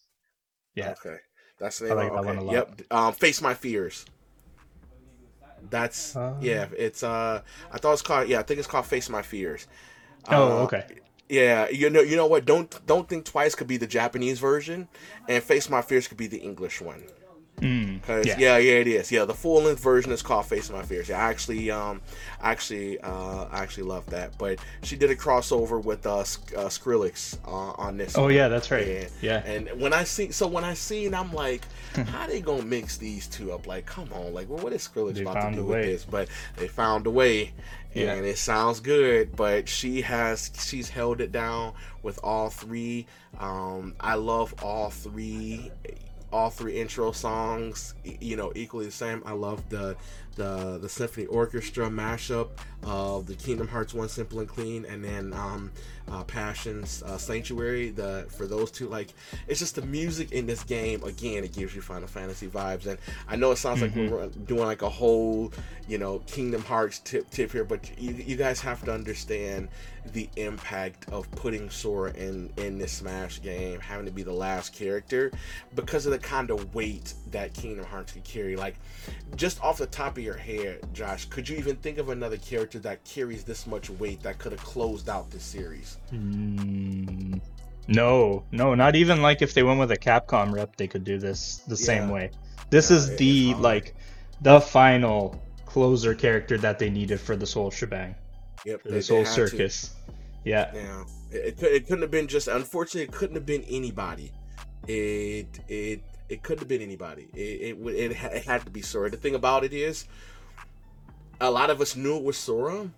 Yeah, 0.75 0.91
Okay, 0.91 1.17
that's 1.59 1.79
the 1.79 1.89
I 1.89 1.93
like 1.93 2.07
of- 2.11 2.13
that 2.13 2.19
okay. 2.19 2.27
one 2.27 2.37
a 2.37 2.43
lot. 2.43 2.53
Yep. 2.53 2.81
Um, 2.91 3.13
Face 3.13 3.41
My 3.41 3.53
Fears. 3.53 4.05
That's 5.69 6.15
Uh. 6.15 6.35
yeah. 6.41 6.67
It's 6.77 7.01
uh, 7.03 7.41
I 7.71 7.77
thought 7.77 7.93
it's 7.93 8.01
called 8.01 8.27
yeah. 8.27 8.39
I 8.39 8.43
think 8.43 8.59
it's 8.59 8.67
called 8.67 8.85
Face 8.85 9.09
My 9.09 9.21
Fears. 9.21 9.67
Oh, 10.27 10.59
Uh, 10.59 10.63
okay. 10.63 10.85
Yeah, 11.27 11.69
you 11.69 11.89
know, 11.89 12.01
you 12.01 12.15
know 12.15 12.27
what? 12.27 12.45
Don't 12.45 12.85
don't 12.85 13.09
think 13.09 13.25
twice 13.25 13.55
could 13.55 13.67
be 13.67 13.77
the 13.77 13.87
Japanese 13.87 14.39
version, 14.39 14.87
and 15.27 15.43
Face 15.43 15.69
My 15.69 15.81
Fears 15.81 16.07
could 16.07 16.17
be 16.17 16.27
the 16.27 16.37
English 16.37 16.81
one. 16.81 17.03
Mm, 17.61 18.01
yeah. 18.25 18.35
yeah. 18.37 18.57
yeah, 18.57 18.73
it 18.73 18.87
is. 18.87 19.11
Yeah, 19.11 19.23
the 19.25 19.33
full 19.33 19.61
length 19.63 19.81
version 19.81 20.11
is 20.11 20.21
called 20.21 20.45
Face 20.45 20.69
of 20.69 20.75
My 20.75 20.83
Fears. 20.83 21.07
Yeah, 21.09 21.17
I 21.25 21.29
actually, 21.29 21.71
um, 21.71 22.01
actually, 22.41 22.99
uh, 22.99 23.45
I 23.51 23.59
actually 23.63 23.83
love 23.83 24.05
that. 24.07 24.37
But 24.37 24.59
she 24.83 24.95
did 24.97 25.09
a 25.09 25.15
crossover 25.15 25.81
with 25.83 26.05
uh, 26.05 26.23
Sk- 26.25 26.53
uh 26.55 26.65
Skrillex 26.65 27.37
uh, 27.45 27.49
on 27.81 27.95
this. 27.97 28.17
Oh 28.17 28.23
one. 28.23 28.33
yeah, 28.33 28.49
that's 28.49 28.69
right. 28.71 28.85
And, 28.87 29.09
Yeah. 29.21 29.37
And 29.45 29.81
when 29.81 29.93
I 29.93 30.03
see, 30.03 30.31
so 30.31 30.47
when 30.47 30.63
I 30.65 30.73
seen, 30.73 31.13
I'm 31.13 31.31
like, 31.33 31.61
how 32.07 32.27
they 32.27 32.41
gonna 32.41 32.63
mix 32.63 32.97
these 32.97 33.27
two 33.27 33.53
up? 33.53 33.67
Like, 33.67 33.85
come 33.85 34.09
on, 34.13 34.33
like, 34.33 34.49
well, 34.49 34.59
what 34.63 34.73
is 34.73 34.87
Skrillex 34.87 35.15
They 35.15 35.21
about 35.21 35.49
to 35.51 35.55
do 35.55 35.63
with 35.65 35.75
way. 35.75 35.85
this? 35.93 36.03
But 36.03 36.27
they 36.57 36.67
found 36.67 37.07
a 37.07 37.11
way, 37.11 37.53
Yeah. 37.93 38.13
and 38.15 38.25
it 38.25 38.37
sounds 38.37 38.81
good. 38.81 39.35
But 39.35 39.69
she 39.69 40.01
has, 40.01 40.51
she's 40.59 40.89
held 40.89 41.21
it 41.21 41.31
down 41.31 41.73
with 42.03 42.19
all 42.21 42.49
three. 42.49 43.07
Um, 43.39 43.95
I 43.99 44.15
love 44.15 44.53
all 44.61 44.89
three. 44.89 45.71
All 46.35 46.49
three 46.49 46.75
intro 46.81 47.13
songs, 47.13 47.93
you 48.03 48.35
know, 48.35 48.51
equally 48.55 48.85
the 48.85 48.91
same. 48.91 49.23
I 49.25 49.31
love 49.31 49.59
the 49.69 49.95
the 50.35 50.77
the 50.81 50.89
symphony 50.89 51.27
orchestra 51.27 51.87
mashup 51.87 52.49
of 52.83 53.25
the 53.25 53.35
Kingdom 53.35 53.69
Hearts 53.69 53.93
one, 53.93 54.09
Simple 54.09 54.39
and 54.41 54.49
Clean, 54.49 54.83
and 54.83 55.01
then 55.01 55.31
um, 55.33 55.71
uh, 56.11 56.23
Passions 56.25 57.01
uh, 57.03 57.17
Sanctuary. 57.17 57.91
The 57.91 58.27
for 58.29 58.47
those 58.47 58.69
two, 58.69 58.89
like 58.89 59.13
it's 59.47 59.59
just 59.59 59.75
the 59.75 59.81
music 59.83 60.33
in 60.33 60.45
this 60.45 60.61
game. 60.63 61.01
Again, 61.03 61.45
it 61.45 61.53
gives 61.53 61.73
you 61.73 61.81
Final 61.81 62.09
Fantasy 62.09 62.47
vibes, 62.47 62.85
and 62.85 62.97
I 63.29 63.37
know 63.37 63.51
it 63.51 63.57
sounds 63.57 63.81
like 63.81 63.95
we're 63.95 64.27
doing 64.45 64.65
like 64.65 64.81
a 64.81 64.89
whole, 64.89 65.53
you 65.87 65.97
know, 65.97 66.19
Kingdom 66.27 66.63
Hearts 66.63 66.99
tip 66.99 67.29
tip 67.29 67.53
here, 67.53 67.63
but 67.63 67.89
you, 67.97 68.11
you 68.13 68.35
guys 68.35 68.59
have 68.59 68.83
to 68.83 68.93
understand 68.93 69.69
the 70.13 70.29
impact 70.35 71.07
of 71.11 71.29
putting 71.31 71.69
Sora 71.69 72.11
in 72.13 72.51
in 72.57 72.77
this 72.77 72.93
Smash 72.93 73.41
game, 73.41 73.79
having 73.79 74.05
to 74.05 74.11
be 74.11 74.23
the 74.23 74.33
last 74.33 74.73
character, 74.73 75.31
because 75.75 76.05
of 76.05 76.11
the 76.11 76.19
kind 76.19 76.49
of 76.51 76.73
weight 76.75 77.13
that 77.31 77.53
Kingdom 77.53 77.85
Hearts 77.85 78.13
could 78.13 78.23
carry. 78.23 78.55
Like, 78.55 78.75
just 79.35 79.61
off 79.61 79.77
the 79.77 79.87
top 79.87 80.17
of 80.17 80.23
your 80.23 80.35
head, 80.37 80.81
Josh, 80.93 81.25
could 81.25 81.47
you 81.49 81.57
even 81.57 81.75
think 81.77 81.97
of 81.97 82.09
another 82.09 82.37
character 82.37 82.79
that 82.79 83.03
carries 83.05 83.43
this 83.43 83.67
much 83.67 83.89
weight 83.89 84.21
that 84.23 84.37
could 84.39 84.51
have 84.51 84.63
closed 84.63 85.09
out 85.09 85.31
this 85.31 85.43
series? 85.43 85.97
Mm, 86.11 87.41
no, 87.87 88.45
no, 88.51 88.75
not 88.75 88.95
even 88.95 89.21
like 89.21 89.41
if 89.41 89.53
they 89.53 89.63
went 89.63 89.79
with 89.79 89.91
a 89.91 89.97
Capcom 89.97 90.53
rep, 90.53 90.75
they 90.77 90.87
could 90.87 91.03
do 91.03 91.17
this 91.19 91.61
the 91.67 91.77
same 91.77 92.09
way. 92.09 92.31
This 92.69 92.89
Yeah, 92.89 92.91
is 92.91 93.15
the 93.15 93.55
like 93.55 93.95
the 94.41 94.61
final 94.61 95.43
closer 95.65 96.15
character 96.15 96.57
that 96.59 96.79
they 96.79 96.89
needed 96.89 97.19
for 97.19 97.35
this 97.35 97.53
whole 97.53 97.71
shebang, 97.71 98.15
Yep, 98.65 98.83
they- 98.83 98.89
this 98.91 99.07
they 99.07 99.15
whole 99.15 99.23
had 99.23 99.35
to. 99.35 99.47
circus. 99.47 99.91
Yeah, 100.43 100.71
Yeah, 100.75 101.03
it, 101.31 101.59
it, 101.59 101.63
it 101.63 101.87
couldn't 101.87 102.03
have 102.03 102.11
been 102.11 102.27
just. 102.27 102.47
Unfortunately, 102.47 103.01
it 103.03 103.11
couldn't 103.11 103.35
have 103.35 103.45
been 103.47 103.63
anybody. 103.63 104.31
It 104.87 105.47
it 105.67 106.03
it 106.29 106.43
couldn't 106.43 106.59
have 106.59 106.67
been 106.67 106.81
anybody. 106.81 107.27
It 107.33 107.61
it, 107.69 107.77
would- 107.79 107.95
it, 107.95 108.11
it 108.11 108.45
had 108.45 108.63
to 108.65 108.69
be 108.71 108.81
Sora. 108.83 109.09
The 109.09 109.17
thing 109.17 109.33
about 109.35 109.63
it 109.63 109.73
is, 109.73 110.05
a 111.41 111.49
lot 111.49 111.69
of 111.71 111.81
us 111.81 111.95
knew 111.95 112.17
it 112.17 112.23
was 112.23 112.37
Sora, 112.37 112.89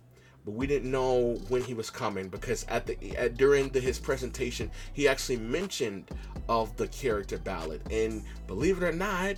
but 0.44 0.50
we 0.52 0.66
didn't 0.66 0.90
know 0.90 1.36
when 1.48 1.62
he 1.62 1.72
was 1.74 1.88
coming 1.90 2.28
because 2.28 2.64
at 2.68 2.86
the 2.86 3.16
at, 3.16 3.36
during 3.38 3.70
the, 3.70 3.80
his 3.80 3.98
presentation, 3.98 4.70
he 4.92 5.08
actually 5.08 5.38
mentioned 5.38 6.10
of 6.50 6.76
the 6.76 6.88
character 6.88 7.38
ballot, 7.38 7.80
and 7.90 8.22
believe 8.46 8.76
it 8.82 8.84
or 8.84 8.92
not. 8.92 9.36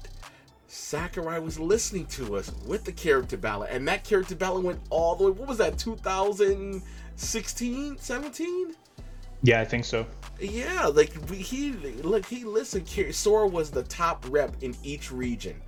Sakurai 0.71 1.39
was 1.41 1.59
listening 1.59 2.07
to 2.07 2.37
us 2.37 2.53
with 2.65 2.85
the 2.85 2.93
character 2.93 3.37
ballot, 3.37 3.71
and 3.73 3.89
that 3.89 4.05
character 4.05 4.37
ballot 4.37 4.63
went 4.63 4.79
all 4.89 5.17
the 5.17 5.25
way. 5.25 5.33
What 5.33 5.49
was 5.49 5.59
that? 5.59 5.77
2016, 5.79 7.99
17? 7.99 8.77
Yeah, 9.43 9.61
I 9.61 9.65
think 9.65 9.85
so. 9.85 10.07
Yeah, 10.39 10.87
like 10.87 11.13
we, 11.29 11.39
he 11.39 11.73
look 11.73 12.25
he 12.25 12.45
listened. 12.45 12.87
Sora 13.13 13.49
was 13.49 13.73
the 13.73 13.83
top 13.83 14.25
rep 14.29 14.63
in 14.63 14.77
each 14.85 15.11
region 15.11 15.61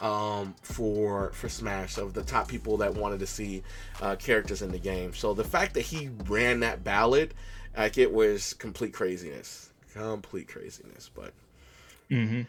um, 0.00 0.56
for 0.62 1.30
for 1.32 1.48
Smash 1.48 1.98
of 1.98 2.12
the 2.12 2.24
top 2.24 2.48
people 2.48 2.76
that 2.78 2.92
wanted 2.92 3.20
to 3.20 3.28
see 3.28 3.62
uh, 4.00 4.16
characters 4.16 4.60
in 4.60 4.72
the 4.72 4.78
game. 4.78 5.14
So 5.14 5.34
the 5.34 5.44
fact 5.44 5.74
that 5.74 5.82
he 5.82 6.10
ran 6.26 6.58
that 6.60 6.82
ballot, 6.82 7.32
like 7.76 7.96
it 7.96 8.12
was 8.12 8.54
complete 8.54 8.92
craziness, 8.92 9.70
complete 9.94 10.48
craziness. 10.48 11.08
But 11.14 11.32
Mm-hmm. 12.12 12.42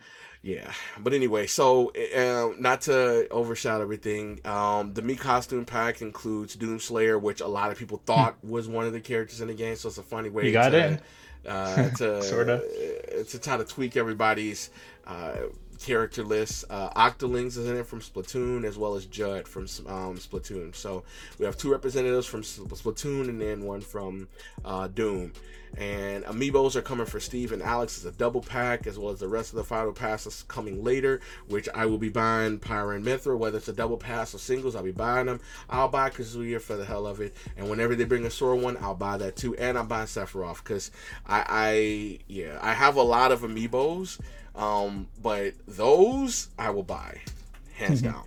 Yeah, 0.43 0.71
but 0.99 1.13
anyway, 1.13 1.47
so 1.47 1.91
uh, 2.15 2.53
not 2.59 2.81
to 2.81 3.27
overshadow 3.29 3.81
everything, 3.81 4.41
um, 4.45 4.93
the 4.93 5.01
Mii 5.01 5.17
costume 5.17 5.63
pack 5.65 6.01
includes 6.01 6.55
Doomslayer, 6.57 7.19
which 7.19 7.39
a 7.41 7.47
lot 7.47 7.71
of 7.71 7.77
people 7.79 8.01
thought 8.05 8.35
was 8.43 8.67
one 8.67 8.85
of 8.85 8.91
the 8.93 8.99
characters 8.99 9.39
in 9.41 9.47
the 9.47 9.53
game. 9.53 9.75
So 9.77 9.87
it's 9.87 9.97
a 9.97 10.03
funny 10.03 10.29
way 10.29 10.43
Hmm. 10.43 10.47
You 10.47 10.53
got 10.53 10.69
to, 10.69 10.87
in. 10.87 10.99
uh, 11.49 11.89
to 11.91 12.21
Sorta. 12.29 12.55
uh, 12.55 13.23
to 13.23 13.39
try 13.39 13.55
to 13.57 13.63
tweak 13.63 13.95
everybody's 13.97 14.69
uh, 15.07 15.33
character 15.83 16.23
list. 16.23 16.65
Uh, 16.69 16.89
Octolings 16.91 17.57
is 17.57 17.67
in 17.67 17.77
it 17.77 17.85
from 17.85 17.99
Splatoon, 17.99 18.63
as 18.63 18.77
well 18.77 18.95
as 18.95 19.05
Judd 19.05 19.47
from 19.47 19.63
um, 19.87 20.17
Splatoon. 20.17 20.73
So 20.73 21.03
we 21.37 21.45
have 21.45 21.57
two 21.57 21.71
representatives 21.71 22.25
from 22.25 22.41
Splatoon 22.41 23.29
and 23.29 23.39
then 23.39 23.63
one 23.63 23.81
from 23.81 24.27
uh, 24.63 24.87
Doom. 24.87 25.33
And 25.75 26.23
amiibos 26.25 26.75
are 26.75 26.83
coming 26.83 27.07
for 27.07 27.19
Steve 27.19 27.51
and 27.51 27.63
Alex 27.63 27.97
as 27.97 28.05
a 28.05 28.11
double 28.11 28.41
pack, 28.41 28.85
as 28.85 28.99
well 28.99 29.11
as 29.11 29.19
the 29.19 29.27
rest 29.27 29.53
of 29.53 29.55
the 29.55 29.63
final 29.63 29.91
passes 29.91 30.45
coming 30.47 30.83
later, 30.83 31.19
which 31.47 31.67
I 31.73 31.87
will 31.87 31.97
be 31.97 32.09
buying 32.09 32.59
Pyra 32.59 32.95
and 32.95 33.03
Mythra, 33.03 33.35
whether 33.35 33.57
it's 33.57 33.67
a 33.67 33.73
double 33.73 33.97
pass 33.97 34.35
or 34.35 34.37
singles, 34.37 34.75
I'll 34.75 34.83
be 34.83 34.91
buying 34.91 35.25
them. 35.25 35.39
I'll 35.71 35.87
buy 35.87 36.11
Kazuya 36.11 36.61
for 36.61 36.75
the 36.75 36.85
hell 36.85 37.07
of 37.07 37.21
it, 37.21 37.35
and 37.57 37.71
whenever 37.71 37.95
they 37.95 38.03
bring 38.03 38.23
a 38.25 38.29
Sora 38.29 38.55
one, 38.55 38.77
I'll 38.81 38.93
buy 38.93 39.17
that 39.17 39.35
too, 39.35 39.55
and 39.55 39.75
I'm 39.75 39.87
buying 39.87 40.05
Sephiroth 40.05 40.63
because 40.63 40.91
I, 41.25 41.43
I, 41.49 42.19
yeah, 42.27 42.59
I 42.61 42.73
have 42.73 42.95
a 42.95 43.01
lot 43.01 43.31
of 43.31 43.41
amiibos, 43.41 44.19
um, 44.55 45.07
but 45.21 45.53
those 45.67 46.49
I 46.57 46.69
will 46.69 46.83
buy, 46.83 47.21
hands 47.75 48.01
down 48.01 48.25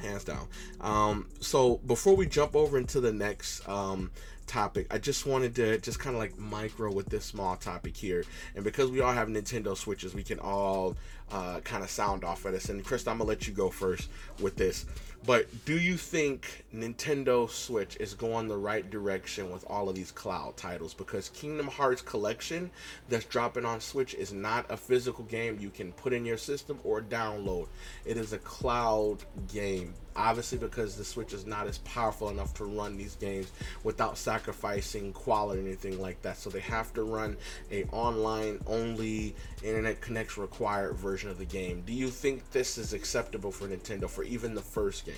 hands 0.00 0.24
down. 0.24 0.48
Um, 0.80 1.26
so 1.40 1.76
before 1.86 2.16
we 2.16 2.26
jump 2.26 2.56
over 2.56 2.78
into 2.78 3.00
the 3.00 3.12
next 3.12 3.66
um, 3.68 4.10
topic, 4.46 4.86
I 4.90 4.98
just 4.98 5.26
wanted 5.26 5.54
to 5.56 5.78
just 5.78 5.98
kind 5.98 6.16
of 6.16 6.20
like 6.20 6.38
micro 6.38 6.92
with 6.92 7.08
this 7.08 7.24
small 7.24 7.56
topic 7.56 7.96
here, 7.96 8.24
and 8.54 8.64
because 8.64 8.90
we 8.90 9.00
all 9.00 9.12
have 9.12 9.28
Nintendo 9.28 9.76
Switches, 9.76 10.14
we 10.14 10.22
can 10.22 10.38
all 10.38 10.96
uh, 11.30 11.60
kind 11.60 11.84
of 11.84 11.90
sound 11.90 12.24
off 12.24 12.44
of 12.44 12.52
this. 12.52 12.68
And 12.68 12.84
Chris, 12.84 13.06
I'm 13.06 13.18
gonna 13.18 13.28
let 13.28 13.46
you 13.46 13.54
go 13.54 13.70
first 13.70 14.08
with 14.40 14.56
this. 14.56 14.86
But 15.26 15.66
do 15.66 15.78
you 15.78 15.98
think 15.98 16.64
Nintendo 16.74 17.48
Switch 17.50 17.96
is 18.00 18.14
going 18.14 18.48
the 18.48 18.56
right 18.56 18.88
direction 18.88 19.50
with 19.50 19.64
all 19.68 19.90
of 19.90 19.94
these 19.94 20.10
cloud 20.10 20.56
titles? 20.56 20.94
Because 20.94 21.28
Kingdom 21.28 21.68
Hearts 21.68 22.00
Collection 22.00 22.70
that's 23.08 23.26
dropping 23.26 23.66
on 23.66 23.80
Switch 23.80 24.14
is 24.14 24.32
not 24.32 24.70
a 24.70 24.78
physical 24.78 25.24
game 25.24 25.58
you 25.60 25.68
can 25.68 25.92
put 25.92 26.14
in 26.14 26.24
your 26.24 26.38
system 26.38 26.80
or 26.84 27.02
download. 27.02 27.68
It 28.06 28.16
is 28.16 28.32
a 28.32 28.38
cloud 28.38 29.18
game. 29.52 29.92
Obviously, 30.16 30.58
because 30.58 30.96
the 30.96 31.04
Switch 31.04 31.32
is 31.32 31.46
not 31.46 31.66
as 31.66 31.78
powerful 31.78 32.30
enough 32.30 32.52
to 32.54 32.64
run 32.64 32.96
these 32.96 33.14
games 33.16 33.50
without 33.84 34.18
sacrificing 34.18 35.12
quality 35.12 35.60
or 35.60 35.64
anything 35.64 36.00
like 36.00 36.20
that. 36.22 36.36
So 36.36 36.50
they 36.50 36.60
have 36.60 36.92
to 36.94 37.04
run 37.04 37.36
a 37.70 37.84
online 37.84 38.60
only 38.66 39.34
internet 39.62 40.00
connection 40.00 40.42
required 40.42 40.94
version 40.96 41.30
of 41.30 41.38
the 41.38 41.44
game. 41.44 41.82
Do 41.86 41.92
you 41.92 42.08
think 42.08 42.50
this 42.50 42.76
is 42.76 42.92
acceptable 42.92 43.52
for 43.52 43.68
Nintendo 43.68 44.08
for 44.08 44.24
even 44.24 44.54
the 44.54 44.62
first 44.62 45.06
game? 45.06 45.14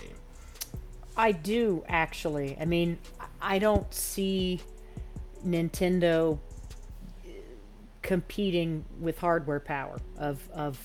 I 1.17 1.33
do 1.33 1.85
actually. 1.89 2.57
I 2.61 2.65
mean, 2.65 2.99
I 3.41 3.59
don't 3.59 3.93
see 3.93 4.61
Nintendo 5.47 6.39
competing 8.03 8.85
with 9.01 9.19
hardware 9.19 9.61
power 9.61 10.01
of 10.19 10.47
of 10.53 10.79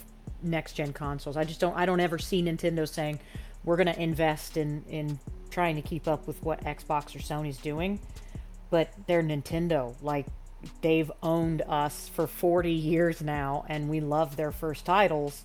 next 0.43 0.73
gen 0.73 0.93
consoles. 0.93 1.37
I 1.37 1.43
just 1.43 1.59
don't. 1.59 1.75
I 1.75 1.85
don't 1.85 1.99
ever 1.99 2.17
see 2.17 2.43
Nintendo 2.43 2.87
saying 2.87 3.19
we're 3.67 3.75
going 3.75 3.93
to 3.93 4.01
invest 4.01 4.55
in 4.57 4.83
in 4.89 5.19
trying 5.51 5.75
to 5.75 5.81
keep 5.81 6.07
up 6.07 6.25
with 6.25 6.41
what 6.41 6.63
Xbox 6.63 7.15
or 7.15 7.19
Sony's 7.19 7.57
doing. 7.57 7.99
But 8.69 8.91
they're 9.07 9.21
Nintendo. 9.23 9.93
Like 10.01 10.25
they've 10.81 11.11
owned 11.21 11.61
us 11.67 12.09
for 12.09 12.27
40 12.27 12.71
years 12.71 13.21
now, 13.21 13.65
and 13.69 13.89
we 13.89 13.99
love 13.99 14.35
their 14.37 14.51
first 14.51 14.85
titles 14.85 15.43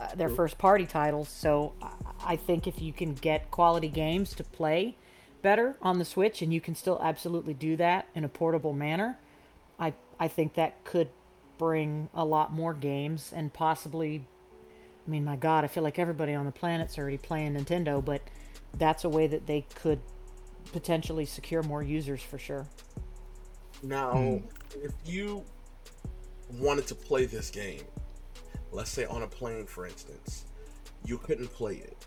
uh, 0.00 0.14
their 0.16 0.28
first 0.30 0.58
party 0.58 0.84
titles. 0.86 1.28
So 1.28 1.74
I- 1.80 1.92
I 2.32 2.36
think 2.36 2.66
if 2.66 2.80
you 2.82 2.92
can 2.92 3.14
get 3.14 3.50
quality 3.52 3.88
games 3.88 4.34
to 4.34 4.42
play 4.44 4.96
better 5.42 5.76
on 5.82 5.98
the 5.98 6.04
Switch, 6.04 6.40
and 6.42 6.52
you 6.52 6.60
can 6.60 6.74
still 6.74 6.98
absolutely 7.02 7.54
do 7.54 7.76
that 7.76 8.06
in 8.14 8.24
a 8.24 8.28
portable 8.28 8.72
manner, 8.72 9.18
I 9.78 9.92
I 10.18 10.28
think 10.28 10.54
that 10.54 10.82
could 10.84 11.08
bring 11.58 12.08
a 12.14 12.24
lot 12.24 12.52
more 12.52 12.74
games 12.74 13.32
and 13.34 13.52
possibly. 13.52 14.24
I 15.06 15.10
mean, 15.10 15.24
my 15.24 15.36
God, 15.36 15.64
I 15.64 15.66
feel 15.66 15.82
like 15.82 15.98
everybody 15.98 16.34
on 16.34 16.46
the 16.46 16.52
planet's 16.52 16.98
already 16.98 17.18
playing 17.18 17.54
Nintendo, 17.54 18.04
but 18.04 18.22
that's 18.78 19.04
a 19.04 19.08
way 19.08 19.26
that 19.26 19.46
they 19.46 19.66
could 19.74 20.00
potentially 20.72 21.24
secure 21.24 21.62
more 21.62 21.82
users 21.82 22.22
for 22.22 22.38
sure. 22.38 22.66
Now, 23.82 24.12
hmm. 24.12 24.36
if 24.82 24.92
you 25.04 25.44
wanted 26.58 26.86
to 26.86 26.94
play 26.94 27.26
this 27.26 27.50
game, 27.50 27.82
let's 28.70 28.90
say 28.90 29.04
on 29.06 29.22
a 29.22 29.26
plane, 29.26 29.66
for 29.66 29.86
instance, 29.86 30.44
you 31.04 31.18
couldn't 31.18 31.48
play 31.48 31.74
it. 31.74 32.06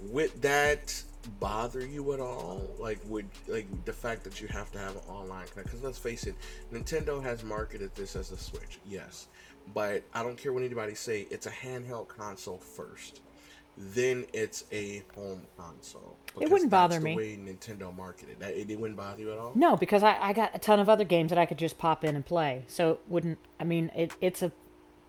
Would 0.00 0.42
that 0.42 1.00
bother 1.38 1.86
you 1.86 2.12
at 2.14 2.20
all? 2.20 2.62
Like, 2.78 2.98
would 3.06 3.26
like 3.46 3.66
the 3.84 3.92
fact 3.92 4.24
that 4.24 4.40
you 4.40 4.48
have 4.48 4.72
to 4.72 4.78
have 4.78 4.96
an 4.96 5.02
online 5.08 5.46
connect? 5.48 5.68
Because 5.68 5.82
let's 5.82 5.98
face 5.98 6.24
it, 6.24 6.34
Nintendo 6.72 7.22
has 7.22 7.44
marketed 7.44 7.94
this 7.94 8.16
as 8.16 8.32
a 8.32 8.36
Switch, 8.38 8.80
yes, 8.86 9.28
but 9.72 10.02
I 10.14 10.22
don't 10.22 10.36
care 10.36 10.52
what 10.52 10.62
anybody 10.62 10.94
say. 10.94 11.26
It's 11.30 11.46
a 11.46 11.50
handheld 11.50 12.08
console 12.08 12.58
first. 12.58 13.20
Then 13.76 14.26
it's 14.32 14.64
a 14.70 15.02
home 15.14 15.42
console. 15.56 16.16
It 16.40 16.50
wouldn't 16.50 16.70
bother 16.70 17.00
me. 17.00 17.12
The 17.12 17.16
way 17.16 17.36
Nintendo 17.36 17.94
marketed 17.94 18.38
that, 18.40 18.52
it, 18.52 18.70
it 18.70 18.78
wouldn't 18.78 18.98
bother 18.98 19.20
you 19.20 19.32
at 19.32 19.38
all. 19.38 19.52
No, 19.54 19.76
because 19.76 20.02
I, 20.02 20.18
I 20.20 20.32
got 20.32 20.50
a 20.54 20.58
ton 20.58 20.78
of 20.78 20.88
other 20.88 21.04
games 21.04 21.30
that 21.30 21.38
I 21.38 21.46
could 21.46 21.58
just 21.58 21.78
pop 21.78 22.04
in 22.04 22.14
and 22.14 22.24
play. 22.24 22.64
So 22.68 22.92
it 22.92 23.00
wouldn't 23.08 23.38
I 23.58 23.64
mean 23.64 23.90
it 23.96 24.12
it's 24.20 24.42
a 24.42 24.52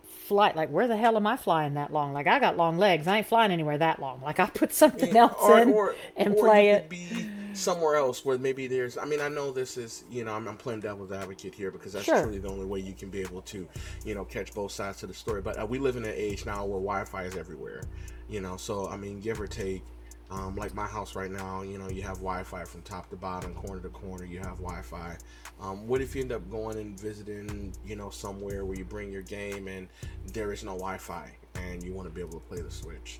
flight 0.03 0.55
like 0.55 0.69
where 0.69 0.87
the 0.87 0.95
hell 0.95 1.17
am 1.17 1.27
I 1.27 1.35
flying 1.35 1.73
that 1.73 1.91
long? 1.91 2.13
Like 2.13 2.27
I 2.27 2.39
got 2.39 2.55
long 2.55 2.77
legs. 2.77 3.07
I 3.07 3.17
ain't 3.17 3.27
flying 3.27 3.51
anywhere 3.51 3.77
that 3.77 3.99
long. 3.99 4.21
Like 4.21 4.39
I'll 4.39 4.47
put 4.47 4.73
something 4.73 5.15
else 5.15 5.49
in 5.49 5.75
and 6.15 6.35
or 6.35 6.39
play 6.39 6.69
it. 6.69 6.89
Be 6.89 7.29
somewhere 7.53 7.95
else 7.95 8.25
where 8.25 8.37
maybe 8.37 8.67
there's. 8.67 8.97
I 8.97 9.05
mean, 9.05 9.21
I 9.21 9.29
know 9.29 9.51
this 9.51 9.77
is. 9.77 10.03
You 10.09 10.23
know, 10.25 10.33
I'm, 10.33 10.47
I'm 10.47 10.57
playing 10.57 10.81
devil's 10.81 11.11
advocate 11.11 11.53
here 11.53 11.71
because 11.71 11.93
that's 11.93 12.05
Sure. 12.05 12.21
truly 12.23 12.39
the 12.39 12.49
only 12.49 12.65
way 12.65 12.79
you 12.79 12.93
can 12.93 13.09
be 13.09 13.21
able 13.21 13.41
to, 13.43 13.67
you 14.05 14.15
know, 14.15 14.25
catch 14.25 14.53
both 14.53 14.71
sides 14.71 15.03
of 15.03 15.09
the 15.09 15.15
story. 15.15 15.41
But 15.41 15.59
uh, 15.59 15.65
we 15.65 15.79
live 15.79 15.95
in 15.95 16.03
an 16.05 16.13
age 16.15 16.45
now 16.45 16.65
where 16.65 16.79
Wi-Fi 16.79 17.23
is 17.23 17.35
everywhere. 17.35 17.83
You 18.29 18.41
know, 18.41 18.57
so 18.57 18.87
I 18.87 18.97
mean, 18.97 19.19
give 19.19 19.39
or 19.39 19.47
take. 19.47 19.83
Um, 20.31 20.55
like 20.55 20.73
my 20.73 20.87
house 20.87 21.15
right 21.15 21.29
now, 21.29 21.61
you 21.61 21.77
know, 21.77 21.89
you 21.89 22.01
have 22.01 22.15
Wi-Fi 22.17 22.63
from 22.63 22.81
top 22.81 23.07
to 23.11 23.15
bottom, 23.15 23.53
corner 23.53 23.81
to 23.81 23.89
corner. 23.89 24.25
You 24.25 24.39
have 24.39 24.57
Wi-Fi. 24.57 25.15
Um, 25.61 25.85
what 25.87 26.01
if 26.01 26.15
you 26.15 26.21
end 26.23 26.31
up 26.31 26.49
going 26.49 26.79
and 26.79 26.99
visiting, 26.99 27.71
you 27.85 27.95
know, 27.95 28.09
somewhere 28.09 28.65
where 28.65 28.75
you 28.75 28.83
bring 28.83 29.11
your 29.11 29.21
game 29.21 29.67
and 29.67 29.87
there 30.33 30.51
is 30.51 30.63
no 30.63 30.71
Wi-Fi 30.71 31.29
and 31.55 31.83
you 31.83 31.93
want 31.93 32.07
to 32.07 32.13
be 32.13 32.19
able 32.21 32.39
to 32.39 32.47
play 32.47 32.61
the 32.61 32.71
Switch? 32.71 33.19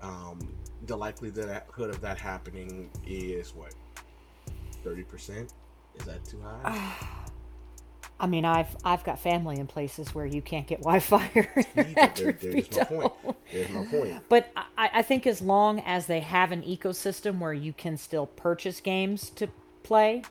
Um, 0.00 0.38
the 0.86 0.96
likelihood 0.96 1.90
of 1.90 2.00
that 2.00 2.18
happening 2.18 2.90
is 3.06 3.54
what 3.54 3.74
thirty 4.82 5.02
percent. 5.02 5.52
Is 5.96 6.04
that 6.06 6.24
too 6.24 6.40
high? 6.40 6.92
I 8.20 8.26
mean 8.26 8.44
I've 8.44 8.76
I've 8.84 9.02
got 9.02 9.18
family 9.18 9.58
in 9.58 9.66
places 9.66 10.14
where 10.14 10.26
you 10.26 10.40
can't 10.40 10.66
get 10.66 10.80
Wi-Fi 10.80 11.30
there, 11.74 12.32
there's 12.40 12.70
my 12.70 12.84
point. 12.84 13.36
There's 13.52 13.70
my 13.70 13.84
point. 13.86 14.22
But 14.28 14.50
I, 14.78 14.90
I 14.94 15.02
think 15.02 15.26
as 15.26 15.42
long 15.42 15.80
as 15.80 16.06
they 16.06 16.20
have 16.20 16.52
an 16.52 16.62
ecosystem 16.62 17.38
where 17.38 17.52
you 17.52 17.72
can 17.72 17.96
still 17.96 18.26
purchase 18.26 18.80
games 18.80 19.30
to 19.30 19.48
play, 19.82 20.22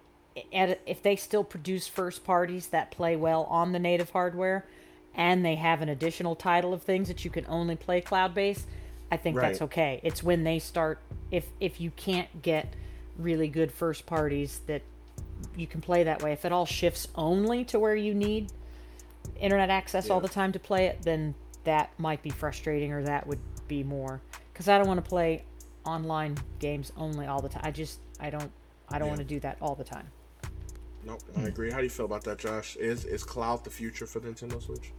and 0.51 0.77
if 0.85 1.03
they 1.03 1.15
still 1.15 1.43
produce 1.43 1.87
first 1.87 2.23
parties 2.23 2.67
that 2.67 2.89
play 2.89 3.15
well 3.15 3.43
on 3.43 3.73
the 3.73 3.79
native 3.79 4.11
hardware, 4.11 4.65
and 5.13 5.45
they 5.45 5.55
have 5.55 5.81
an 5.81 5.89
additional 5.89 6.35
title 6.35 6.73
of 6.73 6.81
things 6.83 7.07
that 7.07 7.23
you 7.25 7.31
can 7.31 7.45
only 7.47 7.75
play 7.75 8.01
cloud 8.01 8.33
based, 8.33 8.65
I 9.11 9.17
think 9.17 9.35
that's 9.39 9.61
okay. 9.63 9.99
It's 10.03 10.23
when 10.23 10.43
they 10.43 10.59
start 10.59 10.99
if 11.31 11.47
if 11.59 11.79
you 11.79 11.91
can't 11.91 12.41
get 12.41 12.73
really 13.17 13.47
good 13.47 13.71
first 13.71 14.05
parties 14.05 14.61
that 14.67 14.81
you 15.55 15.67
can 15.67 15.81
play 15.81 16.03
that 16.03 16.21
way. 16.23 16.31
If 16.33 16.45
it 16.45 16.51
all 16.51 16.65
shifts 16.65 17.07
only 17.15 17.63
to 17.65 17.79
where 17.79 17.95
you 17.95 18.13
need 18.13 18.51
internet 19.39 19.69
access 19.69 20.09
all 20.09 20.19
the 20.19 20.29
time 20.29 20.51
to 20.53 20.59
play 20.59 20.87
it, 20.87 21.01
then 21.03 21.35
that 21.63 21.91
might 21.99 22.21
be 22.23 22.29
frustrating 22.29 22.91
or 22.91 23.03
that 23.03 23.27
would 23.27 23.39
be 23.67 23.83
more 23.83 24.19
because 24.51 24.67
I 24.67 24.77
don't 24.77 24.87
want 24.87 25.03
to 25.03 25.07
play 25.09 25.43
online 25.85 26.37
games 26.59 26.91
only 26.97 27.25
all 27.27 27.41
the 27.41 27.49
time. 27.49 27.61
I 27.63 27.71
just 27.71 27.99
I 28.19 28.29
don't 28.29 28.51
I 28.89 28.99
don't 28.99 29.07
Yeah. 29.07 29.11
want 29.15 29.19
to 29.21 29.25
do 29.35 29.39
that 29.41 29.57
all 29.61 29.75
the 29.75 29.83
time. 29.83 30.07
Nope, 31.05 31.21
I 31.35 31.41
agree. 31.43 31.69
How 31.71 31.77
do 31.77 31.83
you 31.83 31.89
feel 31.89 32.05
about 32.05 32.23
that, 32.23 32.37
Josh? 32.39 32.75
Is 32.77 33.05
is 33.05 33.23
cloud 33.23 33.63
the 33.63 33.69
future 33.69 34.05
for 34.07 34.19
the 34.19 34.29
Nintendo 34.29 34.61
Switch? 34.61 34.91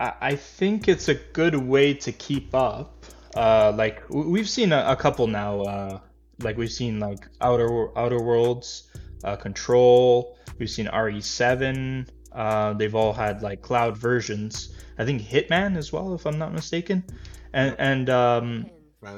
I, 0.00 0.12
I 0.20 0.36
think 0.36 0.88
it's 0.88 1.08
a 1.08 1.14
good 1.14 1.54
way 1.54 1.94
to 1.94 2.10
keep 2.10 2.54
up. 2.54 3.04
Uh, 3.36 3.72
like 3.76 4.02
we've 4.08 4.48
seen 4.48 4.72
a, 4.72 4.84
a 4.88 4.96
couple 4.96 5.26
now. 5.26 5.60
Uh, 5.60 6.00
like 6.40 6.56
we've 6.56 6.72
seen 6.72 6.98
like 6.98 7.28
Outer 7.40 7.96
Outer 7.96 8.20
Worlds, 8.20 8.88
uh, 9.22 9.36
Control. 9.36 10.36
We've 10.58 10.70
seen 10.70 10.86
RE7. 10.86 12.08
Uh, 12.32 12.72
they've 12.74 12.94
all 12.94 13.12
had 13.12 13.42
like 13.42 13.62
cloud 13.62 13.96
versions. 13.96 14.74
I 14.98 15.04
think 15.04 15.22
Hitman 15.22 15.76
as 15.76 15.92
well, 15.92 16.14
if 16.14 16.26
I'm 16.26 16.38
not 16.38 16.52
mistaken. 16.52 17.04
And 17.52 17.76
and 17.78 18.10
um, 18.10 18.66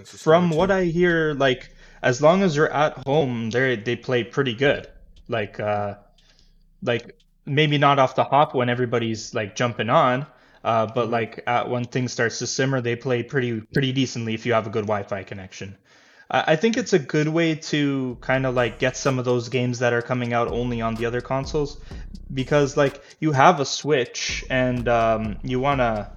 from 0.05 0.51
what 0.51 0.70
I 0.70 0.85
hear, 0.85 1.35
like 1.35 1.70
as 2.03 2.20
long 2.20 2.43
as 2.43 2.57
you're 2.57 2.72
at 2.72 2.99
home, 3.07 3.51
they 3.51 3.76
they 3.76 3.97
play 3.97 4.24
pretty 4.24 4.55
good. 4.55 4.89
Like 5.28 5.61
uh, 5.61 5.95
like 6.83 7.18
maybe 7.47 7.78
not 7.78 7.99
off 7.99 8.14
the 8.14 8.24
hop 8.24 8.55
when 8.55 8.68
everybody's 8.68 9.35
like 9.35 9.57
jumping 9.57 9.89
on, 9.89 10.26
uh, 10.65 10.87
but 10.87 11.05
mm-hmm. 11.05 11.13
like 11.13 11.43
uh, 11.47 11.65
when 11.65 11.85
things 11.85 12.13
starts 12.13 12.39
to 12.39 12.47
simmer, 12.47 12.81
they 12.81 12.97
play 12.97 13.23
pretty 13.23 13.61
pretty 13.61 13.93
decently 13.93 14.35
if 14.35 14.47
you 14.47 14.53
have 14.53 14.67
a 14.67 14.71
good 14.71 14.87
Wi-Fi 14.87 15.25
connection. 15.25 15.77
I, 16.31 16.53
I 16.53 16.57
think 16.57 16.77
it's 16.77 16.93
a 16.93 16.99
good 16.99 17.29
way 17.29 17.55
to 17.55 18.17
kind 18.21 18.47
of 18.47 18.55
like 18.55 18.79
get 18.79 18.97
some 18.97 19.19
of 19.19 19.25
those 19.25 19.49
games 19.49 19.79
that 19.81 19.93
are 19.93 20.03
coming 20.03 20.33
out 20.33 20.49
only 20.49 20.81
on 20.81 20.95
the 20.95 21.07
other 21.07 21.21
consoles, 21.21 21.81
because 22.33 22.77
like 22.77 23.03
you 23.21 23.33
have 23.33 23.61
a 23.61 23.65
Switch 23.65 24.45
and 24.51 24.89
um, 24.89 25.39
you 25.43 25.61
wanna 25.61 26.13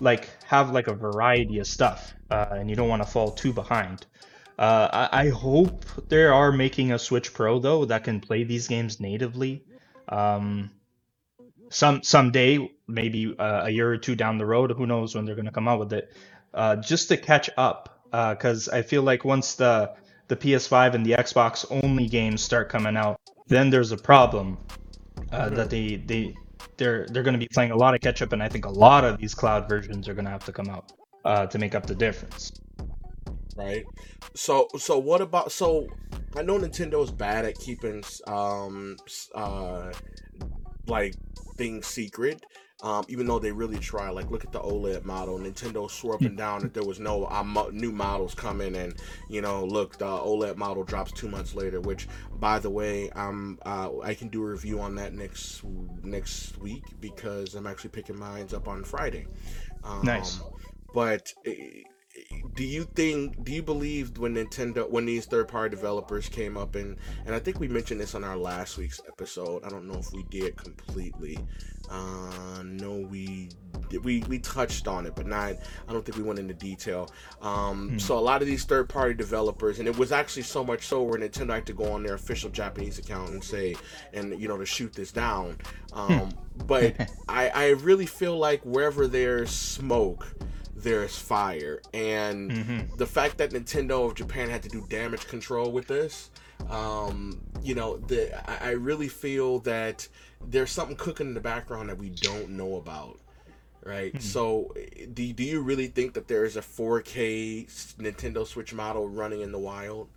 like 0.00 0.28
have 0.44 0.70
like 0.70 0.86
a 0.86 0.94
variety 0.94 1.58
of 1.58 1.66
stuff, 1.66 2.14
uh, 2.30 2.46
and 2.50 2.70
you 2.70 2.76
don't 2.76 2.88
want 2.88 3.02
to 3.02 3.08
fall 3.08 3.30
too 3.30 3.52
behind. 3.52 4.06
Uh, 4.58 5.08
I, 5.12 5.26
I, 5.26 5.28
hope 5.28 5.84
they 6.08 6.24
are 6.24 6.50
making 6.50 6.90
a 6.90 6.98
Switch 6.98 7.32
Pro 7.32 7.60
though 7.60 7.84
that 7.84 8.02
can 8.02 8.20
play 8.20 8.42
these 8.42 8.66
games 8.66 8.98
natively. 8.98 9.64
Um, 10.08 10.72
some 11.70 12.02
someday, 12.02 12.68
maybe 12.88 13.34
uh, 13.38 13.62
a 13.64 13.70
year 13.70 13.92
or 13.92 13.98
two 13.98 14.16
down 14.16 14.38
the 14.38 14.46
road, 14.46 14.72
who 14.72 14.86
knows 14.86 15.14
when 15.14 15.24
they're 15.24 15.34
going 15.34 15.46
to 15.46 15.52
come 15.52 15.68
out 15.68 15.78
with 15.78 15.92
it, 15.92 16.12
uh, 16.54 16.76
just 16.76 17.08
to 17.08 17.16
catch 17.16 17.50
up. 17.56 17.94
Because 18.10 18.68
uh, 18.68 18.76
I 18.76 18.82
feel 18.82 19.02
like 19.02 19.24
once 19.24 19.54
the 19.54 19.92
the 20.28 20.36
PS5 20.36 20.94
and 20.94 21.04
the 21.04 21.12
Xbox 21.12 21.66
only 21.82 22.06
games 22.06 22.42
start 22.42 22.68
coming 22.68 22.96
out, 22.96 23.20
then 23.46 23.70
there's 23.70 23.92
a 23.92 23.96
problem 23.96 24.58
uh, 25.30 25.46
mm-hmm. 25.46 25.54
that 25.56 25.70
they 25.70 25.96
they 25.96 26.34
they're 26.78 27.06
they're 27.10 27.22
going 27.22 27.34
to 27.34 27.38
be 27.38 27.48
playing 27.48 27.70
a 27.70 27.76
lot 27.76 27.94
of 27.94 28.00
catch 28.00 28.22
up, 28.22 28.32
and 28.32 28.42
I 28.42 28.48
think 28.48 28.64
a 28.64 28.70
lot 28.70 29.04
of 29.04 29.18
these 29.18 29.34
cloud 29.34 29.68
versions 29.68 30.08
are 30.08 30.14
going 30.14 30.24
to 30.24 30.30
have 30.30 30.44
to 30.44 30.52
come 30.52 30.68
out 30.68 30.92
uh, 31.24 31.46
to 31.46 31.58
make 31.58 31.74
up 31.74 31.86
the 31.86 31.94
difference. 31.94 32.52
Right. 33.56 33.84
So 34.34 34.68
so 34.78 34.98
what 34.98 35.20
about 35.20 35.50
so 35.50 35.88
I 36.36 36.42
know 36.42 36.58
Nintendo 36.58 37.02
is 37.02 37.10
bad 37.10 37.44
at 37.44 37.58
keeping 37.58 38.04
um 38.28 38.96
uh 39.34 39.92
like 40.86 41.14
things 41.56 41.86
secret. 41.86 42.44
Um, 42.80 43.04
even 43.08 43.26
though 43.26 43.40
they 43.40 43.50
really 43.50 43.78
try, 43.78 44.08
like 44.10 44.30
look 44.30 44.44
at 44.44 44.52
the 44.52 44.60
OLED 44.60 45.04
model. 45.04 45.36
Nintendo 45.36 45.90
swore 45.90 46.14
up 46.14 46.20
and 46.20 46.36
down 46.36 46.62
that 46.62 46.74
there 46.74 46.84
was 46.84 47.00
no 47.00 47.24
uh, 47.24 47.70
new 47.72 47.90
models 47.90 48.34
coming, 48.36 48.76
and 48.76 48.94
you 49.28 49.40
know, 49.40 49.64
look, 49.64 49.98
the 49.98 50.06
OLED 50.06 50.56
model 50.56 50.84
drops 50.84 51.10
two 51.10 51.28
months 51.28 51.54
later. 51.54 51.80
Which, 51.80 52.06
by 52.34 52.60
the 52.60 52.70
way, 52.70 53.10
um, 53.10 53.58
uh, 53.66 53.98
I 54.00 54.14
can 54.14 54.28
do 54.28 54.42
a 54.42 54.46
review 54.46 54.80
on 54.80 54.94
that 54.94 55.12
next 55.12 55.64
next 56.04 56.56
week 56.58 56.84
because 57.00 57.56
I'm 57.56 57.66
actually 57.66 57.90
picking 57.90 58.16
mines 58.16 58.54
up 58.54 58.68
on 58.68 58.84
Friday. 58.84 59.26
Um, 59.82 60.04
nice. 60.04 60.40
But 60.94 61.32
eh, 61.44 61.82
do 62.54 62.64
you 62.64 62.84
think 62.84 63.44
do 63.44 63.52
you 63.52 63.62
believe 63.62 64.18
when 64.18 64.34
Nintendo 64.34 64.88
when 64.88 65.06
these 65.06 65.26
third 65.26 65.48
party 65.48 65.74
developers 65.74 66.28
came 66.28 66.56
up 66.56 66.74
and 66.74 66.96
and 67.26 67.34
I 67.34 67.38
think 67.38 67.60
we 67.60 67.68
mentioned 67.68 68.00
this 68.00 68.14
on 68.14 68.24
our 68.24 68.36
last 68.36 68.78
week's 68.78 69.00
episode. 69.06 69.64
I 69.64 69.68
don't 69.68 69.86
know 69.86 69.98
if 69.98 70.12
we 70.12 70.24
did 70.30 70.56
completely. 70.56 71.38
Uh 71.90 72.62
no 72.64 73.06
we 73.10 73.48
we 74.02 74.22
we 74.28 74.38
touched 74.38 74.86
on 74.86 75.06
it, 75.06 75.14
but 75.14 75.26
not 75.26 75.54
I 75.88 75.92
don't 75.92 76.04
think 76.04 76.16
we 76.18 76.24
went 76.24 76.38
into 76.38 76.54
detail. 76.54 77.10
Um 77.40 77.90
hmm. 77.90 77.98
so 77.98 78.18
a 78.18 78.20
lot 78.20 78.42
of 78.42 78.48
these 78.48 78.64
third 78.64 78.88
party 78.88 79.14
developers 79.14 79.78
and 79.78 79.88
it 79.88 79.96
was 79.96 80.12
actually 80.12 80.42
so 80.42 80.64
much 80.64 80.86
so 80.86 81.02
where 81.02 81.18
Nintendo 81.18 81.54
had 81.54 81.66
to 81.66 81.72
go 81.72 81.92
on 81.92 82.02
their 82.02 82.14
official 82.14 82.50
Japanese 82.50 82.98
account 82.98 83.30
and 83.30 83.42
say 83.42 83.76
and 84.12 84.40
you 84.40 84.48
know 84.48 84.58
to 84.58 84.66
shoot 84.66 84.92
this 84.92 85.12
down. 85.12 85.56
Um 85.92 86.32
but 86.66 87.08
I 87.28 87.48
I 87.48 87.68
really 87.70 88.06
feel 88.06 88.36
like 88.36 88.62
wherever 88.62 89.06
there's 89.06 89.50
smoke 89.50 90.26
there's 90.82 91.16
fire. 91.16 91.80
And 91.92 92.50
mm-hmm. 92.50 92.96
the 92.96 93.06
fact 93.06 93.38
that 93.38 93.50
Nintendo 93.50 94.06
of 94.06 94.14
Japan 94.14 94.48
had 94.48 94.62
to 94.62 94.68
do 94.68 94.86
damage 94.88 95.26
control 95.26 95.72
with 95.72 95.86
this, 95.86 96.30
um, 96.70 97.40
you 97.62 97.74
know, 97.74 97.98
the, 97.98 98.34
I, 98.50 98.70
I 98.70 98.72
really 98.72 99.08
feel 99.08 99.58
that 99.60 100.08
there's 100.46 100.70
something 100.70 100.96
cooking 100.96 101.28
in 101.28 101.34
the 101.34 101.40
background 101.40 101.88
that 101.88 101.98
we 101.98 102.10
don't 102.10 102.50
know 102.50 102.76
about. 102.76 103.18
Right. 103.84 104.12
Mm-hmm. 104.12 104.22
So, 104.22 104.74
do, 105.14 105.32
do 105.32 105.42
you 105.42 105.60
really 105.60 105.86
think 105.86 106.14
that 106.14 106.28
there 106.28 106.44
is 106.44 106.56
a 106.56 106.60
4K 106.60 107.66
Nintendo 107.96 108.46
Switch 108.46 108.74
model 108.74 109.08
running 109.08 109.40
in 109.40 109.52
the 109.52 109.58
wild? 109.58 110.08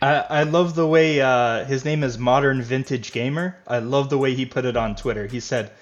I, 0.00 0.14
I 0.14 0.42
love 0.44 0.74
the 0.74 0.86
way 0.86 1.20
uh, 1.20 1.64
his 1.64 1.84
name 1.84 2.02
is 2.02 2.18
Modern 2.18 2.62
Vintage 2.62 3.12
Gamer. 3.12 3.56
I 3.66 3.78
love 3.78 4.08
the 4.08 4.18
way 4.18 4.34
he 4.34 4.46
put 4.46 4.64
it 4.64 4.76
on 4.76 4.96
Twitter. 4.96 5.26
He 5.26 5.40
said, 5.40 5.72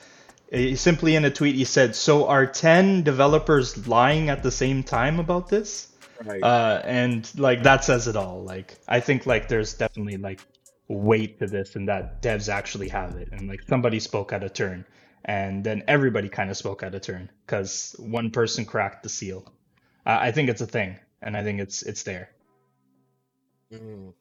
he, 0.51 0.77
simply 0.77 1.15
in 1.15 1.25
a 1.25 1.31
tweet, 1.31 1.55
he 1.55 1.65
said, 1.65 1.97
"So 1.97 2.29
are 2.29 2.47
ten 2.47 3.03
developers 3.03 3.89
lying 3.89 4.29
at 4.29 4.43
the 4.43 4.51
same 4.51 4.83
time 4.83 5.19
about 5.19 5.49
this?" 5.49 5.89
Right. 6.23 6.43
Uh, 6.43 6.83
and 6.85 7.29
like 7.39 7.63
that 7.65 7.85
says 7.85 8.07
it 8.07 8.17
all. 8.17 8.43
Like 8.43 8.77
I 8.87 9.01
think 9.01 9.27
like 9.27 9.49
there's 9.49 9.75
definitely 9.75 10.19
like 10.19 10.41
weight 10.89 11.39
to 11.39 11.47
this, 11.47 11.77
and 11.77 11.89
that 11.89 12.23
devs 12.23 12.49
actually 12.49 12.89
have 12.89 13.15
it, 13.17 13.29
and 13.33 13.49
like 13.49 13.63
somebody 13.63 14.01
spoke 14.01 14.33
out 14.33 14.43
of 14.43 14.53
turn, 14.53 14.85
and 15.25 15.65
then 15.65 15.83
everybody 15.89 16.29
kind 16.29 16.51
of 16.51 16.57
spoke 16.57 16.83
out 16.83 16.95
of 16.95 17.03
turn 17.03 17.31
because 17.47 17.95
one 17.99 18.31
person 18.31 18.65
cracked 18.65 19.03
the 19.03 19.09
seal. 19.09 19.53
Uh, 20.05 20.19
I 20.21 20.33
think 20.33 20.49
it's 20.49 20.61
a 20.61 20.67
thing, 20.67 20.99
and 21.23 21.37
I 21.37 21.43
think 21.43 21.61
it's 21.61 21.83
it's 21.83 22.03
there. 22.03 22.31
Mm. 23.73 24.13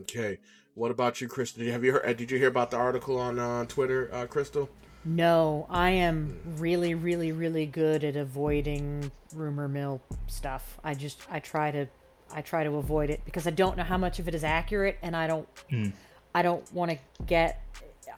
Okay. 0.00 0.38
What 0.74 0.90
about 0.90 1.20
you, 1.20 1.28
Crystal? 1.28 1.60
Did 1.60 1.66
you, 1.66 1.72
have 1.72 1.84
you 1.84 1.92
heard? 1.92 2.16
Did 2.16 2.30
you 2.30 2.38
hear 2.38 2.48
about 2.48 2.70
the 2.70 2.76
article 2.76 3.18
on 3.18 3.38
uh, 3.38 3.64
Twitter, 3.64 4.10
uh, 4.12 4.26
Crystal? 4.26 4.68
No, 5.06 5.66
I 5.70 5.90
am 5.90 6.36
really, 6.56 6.94
really, 6.94 7.30
really 7.30 7.64
good 7.64 8.02
at 8.02 8.16
avoiding 8.16 9.10
rumor 9.34 9.68
mill 9.68 10.02
stuff. 10.26 10.78
I 10.82 10.94
just 10.94 11.20
I 11.30 11.38
try 11.38 11.70
to 11.70 11.86
I 12.32 12.42
try 12.42 12.64
to 12.64 12.76
avoid 12.76 13.10
it 13.10 13.20
because 13.24 13.46
I 13.46 13.50
don't 13.50 13.76
know 13.76 13.84
how 13.84 13.98
much 13.98 14.18
of 14.18 14.28
it 14.28 14.34
is 14.34 14.44
accurate, 14.44 14.98
and 15.02 15.16
I 15.16 15.26
don't 15.26 15.48
mm. 15.70 15.92
I 16.34 16.42
don't 16.42 16.70
want 16.72 16.90
to 16.90 16.98
get 17.24 17.62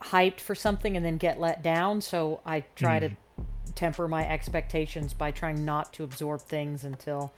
hyped 0.02 0.40
for 0.40 0.54
something 0.54 0.96
and 0.96 1.04
then 1.04 1.16
get 1.16 1.40
let 1.40 1.62
down. 1.62 2.00
So 2.00 2.40
I 2.44 2.64
try 2.74 2.98
mm. 2.98 3.00
to 3.00 3.08
hmm. 3.08 3.42
temper 3.74 4.08
my 4.08 4.28
expectations 4.28 5.12
by 5.12 5.30
trying 5.30 5.64
not 5.64 5.92
to 5.94 6.04
absorb 6.04 6.42
things 6.42 6.84
until 6.84 7.32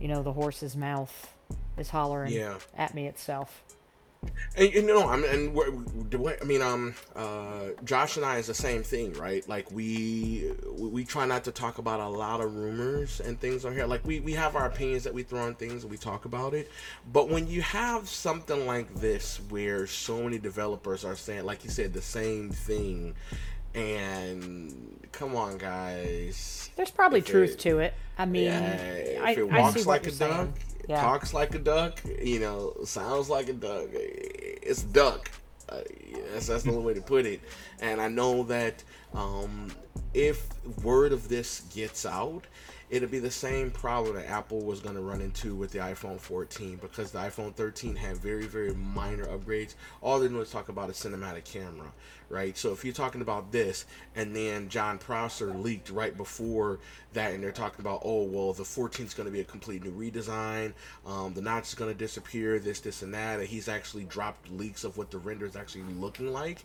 you 0.00 0.08
know 0.08 0.22
the 0.22 0.32
horse's 0.32 0.76
mouth 0.76 1.34
is 1.78 1.88
hollering 1.88 2.32
yeah. 2.32 2.58
at 2.76 2.94
me 2.94 3.06
itself. 3.06 3.62
And 4.56 4.74
you 4.74 4.82
know, 4.82 5.08
I 5.08 5.16
mean, 5.16 5.30
and 5.30 6.38
I 6.42 6.44
mean, 6.44 6.60
um, 6.60 6.94
uh, 7.14 7.68
Josh 7.84 8.16
and 8.16 8.26
I 8.26 8.38
is 8.38 8.48
the 8.48 8.54
same 8.54 8.82
thing, 8.82 9.14
right? 9.14 9.48
Like 9.48 9.70
we 9.70 10.52
we 10.76 11.04
try 11.04 11.24
not 11.24 11.44
to 11.44 11.52
talk 11.52 11.78
about 11.78 12.00
a 12.00 12.08
lot 12.08 12.40
of 12.40 12.54
rumors 12.56 13.20
and 13.20 13.40
things 13.40 13.64
on 13.64 13.72
here. 13.72 13.86
Like 13.86 14.04
we 14.04 14.20
we 14.20 14.32
have 14.32 14.56
our 14.56 14.66
opinions 14.66 15.04
that 15.04 15.14
we 15.14 15.22
throw 15.22 15.40
on 15.40 15.54
things 15.54 15.84
and 15.84 15.90
we 15.90 15.96
talk 15.96 16.24
about 16.24 16.52
it. 16.52 16.70
But 17.12 17.30
when 17.30 17.46
you 17.46 17.62
have 17.62 18.08
something 18.08 18.66
like 18.66 18.92
this, 18.96 19.40
where 19.48 19.86
so 19.86 20.24
many 20.24 20.38
developers 20.38 21.04
are 21.04 21.16
saying, 21.16 21.44
like 21.44 21.64
you 21.64 21.70
said, 21.70 21.94
the 21.94 22.02
same 22.02 22.50
thing, 22.50 23.14
and 23.74 25.08
come 25.12 25.36
on, 25.36 25.58
guys, 25.58 26.70
there's 26.74 26.90
probably 26.90 27.22
truth 27.22 27.52
it, 27.52 27.58
to 27.60 27.78
it. 27.78 27.94
I 28.18 28.26
mean, 28.26 28.44
yeah, 28.44 28.74
if 28.74 29.22
I, 29.22 29.30
it 29.32 29.50
walks 29.50 29.86
like 29.86 30.06
a 30.06 30.12
duck, 30.12 30.48
yeah. 30.90 31.02
talks 31.02 31.32
like 31.32 31.54
a 31.54 31.58
duck, 31.58 32.00
you 32.20 32.40
know, 32.40 32.74
sounds 32.84 33.30
like 33.30 33.48
a 33.48 33.52
duck. 33.52 33.88
It's 33.92 34.82
duck. 34.82 35.30
Uh, 35.68 35.82
that's 36.32 36.48
that's 36.48 36.64
the 36.64 36.70
only 36.70 36.82
way 36.82 36.94
to 36.94 37.00
put 37.00 37.26
it. 37.26 37.40
And 37.80 38.00
I 38.00 38.08
know 38.08 38.42
that 38.44 38.82
um, 39.14 39.70
if 40.14 40.48
word 40.82 41.12
of 41.12 41.28
this 41.28 41.60
gets 41.72 42.04
out, 42.04 42.44
it'll 42.90 43.08
be 43.08 43.20
the 43.20 43.30
same 43.30 43.70
problem 43.70 44.16
that 44.16 44.28
Apple 44.28 44.62
was 44.62 44.80
going 44.80 44.96
to 44.96 45.00
run 45.00 45.20
into 45.20 45.54
with 45.54 45.70
the 45.70 45.78
iPhone 45.78 46.18
14 46.18 46.76
because 46.82 47.12
the 47.12 47.20
iPhone 47.20 47.54
13 47.54 47.94
had 47.94 48.16
very, 48.16 48.46
very 48.46 48.74
minor 48.74 49.26
upgrades. 49.26 49.76
All 50.02 50.18
they 50.18 50.26
do 50.26 50.40
is 50.40 50.50
talk 50.50 50.70
about 50.70 50.90
a 50.90 50.92
cinematic 50.92 51.44
camera, 51.44 51.92
right? 52.30 52.56
So 52.56 52.72
if 52.72 52.84
you're 52.84 52.94
talking 52.94 53.20
about 53.20 53.52
this, 53.52 53.84
and 54.14 54.34
then 54.34 54.68
Jon 54.68 54.98
Prosser 54.98 55.52
leaked 55.52 55.90
right 55.90 56.16
before 56.16 56.78
that, 57.12 57.34
and 57.34 57.42
they're 57.42 57.52
talking 57.52 57.80
about, 57.80 58.00
oh, 58.04 58.22
well, 58.22 58.52
the 58.52 58.64
14 58.64 59.04
is 59.04 59.14
going 59.14 59.26
to 59.26 59.32
be 59.32 59.40
a 59.40 59.44
complete 59.44 59.84
new 59.84 59.90
redesign, 59.90 60.72
um, 61.04 61.34
the 61.34 61.42
notch 61.42 61.68
is 61.68 61.74
going 61.74 61.92
to 61.92 61.98
disappear, 61.98 62.58
this, 62.58 62.80
this, 62.80 63.02
and 63.02 63.12
that, 63.12 63.40
and 63.40 63.48
he's 63.48 63.68
actually 63.68 64.04
dropped 64.04 64.50
leaks 64.50 64.84
of 64.84 64.96
what 64.96 65.10
the 65.10 65.18
render 65.18 65.44
is 65.44 65.56
actually 65.56 65.82
looking 65.98 66.32
like 66.32 66.64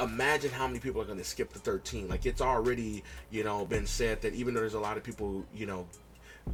imagine 0.00 0.50
how 0.50 0.66
many 0.66 0.80
people 0.80 1.00
are 1.00 1.04
going 1.04 1.18
to 1.18 1.24
skip 1.24 1.52
the 1.52 1.58
13 1.58 2.08
like 2.08 2.26
it's 2.26 2.40
already 2.40 3.04
you 3.30 3.44
know 3.44 3.64
been 3.64 3.86
said 3.86 4.20
that 4.20 4.34
even 4.34 4.54
though 4.54 4.60
there's 4.60 4.74
a 4.74 4.80
lot 4.80 4.96
of 4.96 5.04
people 5.04 5.44
you 5.54 5.66
know 5.66 5.86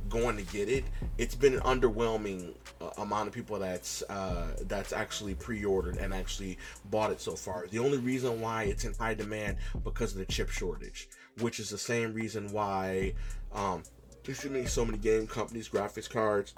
going 0.09 0.37
to 0.37 0.43
get 0.45 0.69
it, 0.69 0.85
it's 1.19 1.35
been 1.35 1.55
an 1.55 1.61
underwhelming 1.61 2.55
uh, 2.81 2.91
amount 2.99 3.29
of 3.29 3.35
people 3.35 3.59
that's 3.59 4.03
uh, 4.09 4.57
that's 4.63 4.93
actually 4.93 5.35
pre-ordered 5.35 5.97
and 5.97 6.15
actually 6.15 6.59
bought 6.91 7.11
it 7.11 7.21
so 7.21 7.35
far. 7.35 7.67
The 7.71 7.79
only 7.79 7.99
reason 7.99 8.41
why 8.41 8.65
it's 8.65 8.85
in 8.85 8.95
high 8.95 9.15
demand 9.15 9.59
because 9.85 10.13
of 10.13 10.19
the 10.19 10.27
chip 10.27 10.51
shortage, 10.51 11.09
which 11.41 11.61
is 11.61 11.71
the 11.71 11.79
same 11.79 12.15
reason 12.15 12.53
why 12.53 13.15
um, 13.53 13.83
there's 14.25 14.41
so 14.41 14.49
many, 14.49 14.67
so 14.67 14.85
many 14.85 14.99
game 14.99 15.27
companies, 15.27 15.69
graphics 15.69 16.09
cards, 16.09 16.55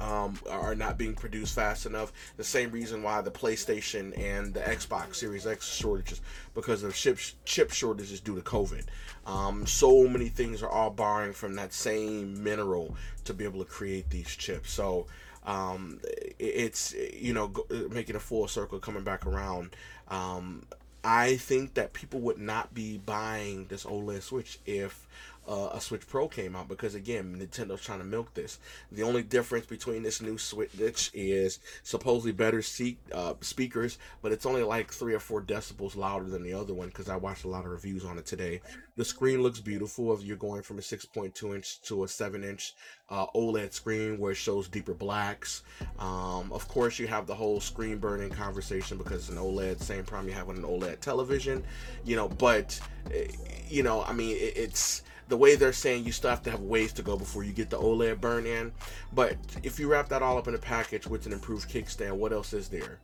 um, 0.00 0.38
are 0.48 0.74
not 0.74 0.98
being 0.98 1.14
produced 1.14 1.54
fast 1.54 1.86
enough. 1.86 2.12
The 2.36 2.44
same 2.44 2.70
reason 2.70 3.02
why 3.02 3.20
the 3.20 3.30
PlayStation 3.30 4.18
and 4.18 4.54
the 4.54 4.60
Xbox 4.60 5.16
Series 5.16 5.46
X 5.46 5.66
shortages 5.66 6.20
because 6.54 6.82
of 6.82 6.94
chip 6.94 7.18
chip 7.44 7.72
shortages 7.72 8.20
due 8.20 8.36
to 8.36 8.42
COVID. 8.42 8.84
Um, 9.26 9.66
so 9.66 10.08
many 10.08 10.28
things 10.28 10.62
are 10.62 10.70
all 10.70 10.90
borrowing 10.90 11.32
from 11.32 11.54
that 11.56 11.72
same 11.72 12.42
mineral 12.42 12.96
to 13.24 13.34
be 13.34 13.44
able 13.44 13.60
to 13.60 13.70
create 13.70 14.10
these 14.10 14.28
chips. 14.28 14.72
So 14.72 15.06
um, 15.44 16.00
it's 16.38 16.94
you 17.14 17.32
know 17.32 17.52
making 17.90 18.16
a 18.16 18.20
full 18.20 18.48
circle, 18.48 18.78
coming 18.78 19.04
back 19.04 19.26
around. 19.26 19.76
Um, 20.08 20.66
I 21.02 21.36
think 21.36 21.74
that 21.74 21.94
people 21.94 22.20
would 22.20 22.38
not 22.38 22.74
be 22.74 22.98
buying 22.98 23.66
this 23.66 23.84
OLED 23.84 24.22
Switch 24.22 24.58
if 24.66 25.06
uh, 25.48 25.70
a 25.72 25.80
Switch 25.80 26.06
Pro 26.06 26.28
came 26.28 26.54
out 26.54 26.68
because 26.68 26.94
again, 26.94 27.36
Nintendo's 27.36 27.82
trying 27.82 27.98
to 27.98 28.04
milk 28.04 28.34
this. 28.34 28.58
The 28.92 29.02
only 29.02 29.22
difference 29.22 29.66
between 29.66 30.02
this 30.02 30.20
new 30.20 30.38
Switch 30.38 31.10
is 31.12 31.58
supposedly 31.82 32.32
better 32.32 32.62
seek, 32.62 32.98
uh, 33.12 33.34
speakers, 33.40 33.98
but 34.22 34.32
it's 34.32 34.46
only 34.46 34.62
like 34.62 34.92
three 34.92 35.14
or 35.14 35.20
four 35.20 35.42
decibels 35.42 35.96
louder 35.96 36.26
than 36.26 36.42
the 36.42 36.52
other 36.52 36.74
one 36.74 36.88
because 36.88 37.08
I 37.08 37.16
watched 37.16 37.44
a 37.44 37.48
lot 37.48 37.64
of 37.64 37.70
reviews 37.70 38.04
on 38.04 38.18
it 38.18 38.26
today. 38.26 38.60
The 38.96 39.04
screen 39.04 39.42
looks 39.42 39.60
beautiful 39.60 40.12
if 40.12 40.22
you're 40.22 40.36
going 40.36 40.62
from 40.62 40.78
a 40.78 40.82
6.2 40.82 41.54
inch 41.54 41.80
to 41.82 42.04
a 42.04 42.08
7 42.08 42.44
inch 42.44 42.74
uh, 43.08 43.26
OLED 43.34 43.72
screen 43.72 44.18
where 44.18 44.32
it 44.32 44.36
shows 44.36 44.68
deeper 44.68 44.94
blacks. 44.94 45.62
Um, 45.98 46.52
of 46.52 46.68
course, 46.68 46.98
you 46.98 47.06
have 47.06 47.26
the 47.26 47.34
whole 47.34 47.60
screen 47.60 47.98
burning 47.98 48.30
conversation 48.30 48.98
because 48.98 49.22
it's 49.22 49.30
an 49.30 49.36
OLED, 49.36 49.80
same 49.80 50.04
problem 50.04 50.28
you 50.28 50.34
have 50.34 50.46
with 50.46 50.58
an 50.58 50.64
OLED 50.64 51.00
television, 51.00 51.64
you 52.04 52.14
know. 52.14 52.28
But 52.28 52.78
eh, 53.12 53.28
you 53.68 53.82
know, 53.82 54.02
I 54.02 54.12
mean, 54.12 54.36
it, 54.36 54.56
it's 54.56 55.02
the 55.30 55.36
way 55.36 55.54
they're 55.54 55.72
saying 55.72 56.04
you 56.04 56.12
still 56.12 56.30
have 56.30 56.42
to 56.42 56.50
have 56.50 56.60
ways 56.60 56.92
to 56.92 57.02
go 57.02 57.16
before 57.16 57.44
you 57.44 57.52
get 57.52 57.70
the 57.70 57.78
OLED 57.78 58.20
burn 58.20 58.46
in. 58.46 58.72
But 59.12 59.36
if 59.62 59.78
you 59.78 59.88
wrap 59.88 60.08
that 60.10 60.22
all 60.22 60.36
up 60.36 60.48
in 60.48 60.54
a 60.54 60.58
package 60.58 61.06
with 61.06 61.24
an 61.24 61.32
improved 61.32 61.70
kickstand, 61.70 62.12
what 62.12 62.32
else 62.32 62.52
is 62.52 62.68
there? 62.68 62.98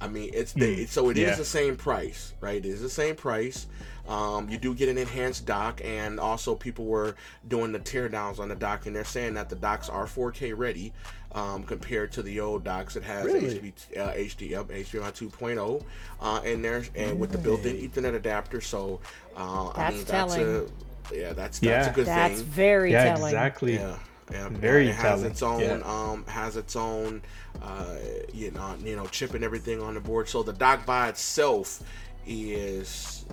I 0.00 0.08
mean, 0.08 0.30
it's 0.34 0.52
the, 0.52 0.84
mm, 0.84 0.88
so 0.88 1.08
it 1.08 1.16
yeah. 1.16 1.30
is 1.30 1.38
the 1.38 1.44
same 1.44 1.76
price, 1.76 2.34
right? 2.40 2.56
It 2.56 2.66
is 2.66 2.82
the 2.82 2.90
same 2.90 3.14
price. 3.14 3.66
Um, 4.08 4.50
you 4.50 4.58
do 4.58 4.74
get 4.74 4.88
an 4.88 4.98
enhanced 4.98 5.46
dock, 5.46 5.80
and 5.82 6.20
also 6.20 6.54
people 6.54 6.84
were 6.84 7.14
doing 7.48 7.72
the 7.72 7.78
teardowns 7.78 8.38
on 8.38 8.48
the 8.48 8.54
dock, 8.54 8.86
and 8.86 8.94
they're 8.94 9.04
saying 9.04 9.34
that 9.34 9.48
the 9.48 9.56
docks 9.56 9.88
are 9.88 10.06
4K 10.06 10.52
ready 10.56 10.92
um, 11.32 11.62
compared 11.62 12.12
to 12.12 12.22
the 12.22 12.40
old 12.40 12.64
docks. 12.64 12.96
It 12.96 13.02
has 13.04 13.24
really? 13.24 13.40
HD, 13.40 13.98
uh, 13.98 14.12
HD, 14.12 14.56
up 14.56 14.68
HDMI 14.68 15.30
2.0, 15.30 15.84
uh, 16.20 16.40
and 16.44 16.64
there's 16.64 16.90
and 16.94 17.18
with 17.18 17.30
the 17.32 17.38
built-in 17.38 17.76
Ethernet 17.76 18.14
adapter. 18.14 18.60
So 18.60 19.00
uh, 19.36 19.70
I 19.70 19.90
mean, 19.90 20.04
that's 20.04 20.36
a 20.36 20.66
yeah, 21.12 21.32
that's 21.32 21.58
that's 21.58 21.62
yeah. 21.62 21.90
a 21.90 21.94
good 21.94 22.06
that's 22.06 22.34
thing. 22.34 22.38
That's 22.38 22.40
very 22.40 22.92
yeah, 22.92 23.14
telling. 23.14 23.24
Exactly. 23.24 23.74
Yeah. 23.74 23.98
Yeah, 24.32 24.48
very 24.48 24.88
it 24.88 24.94
has 24.94 25.22
its 25.22 25.42
own 25.42 25.60
yeah. 25.60 25.82
um 25.84 26.24
has 26.26 26.56
its 26.56 26.76
own 26.76 27.20
uh 27.60 27.96
you 28.32 28.50
know 28.52 28.74
you 28.82 28.96
know 28.96 29.04
chip 29.06 29.34
and 29.34 29.44
everything 29.44 29.82
on 29.82 29.92
the 29.92 30.00
board 30.00 30.30
so 30.30 30.42
the 30.42 30.54
dock 30.54 30.86
by 30.86 31.10
itself 31.10 31.82
is 32.26 33.26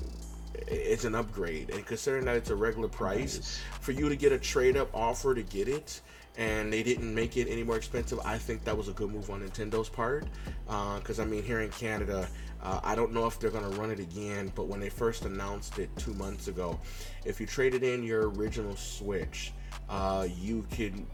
it's 0.68 1.06
an 1.06 1.16
upgrade 1.16 1.70
and 1.70 1.86
considering 1.86 2.26
that 2.26 2.36
it's 2.36 2.50
a 2.50 2.56
regular 2.56 2.90
price 2.90 3.38
nice. 3.38 3.62
for 3.80 3.94
you 3.94 4.10
to 4.10 4.18
get 4.18 4.34
a 4.34 4.38
trade 4.38 4.76
up 4.76 4.90
offer 4.94 5.34
to 5.34 5.44
get 5.44 5.70
it 5.70 6.02
and 6.38 6.72
they 6.72 6.84
didn't 6.84 7.14
make 7.14 7.38
it 7.38 7.48
any 7.48 7.64
more 7.64 7.78
expensive 7.78 8.20
i 8.26 8.38
think 8.38 8.64
that 8.66 8.76
was 8.76 8.90
a 8.90 8.94
good 8.94 9.10
move 9.10 9.30
on 9.30 9.42
nintendo's 9.42 9.90
part 9.90 10.26
because 10.66 11.20
uh, 11.20 11.24
i 11.24 11.26
mean 11.26 11.42
here 11.42 11.62
in 11.62 11.70
canada 11.72 12.28
uh, 12.64 12.80
I 12.84 12.96
don't 12.96 13.14
know 13.14 13.26
if 13.26 13.40
they're 13.40 13.52
going 13.52 13.70
to 13.70 13.80
run 13.80 13.92
it 13.92 14.00
again, 14.00 14.52
but 14.56 14.68
when 14.68 14.80
they 14.80 14.90
first 14.90 15.26
announced 15.26 15.80
it 15.80 15.90
two 15.98 16.14
months 16.14 16.48
ago, 16.48 16.80
if 17.26 17.40
you 17.40 17.48
traded 17.48 17.84
in 17.84 18.04
your 18.04 18.30
original 18.30 18.76
Switch, 18.76 19.52
uh, 19.90 20.28
you 20.40 20.66
could 20.72 21.06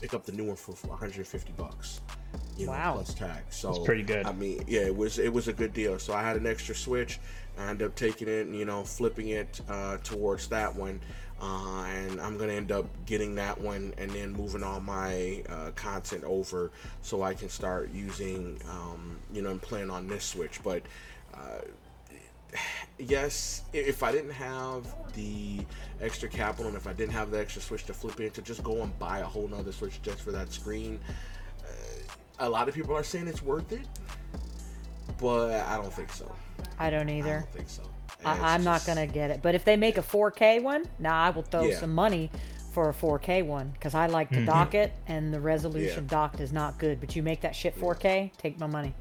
pick 0.00 0.14
up 0.14 0.24
the 0.24 0.32
new 0.32 0.44
one 0.44 0.56
for 0.56 0.72
150 0.88 1.52
bucks. 1.56 2.00
You 2.56 2.66
know, 2.66 2.72
wow. 2.72 2.94
plus 2.94 3.14
tax. 3.14 3.56
So 3.56 3.68
That's 3.68 3.84
pretty 3.84 4.02
good. 4.02 4.26
I 4.26 4.32
mean, 4.32 4.64
yeah, 4.66 4.82
it 4.82 4.96
was 4.96 5.18
it 5.18 5.32
was 5.32 5.48
a 5.48 5.52
good 5.52 5.72
deal. 5.72 5.98
So 5.98 6.12
I 6.12 6.22
had 6.22 6.36
an 6.36 6.46
extra 6.46 6.74
Switch. 6.74 7.20
I 7.56 7.68
ended 7.68 7.86
up 7.86 7.94
taking 7.94 8.28
it 8.28 8.46
and 8.46 8.56
you 8.56 8.64
know 8.64 8.84
flipping 8.84 9.28
it 9.28 9.60
uh, 9.68 9.98
towards 9.98 10.48
that 10.48 10.74
one. 10.74 11.00
Uh, 11.40 11.84
and 11.84 12.20
I'm 12.20 12.36
gonna 12.36 12.54
end 12.54 12.72
up 12.72 12.86
getting 13.06 13.36
that 13.36 13.60
one 13.60 13.94
and 13.96 14.10
then 14.10 14.32
moving 14.32 14.64
all 14.64 14.80
my 14.80 15.44
uh, 15.48 15.70
content 15.76 16.24
over 16.24 16.72
so 17.02 17.22
I 17.22 17.34
can 17.34 17.48
start 17.48 17.90
using, 17.92 18.60
um, 18.68 19.18
you 19.32 19.42
know, 19.42 19.50
and 19.50 19.62
playing 19.62 19.90
on 19.90 20.08
this 20.08 20.24
Switch. 20.24 20.60
But 20.64 20.82
uh, 21.34 21.60
yes, 22.98 23.62
if 23.72 24.02
I 24.02 24.10
didn't 24.10 24.32
have 24.32 24.86
the 25.14 25.60
extra 26.00 26.28
capital 26.28 26.66
and 26.66 26.76
if 26.76 26.86
I 26.88 26.92
didn't 26.92 27.12
have 27.12 27.30
the 27.30 27.38
extra 27.38 27.62
Switch 27.62 27.84
to 27.84 27.94
flip 27.94 28.20
into, 28.20 28.42
just 28.42 28.64
go 28.64 28.82
and 28.82 28.98
buy 28.98 29.20
a 29.20 29.24
whole 29.24 29.46
nother 29.46 29.72
Switch 29.72 30.02
just 30.02 30.20
for 30.20 30.32
that 30.32 30.52
screen. 30.52 30.98
Uh, 31.62 31.68
a 32.40 32.48
lot 32.48 32.68
of 32.68 32.74
people 32.74 32.96
are 32.96 33.04
saying 33.04 33.28
it's 33.28 33.42
worth 33.42 33.70
it, 33.72 33.86
but 35.18 35.50
I 35.66 35.76
don't 35.76 35.92
think 35.92 36.12
so. 36.12 36.34
I 36.78 36.90
don't 36.90 37.08
either. 37.08 37.36
I 37.36 37.40
don't 37.40 37.52
think 37.52 37.68
so. 37.68 37.82
I, 38.24 38.54
am 38.54 38.64
not 38.64 38.84
gonna 38.84 39.06
get 39.06 39.30
it. 39.30 39.40
But 39.42 39.54
if 39.54 39.64
they 39.64 39.76
make 39.76 39.98
a 39.98 40.02
4K 40.02 40.62
one, 40.62 40.84
now 40.98 41.10
nah, 41.10 41.24
I 41.24 41.30
will 41.30 41.42
throw 41.42 41.64
yeah. 41.64 41.78
some 41.78 41.94
money 41.94 42.30
for 42.72 42.90
a 42.90 42.92
4K 42.92 43.44
one 43.44 43.70
because 43.70 43.94
I 43.94 44.06
like 44.06 44.30
to 44.30 44.36
mm-hmm. 44.36 44.46
dock 44.46 44.74
it, 44.74 44.92
and 45.06 45.32
the 45.32 45.40
resolution 45.40 46.04
yeah. 46.04 46.10
docked 46.10 46.40
is 46.40 46.52
not 46.52 46.78
good. 46.78 47.00
But 47.00 47.16
you 47.16 47.22
make 47.22 47.40
that 47.42 47.54
shit 47.54 47.78
4K, 47.78 48.32
take 48.36 48.58
my 48.58 48.66
money. 48.66 48.94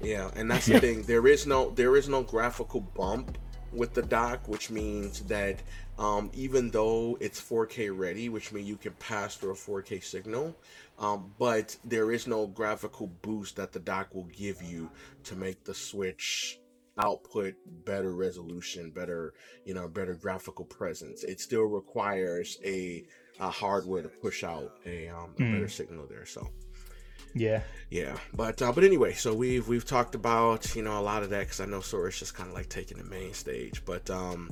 Yeah, 0.00 0.30
and 0.36 0.50
that's 0.50 0.66
the 0.66 0.80
thing. 0.80 1.02
There 1.02 1.26
is 1.26 1.46
no 1.46 1.70
there 1.70 1.96
is 1.96 2.08
no 2.08 2.22
graphical 2.22 2.80
bump 2.80 3.38
with 3.72 3.94
the 3.94 4.02
dock, 4.02 4.48
which 4.48 4.70
means 4.70 5.20
that 5.22 5.62
um, 5.98 6.30
even 6.34 6.70
though 6.70 7.16
it's 7.20 7.40
4K 7.40 7.96
ready, 7.96 8.28
which 8.28 8.52
means 8.52 8.68
you 8.68 8.76
can 8.76 8.92
pass 8.94 9.36
through 9.36 9.52
a 9.52 9.54
4K 9.54 10.02
signal, 10.02 10.56
um, 10.98 11.32
but 11.38 11.76
there 11.84 12.12
is 12.12 12.26
no 12.26 12.46
graphical 12.46 13.08
boost 13.22 13.56
that 13.56 13.72
the 13.72 13.80
dock 13.80 14.14
will 14.14 14.28
give 14.32 14.62
you 14.62 14.90
to 15.24 15.36
make 15.36 15.64
the 15.64 15.74
switch 15.74 16.58
output 16.98 17.54
better 17.84 18.14
resolution 18.14 18.90
better 18.90 19.34
you 19.64 19.74
know 19.74 19.88
better 19.88 20.14
graphical 20.14 20.64
presence. 20.64 21.24
It 21.24 21.40
still 21.40 21.64
requires 21.64 22.58
a, 22.64 23.04
a 23.40 23.50
hardware 23.50 24.02
to 24.02 24.08
push 24.08 24.44
out 24.44 24.78
a, 24.86 25.08
um, 25.08 25.34
a 25.38 25.42
mm. 25.42 25.52
better 25.52 25.68
signal 25.68 26.06
there 26.08 26.26
so. 26.26 26.48
Yeah. 27.34 27.62
Yeah 27.90 28.16
but 28.34 28.60
uh, 28.60 28.72
but 28.72 28.84
anyway 28.84 29.14
so 29.14 29.34
we've 29.34 29.66
we've 29.68 29.86
talked 29.86 30.14
about 30.14 30.74
you 30.76 30.82
know 30.82 30.98
a 30.98 31.00
lot 31.00 31.22
of 31.22 31.30
that 31.30 31.40
because 31.40 31.60
i 31.60 31.64
know 31.64 31.80
Sora's 31.80 32.18
just 32.18 32.34
kind 32.34 32.48
of 32.48 32.54
like 32.54 32.68
taking 32.68 32.98
the 32.98 33.04
main 33.04 33.32
stage 33.32 33.82
but 33.86 34.08
um 34.10 34.50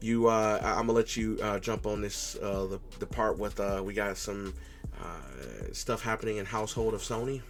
you 0.00 0.26
uh 0.26 0.60
i'm 0.62 0.86
gonna 0.86 0.92
let 0.92 1.16
you 1.16 1.38
uh 1.42 1.58
jump 1.58 1.86
on 1.86 2.02
this 2.02 2.36
uh 2.42 2.66
the, 2.66 2.80
the 2.98 3.06
part 3.06 3.38
with 3.38 3.58
uh 3.60 3.82
we 3.84 3.94
got 3.94 4.16
some 4.16 4.52
uh 5.00 5.72
stuff 5.72 6.02
happening 6.02 6.36
in 6.36 6.44
household 6.44 6.92
of 6.92 7.00
sony 7.00 7.40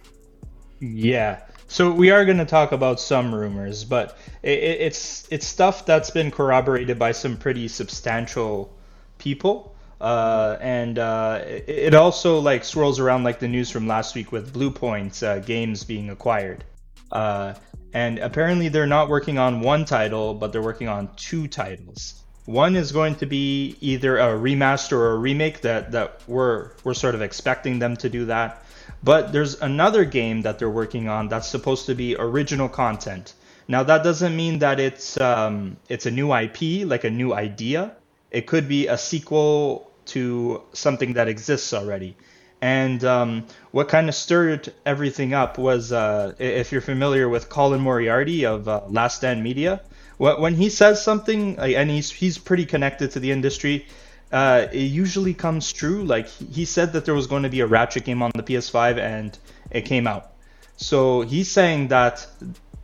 yeah. 0.79 1.41
So 1.67 1.91
we 1.91 2.09
are 2.09 2.25
going 2.25 2.39
to 2.39 2.45
talk 2.45 2.71
about 2.71 2.99
some 2.99 3.33
rumors, 3.33 3.83
but 3.83 4.17
it, 4.41 4.57
it's 4.59 5.27
it's 5.29 5.45
stuff 5.45 5.85
that's 5.85 6.09
been 6.09 6.31
corroborated 6.31 6.97
by 6.97 7.11
some 7.11 7.37
pretty 7.37 7.67
substantial 7.67 8.75
people. 9.19 9.75
Uh, 10.01 10.57
and 10.61 10.97
uh, 10.97 11.41
it, 11.45 11.93
also 11.93 12.39
like 12.39 12.63
swirls 12.63 12.99
around 12.99 13.23
like 13.23 13.39
the 13.39 13.47
news 13.47 13.69
from 13.69 13.85
last 13.85 14.15
week 14.15 14.31
with 14.31 14.53
Bluepoint 14.53 15.21
uh, 15.21 15.39
games 15.39 15.83
being 15.83 16.09
acquired. 16.09 16.63
Uh, 17.11 17.53
and 17.93 18.17
apparently 18.19 18.69
they're 18.69 18.87
not 18.87 19.09
working 19.09 19.37
on 19.37 19.61
one 19.61 19.83
title, 19.83 20.33
but 20.33 20.51
they're 20.51 20.61
working 20.61 20.87
on 20.87 21.09
two 21.15 21.47
titles. 21.47 22.23
One 22.45 22.75
is 22.75 22.91
going 22.91 23.15
to 23.15 23.25
be 23.25 23.75
either 23.81 24.17
a 24.17 24.29
remaster 24.29 24.93
or 24.93 25.11
a 25.11 25.17
remake 25.17 25.61
that 25.61 25.91
that 25.91 26.21
we're 26.27 26.71
we're 26.83 26.93
sort 26.93 27.13
of 27.13 27.21
expecting 27.21 27.77
them 27.77 27.95
to 27.97 28.09
do 28.09 28.25
that. 28.25 28.63
But 29.03 29.31
there's 29.31 29.59
another 29.61 30.03
game 30.05 30.41
that 30.41 30.59
they're 30.59 30.69
working 30.69 31.07
on 31.07 31.29
that's 31.29 31.47
supposed 31.47 31.85
to 31.85 31.95
be 31.95 32.15
original 32.17 32.69
content. 32.69 33.33
Now 33.67 33.83
that 33.83 34.03
doesn't 34.03 34.35
mean 34.35 34.59
that 34.59 34.79
it's 34.79 35.19
um, 35.19 35.77
it's 35.87 36.05
a 36.05 36.11
new 36.11 36.33
IP, 36.33 36.87
like 36.87 37.03
a 37.03 37.09
new 37.09 37.33
idea. 37.33 37.93
It 38.31 38.47
could 38.47 38.67
be 38.67 38.87
a 38.87 38.97
sequel 38.97 39.89
to 40.07 40.63
something 40.73 41.13
that 41.13 41.27
exists 41.27 41.73
already. 41.73 42.15
And 42.61 43.03
um, 43.05 43.45
what 43.71 43.87
kind 43.87 44.09
of 44.09 44.15
stirred 44.15 44.73
everything 44.85 45.33
up 45.33 45.57
was, 45.57 45.93
uh, 45.93 46.33
if 46.39 46.71
you're 46.71 46.81
familiar 46.81 47.29
with 47.29 47.47
Colin 47.47 47.79
Moriarty 47.79 48.45
of 48.45 48.67
uh, 48.67 48.81
Last 48.89 49.17
Stand 49.17 49.43
Media, 49.43 49.81
when 50.17 50.55
he 50.55 50.69
says 50.69 51.01
something, 51.01 51.57
and 51.57 51.89
he's 51.89 52.11
he's 52.11 52.37
pretty 52.37 52.65
connected 52.65 53.11
to 53.11 53.21
the 53.21 53.31
industry, 53.31 53.85
uh, 54.31 54.67
it 54.71 54.77
usually 54.77 55.33
comes 55.33 55.71
true. 55.71 56.03
Like 56.03 56.27
he 56.27 56.65
said 56.65 56.93
that 56.93 57.05
there 57.05 57.15
was 57.15 57.27
going 57.27 57.43
to 57.43 57.49
be 57.49 57.61
a 57.61 57.67
Ratchet 57.67 58.05
game 58.05 58.21
on 58.21 58.31
the 58.35 58.43
PS5 58.43 58.97
and 58.97 59.37
it 59.71 59.81
came 59.81 60.07
out. 60.07 60.33
So 60.77 61.21
he's 61.21 61.51
saying 61.51 61.89
that 61.89 62.25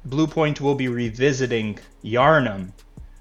Bluepoint 0.08 0.60
will 0.60 0.76
be 0.76 0.88
revisiting 0.88 1.80
Yharnam, 2.04 2.72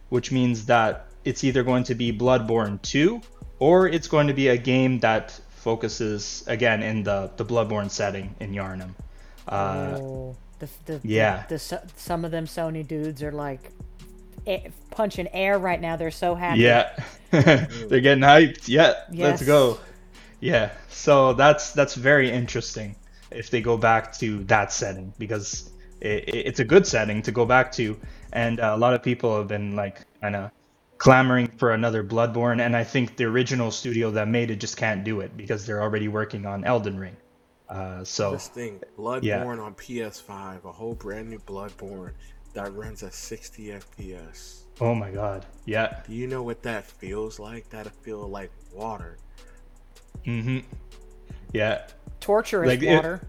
which 0.08 0.32
means 0.32 0.66
that 0.66 1.06
it's 1.24 1.44
either 1.44 1.62
going 1.62 1.84
to 1.84 1.94
be 1.94 2.12
Bloodborne 2.12 2.80
2 2.82 3.20
or 3.58 3.86
it's 3.88 4.08
going 4.08 4.26
to 4.26 4.34
be 4.34 4.48
a 4.48 4.56
game 4.56 5.00
that 5.00 5.38
focuses 5.56 6.44
again 6.46 6.82
in 6.82 7.02
the 7.02 7.30
the 7.36 7.44
Bloodborne 7.44 7.90
setting 7.90 8.34
in 8.40 8.52
Yharnam. 8.52 8.90
Uh, 9.48 9.98
oh, 10.00 10.36
the, 10.58 10.68
the, 10.86 11.00
yeah. 11.02 11.44
The, 11.48 11.56
the, 11.56 11.82
some 11.96 12.24
of 12.24 12.30
them 12.30 12.46
Sony 12.46 12.86
dudes 12.86 13.22
are 13.22 13.32
like 13.32 13.70
punching 14.90 15.28
air 15.32 15.58
right 15.58 15.80
now. 15.80 15.96
They're 15.96 16.10
so 16.10 16.34
happy. 16.34 16.60
Yeah, 16.60 16.96
they're 17.30 18.00
getting 18.00 18.22
hyped. 18.22 18.68
Yeah, 18.68 18.94
let's 19.12 19.44
go. 19.44 19.78
Yeah, 20.40 20.70
so 20.88 21.32
that's 21.32 21.72
that's 21.72 21.94
very 21.94 22.30
interesting 22.30 22.96
if 23.30 23.50
they 23.50 23.60
go 23.60 23.76
back 23.76 24.12
to 24.18 24.44
that 24.44 24.72
setting 24.72 25.12
because 25.18 25.70
it, 26.00 26.28
it's 26.28 26.60
a 26.60 26.64
good 26.64 26.86
setting 26.86 27.22
to 27.22 27.32
go 27.32 27.44
back 27.44 27.72
to, 27.72 27.98
and 28.32 28.60
uh, 28.60 28.72
a 28.74 28.78
lot 28.78 28.94
of 28.94 29.02
people 29.02 29.36
have 29.36 29.48
been 29.48 29.74
like 29.74 30.00
kind 30.20 30.36
of 30.36 30.50
clamoring 30.98 31.48
for 31.48 31.72
another 31.72 32.04
Bloodborne, 32.04 32.60
and 32.60 32.76
I 32.76 32.84
think 32.84 33.16
the 33.16 33.24
original 33.24 33.70
studio 33.70 34.10
that 34.12 34.28
made 34.28 34.50
it 34.50 34.56
just 34.56 34.76
can't 34.76 35.04
do 35.04 35.20
it 35.20 35.36
because 35.36 35.66
they're 35.66 35.82
already 35.82 36.08
working 36.08 36.46
on 36.46 36.64
Elden 36.64 36.98
Ring. 36.98 37.16
Uh, 37.68 38.04
so 38.04 38.32
This 38.32 38.48
thing, 38.48 38.80
Bloodborne 38.98 39.62
on 39.62 39.74
PS5, 39.74 40.64
a 40.64 40.72
whole 40.72 40.94
brand 40.94 41.30
new 41.30 41.38
Bloodborne 41.40 42.12
that 42.54 42.74
runs 42.74 43.02
at 43.02 43.14
60 43.14 43.66
FPS. 43.68 44.62
oh 44.80 44.94
my 44.94 45.10
god, 45.10 45.44
yeah, 45.66 46.00
Do 46.08 46.14
you 46.14 46.26
know 46.26 46.42
what 46.42 46.62
that 46.62 46.84
feels 46.84 47.38
like? 47.38 47.68
That'll 47.70 47.92
feel 48.02 48.26
like 48.28 48.50
water. 48.72 49.18
Mm 50.26 50.42
hmm 50.42 50.58
yeah. 51.52 51.86
Torturous 52.20 52.66
Like, 52.68 52.82
it- 52.82 52.94
water. 52.96 53.28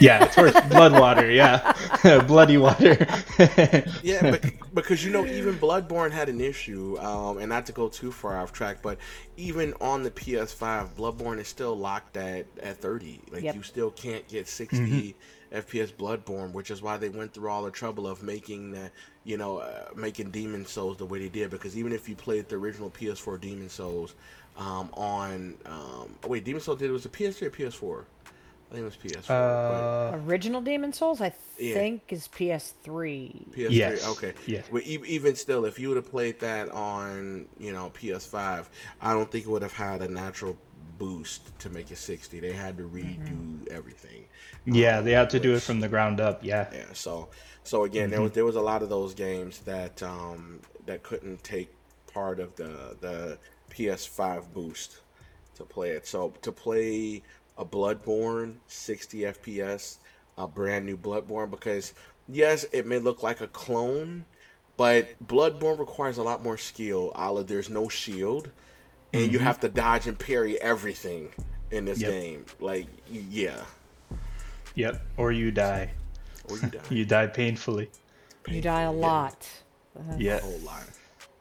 Yeah, 0.00 0.26
towards 0.26 0.60
blood 0.68 0.92
water. 0.92 1.30
Yeah, 1.30 1.72
bloody 2.26 2.58
water. 2.58 3.06
Yeah, 4.02 4.22
bec- 4.32 4.60
because 4.74 5.02
you 5.04 5.10
know, 5.10 5.24
even 5.24 5.54
Bloodborne 5.56 6.10
had 6.10 6.28
an 6.28 6.40
issue, 6.40 6.98
um, 6.98 7.38
and 7.38 7.48
not 7.48 7.64
to 7.66 7.72
go 7.72 7.88
too 7.88 8.12
far 8.12 8.38
off 8.38 8.52
track, 8.52 8.78
but 8.82 8.98
even 9.36 9.72
on 9.80 10.02
the 10.02 10.10
PS5, 10.10 10.90
Bloodborne 10.94 11.38
is 11.38 11.48
still 11.48 11.74
locked 11.76 12.16
at, 12.18 12.46
at 12.62 12.76
30. 12.78 13.20
Like, 13.30 13.42
Yep. 13.44 13.54
you 13.54 13.62
still 13.62 13.90
can't 13.92 14.26
get 14.28 14.46
60 14.48 15.14
FPS 15.52 15.92
Bloodborne, 15.92 16.52
which 16.52 16.70
is 16.70 16.82
why 16.82 16.96
they 16.96 17.08
went 17.08 17.32
through 17.32 17.48
all 17.50 17.62
the 17.62 17.70
trouble 17.70 18.06
of 18.06 18.22
making 18.22 18.70
the, 18.72 18.90
you 19.24 19.36
know, 19.36 19.58
uh, 19.58 19.88
making 19.96 20.30
Demon 20.30 20.66
Souls 20.66 20.96
the 20.98 21.06
way 21.06 21.18
they 21.18 21.28
did. 21.28 21.50
Because 21.50 21.76
even 21.76 21.92
if 21.92 22.08
you 22.08 22.14
played 22.16 22.48
the 22.48 22.56
original 22.56 22.90
PS4 22.90 23.40
Demon 23.40 23.68
Souls 23.68 24.14
um, 24.56 24.90
on, 24.94 25.54
um, 25.66 26.14
oh 26.24 26.28
wait, 26.28 26.44
Demon 26.44 26.60
Souls 26.60 26.78
did 26.78 26.90
it 26.90 26.92
was 26.92 27.06
a 27.06 27.08
PS3 27.10 27.42
or 27.42 27.50
PS4? 27.50 28.04
I 28.70 28.74
think 28.74 28.82
it 28.82 28.84
was 28.84 28.96
PS4. 28.96 29.28
but- 29.28 29.32
uh, 30.14 30.20
Original 30.26 30.60
Demon 30.60 30.92
Souls, 30.92 31.22
I 31.22 31.32
Yeah. 31.58 31.72
think, 31.74 32.02
is 32.10 32.28
PS3. 32.28 33.46
PS3. 33.52 33.70
Yes. 33.70 34.06
Okay. 34.08 34.34
Yeah. 34.46 34.60
But 34.70 34.86
e- 34.86 35.00
even 35.06 35.36
still, 35.36 35.64
if 35.64 35.78
you 35.78 35.88
would 35.88 35.96
have 35.96 36.10
played 36.10 36.38
that 36.40 36.68
on, 36.70 37.46
you 37.58 37.72
know, 37.72 37.90
PS5, 37.94 38.68
I 39.00 39.14
don't 39.14 39.30
think 39.30 39.46
it 39.46 39.50
would 39.50 39.62
have 39.62 39.72
had 39.72 40.02
a 40.02 40.08
natural 40.08 40.56
boost 40.98 41.58
to 41.60 41.70
make 41.70 41.90
it 41.90 41.98
60. 41.98 42.40
They 42.40 42.52
had 42.52 42.76
to 42.78 42.84
redo 42.88 43.66
everything. 43.68 44.28
yeah, 44.64 45.00
Um, 45.00 45.02
they 45.02 45.12
had 45.12 45.30
to 45.30 45.40
do 45.40 45.54
it 45.54 45.62
from 45.62 45.80
the 45.80 45.88
ground 45.88 46.20
up. 46.20 46.44
Yeah. 46.44 46.68
Yeah. 46.70 46.92
So, 46.92 47.30
so 47.64 47.84
again, 47.84 48.10
there 48.10 48.22
was 48.22 48.30
Mm-hmm. 48.30 48.32
there 48.32 48.44
was 48.44 48.56
a 48.56 48.60
lot 48.60 48.82
of 48.82 48.88
those 48.88 49.14
games 49.14 49.60
that 49.60 50.02
um 50.02 50.60
that 50.86 51.02
couldn't 51.02 51.42
take 51.44 51.70
part 52.12 52.40
of 52.40 52.56
the 52.56 52.96
the 53.00 53.38
PS5 53.70 54.52
boost 54.52 55.00
to 55.54 55.64
play 55.64 55.90
it. 55.90 56.06
So 56.06 56.34
to 56.42 56.52
play 56.52 57.22
a 57.56 57.64
Bloodborne 57.64 58.56
60 58.66 59.24
FPS, 59.26 59.98
a 60.36 60.46
brand 60.48 60.86
new 60.86 60.96
Bloodborne, 60.96 61.50
because 61.50 61.94
yes, 62.28 62.64
it 62.72 62.86
may 62.86 62.98
look 62.98 63.22
like 63.22 63.40
a 63.40 63.48
clone, 63.48 64.24
but 64.76 65.08
Bloodborne 65.26 65.78
requires 65.78 66.18
a 66.18 66.22
lot 66.22 66.42
more 66.42 66.58
skill. 66.58 67.12
A 67.14 67.42
there's 67.44 67.70
no 67.70 67.88
shield, 67.88 68.50
and 69.12 69.32
you 69.32 69.38
mm-hmm. 69.38 69.46
have 69.46 69.60
to 69.60 69.68
dodge 69.68 70.06
and 70.06 70.18
parry 70.18 70.60
everything 70.60 71.30
in 71.70 71.84
this 71.84 72.00
Yep. 72.00 72.10
game. 72.10 72.44
Like, 72.60 72.86
yeah, 73.10 73.62
Yep. 74.74 75.02
Or 75.16 75.32
you 75.32 75.50
die. 75.50 75.90
or 76.48 76.56
you 76.56 76.68
die. 76.68 76.80
You 76.90 77.04
die 77.04 77.26
painfully. 77.26 77.90
You 78.46 78.60
die 78.62 78.82
a 78.82 78.92
lot. 78.92 79.46
Yeah. 80.16 80.36
a 80.36 80.40
whole 80.40 80.58
lot. 80.60 80.84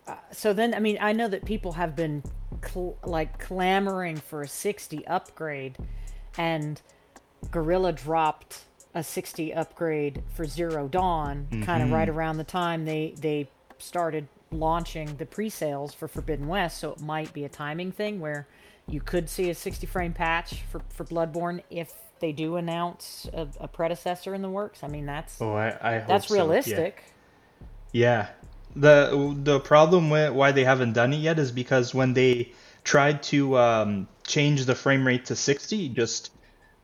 Uh, 0.07 0.15
so 0.32 0.53
then, 0.53 0.74
I 0.74 0.80
mean, 0.80 0.97
I 0.99 1.13
know 1.13 1.28
that 1.28 1.45
people 1.45 1.74
have 1.74 1.95
been 1.95 2.24
cl- 2.65 2.97
like 3.03 3.39
clamoring 3.39 4.18
for 4.18 4.41
a 4.41 4.47
60 4.47 5.05
upgrade, 5.05 5.78
and 6.38 6.82
Guerrilla 7.51 7.91
dropped 7.91 8.63
a 8.95 9.03
60 9.03 9.53
upgrade 9.53 10.24
for 10.34 10.45
Zero 10.45 10.88
Dawn, 10.88 11.47
kind 11.51 11.84
of 11.84 11.88
mm-hmm. 11.88 11.93
right 11.93 12.09
around 12.09 12.38
the 12.38 12.43
time 12.43 12.86
they 12.86 13.13
they 13.20 13.49
started 13.78 14.28
launching 14.52 15.16
the 15.18 15.26
pre-sales 15.26 15.93
for 15.93 16.08
Forbidden 16.08 16.48
West. 16.48 16.80
So 16.80 16.91
it 16.91 17.02
might 17.02 17.34
be 17.34 17.43
a 17.43 17.50
timing 17.50 17.91
thing 17.91 18.20
where 18.20 18.48
you 18.88 19.02
could 19.02 19.30
see 19.30 19.50
a 19.50 19.56
60 19.56 19.86
frame 19.88 20.14
patch 20.14 20.62
for 20.72 20.82
for 20.89 21.04
Bloodborne 21.06 21.62
if 21.70 21.93
they 22.20 22.32
do 22.32 22.56
announce 22.56 23.28
a, 23.34 23.48
a 23.60 23.68
predecessor 23.68 24.34
in 24.34 24.41
the 24.41 24.50
works. 24.50 24.84
I 24.84 24.88
mean, 24.88 25.06
that's 25.06 25.41
Oh, 25.41 25.54
I, 25.54 25.78
I 25.82 26.00
that's 26.00 26.28
so, 26.28 26.36
yeah. 26.36 26.41
realistic. 26.41 27.04
Yeah. 27.91 28.28
The 28.76 29.36
the 29.43 29.60
problem 29.60 30.10
with 30.10 30.34
why 30.34 30.52
they 30.52 30.64
haven't 30.64 30.93
done 30.93 31.14
it 31.14 31.18
yet 31.18 31.39
is 31.39 31.52
because 31.52 31.93
when 31.93 32.14
they 32.14 32.54
tried 32.84 33.24
to 33.24 33.58
um, 33.58 34.08
change 34.26 34.66
the 34.66 34.76
frame 34.76 35.06
rate 35.06 35.26
to 35.26 35.36
60, 35.36 35.89
just 35.89 36.32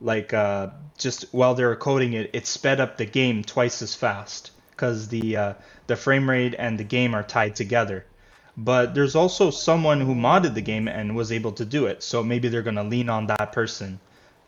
like 0.01 0.33
uh, 0.33 0.69
just 0.97 1.25
while 1.31 1.55
they 1.55 1.63
were 1.63 1.75
coding 1.75 2.13
it, 2.13 2.31
it 2.33 2.47
sped 2.47 2.79
up 2.81 2.97
the 2.97 3.05
game 3.05 3.43
twice 3.43 3.81
as 3.81 3.95
fast 3.95 4.51
because 4.75 5.07
the 5.07 5.37
uh, 5.37 5.53
the 5.87 5.95
frame 5.95 6.29
rate 6.29 6.55
and 6.57 6.77
the 6.77 6.83
game 6.83 7.13
are 7.15 7.23
tied 7.23 7.55
together. 7.55 8.05
But 8.55 8.93
there's 8.93 9.15
also 9.15 9.49
someone 9.49 10.01
who 10.01 10.13
modded 10.13 10.53
the 10.53 10.61
game 10.61 10.87
and 10.87 11.15
was 11.15 11.31
able 11.31 11.53
to 11.53 11.65
do 11.65 11.87
it, 11.87 12.03
so 12.03 12.23
maybe 12.23 12.49
they're 12.49 12.61
gonna 12.61 12.83
lean 12.83 13.09
on 13.09 13.27
that 13.27 13.51
person. 13.51 13.99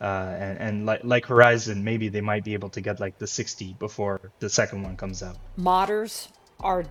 Uh, 0.02 0.36
and 0.38 0.58
and 0.60 0.86
like 0.86 1.04
like 1.04 1.26
Horizon, 1.26 1.84
maybe 1.84 2.10
they 2.10 2.22
might 2.22 2.44
be 2.44 2.54
able 2.54 2.70
to 2.70 2.82
get 2.82 3.00
like 3.00 3.18
the 3.18 3.28
60 3.28 3.76
before 3.80 4.20
the 4.40 4.50
second 4.50 4.84
one 4.84 4.98
comes 4.98 5.24
out. 5.24 5.38
modders 5.58 6.28
are 6.60 6.84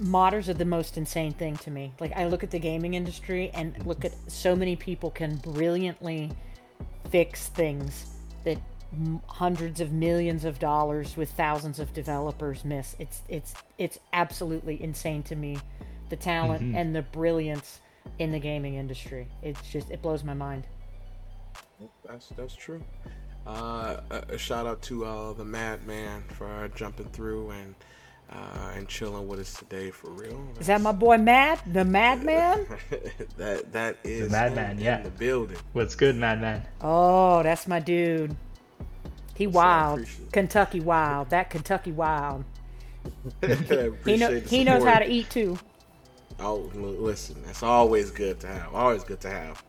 modders 0.00 0.48
are 0.48 0.54
the 0.54 0.64
most 0.64 0.96
insane 0.96 1.32
thing 1.32 1.56
to 1.56 1.70
me 1.70 1.92
like 2.00 2.12
i 2.16 2.26
look 2.26 2.42
at 2.42 2.50
the 2.50 2.58
gaming 2.58 2.94
industry 2.94 3.50
and 3.54 3.74
look 3.86 4.04
at 4.04 4.12
so 4.30 4.54
many 4.54 4.76
people 4.76 5.10
can 5.10 5.36
brilliantly 5.36 6.30
fix 7.10 7.48
things 7.48 8.06
that 8.44 8.58
hundreds 9.28 9.80
of 9.80 9.92
millions 9.92 10.44
of 10.44 10.58
dollars 10.58 11.16
with 11.16 11.30
thousands 11.32 11.78
of 11.80 11.92
developers 11.92 12.64
miss 12.64 12.96
it's 12.98 13.22
it's 13.28 13.54
it's 13.78 13.98
absolutely 14.12 14.82
insane 14.82 15.22
to 15.22 15.36
me 15.36 15.58
the 16.10 16.16
talent 16.16 16.62
and 16.76 16.94
the 16.94 17.02
brilliance 17.02 17.80
in 18.18 18.32
the 18.32 18.38
gaming 18.38 18.74
industry 18.74 19.26
it's 19.42 19.60
just 19.70 19.90
it 19.90 20.02
blows 20.02 20.24
my 20.24 20.34
mind 20.34 20.64
That's 22.06 22.28
that's 22.36 22.54
true. 22.54 22.82
Uh, 23.46 23.98
a, 24.10 24.34
a 24.34 24.38
shout 24.38 24.66
out 24.66 24.82
to 24.82 25.04
uh, 25.04 25.32
the 25.34 25.44
Madman 25.44 26.22
for 26.28 26.68
jumping 26.74 27.06
through 27.06 27.50
and 27.50 27.74
uh, 28.30 28.72
and 28.76 28.88
chilling 28.88 29.28
with 29.28 29.38
us 29.40 29.54
today 29.54 29.90
for 29.90 30.10
real. 30.10 30.40
is 30.58 30.66
that 30.66 30.80
my 30.80 30.92
boy 30.92 31.16
mad 31.16 31.60
the 31.72 31.84
madman 31.84 32.66
that 33.36 33.72
that 33.72 33.96
is 34.02 34.30
Madman, 34.32 34.78
yeah. 34.80 34.98
in 34.98 35.04
the 35.04 35.10
building. 35.10 35.58
What's 35.72 35.94
good, 35.94 36.16
Madman? 36.16 36.62
Oh, 36.80 37.42
that's 37.42 37.68
my 37.68 37.78
dude. 37.78 38.36
He 39.36 39.46
wild. 39.46 40.00
appreciate. 40.00 40.32
Kentucky 40.32 40.80
wild. 40.80 41.30
That 41.30 41.50
Kentucky 41.50 41.92
wild. 41.92 42.44
He 43.40 43.52
Appreciate 43.52 44.18
know 44.18 44.40
he 44.40 44.64
knows 44.64 44.82
how 44.82 44.98
to 44.98 45.08
eat 45.08 45.30
too. 45.30 45.58
Oh, 46.40 46.70
listen, 46.74 47.40
that's 47.44 47.62
always 47.62 48.10
good 48.10 48.40
to 48.40 48.48
have. 48.48 48.74
Always 48.74 49.04
good 49.04 49.20
to 49.20 49.30
have. 49.30 49.62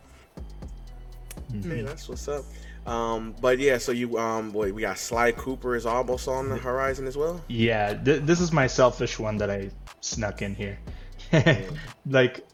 Mm-hmm. 1.52 1.70
Hey, 1.70 1.82
that's 1.82 2.08
what's 2.08 2.28
up. 2.28 2.44
Um, 2.86 3.34
but 3.40 3.58
yeah, 3.58 3.78
so 3.78 3.92
you 3.92 4.18
um, 4.18 4.50
boy, 4.50 4.72
we 4.72 4.82
got 4.82 4.98
Sly 4.98 5.32
Cooper 5.32 5.76
is 5.76 5.86
almost 5.86 6.26
on 6.26 6.48
the 6.48 6.56
horizon 6.56 7.06
as 7.06 7.16
well. 7.16 7.42
Yeah, 7.48 7.94
th- 7.94 8.22
this 8.22 8.40
is 8.40 8.52
my 8.52 8.66
selfish 8.66 9.18
one 9.18 9.36
that 9.38 9.50
I 9.50 9.70
snuck 10.00 10.42
in 10.42 10.54
here. 10.54 10.78
like 12.06 12.46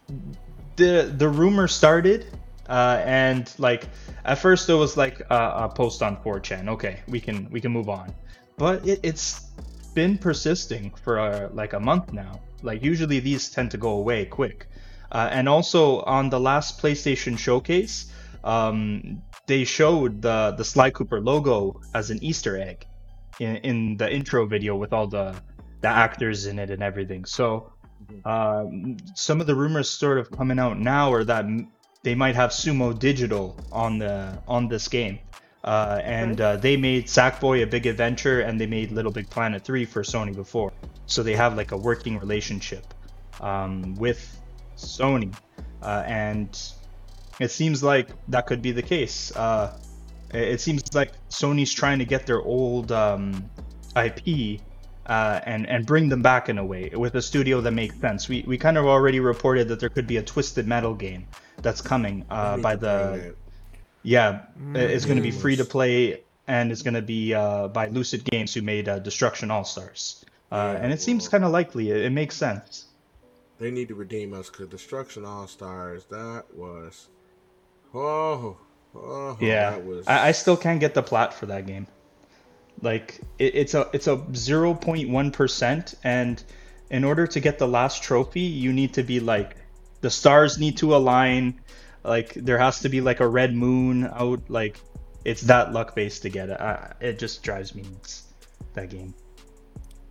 the 0.76 1.12
the 1.16 1.28
rumor 1.28 1.68
started, 1.68 2.26
uh, 2.68 3.02
and 3.04 3.52
like 3.58 3.88
at 4.24 4.38
first 4.38 4.68
it 4.68 4.74
was 4.74 4.96
like 4.96 5.20
a, 5.30 5.52
a 5.64 5.68
post 5.68 6.02
on 6.02 6.16
4chan. 6.16 6.68
Okay, 6.68 7.00
we 7.08 7.20
can 7.20 7.48
we 7.50 7.60
can 7.60 7.72
move 7.72 7.88
on, 7.88 8.14
but 8.56 8.86
it, 8.86 9.00
it's 9.02 9.48
been 9.94 10.18
persisting 10.18 10.92
for 11.02 11.18
uh, 11.18 11.48
like 11.52 11.72
a 11.72 11.80
month 11.80 12.12
now. 12.12 12.40
Like 12.62 12.82
usually 12.82 13.20
these 13.20 13.50
tend 13.50 13.70
to 13.72 13.76
go 13.76 13.90
away 13.90 14.24
quick, 14.24 14.66
uh, 15.12 15.28
and 15.30 15.48
also 15.48 16.00
on 16.02 16.30
the 16.30 16.40
last 16.40 16.80
PlayStation 16.80 17.38
showcase, 17.38 18.12
um, 18.42 19.22
they 19.46 19.64
showed 19.64 20.22
the 20.22 20.54
the 20.56 20.64
Sly 20.64 20.90
Cooper 20.90 21.20
logo 21.20 21.80
as 21.94 22.10
an 22.10 22.22
Easter 22.22 22.58
egg 22.58 22.86
in, 23.38 23.56
in 23.56 23.96
the 23.96 24.12
intro 24.12 24.46
video 24.46 24.76
with 24.76 24.92
all 24.92 25.06
the 25.06 25.34
the 25.80 25.88
actors 25.88 26.46
in 26.46 26.58
it 26.58 26.70
and 26.70 26.82
everything. 26.82 27.26
So 27.26 27.72
um, 28.24 28.96
some 29.14 29.40
of 29.40 29.46
the 29.46 29.54
rumors 29.54 29.90
sort 29.90 30.18
of 30.18 30.30
coming 30.30 30.58
out 30.58 30.78
now 30.78 31.12
are 31.12 31.24
that 31.24 31.44
they 32.04 32.14
might 32.14 32.36
have 32.36 32.50
Sumo 32.50 32.96
Digital 32.96 33.56
on 33.72 33.98
the 33.98 34.38
on 34.46 34.68
this 34.68 34.86
game. 34.86 35.18
Uh, 35.64 35.98
and 36.04 36.40
uh, 36.42 36.56
they 36.56 36.76
made 36.76 37.06
Sackboy 37.06 37.62
a 37.62 37.66
big 37.66 37.86
adventure, 37.86 38.42
and 38.42 38.60
they 38.60 38.66
made 38.66 38.92
Little 38.92 39.10
Big 39.10 39.30
Planet 39.30 39.64
3 39.64 39.86
for 39.86 40.02
Sony 40.02 40.34
before. 40.34 40.74
So 41.06 41.22
they 41.22 41.34
have 41.34 41.56
like 41.56 41.72
a 41.72 41.76
working 41.76 42.18
relationship 42.18 42.92
um, 43.40 43.94
with 43.94 44.38
Sony. 44.76 45.34
uh, 45.82 46.04
and 46.06 46.50
it 47.40 47.50
seems 47.50 47.82
like 47.82 48.10
that 48.28 48.46
could 48.46 48.60
be 48.60 48.72
the 48.72 48.82
case. 48.82 49.34
Uh, 49.34 49.78
it 50.34 50.60
seems 50.60 50.82
like 50.94 51.12
Sony's 51.30 51.72
trying 51.72 51.98
to 51.98 52.04
get 52.04 52.26
their 52.26 52.42
old 52.42 52.92
um, 52.92 53.48
IP 53.96 54.60
uh, 55.06 55.40
and 55.46 55.66
and 55.66 55.86
bring 55.86 56.10
them 56.10 56.20
back 56.20 56.50
in 56.50 56.58
a 56.58 56.64
way 56.64 56.90
with 56.92 57.14
a 57.14 57.22
studio 57.22 57.62
that 57.62 57.72
makes 57.72 57.98
sense. 58.00 58.28
We 58.28 58.44
we 58.46 58.58
kind 58.58 58.76
of 58.76 58.84
already 58.84 59.20
reported 59.20 59.68
that 59.68 59.80
there 59.80 59.88
could 59.88 60.06
be 60.06 60.18
a 60.18 60.22
Twisted 60.22 60.66
Metal 60.66 60.94
game 60.94 61.26
that's 61.64 61.80
coming 61.80 62.24
uh, 62.30 62.58
by 62.58 62.76
the 62.76 63.34
yeah, 64.04 64.42
it's 64.74 65.06
going 65.06 65.16
to 65.16 65.22
be 65.22 65.32
free 65.32 65.56
to 65.56 65.64
play 65.64 66.20
and 66.46 66.70
it's 66.70 66.82
going 66.82 66.94
to 66.94 67.02
be 67.02 67.34
uh, 67.34 67.68
by 67.68 67.88
Lucid 67.88 68.24
Games 68.24 68.54
who 68.54 68.62
made 68.62 68.88
uh, 68.88 68.98
Destruction 68.98 69.50
All 69.50 69.64
Stars, 69.64 70.24
uh, 70.52 70.76
and 70.78 70.92
it 70.92 71.00
seems 71.00 71.28
kind 71.28 71.44
of 71.44 71.50
likely. 71.50 71.90
It, 71.90 71.96
it, 72.02 72.10
makes 72.10 72.36
sense. 72.36 72.84
They 73.58 73.70
need 73.70 73.88
to 73.88 73.94
redeem 73.94 74.34
us 74.34 74.50
because 74.50 74.68
Destruction 74.68 75.24
All 75.24 75.46
Stars 75.46 76.04
that 76.10 76.44
was 76.54 77.08
oh. 77.94 78.58
Oh, 78.96 79.36
yeah, 79.40 79.76
was... 79.78 80.06
I, 80.06 80.28
I, 80.28 80.32
still 80.32 80.56
can't 80.56 80.78
get 80.78 80.94
the 80.94 81.02
plot 81.02 81.34
for 81.34 81.46
that 81.46 81.66
game. 81.66 81.88
Like 82.80 83.20
it, 83.40 83.56
it's 83.56 83.74
a 83.74 83.88
it's 83.92 84.06
a 84.06 84.22
zero 84.34 84.72
point 84.72 85.08
one 85.08 85.32
percent, 85.32 85.94
and 86.04 86.40
in 86.90 87.02
order 87.02 87.26
to 87.26 87.40
get 87.40 87.58
the 87.58 87.66
last 87.66 88.04
trophy, 88.04 88.42
you 88.42 88.72
need 88.72 88.94
to 88.94 89.02
be 89.02 89.18
like 89.18 89.56
the 90.04 90.10
stars 90.10 90.58
need 90.58 90.76
to 90.76 90.94
align. 90.94 91.58
Like 92.04 92.34
there 92.34 92.58
has 92.58 92.80
to 92.80 92.90
be 92.90 93.00
like 93.00 93.20
a 93.20 93.26
red 93.26 93.54
moon 93.54 94.04
out. 94.04 94.42
Like 94.50 94.78
it's 95.24 95.40
that 95.42 95.72
luck 95.72 95.94
based 95.94 96.20
to 96.22 96.28
get 96.28 96.50
it. 96.50 96.60
I, 96.60 96.92
it 97.00 97.18
just 97.18 97.42
drives 97.42 97.74
me 97.74 97.84
nuts. 97.84 98.24
That 98.74 98.90
game. 98.90 99.14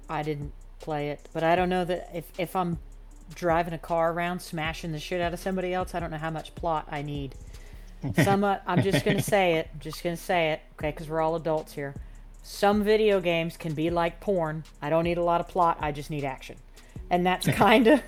I 0.10 0.24
didn't 0.24 0.52
play 0.80 1.10
it, 1.10 1.30
but 1.32 1.44
I 1.44 1.56
don't 1.56 1.70
know 1.70 1.86
that 1.86 2.10
if 2.12 2.26
if 2.40 2.56
I'm 2.56 2.80
driving 3.36 3.76
a 3.76 3.78
car 3.78 4.12
around 4.12 4.40
smashing 4.40 4.92
the 4.92 5.00
shit 5.00 5.22
out 5.22 5.32
of 5.32 5.40
somebody 5.40 5.76
else, 5.76 5.94
I 5.94 6.00
don't 6.00 6.10
know 6.10 6.18
how 6.18 6.32
much 6.32 6.56
plot 6.56 6.88
I 6.90 7.04
need. 7.04 7.36
Some, 8.24 8.44
uh, 8.44 8.58
I'm 8.66 8.82
just 8.82 9.06
gonna 9.06 9.22
say 9.36 9.58
it. 9.58 9.70
I'm 9.72 9.80
just 9.80 10.04
gonna 10.04 10.18
say 10.18 10.54
it, 10.54 10.62
okay? 10.80 10.90
Because 10.90 11.08
we're 11.08 11.22
all 11.22 11.36
adults 11.36 11.74
here. 11.74 11.94
Some 12.42 12.84
video 12.84 13.22
games 13.22 13.58
can 13.58 13.76
be 13.76 13.92
like 13.92 14.20
porn. 14.20 14.64
I 14.82 14.90
don't 14.90 15.04
need 15.04 15.20
a 15.20 15.24
lot 15.24 15.40
of 15.40 15.48
plot. 15.48 15.78
I 15.82 15.92
just 15.92 16.10
need 16.10 16.24
action, 16.24 16.58
and 17.14 17.26
that's 17.26 17.48
kind 17.48 17.88
of 17.88 18.02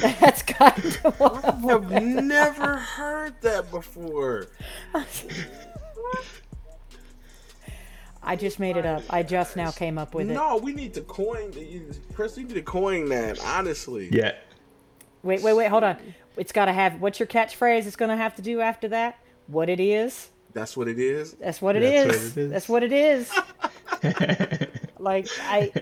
that's 0.00 0.42
kind 0.42 0.84
of 1.04 1.20
what 1.20 1.44
I've 1.44 1.92
never 2.02 2.76
heard 2.76 3.34
that 3.42 3.70
before. 3.70 4.46
I 8.24 8.36
just 8.36 8.60
made 8.60 8.76
it 8.76 8.86
up. 8.86 9.02
I 9.10 9.24
just 9.24 9.56
now 9.56 9.72
came 9.72 9.98
up 9.98 10.14
with 10.14 10.30
it. 10.30 10.34
No, 10.34 10.56
we 10.58 10.72
need 10.72 10.94
to 10.94 11.00
coin. 11.00 11.52
Chris, 12.14 12.36
we 12.36 12.44
need 12.44 12.54
to 12.54 12.62
coin 12.62 13.08
that. 13.08 13.40
Honestly. 13.44 14.08
Yeah. 14.12 14.36
Wait, 15.24 15.42
wait, 15.42 15.54
wait. 15.54 15.66
Hold 15.66 15.82
on. 15.82 15.96
It's 16.36 16.52
got 16.52 16.66
to 16.66 16.72
have. 16.72 17.00
What's 17.00 17.18
your 17.18 17.26
catchphrase? 17.26 17.84
It's 17.84 17.96
going 17.96 18.10
to 18.10 18.16
have 18.16 18.36
to 18.36 18.42
do 18.42 18.60
after 18.60 18.86
that 18.88 19.18
what 19.48 19.68
it 19.68 19.80
is. 19.80 20.30
That's 20.52 20.76
what 20.76 20.86
it 20.86 21.00
is. 21.00 21.32
That's 21.32 21.60
what 21.60 21.74
it, 21.74 21.80
That's 21.80 22.14
is. 22.14 22.36
What 22.36 22.38
it 22.38 22.44
is. 22.44 22.50
That's 22.52 22.68
what 22.68 22.84
it 22.84 22.92
is. 22.92 23.28
like 25.00 25.26
I. 25.40 25.72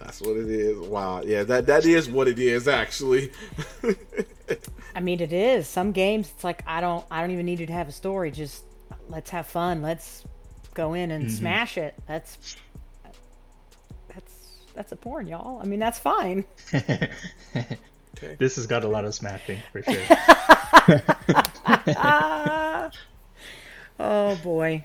That's 0.00 0.20
what 0.20 0.36
it 0.36 0.48
is. 0.48 0.78
Wow. 0.78 1.22
Yeah, 1.22 1.44
that 1.44 1.66
that 1.66 1.84
is 1.84 2.08
what 2.08 2.28
it 2.28 2.38
is 2.38 2.66
actually. 2.66 3.32
I 4.94 5.00
mean, 5.00 5.20
it 5.20 5.32
is. 5.32 5.68
Some 5.68 5.92
games, 5.92 6.32
it's 6.34 6.44
like 6.44 6.62
I 6.66 6.80
don't, 6.80 7.04
I 7.10 7.20
don't 7.20 7.30
even 7.30 7.46
need 7.46 7.60
you 7.60 7.66
to 7.66 7.72
have 7.72 7.88
a 7.88 7.92
story. 7.92 8.30
Just 8.30 8.64
let's 9.08 9.30
have 9.30 9.46
fun. 9.46 9.82
Let's 9.82 10.24
go 10.74 10.94
in 10.94 11.10
and 11.10 11.26
mm-hmm. 11.26 11.36
smash 11.36 11.78
it. 11.78 11.94
That's 12.06 12.56
that's 14.12 14.32
that's 14.74 14.92
a 14.92 14.96
porn, 14.96 15.26
y'all. 15.26 15.60
I 15.60 15.66
mean, 15.66 15.78
that's 15.78 15.98
fine. 15.98 16.44
Okay. 18.22 18.36
This 18.38 18.56
has 18.56 18.66
got 18.66 18.84
a 18.84 18.88
lot 18.88 19.06
of 19.06 19.14
smacking 19.14 19.62
for 19.72 19.82
sure. 19.82 19.94
oh 23.98 24.38
boy, 24.42 24.84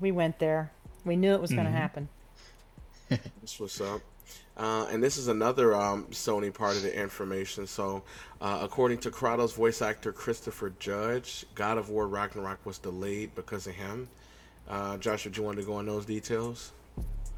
we 0.00 0.12
went 0.12 0.38
there. 0.38 0.70
We 1.04 1.16
knew 1.16 1.32
it 1.32 1.40
was 1.40 1.50
going 1.50 1.64
to 1.64 1.70
mm-hmm. 1.70 1.78
happen. 1.78 2.08
This 3.08 3.58
what's 3.58 3.80
up. 3.80 4.02
Uh, 4.56 4.86
and 4.90 5.02
this 5.02 5.16
is 5.16 5.28
another 5.28 5.74
um, 5.74 6.04
Sony 6.12 6.54
part 6.54 6.76
of 6.76 6.82
the 6.82 6.96
information. 6.96 7.66
So, 7.66 8.04
uh, 8.40 8.60
according 8.62 8.98
to 8.98 9.10
Kratos 9.10 9.54
voice 9.54 9.82
actor 9.82 10.12
Christopher 10.12 10.72
Judge, 10.78 11.44
God 11.54 11.76
of 11.76 11.90
War 11.90 12.06
Ragnarok 12.06 12.64
was 12.64 12.78
delayed 12.78 13.34
because 13.34 13.66
of 13.66 13.74
him. 13.74 14.08
Uh, 14.68 14.96
Joshua, 14.98 15.32
do 15.32 15.40
you 15.40 15.46
want 15.46 15.58
to 15.58 15.64
go 15.64 15.74
on 15.74 15.86
those 15.86 16.06
details? 16.06 16.72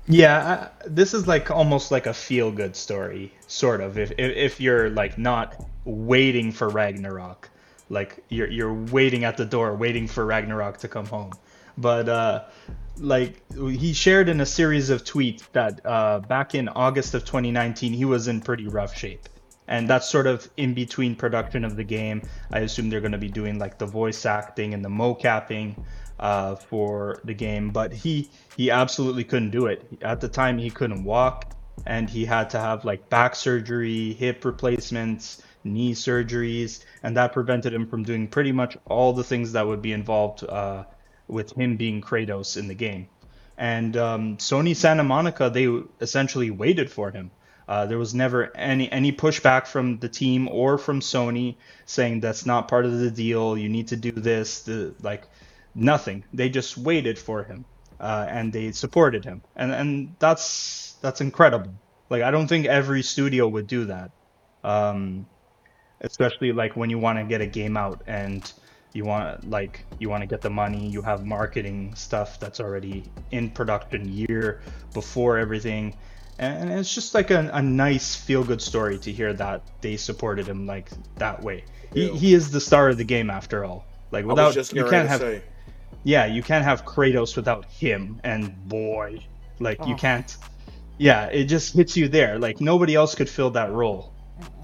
Yeah, 0.09 0.71
I, 0.83 0.89
this 0.89 1.14
is 1.14 1.27
like 1.27 1.51
almost 1.51 1.91
like 1.91 2.07
a 2.07 2.14
feel 2.14 2.53
good 2.53 2.77
story, 2.77 3.33
sort 3.49 3.81
of. 3.81 3.99
If, 3.99 4.12
if 4.12 4.37
if 4.37 4.61
you're 4.61 4.91
like 4.91 5.19
not 5.19 5.67
waiting 5.85 6.53
for 6.53 6.69
Ragnarok, 6.69 7.49
like 7.89 8.23
you're 8.29 8.49
you're 8.49 8.75
waiting 8.75 9.25
at 9.25 9.37
the 9.37 9.45
door, 9.45 9.75
waiting 9.75 10.07
for 10.07 10.25
Ragnarok 10.25 10.79
to 10.79 10.89
come 10.89 11.07
home. 11.07 11.33
But 11.77 12.09
uh, 12.09 12.45
like 12.99 13.43
he 13.53 13.93
shared 13.93 14.29
in 14.29 14.41
a 14.41 14.47
series 14.47 14.91
of 14.91 15.05
tweets 15.05 15.43
that 15.53 15.81
uh, 15.85 16.21
back 16.21 16.55
in 16.55 16.69
August 16.69 17.15
of 17.15 17.25
2019 17.25 17.93
he 17.93 18.05
was 18.05 18.29
in 18.29 18.41
pretty 18.41 18.67
rough 18.67 18.97
shape, 18.97 19.29
and 19.69 19.89
that's 19.89 20.09
sort 20.09 20.27
of 20.27 20.49
in 20.57 20.75
between 20.75 21.15
production 21.15 21.65
of 21.65 21.77
the 21.77 21.85
game. 21.85 22.23
I 22.51 22.61
assume 22.61 22.91
they're 22.91 23.01
going 23.01 23.13
to 23.13 23.19
be 23.19 23.29
doing 23.29 23.59
like 23.59 23.79
the 23.79 23.87
voice 23.87 24.25
acting 24.25 24.75
and 24.75 24.85
the 24.85 24.89
mocapping 24.89 25.77
uh, 26.19 26.57
for 26.57 27.21
the 27.25 27.35
game, 27.35 27.71
but 27.71 27.93
he 27.93 28.31
he 28.57 28.71
absolutely 28.71 29.25
couldn't 29.25 29.51
do 29.51 29.67
it. 29.67 29.87
At 30.03 30.21
the 30.21 30.29
time, 30.29 30.59
he 30.59 30.71
couldn't 30.71 31.05
walk, 31.05 31.55
and 31.85 32.09
he 32.09 32.25
had 32.25 32.51
to 32.51 32.59
have 32.59 32.85
like 32.85 33.09
back 33.11 33.37
surgery, 33.37 34.15
hip 34.15 34.45
replacements, 34.45 35.43
knee 35.65 35.93
surgeries, 35.93 36.85
and 37.03 37.17
that 37.17 37.33
prevented 37.33 37.75
him 37.75 37.87
from 37.87 38.05
doing 38.05 38.29
pretty 38.29 38.53
much 38.53 38.77
all 38.87 39.13
the 39.13 39.25
things 39.25 39.53
that 39.53 39.67
would 39.67 39.83
be 39.83 39.93
involved 39.93 40.45
uh, 40.45 40.85
with 41.29 41.53
him 41.53 41.77
being 41.77 42.01
Kratos 42.01 42.57
in 42.57 42.68
the 42.68 42.74
game. 42.74 43.09
And 43.59 43.97
um, 43.97 44.37
Sony 44.37 44.77
Santa 44.77 45.03
Monica, 45.03 45.51
they 45.51 45.66
essentially 46.01 46.51
waited 46.51 46.91
for 46.91 47.11
him. 47.11 47.31
Uh, 47.68 47.87
there 47.87 47.99
was 47.99 48.14
never 48.14 48.57
any 48.57 48.91
any 48.93 49.12
pushback 49.12 49.66
from 49.66 49.99
the 49.99 50.09
team 50.09 50.49
or 50.49 50.79
from 50.79 51.01
Sony 51.01 51.57
saying 51.85 52.20
that's 52.20 52.47
not 52.47 52.68
part 52.68 52.85
of 52.85 52.99
the 52.99 53.11
deal. 53.11 53.59
You 53.59 53.68
need 53.68 53.89
to 53.89 53.97
do 53.97 54.12
this. 54.12 54.62
The 54.62 54.95
like 55.03 55.24
nothing. 55.74 56.24
They 56.33 56.49
just 56.49 56.79
waited 56.79 57.18
for 57.18 57.43
him, 57.43 57.64
uh, 57.99 58.27
and 58.29 58.53
they 58.53 58.70
supported 58.70 59.24
him, 59.24 59.43
and 59.57 59.72
and 59.72 60.14
that's 60.20 60.93
that's 61.01 61.20
incredible. 61.20 61.74
Like 62.09 62.22
I 62.22 62.31
don't 62.31 62.47
think 62.47 62.66
every 62.66 63.03
studio 63.03 63.49
would 63.49 63.66
do 63.66 63.87
that, 63.87 64.12
um, 64.62 65.27
especially 66.01 66.53
like 66.53 66.77
when 66.77 66.89
you 66.91 66.99
want 66.99 67.18
to 67.18 67.24
get 67.24 67.41
a 67.41 67.47
game 67.47 67.77
out 67.77 68.03
and 68.07 68.53
you 68.97 69.05
want 69.05 69.49
like 69.49 69.85
you 69.99 70.09
want 70.09 70.23
to 70.23 70.27
get 70.27 70.41
the 70.41 70.51
money. 70.51 70.89
You 70.89 71.03
have 71.03 71.25
marketing 71.25 71.95
stuff 71.95 72.41
that's 72.41 72.61
already 72.61 73.05
in 73.31 73.51
production 73.51 74.11
year 74.13 74.63
before 74.95 75.39
everything. 75.39 75.97
And 76.39 76.71
it's 76.71 76.95
just 76.95 77.15
like 77.15 77.31
a, 77.31 77.51
a 77.53 77.63
nice 77.63 78.15
feel 78.15 78.45
good 78.45 78.61
story 78.61 78.99
to 78.99 79.13
hear 79.13 79.33
that 79.35 79.63
they 79.81 79.97
supported 79.97 80.47
him 80.47 80.67
like 80.67 80.91
that 81.17 81.43
way. 81.43 81.65
He, 81.95 82.09
he 82.11 82.35
is 82.35 82.51
the 82.51 82.61
star 82.61 82.91
of 82.91 82.99
the 82.99 83.05
game 83.05 83.31
after 83.31 83.65
all. 83.65 83.87
Like 84.11 84.27
without 84.27 84.55
you 84.73 84.85
can't 84.85 85.09
have 85.09 85.21
say 85.21 85.43
yeah, 86.07 86.27
you 86.27 86.41
can't 86.41 86.63
have 86.63 86.85
Kratos 86.85 87.35
without 87.35 87.65
him, 87.65 88.21
and 88.23 88.69
boy, 88.69 89.27
like 89.59 89.79
oh. 89.81 89.87
you 89.89 89.97
can't. 89.97 90.37
Yeah, 90.99 91.27
it 91.27 91.45
just 91.45 91.75
hits 91.75 91.97
you 91.97 92.07
there. 92.09 92.39
Like 92.39 92.61
nobody 92.61 92.95
else 92.95 93.17
could 93.17 93.29
fill 93.29 93.51
that 93.51 93.73
role. 93.73 94.13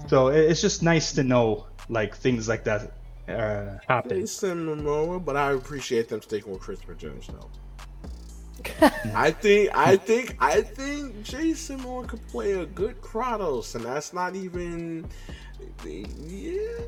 So 0.07 0.29
it's 0.29 0.61
just 0.61 0.83
nice 0.83 1.13
to 1.13 1.23
know 1.23 1.67
like 1.89 2.15
things 2.15 2.47
like 2.47 2.63
that 2.63 2.93
uh, 3.27 3.77
happen. 3.87 4.21
Jason 4.21 4.65
Momoa, 4.65 5.23
but 5.23 5.37
I 5.37 5.51
appreciate 5.51 6.09
them 6.09 6.21
sticking 6.21 6.51
with 6.51 6.61
Christopher 6.61 6.95
Jones 6.95 7.27
though. 7.27 7.49
I 9.15 9.31
think 9.31 9.75
I 9.75 9.97
think 9.97 10.37
I 10.39 10.61
think 10.61 11.23
Jason 11.23 11.79
Momoa 11.79 12.07
could 12.07 12.25
play 12.27 12.53
a 12.53 12.65
good 12.65 13.01
Kratos, 13.01 13.75
and 13.75 13.83
that's 13.83 14.13
not 14.13 14.35
even 14.35 15.05
yeah. 15.85 16.79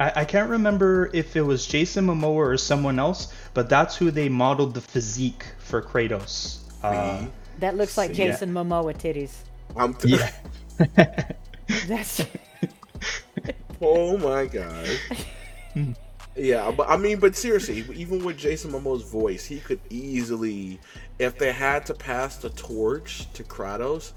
I, 0.00 0.12
I 0.16 0.24
can't 0.24 0.50
remember 0.50 1.10
if 1.12 1.36
it 1.36 1.42
was 1.42 1.66
Jason 1.66 2.06
Momoa 2.06 2.34
or 2.34 2.56
someone 2.56 2.98
else, 2.98 3.32
but 3.52 3.68
that's 3.68 3.96
who 3.96 4.10
they 4.10 4.28
modeled 4.28 4.74
the 4.74 4.80
physique 4.80 5.44
for 5.58 5.80
Kratos. 5.80 6.60
Uh, 6.82 7.26
that 7.60 7.76
looks 7.76 7.96
like 7.96 8.12
Jason 8.12 8.54
yeah. 8.54 8.62
Momoa 8.62 8.96
titties. 8.96 9.34
I'm 9.76 9.94
t- 9.94 10.10
yeah. 10.96 11.32
that's. 11.86 12.24
oh 13.80 14.18
my 14.18 14.46
god. 14.46 14.88
Yeah, 16.36 16.70
but 16.70 16.88
I 16.88 16.96
mean, 16.96 17.20
but 17.20 17.36
seriously, 17.36 17.84
even 17.94 18.24
with 18.24 18.36
Jason 18.36 18.72
Momoa's 18.72 19.02
voice, 19.02 19.44
he 19.44 19.60
could 19.60 19.80
easily, 19.90 20.80
if 21.18 21.38
they 21.38 21.52
had 21.52 21.86
to 21.86 21.94
pass 21.94 22.36
the 22.36 22.50
torch 22.50 23.32
to 23.34 23.44
Kratos, 23.44 24.12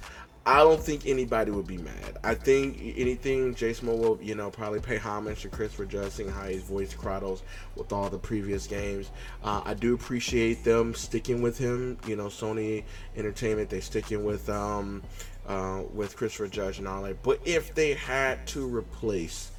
I 0.48 0.60
don't 0.60 0.82
think 0.82 1.06
anybody 1.06 1.52
would 1.52 1.68
be 1.68 1.78
mad. 1.78 2.20
I 2.24 2.34
think 2.34 2.78
anything 2.96 3.54
Jason 3.54 3.88
will, 3.88 4.18
you 4.22 4.34
know, 4.34 4.50
probably 4.50 4.80
pay 4.80 4.96
homage 4.96 5.42
to 5.42 5.50
Chris 5.50 5.74
for 5.74 5.86
seeing 6.10 6.30
how 6.30 6.46
he's 6.46 6.64
voiced 6.64 6.98
Kratos 6.98 7.42
with 7.76 7.92
all 7.92 8.10
the 8.10 8.18
previous 8.18 8.66
games. 8.66 9.12
Uh, 9.44 9.62
I 9.66 9.74
do 9.74 9.94
appreciate 9.94 10.64
them 10.64 10.96
sticking 10.96 11.42
with 11.42 11.58
him. 11.58 11.98
You 12.08 12.16
know, 12.16 12.28
Sony 12.28 12.86
Entertainment, 13.18 13.70
they 13.70 13.82
sticking 13.82 14.24
with 14.24 14.50
um, 14.50 15.04
uh, 15.46 15.84
with 15.94 16.16
Christopher 16.16 16.48
Judge 16.48 16.80
and 16.80 16.88
all 16.88 17.04
that. 17.04 17.22
But 17.24 17.42
if 17.44 17.76
they 17.76 17.94
had 17.94 18.48
to 18.48 18.66
replace 18.66 19.52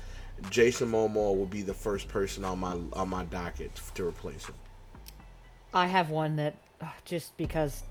Jason 0.51 0.91
Momoa 0.91 1.37
will 1.37 1.47
be 1.47 1.63
the 1.63 1.75
first 1.75 2.09
person 2.09 2.45
on 2.45 2.59
my 2.61 2.77
on 2.93 3.09
my 3.09 3.25
docket 3.25 3.71
to 3.95 4.07
replace 4.07 4.47
him. 4.47 4.55
I 5.75 5.87
have 5.87 6.11
one 6.11 6.37
that 6.37 6.55
uh, 6.81 6.87
just 7.05 7.37
because 7.37 7.83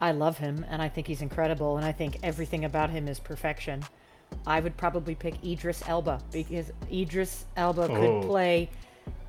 I 0.00 0.12
love 0.12 0.38
him 0.38 0.64
and 0.68 0.80
I 0.82 0.88
think 0.88 1.06
he's 1.06 1.22
incredible 1.22 1.76
and 1.76 1.84
I 1.86 1.92
think 1.92 2.18
everything 2.22 2.64
about 2.64 2.90
him 2.90 3.06
is 3.08 3.18
perfection. 3.20 3.84
I 4.46 4.60
would 4.60 4.76
probably 4.76 5.14
pick 5.14 5.42
Idris 5.44 5.82
Elba 5.86 6.20
because 6.32 6.72
Idris 6.92 7.44
Elba 7.56 7.86
could 7.88 7.96
Oh. 7.98 8.22
play 8.22 8.68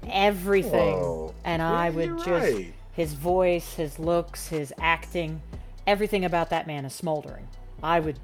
everything 0.10 0.94
Whoa. 1.00 1.34
and 1.44 1.60
Yeah, 1.62 1.72
I 1.72 1.90
would 1.90 2.06
you're 2.06 2.18
just 2.18 2.54
right. 2.54 2.74
his 2.94 3.14
voice, 3.14 3.74
his 3.76 4.00
looks, 4.00 4.48
his 4.48 4.74
acting, 4.80 5.42
everything 5.86 6.26
about 6.26 6.50
that 6.50 6.66
man 6.68 6.86
is 6.86 6.94
smoldering. 6.94 7.48
I 7.84 8.00
would 8.00 8.20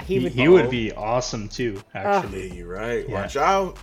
he 0.00 0.18
He, 0.18 0.24
would 0.24 0.32
he 0.32 0.48
would 0.48 0.70
be 0.70 0.92
awesome 0.92 1.48
too, 1.48 1.82
actually. 1.94 2.48
Yeah, 2.48 2.54
you're 2.54 2.68
right. 2.68 3.08
Yeah. 3.08 3.14
Watch 3.22 3.36
out. 3.36 3.78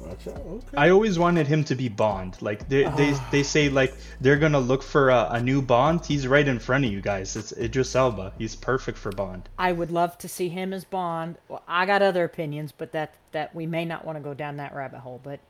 Watch 0.00 0.26
out. 0.28 0.36
Okay. 0.38 0.76
I 0.76 0.88
always 0.90 1.18
wanted 1.18 1.46
him 1.46 1.62
to 1.64 1.74
be 1.74 1.88
Bond. 1.88 2.40
Like 2.40 2.68
they 2.68 2.84
they, 2.96 3.12
Ah. 3.12 3.28
they 3.30 3.42
say 3.42 3.68
like 3.68 3.92
they're 4.20 4.38
gonna 4.38 4.58
look 4.60 4.82
for 4.82 5.10
a, 5.10 5.28
a 5.32 5.40
new 5.42 5.60
Bond. 5.60 6.04
He's 6.06 6.26
right 6.26 6.46
in 6.48 6.58
front 6.58 6.84
of 6.86 6.90
you 6.92 7.00
guys. 7.02 7.36
It's 7.36 7.52
Idris 7.52 7.94
Elba. 7.94 8.32
He's 8.38 8.56
perfect 8.56 8.96
for 8.96 9.12
Bond. 9.12 9.48
I 9.58 9.72
would 9.72 9.90
love 9.90 10.16
to 10.18 10.28
see 10.28 10.48
him 10.48 10.72
as 10.72 10.84
Bond. 10.84 11.36
Well, 11.48 11.62
I 11.68 11.84
got 11.84 12.00
other 12.02 12.24
opinions, 12.24 12.72
but 12.72 12.92
that 12.92 13.14
that 13.32 13.54
we 13.54 13.66
may 13.66 13.84
not 13.84 14.04
want 14.06 14.16
to 14.16 14.22
go 14.22 14.32
down 14.34 14.56
that 14.56 14.74
rabbit 14.74 15.00
hole. 15.00 15.20
But 15.22 15.40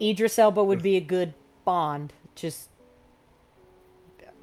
Idris 0.00 0.38
Elba 0.38 0.62
would 0.64 0.82
be 0.82 0.96
a 0.96 1.00
good 1.00 1.34
Bond. 1.64 2.12
Just, 2.34 2.68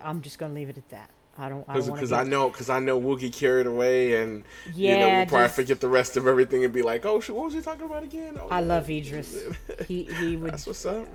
I'm 0.02 0.22
just 0.22 0.40
gonna 0.40 0.54
leave 0.54 0.70
it 0.70 0.78
at 0.78 0.88
that. 0.90 1.10
I 1.38 1.50
don't. 1.50 1.64
I 1.68 1.80
Because 1.80 2.10
to. 2.10 2.16
I 2.18 2.24
know, 2.24 2.50
because 2.50 2.70
I 2.70 2.80
know, 2.80 2.98
we'll 2.98 3.16
get 3.16 3.34
carried 3.34 3.66
away, 3.66 4.22
and 4.22 4.44
you 4.76 4.90
know, 4.92 4.98
Yeah, 4.98 5.18
we'll 5.20 5.26
probably 5.28 5.46
just- 5.46 5.56
forget 5.56 5.80
the 5.80 5.88
rest 5.88 6.18
of 6.18 6.28
everything 6.28 6.64
and 6.66 6.74
be 6.74 6.82
like, 6.82 7.06
"Oh, 7.06 7.16
what 7.22 7.30
was 7.30 7.54
he 7.54 7.62
talking 7.62 7.86
about 7.86 8.04
again?" 8.04 8.38
Oh, 8.40 8.48
I 8.50 8.60
yeah. 8.60 8.66
love 8.68 8.90
Idris. 8.90 9.38
He 9.88 10.04
he 10.04 10.36
would. 10.38 10.52
That's 10.52 10.68
what's 10.68 10.86
up, 10.86 11.08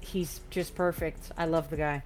He's 0.00 0.40
just 0.50 0.74
perfect. 0.74 1.30
I 1.38 1.44
love 1.46 1.70
the 1.70 1.76
guy. 1.76 2.02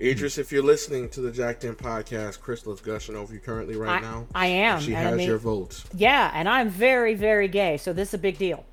Idris. 0.00 0.36
If 0.38 0.52
you're 0.52 0.62
listening 0.62 1.08
to 1.10 1.20
the 1.22 1.32
Jacked 1.32 1.64
In 1.64 1.74
podcast, 1.74 2.40
Crystal 2.40 2.72
is 2.74 2.80
gushing 2.80 3.16
over 3.16 3.32
you 3.32 3.40
currently 3.40 3.74
right 3.74 3.98
I, 3.98 4.00
now. 4.00 4.26
I 4.34 4.46
am. 4.46 4.80
She 4.80 4.92
has 4.92 5.14
I 5.14 5.16
mean, 5.16 5.26
your 5.26 5.38
votes. 5.38 5.84
Yeah, 5.94 6.30
and 6.34 6.48
I'm 6.48 6.68
very 6.68 7.14
very 7.14 7.48
gay, 7.48 7.78
so 7.78 7.92
this 7.94 8.08
is 8.08 8.14
a 8.14 8.18
big 8.18 8.36
deal. 8.38 8.64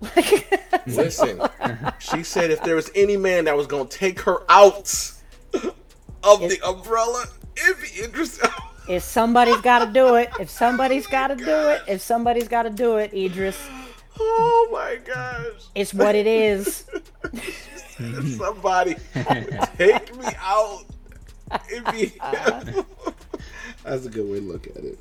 Listen, 0.86 1.42
she 1.98 2.22
said 2.22 2.50
if 2.50 2.62
there 2.62 2.74
was 2.76 2.90
any 2.94 3.16
man 3.16 3.44
that 3.44 3.56
was 3.56 3.66
gonna 3.66 3.86
take 3.88 4.20
her 4.20 4.38
out 4.48 5.12
of 6.22 6.40
the 6.40 6.58
umbrella, 6.64 7.26
it'd 7.64 7.82
be 7.82 8.02
Idris. 8.02 8.40
If 8.88 9.02
somebody's 9.02 9.60
got 9.60 9.84
to 9.84 9.92
do 9.92 10.16
it, 10.16 10.30
if 10.40 10.50
somebody's 10.50 11.06
got 11.06 11.28
to 11.28 11.36
do 11.36 11.68
it, 11.68 11.82
if 11.86 12.00
somebody's 12.00 12.48
got 12.48 12.64
to 12.64 12.70
do 12.70 12.96
it, 12.96 13.12
Idris, 13.12 13.58
oh 14.18 14.68
my 14.72 14.98
gosh! 15.04 15.68
it's 15.74 15.94
what 15.94 16.14
it 16.14 16.26
is. 16.26 16.86
Somebody 18.36 18.96
take 19.76 20.16
me 20.16 20.26
out. 20.40 20.84
It'd 21.70 21.92
be. 21.92 22.12
That's 23.84 24.06
a 24.06 24.10
good 24.10 24.30
way 24.30 24.40
to 24.40 24.44
look 24.44 24.66
at 24.66 24.76
it. 24.76 24.98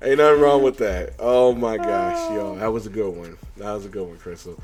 Ain't 0.00 0.18
nothing 0.18 0.40
wrong 0.40 0.62
with 0.62 0.78
that. 0.78 1.14
Oh 1.18 1.54
my 1.54 1.76
gosh, 1.76 2.30
yo, 2.30 2.56
that 2.56 2.72
was 2.72 2.86
a 2.86 2.90
good 2.90 3.10
one. 3.10 3.36
That 3.56 3.72
was 3.72 3.84
a 3.84 3.88
good 3.88 4.06
one, 4.06 4.16
Crystal. 4.18 4.60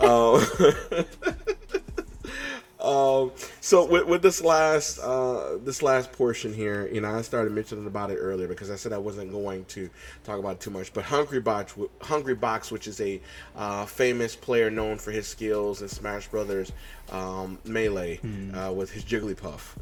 Um, 0.00 0.44
um, 2.80 3.32
so 3.60 3.84
with, 3.84 4.06
with 4.06 4.22
this 4.22 4.42
last 4.42 4.98
uh, 5.00 5.58
this 5.62 5.82
last 5.82 6.12
portion 6.12 6.54
here, 6.54 6.88
you 6.92 7.00
know, 7.00 7.10
I 7.10 7.22
started 7.22 7.52
mentioning 7.52 7.86
about 7.86 8.10
it 8.10 8.16
earlier 8.16 8.46
because 8.46 8.70
I 8.70 8.76
said 8.76 8.92
I 8.92 8.98
wasn't 8.98 9.32
going 9.32 9.64
to 9.66 9.90
talk 10.22 10.38
about 10.38 10.52
it 10.52 10.60
too 10.60 10.70
much. 10.70 10.92
But 10.92 11.04
Hungrybox, 11.04 11.88
Hungry 12.02 12.36
Box, 12.36 12.70
which 12.70 12.86
is 12.86 13.00
a 13.00 13.20
uh, 13.56 13.84
famous 13.86 14.36
player 14.36 14.70
known 14.70 14.98
for 14.98 15.10
his 15.10 15.26
skills 15.26 15.82
in 15.82 15.88
Smash 15.88 16.28
Brothers 16.28 16.70
um, 17.10 17.58
Melee 17.64 18.20
uh, 18.54 18.72
with 18.72 18.92
his 18.92 19.04
Jigglypuff. 19.04 19.76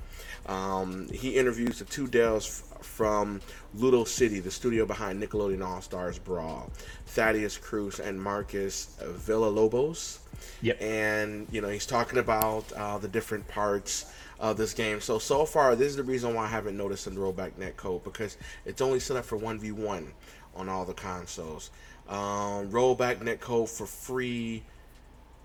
Um, 0.46 1.08
he 1.08 1.36
interviews 1.36 1.80
the 1.80 1.84
two 1.84 2.06
Dells 2.06 2.62
from 2.80 3.40
Ludosity, 3.76 4.42
the 4.42 4.50
studio 4.50 4.86
behind 4.86 5.22
Nickelodeon 5.22 5.64
All 5.64 5.82
Stars 5.82 6.18
Brawl, 6.18 6.70
Thaddeus 7.06 7.58
Crews 7.58 8.00
and 8.00 8.20
Marcus 8.20 8.96
Villalobos. 9.02 10.18
Yep. 10.62 10.80
And, 10.80 11.46
you 11.50 11.60
know, 11.60 11.68
he's 11.68 11.86
talking 11.86 12.18
about 12.18 12.70
uh, 12.72 12.98
the 12.98 13.08
different 13.08 13.46
parts 13.48 14.12
of 14.38 14.56
this 14.56 14.74
game. 14.74 15.00
So, 15.00 15.18
so 15.18 15.44
far, 15.44 15.76
this 15.76 15.88
is 15.88 15.96
the 15.96 16.02
reason 16.02 16.34
why 16.34 16.44
I 16.44 16.48
haven't 16.48 16.76
noticed 16.76 17.04
the 17.06 17.10
rollback 17.12 17.52
netcode 17.52 18.04
because 18.04 18.36
it's 18.64 18.80
only 18.80 19.00
set 19.00 19.16
up 19.16 19.24
for 19.24 19.38
1v1 19.38 20.06
on 20.54 20.68
all 20.68 20.84
the 20.84 20.94
consoles. 20.94 21.70
Um, 22.08 22.70
rollback 22.70 23.18
netcode 23.18 23.68
for 23.68 23.86
free 23.86 24.62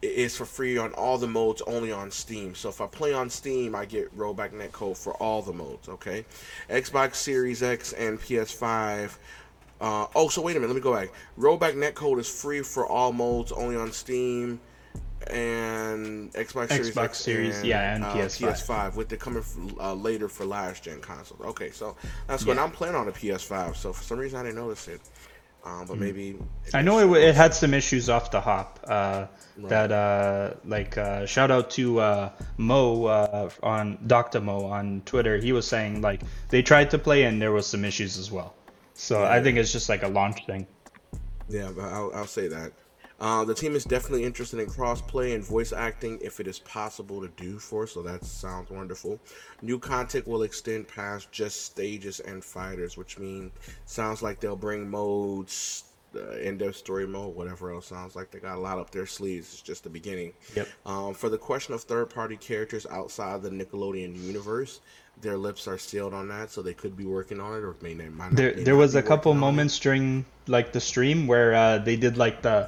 is 0.01 0.35
for 0.35 0.45
free 0.45 0.77
on 0.77 0.93
all 0.93 1.17
the 1.17 1.27
modes 1.27 1.61
only 1.67 1.91
on 1.91 2.09
steam 2.09 2.55
so 2.55 2.69
if 2.69 2.81
i 2.81 2.87
play 2.87 3.13
on 3.13 3.29
steam 3.29 3.75
i 3.75 3.85
get 3.85 4.15
rollback 4.17 4.51
netcode 4.51 4.97
for 4.97 5.13
all 5.15 5.41
the 5.41 5.53
modes 5.53 5.87
okay 5.87 6.25
xbox 6.69 7.15
series 7.15 7.61
x 7.61 7.93
and 7.93 8.19
ps5 8.19 9.11
uh, 9.79 10.07
oh 10.15 10.27
so 10.27 10.41
wait 10.41 10.55
a 10.55 10.59
minute 10.59 10.73
let 10.73 10.75
me 10.75 10.81
go 10.81 10.93
back 10.93 11.09
rollback 11.37 11.75
netcode 11.75 12.19
is 12.19 12.27
free 12.27 12.61
for 12.61 12.85
all 12.87 13.13
modes 13.13 13.51
only 13.51 13.75
on 13.75 13.91
steam 13.91 14.59
and 15.28 16.32
xbox, 16.34 16.72
series 16.72 16.95
Xbox 16.95 17.03
x 17.03 17.17
Series, 17.19 17.63
and, 17.63 17.65
yeah, 17.65 17.95
and 17.95 18.03
uh, 18.03 18.07
PS5. 18.07 18.49
ps5 18.49 18.95
with 18.95 19.09
the 19.09 19.17
coming 19.17 19.43
uh, 19.80 19.93
later 19.93 20.28
for 20.28 20.45
last 20.45 20.84
gen 20.84 20.99
consoles 21.01 21.41
okay 21.41 21.72
so 21.72 21.95
that's 22.28 22.45
when 22.45 22.57
Yeah. 22.57 22.63
i'm 22.63 22.72
playing 22.72 22.95
on 22.95 23.07
a 23.07 23.11
ps5 23.11 23.76
so 23.76 23.93
for 23.93 24.03
some 24.03 24.17
reason 24.19 24.39
i 24.39 24.43
didn't 24.43 24.55
notice 24.55 24.88
it 24.88 25.01
um, 25.63 25.86
but 25.86 25.97
maybe 25.97 26.32
Hmm. 26.34 26.45
I 26.74 26.82
know 26.82 26.99
it, 27.15 27.22
it 27.24 27.36
had 27.36 27.53
some 27.53 27.74
issues 27.74 28.09
off 28.09 28.32
the 28.32 28.41
hop. 28.41 28.80
Uh, 28.88 29.28
That 29.67 29.91
uh, 29.91 30.55
like 30.65 30.97
uh, 30.97 31.26
shout 31.28 31.51
out 31.51 31.69
to 31.72 31.99
uh, 31.99 32.30
Mo 32.57 33.05
uh, 33.05 33.49
on 33.61 33.99
Dr. 34.07 34.41
Mo 34.41 34.65
on 34.65 35.01
Twitter. 35.05 35.38
He 35.38 35.51
was 35.51 35.67
saying 35.67 36.01
like 36.01 36.24
they 36.49 36.63
tried 36.63 36.89
to 36.91 36.97
play 36.97 37.24
and 37.26 37.39
there 37.41 37.51
was 37.51 37.67
some 37.67 37.86
issues 37.86 38.17
as 38.17 38.32
well. 38.32 38.55
So 38.95 39.24
I 39.24 39.41
think 39.43 39.57
it's 39.59 39.72
just 39.72 39.88
like 39.89 40.01
a 40.03 40.07
launch 40.07 40.45
thing. 40.47 40.65
Yeah, 41.49 41.72
but 41.76 41.86
I'll, 41.86 42.11
I'll 42.15 42.28
say 42.28 42.47
that. 42.47 42.72
Uh, 43.22 43.45
the 43.45 43.53
team 43.53 43.76
is 43.76 43.86
definitely 43.86 44.24
interested 44.24 44.59
in 44.59 44.65
crossplay 44.65 45.36
and 45.36 45.45
voice 45.45 45.72
acting 45.72 46.17
if 46.24 46.39
it 46.39 46.47
is 46.47 46.57
possible 46.59 47.22
to 47.22 47.28
do 47.38 47.59
for, 47.59 47.86
so 47.86 48.01
that 48.01 48.26
sounds 48.26 48.72
wonderful. 48.72 49.19
New 49.61 49.78
content 49.78 50.28
will 50.28 50.41
extend 50.41 50.88
past 50.88 51.32
just 51.32 51.63
stages 51.63 52.19
and 52.19 52.43
fighters, 52.43 52.97
which 52.97 53.19
means 53.19 53.51
sounds 53.86 54.24
like 54.24 54.39
they'll 54.39 54.55
bring 54.55 54.89
modes, 54.89 55.84
uh, 56.15 56.32
in 56.39 56.57
their 56.57 56.74
story 56.74 57.07
mode, 57.07 57.36
whatever 57.36 57.72
else 57.72 57.86
sounds 57.86 58.15
like 58.15 58.32
they 58.32 58.39
got 58.39 58.57
a 58.57 58.59
lot 58.59 58.80
up 58.80 58.89
their 58.89 59.05
sleeves. 59.05 59.53
It's 59.53 59.61
just 59.61 59.84
the 59.84 59.89
beginning. 59.89 60.34
Yep. 60.55 60.67
Um, 60.86 61.13
for 61.13 61.30
the 61.30 61.38
question 61.38 61.74
of 61.74 61.84
third 61.84 62.09
party 62.09 62.38
characters 62.38 62.86
outside 62.88 63.43
the 63.43 63.49
Nickelodeon 63.49 64.17
universe, 64.17 64.82
their 65.22 65.38
lips 65.38 65.67
are 65.67 65.78
sealed 65.78 66.13
on 66.13 66.28
that, 66.30 66.49
so 66.49 66.61
they 66.61 66.74
could 66.74 66.97
be 66.97 67.05
working 67.05 67.39
on 67.39 67.55
it, 67.55 67.63
or 67.63 67.76
may 67.82 67.93
they 67.93 68.09
might 68.09 68.32
not. 68.32 68.36
There 68.36 68.51
there 68.51 68.74
not 68.74 68.80
was 68.80 68.95
a 68.95 69.03
couple 69.03 69.32
on 69.32 69.38
it. 69.38 69.41
moments 69.41 69.78
during 69.78 70.26
like 70.47 70.74
the 70.74 70.82
stream 70.82 71.28
where 71.28 71.53
uh, 71.53 71.78
they 71.78 71.95
did 71.95 72.17
like 72.17 72.41
the 72.41 72.67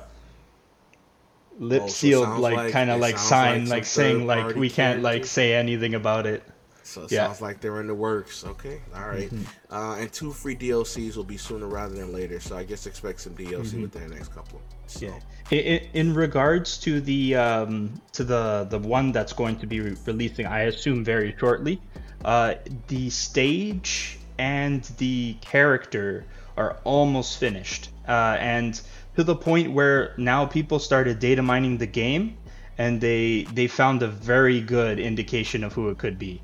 lip 1.59 1.83
Oh, 1.85 1.87
sealed 1.87 2.25
sounds 2.25 2.39
like, 2.39 2.55
like- 2.55 2.71
kind 2.71 2.89
of 2.89 2.99
like 2.99 3.17
sign 3.17 3.61
like 3.65 3.69
like, 3.69 3.85
saying 3.85 4.25
like 4.27 4.55
we 4.55 4.69
can't 4.69 5.01
like 5.01 5.25
say 5.25 5.53
anything 5.53 5.93
about 5.95 6.25
it. 6.25 6.43
So 6.85 7.03
it 7.03 7.11
Yeah. 7.13 7.27
sounds 7.27 7.41
like 7.41 7.61
they're 7.61 7.79
in 7.79 7.87
the 7.87 7.95
works. 7.95 8.43
Okay, 8.45 8.81
all 8.93 9.07
right. 9.07 9.29
Mm-hmm. 9.33 9.73
Uh, 9.73 9.95
and 9.95 10.11
two 10.11 10.31
free 10.31 10.55
DLCs 10.55 11.15
will 11.15 11.23
be 11.23 11.37
sooner 11.37 11.65
rather 11.65 11.95
than 11.95 12.11
later. 12.11 12.39
So 12.41 12.57
I 12.57 12.63
guess 12.63 12.85
expect 12.85 13.21
some 13.21 13.33
DLC 13.35 13.71
Mm-hmm. 13.71 13.81
within 13.83 14.09
the 14.09 14.15
next 14.15 14.33
couple. 14.35 14.61
So, 14.87 15.05
Yeah. 15.05 15.19
In, 15.49 15.81
in 15.93 16.13
regards 16.13 16.77
to 16.79 16.99
the 17.01 17.35
um, 17.35 18.01
to 18.13 18.23
the 18.23 18.67
the 18.69 18.79
one 18.79 19.11
that's 19.11 19.33
going 19.33 19.57
to 19.59 19.65
be 19.67 19.79
re- 19.79 19.95
releasing, 20.05 20.45
I 20.45 20.61
assume 20.63 21.03
very 21.05 21.33
shortly, 21.39 21.81
uh, 22.25 22.55
the 22.89 23.09
stage 23.09 24.19
and 24.37 24.83
the 24.97 25.35
character 25.41 26.25
are 26.57 26.77
almost 26.83 27.39
finished, 27.39 27.89
uh, 28.07 28.37
and 28.39 28.79
to 29.15 29.23
the 29.23 29.35
point 29.35 29.71
where 29.71 30.13
now 30.17 30.45
people 30.45 30.79
started 30.79 31.19
data 31.19 31.41
mining 31.41 31.77
the 31.77 31.87
game, 31.87 32.37
and 32.77 32.99
they 32.99 33.43
they 33.53 33.67
found 33.67 34.01
a 34.01 34.07
very 34.07 34.61
good 34.61 34.99
indication 34.99 35.63
of 35.63 35.73
who 35.73 35.89
it 35.89 35.97
could 35.97 36.17
be. 36.17 36.41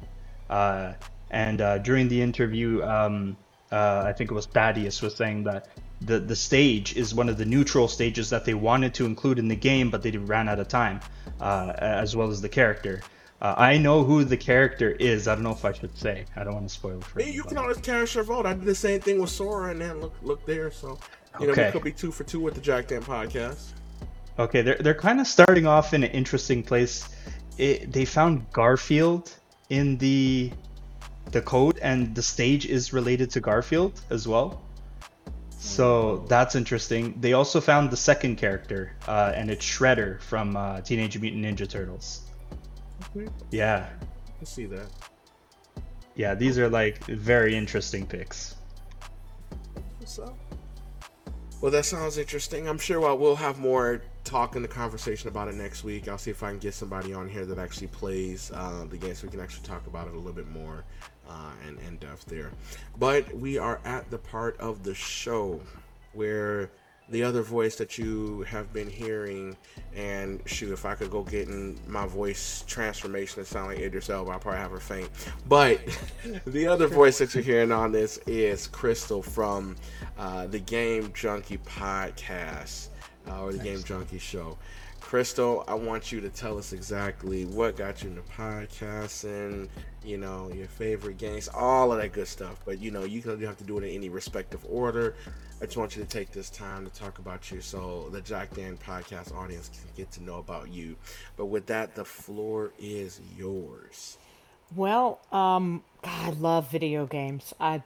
Uh, 0.50 0.94
and 1.32 1.62
uh, 1.62 1.78
during 1.80 2.08
the 2.08 2.22
interview, 2.22 2.84
um, 2.84 3.38
uh, 3.72 4.04
I 4.06 4.14
think 4.14 4.32
it 4.32 4.34
was 4.34 4.46
Thaddeus 4.48 5.02
was 5.02 5.16
saying 5.16 5.44
that 5.44 5.68
the 6.02 6.20
the 6.20 6.36
stage 6.36 6.96
is 6.96 7.14
one 7.14 7.30
of 7.30 7.38
the 7.38 7.46
neutral 7.46 7.88
stages 7.88 8.30
that 8.30 8.46
they 8.46 8.54
wanted 8.54 8.94
to 8.96 9.06
include 9.06 9.40
in 9.40 9.48
the 9.48 9.56
game, 9.56 9.90
but 9.90 10.02
they 10.04 10.12
ran 10.12 10.48
out 10.48 10.60
of 10.60 10.68
time, 10.68 11.00
uh, 11.40 11.74
as 11.78 12.16
well 12.16 12.30
as 12.30 12.42
the 12.42 12.50
character. 12.50 13.02
Uh, 13.42 13.56
I 13.58 13.78
know 13.78 14.04
who 14.04 14.26
the 14.26 14.36
character 14.36 14.92
is. 14.92 15.28
I 15.28 15.34
don't 15.34 15.46
know 15.46 15.52
if 15.52 15.64
I 15.64 15.72
should 15.72 15.98
say. 15.98 16.26
I 16.36 16.44
don't 16.44 16.56
want 16.56 16.68
to 16.68 16.74
spoil 16.74 16.98
it 16.98 17.06
for 17.06 17.22
Hey, 17.22 17.32
you 17.32 17.44
can 17.44 17.58
always 17.58 17.78
cast 17.78 18.16
your 18.16 18.26
vote. 18.26 18.46
I 18.46 18.54
did 18.54 18.66
the 18.66 18.76
same 18.76 19.00
thing 19.00 19.22
with 19.22 19.30
Sora, 19.30 19.72
and 19.72 19.80
then 19.80 20.02
look 20.02 20.14
look 20.22 20.46
there. 20.46 20.72
So 20.72 21.00
you 21.40 21.46
know 21.48 21.52
Okay. 21.54 21.66
we 21.68 21.72
could 21.72 21.84
be 21.84 21.92
two 21.92 22.12
for 22.12 22.24
two 22.24 22.40
with 22.40 22.56
the 22.56 22.62
Jacked 22.62 22.92
In 22.92 23.02
podcast. 23.04 23.72
Okay, 24.38 24.62
they're 24.62 24.78
they're 24.80 24.94
kind 24.96 25.20
of 25.20 25.28
starting 25.28 25.68
off 25.68 25.94
in 25.94 26.04
an 26.04 26.12
interesting 26.12 26.64
place. 26.64 27.08
It, 27.58 27.92
they 27.92 28.06
found 28.06 28.50
Garfield 28.52 29.34
in 29.70 29.98
the 29.98 30.52
the 31.32 31.42
code, 31.42 31.78
and 31.82 32.16
the 32.16 32.24
stage 32.24 32.66
is 32.66 32.94
related 32.94 33.30
to 33.32 33.40
Garfield 33.42 34.00
as 34.10 34.28
well. 34.28 34.62
So 35.60 36.26
that's 36.30 36.56
interesting. 36.56 37.20
They 37.20 37.34
also 37.34 37.60
found 37.60 37.92
the 37.92 37.98
second 37.98 38.38
character, 38.38 38.94
uh, 39.08 39.34
and 39.36 39.52
it's 39.52 39.66
Shredder 39.66 40.22
from 40.22 40.56
uh, 40.56 40.80
Teenage 40.82 41.20
Mutant 41.20 41.44
Ninja 41.46 41.70
Turtles. 41.70 42.22
Okay, 43.16 43.30
Yeah, 43.52 43.90
I 44.42 44.46
see 44.46 44.66
that. 44.68 44.88
yeah, 46.16 46.34
these 46.34 46.58
are 46.58 46.70
like 46.70 47.04
very 47.06 47.56
interesting 47.58 48.06
picks. 48.08 48.56
What's 50.00 50.18
up? 50.20 50.38
Well, 51.62 51.72
that 51.72 51.84
sounds 51.84 52.18
interesting. 52.18 52.70
I'm 52.70 52.78
sure 52.78 53.02
we'll, 53.02 53.18
we'll 53.18 53.36
have 53.36 53.60
more 53.60 54.02
talk 54.24 54.56
in 54.56 54.62
the 54.62 54.68
conversation 54.70 55.28
about 55.28 55.50
it 55.50 55.56
next 55.56 55.84
week. 55.84 56.08
I'll 56.08 56.18
see 56.18 56.32
if 56.32 56.42
I 56.42 56.52
can 56.52 56.60
get 56.60 56.74
somebody 56.74 57.14
on 57.14 57.28
here 57.28 57.46
that 57.46 57.60
actually 57.60 57.88
plays 57.88 58.50
uh, 58.54 58.86
the 58.90 58.96
game 58.96 59.14
so 59.14 59.28
we 59.28 59.32
can 59.32 59.42
actually 59.42 59.68
talk 59.68 59.86
about 59.86 60.08
it 60.08 60.14
a 60.14 60.16
little 60.16 60.32
bit 60.32 60.50
more 60.50 60.86
uh, 61.30 61.52
and 61.68 61.78
in 61.80 61.98
depth 61.98 62.24
there. 62.28 62.52
But 62.98 63.36
we 63.36 63.58
are 63.58 63.82
at 63.84 64.10
the 64.10 64.18
part 64.18 64.58
of 64.58 64.84
the 64.84 64.96
show 64.96 65.60
where 66.14 66.72
the 67.12 67.24
other 67.24 67.42
voice 67.42 67.76
that 67.78 67.98
you 67.98 68.42
have 68.44 68.72
been 68.72 68.90
hearing, 68.90 69.58
and 69.96 70.42
shoot, 70.46 70.72
if 70.72 70.86
I 70.86 70.96
could 70.96 71.10
go 71.10 71.24
get 71.24 71.48
in 71.48 71.80
my 71.88 72.06
voice 72.06 72.64
transformation 72.68 73.44
to 73.44 73.50
sound 73.50 73.68
like 73.68 73.80
Idris 73.80 74.10
Elba, 74.10 74.32
I'll 74.32 74.40
probably 74.40 74.60
have 74.60 74.72
her 74.72 74.80
faint. 74.80 75.10
But 75.48 75.82
the 76.46 76.68
other 76.68 76.88
voice 76.88 77.18
that 77.18 77.34
you're 77.34 77.44
hearing 77.44 77.72
on 77.72 77.92
this 77.92 78.18
is 78.28 78.68
Crystal 78.68 79.22
from 79.22 79.76
uh, 80.18 80.48
the 80.48 80.60
Game 80.60 81.12
Junkie 81.14 81.60
podcast 81.60 82.90
uh, 83.28 83.42
or 83.42 83.52
the 83.54 83.60
Game 83.60 83.84
Junkie 83.84 84.20
show. 84.20 84.58
Crystal, 85.10 85.64
I 85.68 85.74
want 85.74 86.12
you 86.12 86.22
to 86.22 86.30
tell 86.30 86.60
us 86.60 86.72
exactly 86.72 87.44
what 87.44 87.76
got 87.76 88.04
you 88.04 88.12
into 88.12 88.22
podcasting, 88.22 89.68
you 90.06 90.20
know, 90.20 90.52
your 90.54 90.68
favorite 90.68 91.18
games, 91.18 91.48
all 91.52 91.92
of 91.92 91.98
that 91.98 92.14
good 92.14 92.28
stuff. 92.28 92.62
But 92.64 92.78
you 92.78 92.92
know, 92.92 93.06
you 93.06 93.20
don't 93.24 93.42
have 93.42 93.58
to 93.58 93.64
do 93.64 93.80
it 93.80 93.86
in 93.86 93.90
any 93.90 94.10
respective 94.10 94.64
order. 94.70 95.16
I 95.60 95.66
just 95.66 95.78
want 95.78 95.96
you 95.96 96.04
to 96.04 96.08
take 96.08 96.32
this 96.32 96.52
time 96.52 96.86
to 96.86 96.94
talk 96.94 97.18
about 97.18 97.50
you 97.50 97.60
so 97.60 98.10
the 98.12 98.22
Jacked 98.22 98.60
In 98.60 98.78
podcast 98.78 99.36
audience 99.36 99.70
can 99.70 99.90
get 99.98 100.12
to 100.12 100.22
know 100.22 100.38
about 100.38 100.72
you. 100.72 100.96
But 101.38 101.48
with 101.48 101.66
that, 101.66 101.96
the 101.96 102.06
floor 102.06 102.72
is 102.78 103.20
yours. 103.36 104.20
Well, 104.76 105.22
um, 105.32 105.84
I 106.04 106.30
love 106.30 106.70
video 106.70 107.08
games. 107.08 107.52
I 107.60 107.82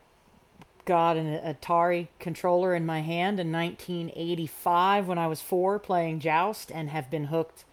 got 0.85 1.17
an 1.17 1.39
Atari 1.39 2.07
controller 2.19 2.75
in 2.75 2.85
my 2.85 3.01
hand 3.01 3.39
in 3.39 3.51
1985 3.51 5.07
when 5.07 5.17
I 5.17 5.27
was 5.27 5.41
four 5.41 5.79
playing 5.79 6.19
Joust 6.19 6.71
and 6.71 6.89
have 6.89 7.09
been 7.09 7.25
hooked 7.25 7.63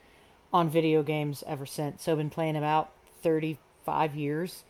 on 0.52 0.68
video 0.68 1.02
games 1.02 1.42
ever 1.46 1.66
since. 1.66 2.04
So 2.04 2.12
I've 2.12 2.18
been 2.18 2.30
playing 2.30 2.56
about 2.56 2.92
35 3.22 4.14
years 4.14 4.64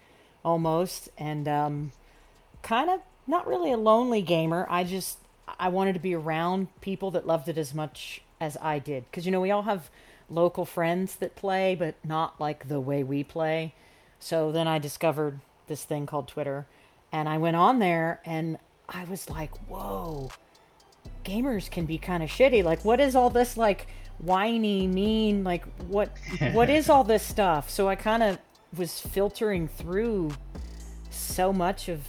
almost 0.45 1.09
and 1.19 1.47
um, 1.47 1.93
kind 2.63 2.91
of 2.91 3.01
not 3.27 3.47
really 3.47 3.73
a 3.73 3.77
lonely 3.77 4.23
gamer. 4.23 4.67
I 4.71 4.85
just 4.85 5.19
I 5.59 5.69
wanted 5.69 5.95
to 5.95 6.01
be 6.01 6.15
around 6.15 6.69
people 6.81 7.11
that 7.13 7.27
loved 7.27 7.49
it 7.49 7.59
as 7.59 7.75
much 7.75 8.23
as 8.41 8.57
I 8.63 8.79
did 8.79 9.05
because 9.11 9.27
you 9.27 9.33
know 9.33 9.41
we 9.41 9.51
all 9.51 9.63
have 9.63 9.91
local 10.31 10.65
friends 10.65 11.17
that 11.17 11.37
play 11.37 11.75
but 11.75 11.97
not 12.05 12.41
like 12.41 12.69
the 12.69 12.81
way 12.81 13.03
we 13.03 13.25
play. 13.25 13.75
So 14.19 14.53
then 14.53 14.69
I 14.69 14.79
discovered 14.79 15.41
this 15.67 15.85
thing 15.85 16.07
called 16.07 16.29
Twitter 16.29 16.67
and 17.13 17.29
I 17.29 17.39
went 17.39 17.57
on 17.57 17.79
there 17.79 18.21
and 18.25 18.59
I 18.89 19.05
was 19.05 19.29
like, 19.31 19.57
"Whoa. 19.69 20.31
Gamers 21.25 21.71
can 21.71 21.87
be 21.87 21.99
kind 21.99 22.23
of 22.23 22.31
shitty. 22.31 22.65
Like 22.65 22.85
what 22.85 23.01
is 23.01 23.15
all 23.15 23.31
this 23.31 23.57
like 23.57 23.87
whiny 24.19 24.87
mean 24.87 25.45
like 25.45 25.65
what 25.89 26.11
what 26.53 26.71
is 26.71 26.89
all 26.89 27.05
this 27.05 27.23
stuff?" 27.23 27.71
So 27.71 27.89
I 27.89 27.95
kind 27.95 28.23
of 28.23 28.39
was 28.77 29.01
filtering 29.01 29.69
through 29.69 30.33
so 31.11 31.53
much 31.53 31.89
of 31.89 32.03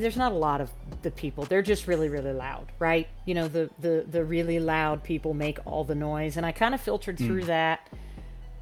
there's 0.00 0.16
not 0.16 0.32
a 0.32 0.36
lot 0.36 0.60
of 0.60 0.70
the 1.02 1.10
people 1.10 1.44
they're 1.44 1.60
just 1.60 1.86
really 1.86 2.08
really 2.08 2.32
loud 2.32 2.66
right 2.78 3.08
you 3.26 3.34
know 3.34 3.48
the 3.48 3.68
the 3.80 4.06
the 4.08 4.24
really 4.24 4.58
loud 4.58 5.02
people 5.02 5.34
make 5.34 5.58
all 5.66 5.84
the 5.84 5.94
noise 5.94 6.36
and 6.36 6.46
i 6.46 6.52
kind 6.52 6.74
of 6.74 6.80
filtered 6.80 7.18
hmm. 7.18 7.26
through 7.26 7.44
that 7.44 7.88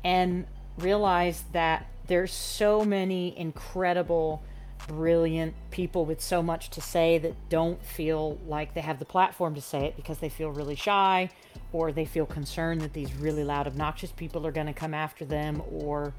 and 0.03 0.47
realized 0.79 1.53
that 1.53 1.87
there's 2.07 2.33
so 2.33 2.85
many 2.85 3.39
incredible 3.39 4.43
brilliant 4.91 5.55
people 5.71 6.05
with 6.05 6.21
so 6.21 6.43
much 6.43 6.69
to 6.71 6.81
say 6.81 7.17
that 7.19 7.33
don't 7.49 7.81
feel 7.85 8.39
like 8.47 8.75
they 8.75 8.81
have 8.81 8.99
the 8.99 9.05
platform 9.05 9.55
to 9.55 9.61
say 9.61 9.85
it 9.85 9.95
because 9.95 10.19
they 10.19 10.29
feel 10.29 10.51
really 10.51 10.75
shy 10.75 11.31
or 11.73 11.93
they 11.93 12.05
feel 12.05 12.27
concerned 12.27 12.81
that 12.81 12.93
these 12.93 13.15
really 13.15 13.45
loud 13.45 13.69
obnoxious 13.69 14.11
people 14.11 14.45
are 14.45 14.51
going 14.51 14.67
to 14.67 14.73
come 14.73 14.93
after 14.93 15.25
them 15.25 15.63
or 15.71 16.13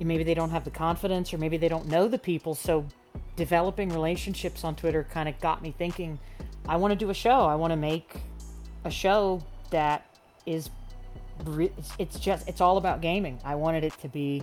maybe 0.00 0.24
they 0.24 0.32
don't 0.32 0.48
have 0.48 0.64
the 0.64 0.70
confidence 0.70 1.34
or 1.34 1.36
maybe 1.36 1.58
they 1.58 1.68
don't 1.68 1.86
know 1.88 2.08
the 2.08 2.18
people. 2.18 2.54
So 2.54 2.86
developing 3.36 3.90
relationships 3.90 4.64
on 4.64 4.74
twitter 4.74 5.04
kind 5.10 5.28
of 5.28 5.38
got 5.40 5.62
me 5.62 5.74
thinking 5.78 6.18
i 6.68 6.76
want 6.76 6.92
to 6.92 6.96
do 6.96 7.10
a 7.10 7.14
show. 7.14 7.46
I 7.46 7.54
want 7.54 7.72
to 7.72 7.76
make 7.76 8.16
a 8.84 8.90
show 8.90 9.42
that 9.70 10.06
is 10.46 10.70
it's 11.98 12.18
just 12.18 12.48
it's 12.48 12.60
all 12.60 12.76
about 12.76 13.00
gaming. 13.00 13.38
I 13.44 13.54
wanted 13.54 13.84
it 13.84 13.94
to 14.00 14.08
be 14.08 14.42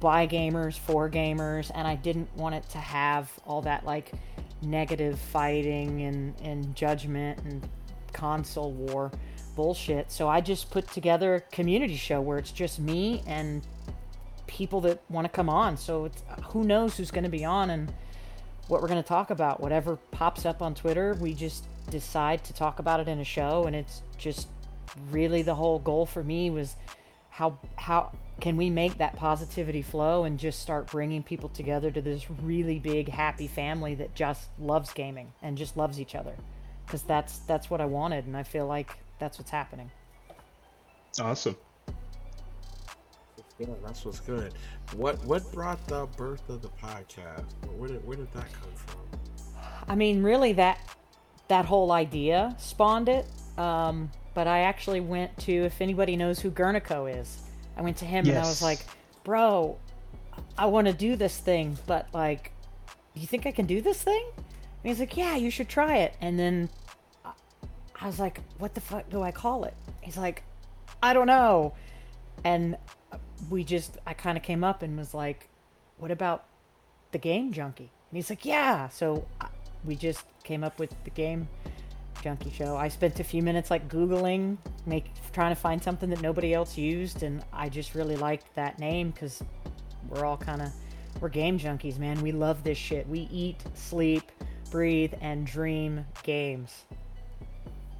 by 0.00 0.26
gamers 0.26 0.78
for 0.78 1.10
gamers 1.10 1.70
and 1.74 1.86
i 1.86 1.94
didn't 1.94 2.34
want 2.36 2.54
it 2.54 2.68
to 2.68 2.78
have 2.78 3.30
all 3.46 3.62
that 3.62 3.84
like 3.84 4.12
negative 4.62 5.18
fighting 5.18 6.02
and 6.02 6.34
and 6.42 6.74
judgment 6.74 7.38
and 7.44 7.68
console 8.12 8.72
war 8.72 9.10
bullshit 9.56 10.10
so 10.10 10.28
i 10.28 10.40
just 10.40 10.70
put 10.70 10.86
together 10.90 11.36
a 11.36 11.40
community 11.40 11.96
show 11.96 12.20
where 12.20 12.38
it's 12.38 12.52
just 12.52 12.78
me 12.78 13.22
and 13.26 13.66
people 14.48 14.80
that 14.80 15.00
want 15.08 15.24
to 15.24 15.28
come 15.28 15.48
on. 15.48 15.76
So 15.76 16.06
it's, 16.06 16.24
who 16.46 16.64
knows 16.64 16.96
who's 16.96 17.12
going 17.12 17.24
to 17.24 17.30
be 17.30 17.44
on 17.44 17.70
and 17.70 17.92
what 18.66 18.82
we're 18.82 18.88
going 18.88 19.02
to 19.02 19.08
talk 19.08 19.30
about. 19.30 19.60
Whatever 19.60 19.96
pops 20.10 20.44
up 20.44 20.60
on 20.60 20.74
Twitter, 20.74 21.16
we 21.20 21.32
just 21.34 21.66
decide 21.90 22.42
to 22.44 22.52
talk 22.52 22.80
about 22.80 22.98
it 22.98 23.06
in 23.06 23.20
a 23.20 23.24
show. 23.24 23.64
And 23.64 23.76
it's 23.76 24.02
just 24.16 24.48
really 25.10 25.42
the 25.42 25.54
whole 25.54 25.78
goal 25.78 26.04
for 26.04 26.24
me 26.24 26.50
was 26.50 26.74
how 27.30 27.60
how 27.76 28.10
can 28.40 28.56
we 28.56 28.70
make 28.70 28.98
that 28.98 29.16
positivity 29.16 29.82
flow 29.82 30.24
and 30.24 30.38
just 30.38 30.60
start 30.60 30.90
bringing 30.90 31.22
people 31.22 31.48
together 31.48 31.90
to 31.90 32.00
this 32.00 32.30
really 32.42 32.78
big 32.78 33.08
happy 33.08 33.46
family 33.46 33.94
that 33.96 34.14
just 34.14 34.48
loves 34.58 34.92
gaming 34.92 35.32
and 35.42 35.58
just 35.58 35.76
loves 35.76 36.00
each 36.00 36.14
other 36.14 36.34
because 36.86 37.02
that's 37.02 37.38
that's 37.40 37.68
what 37.68 37.80
I 37.80 37.86
wanted 37.86 38.26
and 38.26 38.36
I 38.36 38.42
feel 38.42 38.66
like 38.66 38.96
that's 39.18 39.38
what's 39.38 39.50
happening. 39.50 39.90
Awesome. 41.20 41.56
Yeah, 43.58 43.66
that's 43.84 44.04
what's 44.04 44.20
good. 44.20 44.54
What 44.94 45.22
what 45.24 45.50
brought 45.52 45.84
the 45.88 46.06
birth 46.16 46.48
of 46.48 46.62
the 46.62 46.68
podcast? 46.68 47.52
Where 47.76 47.88
did 47.88 48.06
where 48.06 48.16
did 48.16 48.32
that 48.32 48.46
come 48.52 48.72
from? 48.74 49.00
I 49.88 49.96
mean, 49.96 50.22
really, 50.22 50.52
that 50.54 50.78
that 51.48 51.64
whole 51.64 51.90
idea 51.90 52.54
spawned 52.58 53.08
it. 53.08 53.26
Um, 53.56 54.10
but 54.34 54.46
I 54.46 54.60
actually 54.60 55.00
went 55.00 55.36
to, 55.38 55.52
if 55.52 55.80
anybody 55.80 56.14
knows 56.14 56.38
who 56.38 56.50
Gurnico 56.50 57.12
is, 57.20 57.38
I 57.78 57.82
went 57.82 57.96
to 57.98 58.04
him 58.04 58.26
and 58.26 58.38
I 58.38 58.48
was 58.48 58.60
like, 58.60 58.80
"Bro, 59.24 59.78
I 60.58 60.66
want 60.66 60.86
to 60.88 60.92
do 60.92 61.16
this 61.16 61.38
thing, 61.38 61.78
but 61.86 62.08
like, 62.12 62.52
do 63.14 63.20
you 63.20 63.26
think 63.26 63.46
I 63.46 63.52
can 63.52 63.66
do 63.66 63.80
this 63.80 64.02
thing?" 64.02 64.24
And 64.36 64.44
he's 64.90 64.98
like, 65.00 65.16
"Yeah, 65.16 65.36
you 65.36 65.50
should 65.50 65.68
try 65.68 65.98
it." 65.98 66.14
And 66.20 66.38
then 66.38 66.68
I- 67.24 67.32
I 68.00 68.06
was 68.06 68.18
like, 68.18 68.40
"What 68.58 68.74
the 68.74 68.80
fuck 68.80 69.08
do 69.08 69.22
I 69.22 69.30
call 69.30 69.64
it?" 69.64 69.74
He's 70.00 70.16
like, 70.16 70.42
"I 71.02 71.12
don't 71.12 71.26
know." 71.28 71.74
And 72.44 72.76
we 73.50 73.64
just, 73.64 73.96
I 74.06 74.14
kind 74.14 74.36
of 74.36 74.42
came 74.42 74.62
up 74.64 74.82
and 74.82 74.96
was 74.98 75.14
like, 75.14 75.48
"What 75.98 76.10
about 76.10 76.44
the 77.12 77.18
game 77.18 77.52
junkie?" 77.52 77.90
And 78.10 78.16
he's 78.16 78.28
like, 78.30 78.44
"Yeah." 78.44 78.88
So 78.88 79.24
we 79.84 79.94
just 79.94 80.24
came 80.42 80.64
up 80.64 80.78
with 80.80 80.92
the 81.04 81.10
game 81.10 81.48
junkie 82.22 82.50
show. 82.50 82.76
I 82.76 82.88
spent 82.88 83.20
a 83.20 83.24
few 83.24 83.42
minutes 83.42 83.70
like 83.70 83.88
googling, 83.88 84.58
make 84.86 85.12
trying 85.32 85.54
to 85.54 85.60
find 85.60 85.82
something 85.82 86.10
that 86.10 86.20
nobody 86.20 86.54
else 86.54 86.76
used, 86.76 87.22
and 87.22 87.44
I 87.52 87.68
just 87.68 87.94
really 87.94 88.16
liked 88.16 88.54
that 88.54 88.78
name 88.78 89.10
because 89.10 89.42
we're 90.08 90.24
all 90.24 90.36
kind 90.36 90.62
of 90.62 90.72
we're 91.20 91.28
game 91.28 91.58
junkies, 91.58 91.98
man. 91.98 92.20
We 92.22 92.32
love 92.32 92.62
this 92.64 92.78
shit. 92.78 93.08
We 93.08 93.28
eat, 93.32 93.62
sleep, 93.74 94.30
breathe, 94.70 95.14
and 95.20 95.46
dream 95.46 96.06
games. 96.22 96.84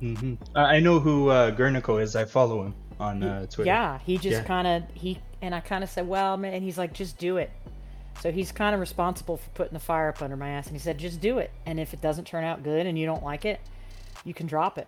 hmm 0.00 0.34
I 0.54 0.80
know 0.80 1.00
who 1.00 1.28
uh, 1.28 1.50
Gurnico 1.50 2.00
is. 2.02 2.14
I 2.16 2.24
follow 2.24 2.62
him 2.64 2.74
on 3.00 3.22
uh, 3.22 3.46
Twitter. 3.46 3.66
Yeah, 3.66 3.98
he 3.98 4.18
just 4.18 4.42
Yeah. 4.42 4.44
kind 4.44 4.66
of 4.66 4.84
he 4.94 5.20
and 5.42 5.54
I 5.54 5.60
kind 5.60 5.82
of 5.84 5.90
said, 5.90 6.06
"Well, 6.08 6.36
man," 6.36 6.54
and 6.54 6.62
he's 6.62 6.78
like, 6.78 6.92
"Just 6.92 7.18
do 7.18 7.36
it." 7.38 7.50
So 8.20 8.32
he's 8.32 8.50
kind 8.52 8.74
of 8.74 8.80
responsible 8.80 9.36
for 9.36 9.50
putting 9.50 9.74
the 9.74 9.80
fire 9.80 10.08
up 10.08 10.22
under 10.22 10.36
my 10.36 10.50
ass, 10.50 10.66
and 10.66 10.74
he 10.76 10.80
said, 10.80 10.98
"Just 10.98 11.20
do 11.20 11.38
it." 11.38 11.50
And 11.66 11.78
if 11.80 11.94
it 11.94 12.00
doesn't 12.00 12.26
turn 12.26 12.44
out 12.44 12.62
good 12.62 12.86
and 12.86 12.98
you 12.98 13.06
don't 13.06 13.22
like 13.24 13.44
it, 13.44 13.60
you 14.28 14.34
can 14.34 14.46
drop 14.46 14.78
it. 14.78 14.86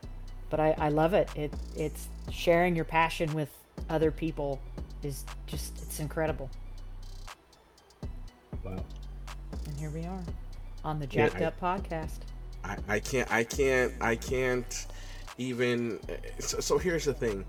But 0.51 0.61
I, 0.61 0.75
I 0.79 0.89
love 0.91 1.15
it. 1.15 1.29
It 1.35 1.53
it's 1.77 2.09
sharing 2.31 2.77
your 2.77 2.85
passion 2.85 3.33
with 3.33 3.49
other 3.89 4.11
people 4.11 4.61
is 5.03 5.25
just 5.47 5.81
it's 5.83 5.99
incredible. 5.99 6.51
Wow. 8.63 8.85
And 9.67 9.77
here 9.79 9.91
we 9.91 10.05
are 10.05 10.21
on 10.85 10.99
the 11.01 11.07
Yeah, 11.07 11.29
Jacked 11.29 11.43
I- 11.43 11.45
Up 11.47 11.61
podcast. 11.61 12.19
I, 12.63 12.77
I 12.89 13.01
can't 13.01 13.33
I 13.33 13.43
can't 13.45 13.93
I 14.03 14.17
can't 14.17 14.87
even 15.39 15.99
so, 16.39 16.61
so 16.61 16.77
here's 16.77 17.07
the 17.07 17.15
thing 17.15 17.47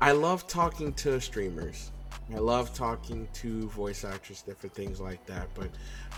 I 0.00 0.12
love 0.12 0.48
talking 0.48 0.94
to 0.94 1.20
streamers 1.20 1.90
I 2.32 2.38
love 2.38 2.72
talking 2.72 3.28
to 3.34 3.68
voice 3.68 4.04
actors, 4.04 4.42
different 4.42 4.74
things 4.74 4.98
like 5.00 5.24
that. 5.26 5.48
But 5.54 5.68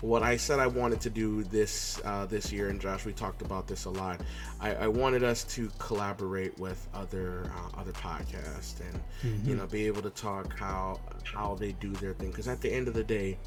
what 0.01 0.23
I 0.23 0.37
said 0.37 0.59
I 0.59 0.67
wanted 0.67 1.01
to 1.01 1.09
do 1.09 1.43
this 1.43 1.99
uh, 2.05 2.25
this 2.25 2.51
year, 2.51 2.69
and 2.69 2.79
Josh, 2.79 3.05
we 3.05 3.11
talked 3.11 3.41
about 3.41 3.67
this 3.67 3.85
a 3.85 3.89
lot. 3.89 4.21
I, 4.61 4.75
I 4.75 4.87
wanted 4.87 5.23
us 5.23 5.43
to 5.55 5.69
collaborate 5.79 6.57
with 6.57 6.87
other 6.93 7.51
uh, 7.53 7.81
other 7.81 7.91
podcasts, 7.91 8.79
and 8.79 8.99
mm-hmm. 9.21 9.49
you 9.49 9.55
know, 9.55 9.67
be 9.67 9.85
able 9.85 10.01
to 10.01 10.09
talk 10.11 10.57
how 10.57 10.99
how 11.23 11.55
they 11.55 11.73
do 11.73 11.91
their 11.93 12.13
thing. 12.13 12.29
Because 12.29 12.47
at 12.47 12.61
the 12.61 12.71
end 12.71 12.87
of 12.87 12.93
the 12.93 13.03
day, 13.03 13.37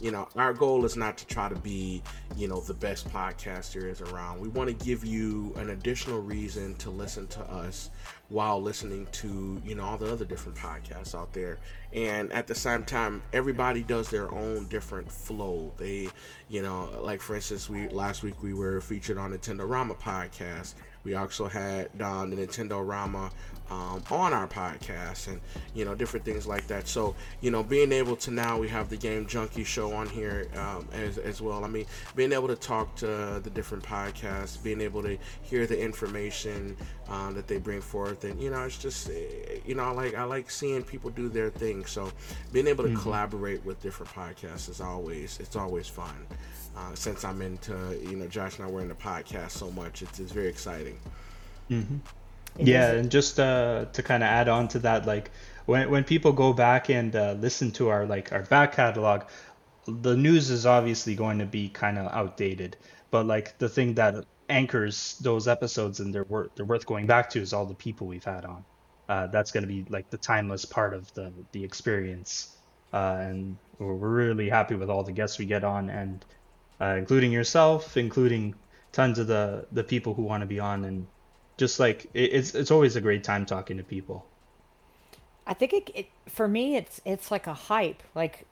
you 0.00 0.10
know, 0.10 0.28
our 0.36 0.52
goal 0.52 0.84
is 0.84 0.96
not 0.96 1.18
to 1.18 1.26
try 1.26 1.48
to 1.48 1.56
be, 1.56 2.02
you 2.36 2.48
know, 2.48 2.60
the 2.60 2.74
best 2.74 3.08
podcast 3.08 3.72
there 3.72 3.88
is 3.88 4.00
around. 4.00 4.40
We 4.40 4.48
want 4.48 4.68
to 4.68 4.84
give 4.84 5.04
you 5.04 5.52
an 5.56 5.70
additional 5.70 6.20
reason 6.20 6.74
to 6.76 6.90
listen 6.90 7.26
to 7.28 7.40
us 7.50 7.90
while 8.28 8.60
listening 8.60 9.06
to, 9.10 9.60
you 9.64 9.74
know, 9.74 9.84
all 9.84 9.96
the 9.96 10.10
other 10.10 10.24
different 10.24 10.56
podcasts 10.56 11.14
out 11.14 11.32
there. 11.32 11.58
And 11.92 12.32
at 12.32 12.46
the 12.46 12.54
same 12.54 12.84
time, 12.84 13.22
everybody 13.32 13.82
does 13.82 14.10
their 14.10 14.32
own 14.32 14.66
different 14.68 15.10
flow. 15.10 15.72
They, 15.78 16.08
you 16.48 16.62
know, 16.62 16.90
like 17.00 17.20
for 17.20 17.34
instance, 17.34 17.68
we 17.68 17.88
last 17.88 18.22
week 18.22 18.42
we 18.42 18.54
were 18.54 18.80
featured 18.80 19.18
on 19.18 19.32
Nintendo 19.32 19.68
Rama 19.68 19.94
podcast. 19.94 20.74
We 21.04 21.14
also 21.14 21.48
had 21.48 21.90
the 21.96 22.04
Nintendo 22.04 22.86
Rama 22.86 23.30
um, 23.70 24.02
on 24.10 24.32
our 24.32 24.46
podcast 24.46 25.28
and 25.28 25.40
you 25.74 25.84
know 25.84 25.94
different 25.94 26.24
things 26.24 26.46
like 26.46 26.66
that. 26.68 26.88
So 26.88 27.14
you 27.40 27.50
know 27.50 27.62
being 27.62 27.92
able 27.92 28.16
to 28.16 28.30
now 28.30 28.58
we 28.58 28.68
have 28.68 28.88
the 28.88 28.96
game 28.96 29.26
junkie 29.26 29.64
show 29.64 29.92
on 29.92 30.08
here 30.08 30.48
um, 30.56 30.88
as, 30.92 31.18
as 31.18 31.40
well. 31.40 31.64
I 31.64 31.68
mean 31.68 31.86
being 32.16 32.32
able 32.32 32.48
to 32.48 32.56
talk 32.56 32.94
to 32.96 33.40
the 33.42 33.50
different 33.50 33.84
podcasts 33.84 34.62
being 34.62 34.80
able 34.80 35.02
to 35.02 35.18
hear 35.42 35.66
the 35.66 35.78
information 35.80 36.76
um, 37.08 37.34
that 37.34 37.46
they 37.46 37.58
bring 37.58 37.80
forth 37.80 38.24
and 38.24 38.40
you 38.40 38.50
know 38.50 38.62
it's 38.64 38.78
just 38.78 39.10
eh, 39.10 39.60
you 39.64 39.74
know 39.74 39.84
I 39.84 39.90
like 39.90 40.14
i 40.14 40.24
like 40.24 40.50
seeing 40.50 40.82
people 40.82 41.10
do 41.10 41.28
their 41.28 41.50
thing. 41.50 41.84
So 41.84 42.10
being 42.52 42.66
able 42.66 42.84
to 42.84 42.90
mm-hmm. 42.90 43.02
collaborate 43.02 43.64
with 43.64 43.82
different 43.82 44.12
podcasts 44.12 44.68
is 44.68 44.80
always 44.80 45.38
it's 45.40 45.56
always 45.56 45.88
fun. 45.88 46.26
Uh, 46.76 46.94
since 46.94 47.24
i'm 47.24 47.42
into 47.42 47.72
you 48.08 48.14
know 48.14 48.28
josh 48.28 48.58
and 48.58 48.68
i 48.68 48.70
were 48.70 48.80
in 48.80 48.86
the 48.86 48.94
podcast 48.94 49.50
so 49.50 49.68
much 49.72 50.02
it's, 50.02 50.20
it's 50.20 50.30
very 50.30 50.46
exciting. 50.46 50.96
Mm-hmm 51.68 51.96
yeah, 52.58 52.92
and 52.92 53.10
just 53.10 53.38
uh, 53.38 53.86
to 53.92 54.02
kind 54.02 54.22
of 54.22 54.28
add 54.28 54.48
on 54.48 54.68
to 54.68 54.78
that, 54.80 55.06
like 55.06 55.30
when 55.66 55.90
when 55.90 56.04
people 56.04 56.32
go 56.32 56.52
back 56.52 56.88
and 56.88 57.14
uh, 57.14 57.32
listen 57.38 57.70
to 57.72 57.88
our 57.88 58.06
like 58.06 58.32
our 58.32 58.42
back 58.42 58.72
catalog, 58.72 59.22
the 59.86 60.16
news 60.16 60.50
is 60.50 60.66
obviously 60.66 61.14
going 61.14 61.38
to 61.38 61.46
be 61.46 61.68
kind 61.68 61.98
of 61.98 62.10
outdated. 62.12 62.76
But 63.10 63.26
like 63.26 63.58
the 63.58 63.68
thing 63.68 63.94
that 63.94 64.24
anchors 64.48 65.18
those 65.20 65.46
episodes 65.46 66.00
and 66.00 66.14
they're 66.14 66.24
worth 66.24 66.54
they're 66.56 66.66
worth 66.66 66.86
going 66.86 67.06
back 67.06 67.30
to 67.30 67.40
is 67.40 67.52
all 67.52 67.66
the 67.66 67.74
people 67.74 68.06
we've 68.06 68.24
had 68.24 68.44
on. 68.44 68.64
Uh, 69.08 69.26
that's 69.28 69.52
going 69.52 69.62
to 69.62 69.68
be 69.68 69.84
like 69.88 70.10
the 70.10 70.18
timeless 70.18 70.64
part 70.64 70.94
of 70.94 71.12
the 71.14 71.32
the 71.52 71.64
experience, 71.64 72.56
uh, 72.92 73.18
and 73.20 73.56
we're, 73.78 73.94
we're 73.94 74.08
really 74.08 74.48
happy 74.48 74.74
with 74.74 74.90
all 74.90 75.02
the 75.02 75.12
guests 75.12 75.38
we 75.38 75.46
get 75.46 75.64
on, 75.64 75.88
and 75.88 76.24
uh, 76.80 76.96
including 76.98 77.32
yourself, 77.32 77.96
including 77.96 78.54
tons 78.92 79.18
of 79.18 79.26
the 79.26 79.66
the 79.72 79.84
people 79.84 80.12
who 80.12 80.22
want 80.22 80.42
to 80.42 80.46
be 80.46 80.60
on 80.60 80.84
and 80.84 81.06
just 81.58 81.78
like 81.78 82.06
it, 82.14 82.32
it's 82.32 82.54
it's 82.54 82.70
always 82.70 82.96
a 82.96 83.00
great 83.00 83.22
time 83.22 83.44
talking 83.44 83.76
to 83.76 83.82
people. 83.82 84.24
I 85.46 85.52
think 85.52 85.72
it, 85.74 85.90
it 85.94 86.06
for 86.26 86.48
me 86.48 86.76
it's 86.76 87.00
it's 87.04 87.30
like 87.30 87.46
a 87.46 87.54
hype. 87.54 88.02
Like 88.14 88.46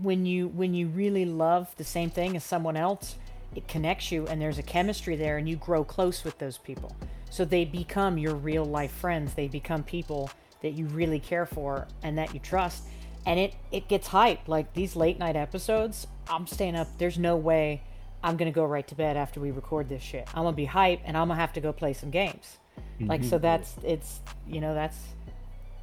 when 0.00 0.24
you 0.24 0.48
when 0.48 0.74
you 0.74 0.86
really 0.86 1.24
love 1.24 1.74
the 1.76 1.84
same 1.84 2.10
thing 2.10 2.36
as 2.36 2.44
someone 2.44 2.76
else 2.76 3.16
it 3.54 3.66
connects 3.66 4.12
you 4.12 4.26
and 4.26 4.40
there's 4.40 4.58
a 4.58 4.62
chemistry 4.62 5.16
there 5.16 5.38
and 5.38 5.48
you 5.48 5.56
grow 5.56 5.82
close 5.82 6.24
with 6.24 6.38
those 6.38 6.58
people. 6.58 6.94
So 7.30 7.44
they 7.44 7.64
become 7.64 8.18
your 8.18 8.34
real 8.34 8.64
life 8.64 8.92
friends. 8.92 9.32
They 9.32 9.48
become 9.48 9.82
people 9.82 10.30
that 10.60 10.72
you 10.72 10.86
really 10.86 11.20
care 11.20 11.46
for 11.46 11.88
and 12.02 12.18
that 12.18 12.34
you 12.34 12.40
trust. 12.40 12.84
And 13.24 13.40
it 13.40 13.54
it 13.72 13.88
gets 13.88 14.08
hype. 14.08 14.46
Like 14.46 14.74
these 14.74 14.94
late 14.94 15.18
night 15.18 15.36
episodes 15.36 16.06
i'm 16.28 16.46
staying 16.46 16.76
up. 16.76 16.88
There's 16.98 17.18
no 17.18 17.36
way 17.36 17.82
I'm 18.26 18.36
gonna 18.36 18.50
go 18.50 18.64
right 18.64 18.86
to 18.88 18.96
bed 18.96 19.16
after 19.16 19.38
we 19.38 19.52
record 19.52 19.88
this 19.88 20.02
shit. 20.02 20.28
I'm 20.34 20.42
gonna 20.42 20.56
be 20.56 20.64
hype 20.64 21.00
and 21.04 21.16
I'm 21.16 21.28
gonna 21.28 21.38
have 21.38 21.52
to 21.52 21.60
go 21.60 21.72
play 21.72 21.92
some 21.92 22.10
games. 22.10 22.58
Mm-hmm. 22.98 23.06
Like 23.06 23.22
so 23.22 23.38
that's 23.38 23.76
it's 23.84 24.18
you 24.48 24.60
know 24.60 24.74
that's, 24.74 24.98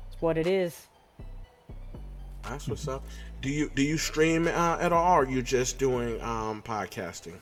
that's 0.09 0.21
what 0.21 0.37
it 0.37 0.45
is. 0.45 0.87
That's 2.43 2.67
what's 2.67 2.85
up. 2.89 3.05
Do 3.41 3.49
you 3.49 3.71
do 3.73 3.81
you 3.81 3.97
stream 3.97 4.47
uh, 4.47 4.77
at 4.81 4.91
all? 4.91 5.13
Or 5.13 5.21
are 5.21 5.25
you 5.25 5.41
just 5.41 5.79
doing 5.79 6.21
um, 6.21 6.61
podcasting? 6.61 7.35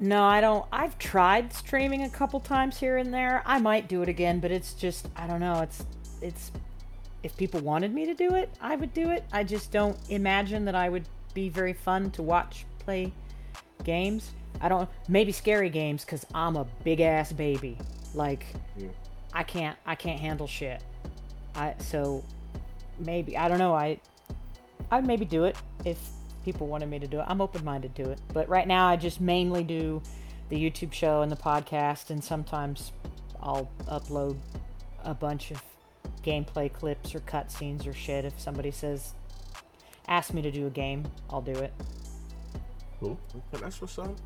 No, 0.00 0.24
I 0.24 0.40
don't. 0.40 0.66
I've 0.72 0.98
tried 0.98 1.52
streaming 1.52 2.02
a 2.02 2.10
couple 2.10 2.40
times 2.40 2.76
here 2.76 2.96
and 2.96 3.14
there. 3.14 3.40
I 3.46 3.60
might 3.60 3.86
do 3.86 4.02
it 4.02 4.08
again, 4.08 4.40
but 4.40 4.50
it's 4.50 4.74
just 4.74 5.08
I 5.14 5.28
don't 5.28 5.38
know. 5.38 5.60
It's 5.60 5.86
it's 6.20 6.50
if 7.22 7.36
people 7.36 7.60
wanted 7.60 7.94
me 7.94 8.04
to 8.04 8.14
do 8.14 8.34
it, 8.34 8.50
I 8.60 8.74
would 8.74 8.92
do 8.92 9.10
it. 9.10 9.22
I 9.32 9.44
just 9.44 9.70
don't 9.70 9.96
imagine 10.08 10.64
that 10.64 10.74
I 10.74 10.88
would 10.88 11.04
be 11.34 11.48
very 11.48 11.72
fun 11.72 12.10
to 12.12 12.22
watch 12.22 12.66
play 12.80 13.12
games. 13.84 14.32
I 14.60 14.68
don't 14.68 14.88
maybe 15.08 15.32
scary 15.32 15.70
games 15.70 16.04
because 16.04 16.26
I'm 16.34 16.56
a 16.56 16.64
big 16.84 17.00
ass 17.00 17.32
baby. 17.32 17.78
Like 18.14 18.46
yeah. 18.76 18.88
I 19.32 19.42
can't 19.42 19.76
I 19.86 19.94
can't 19.94 20.20
handle 20.20 20.46
shit. 20.46 20.82
I 21.54 21.74
so 21.78 22.24
maybe 22.98 23.36
I 23.36 23.48
don't 23.48 23.58
know 23.58 23.74
I 23.74 24.00
I'd 24.90 25.06
maybe 25.06 25.24
do 25.24 25.44
it 25.44 25.56
if 25.84 25.98
people 26.44 26.66
wanted 26.66 26.88
me 26.88 26.98
to 26.98 27.06
do 27.06 27.20
it. 27.20 27.24
I'm 27.26 27.40
open 27.40 27.64
minded 27.64 27.94
to 27.96 28.10
it. 28.10 28.20
But 28.32 28.48
right 28.48 28.66
now 28.66 28.86
I 28.86 28.96
just 28.96 29.20
mainly 29.20 29.64
do 29.64 30.02
the 30.48 30.56
YouTube 30.56 30.92
show 30.92 31.22
and 31.22 31.32
the 31.32 31.36
podcast 31.36 32.10
and 32.10 32.22
sometimes 32.22 32.92
I'll 33.42 33.70
upload 33.86 34.36
a 35.02 35.14
bunch 35.14 35.50
of 35.50 35.62
gameplay 36.22 36.72
clips 36.72 37.14
or 37.14 37.20
cutscenes 37.20 37.86
or 37.86 37.92
shit 37.92 38.24
if 38.24 38.40
somebody 38.40 38.70
says 38.70 39.12
ask 40.08 40.32
me 40.32 40.42
to 40.42 40.50
do 40.50 40.66
a 40.66 40.70
game, 40.70 41.04
I'll 41.30 41.42
do 41.42 41.52
it. 41.52 41.72
Cool. 43.04 43.18
Okay, 43.52 43.62
that's 43.62 43.80
what's 43.80 43.98
up. 43.98 44.16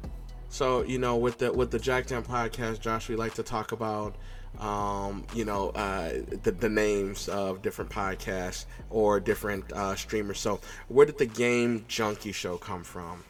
So 0.50 0.82
you 0.82 0.98
know, 0.98 1.16
with 1.16 1.38
the 1.38 1.52
with 1.52 1.70
the 1.70 1.78
Jacked 1.78 2.12
In 2.12 2.22
podcast, 2.22 2.80
Josh, 2.80 3.08
we 3.08 3.16
like 3.16 3.34
to 3.34 3.42
talk 3.42 3.72
about, 3.72 4.16
um, 4.60 5.26
you 5.34 5.44
know, 5.44 5.70
uh, 5.70 6.12
the 6.42 6.52
the 6.52 6.68
names 6.68 7.28
of 7.28 7.60
different 7.60 7.90
podcasts 7.90 8.64
or 8.88 9.20
different 9.20 9.72
uh, 9.72 9.94
streamers. 9.96 10.38
So, 10.38 10.60
where 10.88 11.04
did 11.04 11.18
the 11.18 11.26
Game 11.26 11.84
Junkie 11.88 12.32
Show 12.32 12.56
come 12.56 12.84
from? 12.84 13.24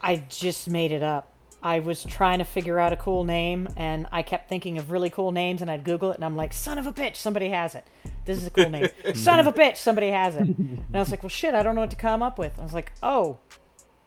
I 0.00 0.16
just 0.28 0.68
made 0.68 0.92
it 0.92 1.02
up. 1.02 1.28
I 1.62 1.78
was 1.78 2.02
trying 2.04 2.40
to 2.40 2.44
figure 2.44 2.78
out 2.78 2.92
a 2.92 2.96
cool 2.96 3.24
name, 3.24 3.68
and 3.76 4.06
I 4.10 4.22
kept 4.22 4.48
thinking 4.48 4.78
of 4.78 4.90
really 4.90 5.10
cool 5.10 5.30
names, 5.30 5.62
and 5.62 5.70
I'd 5.70 5.84
Google 5.84 6.10
it, 6.10 6.16
and 6.16 6.24
I'm 6.24 6.36
like, 6.36 6.52
"Son 6.52 6.76
of 6.76 6.86
a 6.86 6.92
bitch, 6.92 7.16
somebody 7.16 7.48
has 7.48 7.74
it. 7.74 7.86
This 8.26 8.38
is 8.38 8.46
a 8.46 8.50
cool 8.50 8.68
name. 8.68 8.88
Son 9.14 9.40
of 9.40 9.46
a 9.46 9.52
bitch, 9.52 9.76
somebody 9.78 10.10
has 10.10 10.36
it." 10.36 10.42
And 10.42 10.86
I 10.94 10.98
was 10.98 11.10
like, 11.10 11.22
"Well, 11.22 11.30
shit, 11.30 11.54
I 11.54 11.62
don't 11.62 11.74
know 11.74 11.80
what 11.80 11.90
to 11.90 11.96
come 11.96 12.22
up 12.22 12.38
with." 12.38 12.58
I 12.58 12.62
was 12.62 12.74
like, 12.74 12.92
"Oh, 13.02 13.38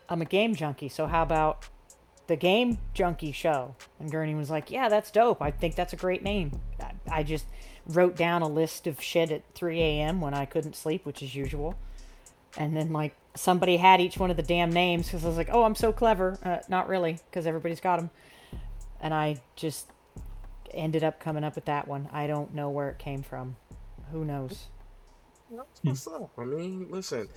I'm 0.09 0.21
a 0.21 0.25
game 0.25 0.55
junkie, 0.55 0.89
so 0.89 1.07
how 1.07 1.23
about 1.23 1.67
the 2.27 2.35
Game 2.35 2.79
Junkie 2.93 3.31
Show? 3.31 3.75
And 3.99 4.11
Gurney 4.11 4.35
was 4.35 4.49
like, 4.49 4.71
Yeah, 4.71 4.89
that's 4.89 5.11
dope. 5.11 5.41
I 5.41 5.51
think 5.51 5.75
that's 5.75 5.93
a 5.93 5.97
great 5.97 6.23
name. 6.23 6.59
I, 7.11 7.23
just 7.23 7.45
wrote 7.87 8.15
down 8.15 8.41
a 8.41 8.47
list 8.47 8.87
of 8.87 9.01
shit 9.01 9.31
at 9.31 9.43
3 9.53 9.79
a.m. 9.79 10.21
when 10.21 10.33
I 10.33 10.45
couldn't 10.45 10.75
sleep, 10.75 11.05
which 11.05 11.21
is 11.21 11.35
usual. 11.35 11.75
And 12.57 12.75
then, 12.75 12.91
like, 12.91 13.15
somebody 13.35 13.77
had 13.77 14.01
each 14.01 14.17
one 14.17 14.31
of 14.31 14.37
the 14.37 14.43
damn 14.43 14.71
names 14.71 15.07
because 15.07 15.23
I 15.23 15.27
was 15.27 15.37
like, 15.37 15.49
Oh, 15.51 15.63
I'm 15.63 15.75
so 15.75 15.91
clever. 15.91 16.37
Uh, 16.43 16.57
not 16.69 16.87
really, 16.87 17.19
because 17.29 17.45
everybody's 17.45 17.81
got 17.81 17.97
them. 17.97 18.09
And 18.99 19.13
I 19.13 19.41
just 19.55 19.87
ended 20.73 21.03
up 21.03 21.19
coming 21.19 21.43
up 21.43 21.55
with 21.55 21.65
that 21.65 21.87
one. 21.87 22.09
I 22.11 22.27
don't 22.27 22.53
know 22.53 22.69
where 22.69 22.89
it 22.89 22.97
came 22.97 23.23
from. 23.23 23.55
Who 24.11 24.25
knows? 24.25 24.65
What's 25.83 26.07
up? 26.07 26.31
I 26.37 26.43
mean, 26.43 26.87
listen, 26.89 27.27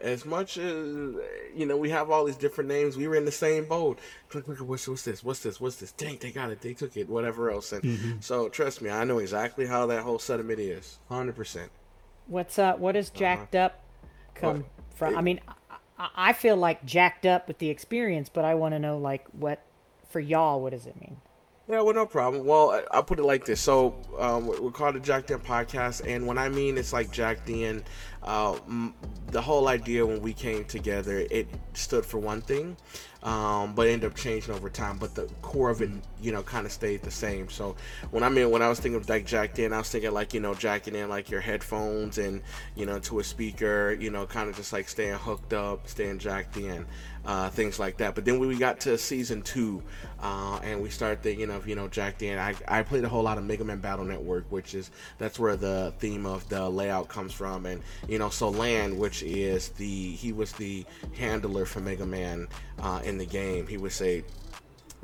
as 0.00 0.24
much 0.24 0.56
as 0.58 1.14
you 1.54 1.66
know, 1.66 1.76
we 1.76 1.90
have 1.90 2.10
all 2.10 2.24
these 2.24 2.36
different 2.36 2.68
names. 2.68 2.96
We 2.96 3.08
were 3.08 3.16
in 3.16 3.24
the 3.24 3.32
same 3.32 3.66
boat. 3.66 3.98
Click, 4.28 4.44
click, 4.44 4.58
what's, 4.60 4.88
what's 4.88 5.02
this? 5.02 5.22
What's 5.22 5.40
this? 5.40 5.60
What's 5.60 5.76
this? 5.76 5.92
Dang, 5.92 6.18
they 6.18 6.30
got 6.30 6.50
it. 6.50 6.60
They 6.60 6.74
took 6.74 6.96
it. 6.96 7.08
Whatever 7.08 7.50
else. 7.50 7.72
And 7.72 7.82
mm-hmm. 7.82 8.12
so, 8.20 8.48
trust 8.48 8.82
me, 8.82 8.90
I 8.90 9.04
know 9.04 9.18
exactly 9.18 9.66
how 9.66 9.86
that 9.86 10.02
whole 10.02 10.18
sentiment 10.18 10.60
is. 10.60 10.98
Hundred 11.08 11.36
percent. 11.36 11.70
What's 12.26 12.58
uh? 12.58 12.74
What 12.74 12.92
does 12.92 13.08
uh-huh. 13.08 13.18
jacked 13.18 13.54
uh-huh. 13.54 13.66
up 13.66 13.84
come 14.34 14.56
what? 14.58 14.66
from? 14.96 15.14
It, 15.14 15.18
I 15.18 15.20
mean, 15.20 15.40
I, 15.98 16.08
I 16.16 16.32
feel 16.32 16.56
like 16.56 16.84
jacked 16.84 17.26
up 17.26 17.48
with 17.48 17.58
the 17.58 17.70
experience, 17.70 18.28
but 18.28 18.44
I 18.44 18.54
want 18.54 18.74
to 18.74 18.78
know 18.78 18.98
like 18.98 19.26
what 19.32 19.62
for 20.08 20.20
y'all. 20.20 20.60
What 20.60 20.72
does 20.72 20.86
it 20.86 21.00
mean? 21.00 21.16
Yeah, 21.66 21.80
well, 21.80 21.94
no 21.94 22.04
problem. 22.04 22.44
Well, 22.44 22.82
I'll 22.90 23.02
put 23.02 23.18
it 23.18 23.24
like 23.24 23.46
this. 23.46 23.58
So, 23.58 23.96
um, 24.18 24.46
we're 24.46 24.70
called 24.70 24.96
the 24.96 25.00
Jacked 25.00 25.30
In 25.30 25.40
Podcast, 25.40 26.06
and 26.06 26.26
when 26.26 26.36
I 26.36 26.50
mean 26.50 26.76
it's 26.76 26.92
like 26.92 27.10
Jacked 27.10 27.48
In, 27.48 27.82
uh, 28.24 28.58
the 29.30 29.40
whole 29.40 29.68
idea 29.68 30.04
when 30.06 30.22
we 30.22 30.32
came 30.32 30.64
together, 30.64 31.26
it 31.30 31.48
stood 31.74 32.06
for 32.06 32.18
one 32.18 32.40
thing, 32.40 32.76
um, 33.22 33.74
but 33.74 33.88
ended 33.88 34.10
up 34.10 34.16
changing 34.16 34.54
over 34.54 34.70
time. 34.70 34.96
But 34.96 35.14
the 35.14 35.28
core 35.42 35.70
of 35.70 35.82
it, 35.82 35.90
you 36.20 36.32
know, 36.32 36.42
kind 36.42 36.66
of 36.66 36.72
stayed 36.72 37.02
the 37.02 37.10
same. 37.10 37.50
So, 37.50 37.76
when 38.10 38.22
I 38.22 38.28
mean 38.28 38.50
when 38.50 38.62
I 38.62 38.68
was 38.68 38.80
thinking 38.80 39.00
of 39.00 39.08
like 39.08 39.26
Jacked 39.26 39.58
In, 39.58 39.72
I 39.72 39.78
was 39.78 39.90
thinking 39.90 40.12
like 40.12 40.32
you 40.32 40.40
know 40.40 40.54
jacking 40.54 40.94
in 40.94 41.08
like 41.08 41.30
your 41.30 41.40
headphones 41.40 42.18
and 42.18 42.42
you 42.74 42.86
know 42.86 42.98
to 43.00 43.18
a 43.18 43.24
speaker, 43.24 43.96
you 43.98 44.10
know, 44.10 44.26
kind 44.26 44.48
of 44.48 44.56
just 44.56 44.72
like 44.72 44.88
staying 44.88 45.14
hooked 45.14 45.52
up, 45.52 45.88
staying 45.88 46.18
jacked 46.18 46.56
in 46.56 46.86
uh, 47.26 47.48
things 47.50 47.78
like 47.78 47.96
that. 47.98 48.14
But 48.14 48.24
then 48.24 48.38
when 48.38 48.48
we 48.48 48.56
got 48.56 48.80
to 48.80 48.98
season 48.98 49.42
two, 49.42 49.82
uh, 50.20 50.60
and 50.62 50.82
we 50.82 50.90
started, 50.90 51.22
thinking 51.22 51.50
of 51.50 51.66
you 51.66 51.74
know 51.74 51.88
Jacked 51.88 52.22
In, 52.22 52.38
I, 52.38 52.54
I 52.68 52.82
played 52.82 53.04
a 53.04 53.08
whole 53.08 53.22
lot 53.22 53.38
of 53.38 53.44
Mega 53.44 53.64
Man 53.64 53.78
Battle 53.78 54.04
Network, 54.04 54.50
which 54.50 54.74
is 54.74 54.90
that's 55.18 55.38
where 55.38 55.56
the 55.56 55.94
theme 55.98 56.26
of 56.26 56.48
the 56.48 56.68
layout 56.68 57.08
comes 57.08 57.32
from, 57.32 57.66
and 57.66 57.82
you 58.08 58.13
know 58.18 58.30
so 58.30 58.48
Lan, 58.48 58.98
which 58.98 59.22
is 59.22 59.70
the 59.70 60.12
he 60.12 60.32
was 60.32 60.52
the 60.52 60.84
handler 61.16 61.64
for 61.64 61.80
Mega 61.80 62.06
Man 62.06 62.48
uh, 62.80 63.00
in 63.04 63.18
the 63.18 63.26
game. 63.26 63.66
He 63.66 63.76
would 63.76 63.92
say 63.92 64.24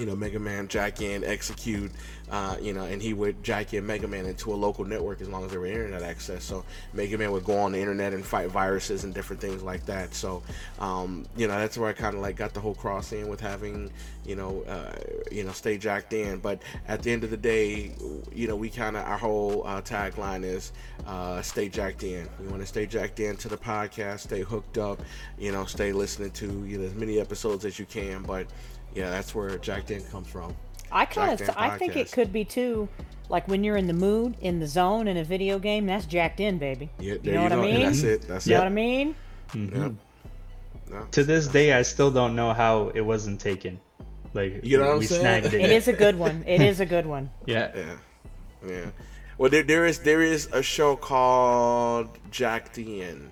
you 0.01 0.07
know, 0.07 0.17
Mega 0.17 0.39
Man 0.39 0.67
jack 0.67 1.03
in, 1.03 1.23
execute, 1.25 1.93
uh, 2.31 2.57
you 2.59 2.73
know, 2.73 2.85
and 2.85 3.03
he 3.03 3.13
would 3.13 3.45
jack 3.45 3.75
in 3.75 3.87
Mega 3.87 4.09
Man 4.09 4.25
into 4.25 4.51
a 4.51 4.57
local 4.57 4.87
network 4.87 5.21
as 5.21 5.29
long 5.29 5.45
as 5.45 5.51
there 5.51 5.61
were 5.61 5.67
internet 5.67 6.03
access. 6.03 6.43
So 6.43 6.65
Mega 6.95 7.19
Man 7.19 7.31
would 7.33 7.45
go 7.45 7.59
on 7.59 7.73
the 7.73 7.79
internet 7.79 8.15
and 8.15 8.25
fight 8.25 8.49
viruses 8.49 9.05
and 9.05 9.13
different 9.13 9.43
things 9.43 9.63
like 9.63 9.85
that. 9.87 10.15
So, 10.15 10.43
um, 10.79 11.27
you 11.37 11.47
know, 11.47 11.59
that's 11.59 11.77
where 11.77 11.91
I 11.91 11.93
kind 11.93 12.15
of 12.15 12.23
like 12.23 12.37
got 12.37 12.55
the 12.55 12.61
whole 12.61 12.75
cross 12.75 13.13
in 13.13 13.29
with 13.29 13.41
having, 13.41 13.93
you 14.25 14.37
know, 14.37 14.63
uh, 14.63 14.97
you 15.31 15.45
know, 15.45 15.53
stay 15.53 15.77
jacked 15.77 16.15
in. 16.15 16.39
But 16.39 16.63
at 16.89 17.03
the 17.03 17.13
end 17.13 17.23
of 17.23 17.31
the 17.31 17.37
day, 17.37 17.93
you 18.33 18.49
know, 18.49 18.57
we 18.57 18.71
kind 18.71 18.97
of 18.97 19.05
our 19.05 19.19
whole 19.19 19.67
uh, 19.67 19.83
tagline 19.83 20.45
is 20.45 20.73
uh, 21.07 21.43
stay 21.43 21.69
jacked 21.69 22.05
in. 22.05 22.27
You 22.43 22.49
want 22.49 22.63
to 22.63 22.67
stay 22.67 22.87
jacked 22.87 23.21
in 23.21 23.37
to 23.37 23.49
the 23.49 23.59
podcast, 23.59 24.21
stay 24.21 24.41
hooked 24.41 24.79
up, 24.79 25.03
you 25.39 25.53
know, 25.53 25.67
stay 25.67 25.93
listening 25.93 26.31
to 26.31 26.65
you 26.65 26.79
know 26.79 26.87
as 26.87 26.95
many 26.95 27.21
episodes 27.21 27.67
as 27.67 27.79
you 27.79 27.85
can, 27.85 28.23
but 28.23 28.47
yeah, 28.95 29.11
that's 29.11 29.35
where 29.35 29.59
Jack 29.59 29.91
in 29.91 30.03
comes 30.05 30.29
from. 30.29 30.55
I 30.93 31.05
kind 31.05 31.41
of, 31.41 31.51
I 31.57 31.79
think 31.79 31.97
it 31.97 32.11
could 32.11 32.33
be 32.33 32.45
too, 32.45 32.89
like 33.29 33.47
when 33.47 33.63
you're 33.63 33.77
in 33.77 33.87
the 33.87 33.93
mood, 33.93 34.37
in 34.41 34.59
the 34.59 34.67
zone 34.67 35.07
in 35.07 35.17
a 35.17 35.25
video 35.25 35.59
game. 35.59 35.87
That's 35.87 36.05
jacked 36.07 36.41
in, 36.41 36.59
baby. 36.59 36.91
Yeah, 36.99 37.15
you 37.23 37.33
know 37.33 37.33
you 37.33 37.41
what 37.43 37.53
go. 37.53 37.63
I 37.63 37.65
mean? 37.65 37.81
that's 37.81 38.03
it. 38.03 38.23
That's 38.23 38.47
you 38.47 38.55
it. 38.55 38.59
know 38.59 38.65
what 38.65 38.73
I 38.73 38.75
mean? 38.75 39.15
Mm-hmm. 39.53 39.83
Yep. 39.83 39.93
No, 40.91 41.07
to 41.13 41.25
this 41.25 41.47
day, 41.47 41.73
I 41.73 41.83
still 41.83 42.11
don't 42.11 42.35
know 42.35 42.53
how 42.53 42.89
it 42.89 43.03
wasn't 43.03 43.41
taken. 43.41 43.79
Like 44.35 44.65
you 44.65 44.79
know 44.79 44.89
what 44.89 44.97
I'm 44.97 45.03
saying? 45.03 45.21
snagged 45.21 45.55
it. 45.55 45.61
It 45.61 45.71
is 45.71 45.89
a 45.89 45.93
good 45.93 46.19
one. 46.19 46.45
It 46.47 46.61
is 46.61 46.81
a 46.81 46.87
good 46.87 47.07
one. 47.07 47.31
yeah. 47.47 47.71
Yeah. 47.75 47.97
Yeah. 48.67 48.87
Well, 49.39 49.49
there, 49.51 49.63
there 49.63 49.87
is 49.87 50.01
there 50.01 50.23
is 50.23 50.49
a 50.53 50.63
show 50.63 50.97
called 50.97 52.19
Jacked 52.31 52.79
In. 52.79 53.31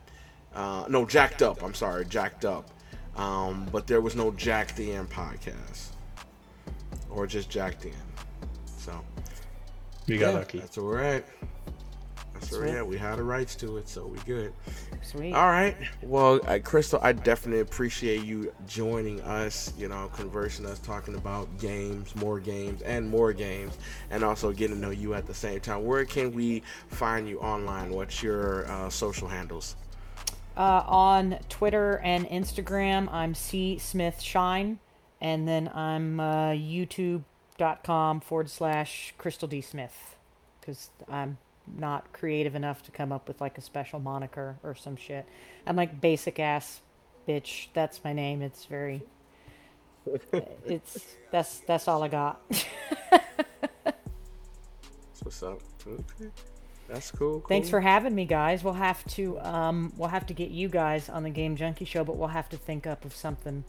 Uh, 0.54 0.86
no, 0.88 1.04
Jacked 1.04 1.42
Up. 1.42 1.62
I'm 1.62 1.74
sorry, 1.74 2.04
Jacked 2.06 2.44
Up 2.44 2.70
um, 3.18 3.66
but 3.72 3.86
there 3.86 4.00
was 4.00 4.14
no 4.14 4.30
Jack 4.30 4.74
the 4.76 4.92
End 4.92 5.10
podcast, 5.10 5.88
or 7.10 7.26
just 7.26 7.50
Jack 7.50 7.80
the 7.80 7.88
End. 7.88 7.96
So 8.78 9.04
we 10.06 10.18
got 10.18 10.32
yeah, 10.32 10.38
lucky. 10.38 10.58
That's 10.60 10.76
where 10.76 10.86
we're. 10.86 11.22
That's 12.32 12.52
where 12.52 12.60
we're. 12.62 12.84
We 12.84 12.96
had 12.96 13.18
the 13.18 13.24
rights 13.24 13.56
to 13.56 13.76
it, 13.78 13.88
so 13.88 14.06
we 14.06 14.18
good. 14.18 14.52
Sweet. 15.02 15.34
All 15.34 15.48
right. 15.48 15.76
Well, 16.02 16.40
uh, 16.46 16.60
Crystal, 16.62 17.00
I 17.02 17.12
definitely 17.12 17.60
appreciate 17.60 18.24
you 18.24 18.52
joining 18.68 19.20
us. 19.22 19.72
You 19.76 19.88
know, 19.88 20.10
conversing 20.14 20.64
us, 20.64 20.78
talking 20.78 21.16
about 21.16 21.58
games, 21.58 22.14
more 22.14 22.38
games, 22.38 22.82
and 22.82 23.10
more 23.10 23.32
games, 23.32 23.78
and 24.10 24.22
also 24.22 24.52
getting 24.52 24.76
to 24.76 24.80
know 24.80 24.90
you 24.90 25.14
at 25.14 25.26
the 25.26 25.34
same 25.34 25.60
time. 25.60 25.84
Where 25.84 26.04
can 26.04 26.32
we 26.32 26.62
find 26.88 27.28
you 27.28 27.40
online? 27.40 27.90
What's 27.90 28.22
your 28.22 28.70
uh, 28.70 28.88
social 28.90 29.26
handles? 29.26 29.74
Uh, 30.58 30.82
on 30.88 31.38
Twitter 31.48 32.00
and 32.02 32.26
Instagram, 32.26 33.08
I'm 33.12 33.32
C 33.32 33.78
Smith 33.78 34.20
Shine, 34.20 34.80
and 35.20 35.46
then 35.46 35.70
I'm 35.72 36.18
uh, 36.18 36.50
YouTube.com 36.50 38.18
forward 38.18 38.50
slash 38.50 39.14
Crystal 39.18 39.46
D 39.46 39.60
Smith, 39.60 40.16
because 40.60 40.90
I'm 41.08 41.38
not 41.76 42.12
creative 42.12 42.56
enough 42.56 42.82
to 42.82 42.90
come 42.90 43.12
up 43.12 43.28
with 43.28 43.40
like 43.40 43.56
a 43.56 43.60
special 43.60 44.00
moniker 44.00 44.56
or 44.64 44.74
some 44.74 44.96
shit. 44.96 45.26
I'm 45.64 45.76
like 45.76 46.00
basic 46.00 46.40
ass 46.40 46.80
bitch. 47.28 47.68
That's 47.72 48.02
my 48.02 48.12
name. 48.12 48.42
It's 48.42 48.64
very. 48.64 49.02
it's 50.66 51.04
that's 51.30 51.60
that's 51.60 51.86
all 51.86 52.02
I 52.02 52.08
got. 52.08 52.40
what's 55.22 55.40
up. 55.40 55.60
Okay. 55.86 56.30
That's 56.88 57.10
cool, 57.10 57.40
cool, 57.40 57.48
Thanks 57.48 57.68
for 57.68 57.80
having 57.80 58.14
me, 58.14 58.24
guys. 58.24 58.64
We'll 58.64 58.72
have 58.72 59.04
to 59.08 59.38
um, 59.40 59.92
we'll 59.96 60.08
have 60.08 60.26
to 60.26 60.34
get 60.34 60.50
you 60.50 60.68
guys 60.68 61.08
on 61.08 61.22
the 61.22 61.30
Game 61.30 61.54
Junkie 61.54 61.84
show, 61.84 62.02
but 62.02 62.16
we'll 62.16 62.28
have 62.28 62.48
to 62.48 62.56
think 62.56 62.86
up 62.86 63.04
of 63.04 63.14
something 63.14 63.64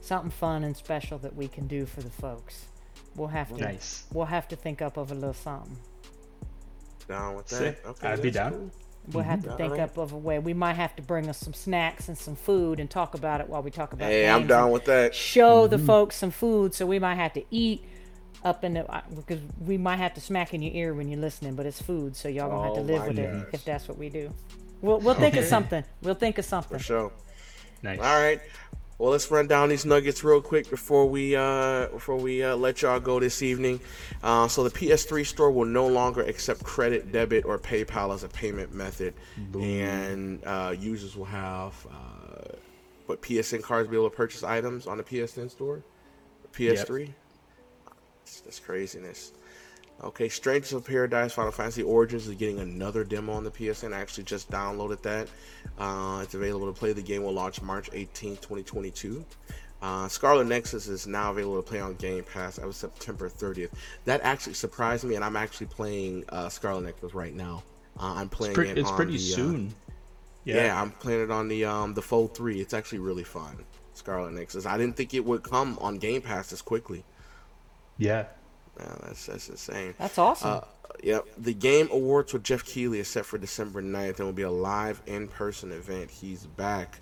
something 0.00 0.30
fun 0.30 0.64
and 0.64 0.76
special 0.76 1.18
that 1.18 1.34
we 1.34 1.48
can 1.48 1.66
do 1.66 1.84
for 1.84 2.00
the 2.00 2.10
folks. 2.10 2.66
We'll 3.16 3.28
have 3.28 3.54
to 3.56 3.60
nice. 3.60 4.04
we'll 4.12 4.26
have 4.26 4.46
to 4.48 4.56
think 4.56 4.80
up 4.80 4.96
of 4.96 5.10
a 5.10 5.14
little 5.14 5.34
something. 5.34 5.76
Down 7.08 7.34
with 7.34 7.48
that. 7.48 7.78
Okay, 7.84 8.08
I'd 8.08 8.22
be 8.22 8.30
down. 8.30 8.52
Cool. 8.52 8.70
We'll 9.12 9.24
have 9.24 9.42
to 9.42 9.56
think 9.56 9.72
right. 9.72 9.80
up 9.80 9.96
of 9.98 10.12
a 10.12 10.16
way. 10.16 10.38
We 10.38 10.54
might 10.54 10.74
have 10.74 10.94
to 10.96 11.02
bring 11.02 11.28
us 11.28 11.38
some 11.38 11.54
snacks 11.54 12.08
and 12.08 12.16
some 12.16 12.36
food 12.36 12.78
and 12.78 12.88
talk 12.88 13.14
about 13.14 13.40
it 13.40 13.48
while 13.48 13.62
we 13.62 13.70
talk 13.70 13.92
about. 13.92 14.10
It. 14.10 14.12
Hey, 14.12 14.28
I'm 14.30 14.46
down 14.46 14.70
with 14.70 14.84
that. 14.84 15.14
Show 15.14 15.62
mm-hmm. 15.62 15.70
the 15.70 15.78
folks 15.78 16.16
some 16.16 16.30
food, 16.30 16.74
so 16.74 16.86
we 16.86 17.00
might 17.00 17.16
have 17.16 17.32
to 17.32 17.44
eat 17.50 17.84
up 18.44 18.64
in 18.64 18.74
the 18.74 19.02
because 19.14 19.40
we 19.60 19.76
might 19.78 19.96
have 19.96 20.14
to 20.14 20.20
smack 20.20 20.54
in 20.54 20.62
your 20.62 20.74
ear 20.74 20.94
when 20.94 21.08
you're 21.08 21.20
listening, 21.20 21.54
but 21.54 21.66
it's 21.66 21.80
food, 21.80 22.16
so 22.16 22.28
y'all 22.28 22.48
gonna 22.48 22.60
oh 22.60 22.64
have 22.64 22.74
to 22.74 22.80
oh 22.80 22.96
live 22.96 23.06
with 23.06 23.16
gosh. 23.16 23.42
it 23.42 23.54
if 23.54 23.64
that's 23.64 23.88
what 23.88 23.98
we 23.98 24.08
do. 24.08 24.32
We'll 24.80 24.98
we'll 25.00 25.14
think 25.14 25.36
of 25.36 25.44
something. 25.56 25.84
We'll 26.02 26.14
think 26.14 26.38
of 26.38 26.44
something. 26.44 26.78
For 26.78 26.82
sure. 26.82 27.12
Nice. 27.82 27.98
All 27.98 28.20
right. 28.20 28.40
Well, 28.98 29.12
let's 29.12 29.30
run 29.30 29.46
down 29.46 29.70
these 29.70 29.86
nuggets 29.86 30.22
real 30.22 30.42
quick 30.42 30.68
before 30.68 31.06
we 31.06 31.34
uh, 31.34 31.86
before 31.86 32.16
we 32.16 32.42
uh, 32.42 32.54
let 32.56 32.82
y'all 32.82 33.00
go 33.00 33.18
this 33.18 33.40
evening. 33.40 33.80
Uh, 34.22 34.46
so 34.46 34.62
the 34.62 34.70
PS3 34.70 35.24
store 35.24 35.50
will 35.50 35.64
no 35.64 35.86
longer 35.86 36.20
accept 36.20 36.62
credit, 36.62 37.10
debit, 37.10 37.46
or 37.46 37.58
PayPal 37.58 38.12
as 38.12 38.24
a 38.24 38.28
payment 38.28 38.74
method, 38.74 39.14
Boom. 39.38 39.62
and 39.62 40.44
uh, 40.44 40.74
users 40.78 41.16
will 41.16 41.24
have 41.24 41.72
what 43.06 43.18
uh, 43.18 43.22
PSN 43.22 43.62
cards 43.62 43.88
be 43.88 43.96
able 43.96 44.10
to 44.10 44.16
purchase 44.16 44.42
items 44.42 44.86
on 44.86 44.98
the 44.98 45.02
PSN 45.02 45.50
store. 45.50 45.82
PS3. 46.52 47.06
Yep. 47.06 47.14
That's, 48.38 48.60
craziness. 48.60 49.32
Okay, 50.02 50.28
Strangers 50.28 50.72
of 50.72 50.84
Paradise 50.84 51.32
Final 51.32 51.52
Fantasy 51.52 51.82
Origins 51.82 52.26
is 52.26 52.34
getting 52.34 52.60
another 52.60 53.04
demo 53.04 53.34
on 53.34 53.44
the 53.44 53.50
PSN. 53.50 53.92
I 53.92 54.00
actually 54.00 54.24
just 54.24 54.50
downloaded 54.50 55.02
that. 55.02 55.28
Uh, 55.78 56.20
it's 56.22 56.34
available 56.34 56.72
to 56.72 56.78
play. 56.78 56.92
The 56.92 57.02
game 57.02 57.22
will 57.22 57.34
launch 57.34 57.60
March 57.60 57.90
18, 57.92 58.36
2022. 58.36 59.24
Uh, 59.82 60.08
Scarlet 60.08 60.46
Nexus 60.46 60.88
is 60.88 61.06
now 61.06 61.30
available 61.30 61.62
to 61.62 61.68
play 61.68 61.80
on 61.80 61.94
Game 61.94 62.24
Pass 62.24 62.58
as 62.58 62.64
of 62.64 62.74
September 62.74 63.28
30th. 63.28 63.70
That 64.04 64.20
actually 64.22 64.54
surprised 64.54 65.04
me, 65.04 65.16
and 65.16 65.24
I'm 65.24 65.36
actually 65.36 65.66
playing 65.66 66.24
uh, 66.28 66.48
Scarlet 66.48 66.84
Nexus 66.84 67.14
right 67.14 67.34
now. 67.34 67.62
Uh, 67.98 68.14
I'm 68.14 68.28
playing 68.28 68.52
it's, 68.52 68.58
pre- 68.58 68.68
it. 68.70 68.78
It's 68.78 68.90
pretty 68.92 69.16
the, 69.16 69.32
uh, 69.32 69.36
soon. 69.36 69.74
Yeah. 70.44 70.64
yeah. 70.64 70.80
I'm 70.80 70.90
playing 70.92 71.22
it 71.24 71.30
on 71.30 71.48
the 71.48 71.64
um, 71.64 71.94
the 71.94 72.02
Fold 72.02 72.34
3. 72.34 72.60
It's 72.60 72.74
actually 72.74 72.98
really 72.98 73.24
fun. 73.24 73.64
Scarlet 73.94 74.32
Nexus. 74.32 74.66
I 74.66 74.78
didn't 74.78 74.96
think 74.96 75.14
it 75.14 75.24
would 75.24 75.42
come 75.42 75.78
on 75.80 75.98
Game 75.98 76.22
Pass 76.22 76.50
this 76.50 76.62
quickly. 76.62 77.04
Yeah. 78.00 78.24
Yeah, 78.78 78.94
that's 79.02 79.26
that's 79.26 79.48
insane. 79.48 79.94
That's 79.98 80.18
awesome. 80.18 80.50
Uh, 80.50 80.60
yep. 81.02 81.26
The 81.36 81.54
Game 81.54 81.88
Awards 81.92 82.32
with 82.32 82.42
Geoff 82.42 82.64
Keighley 82.64 82.98
is 82.98 83.08
set 83.08 83.26
for 83.26 83.38
December 83.38 83.82
9th 83.82 84.16
and 84.16 84.20
will 84.20 84.32
be 84.32 84.42
a 84.42 84.50
live 84.50 85.02
in 85.06 85.28
person 85.28 85.70
event. 85.70 86.10
He's 86.10 86.46
back. 86.46 86.98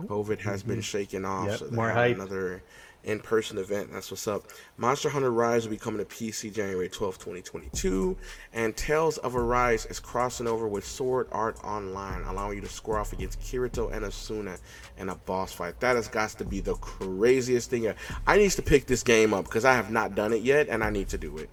COVID 0.00 0.40
has 0.40 0.60
mm-hmm. 0.60 0.72
been 0.72 0.80
shaken 0.80 1.24
off. 1.24 1.48
Yep, 1.48 1.58
so 1.58 1.70
more 1.70 1.90
hype. 1.90 2.16
Another 2.16 2.62
in-person 3.04 3.58
event. 3.58 3.92
That's 3.92 4.10
what's 4.10 4.28
up. 4.28 4.44
Monster 4.76 5.08
Hunter 5.08 5.30
Rise 5.30 5.64
will 5.64 5.72
be 5.72 5.78
coming 5.78 5.98
to 5.98 6.04
PC 6.04 6.52
January 6.52 6.88
12, 6.88 7.18
2022, 7.18 8.16
and 8.52 8.76
Tales 8.76 9.18
of 9.18 9.36
Arise 9.36 9.86
is 9.86 10.00
crossing 10.00 10.46
over 10.46 10.68
with 10.68 10.84
Sword 10.84 11.28
Art 11.32 11.62
Online, 11.64 12.22
allowing 12.22 12.56
you 12.56 12.62
to 12.62 12.68
score 12.68 12.98
off 12.98 13.12
against 13.12 13.40
Kirito 13.40 13.92
and 13.92 14.04
Asuna 14.04 14.58
in 14.98 15.08
a 15.08 15.14
boss 15.14 15.52
fight. 15.52 15.80
That 15.80 15.96
has 15.96 16.08
got 16.08 16.30
to 16.30 16.44
be 16.44 16.60
the 16.60 16.74
craziest 16.74 17.70
thing. 17.70 17.92
I 18.26 18.36
need 18.36 18.50
to 18.52 18.62
pick 18.62 18.86
this 18.86 19.02
game 19.02 19.32
up 19.32 19.44
because 19.44 19.64
I 19.64 19.74
have 19.74 19.90
not 19.90 20.14
done 20.14 20.32
it 20.32 20.42
yet, 20.42 20.68
and 20.68 20.84
I 20.84 20.90
need 20.90 21.08
to 21.08 21.18
do 21.18 21.38
it. 21.38 21.50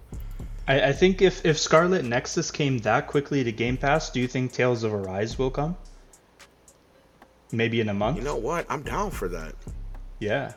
I, 0.68 0.88
I 0.88 0.92
think 0.92 1.22
if 1.22 1.44
if 1.46 1.58
Scarlet 1.58 2.04
Nexus 2.04 2.50
came 2.50 2.78
that 2.80 3.06
quickly 3.06 3.42
to 3.42 3.50
Game 3.50 3.78
Pass, 3.78 4.10
do 4.10 4.20
you 4.20 4.28
think 4.28 4.52
Tales 4.52 4.84
of 4.84 4.92
Arise 4.92 5.38
will 5.38 5.50
come? 5.50 5.76
Maybe 7.50 7.80
in 7.80 7.88
a 7.88 7.94
month. 7.94 8.18
You 8.18 8.22
know 8.22 8.36
what? 8.36 8.66
I'm 8.68 8.82
down 8.82 9.10
for 9.10 9.28
that. 9.28 9.54
Yeah. 10.18 10.52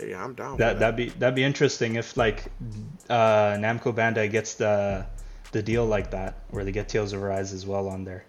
Yeah, 0.00 0.24
I'm 0.24 0.34
down. 0.34 0.56
That, 0.56 0.74
that 0.74 0.78
that'd 0.80 0.96
be 0.96 1.08
that'd 1.18 1.34
be 1.34 1.44
interesting 1.44 1.96
if 1.96 2.16
like 2.16 2.44
uh, 3.08 3.56
Namco 3.58 3.94
Bandai 3.94 4.30
gets 4.30 4.54
the 4.54 5.06
the 5.52 5.62
deal 5.62 5.84
like 5.84 6.10
that, 6.12 6.40
where 6.50 6.64
they 6.64 6.72
get 6.72 6.88
Tales 6.88 7.12
of 7.12 7.22
Arise 7.22 7.52
as 7.52 7.66
well 7.66 7.88
on 7.88 8.04
there. 8.04 8.24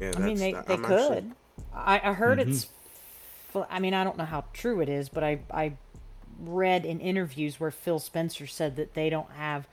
Yeah, 0.00 0.12
I 0.16 0.20
mean 0.20 0.36
they 0.36 0.52
they 0.52 0.74
I'm 0.74 0.84
could. 0.84 1.00
Actually... 1.00 1.32
I, 1.74 2.10
I 2.10 2.12
heard 2.12 2.38
mm-hmm. 2.38 2.50
it's. 2.50 2.68
I 3.68 3.80
mean 3.80 3.94
I 3.94 4.04
don't 4.04 4.16
know 4.16 4.24
how 4.24 4.44
true 4.52 4.80
it 4.80 4.88
is, 4.88 5.08
but 5.08 5.24
I 5.24 5.40
I 5.50 5.72
read 6.38 6.84
in 6.84 7.00
interviews 7.00 7.58
where 7.58 7.70
Phil 7.70 7.98
Spencer 7.98 8.46
said 8.46 8.76
that 8.76 8.94
they 8.94 9.10
don't 9.10 9.30
have 9.32 9.66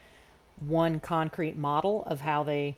one 0.60 1.00
concrete 1.00 1.58
model 1.58 2.04
of 2.06 2.22
how 2.22 2.44
they 2.44 2.76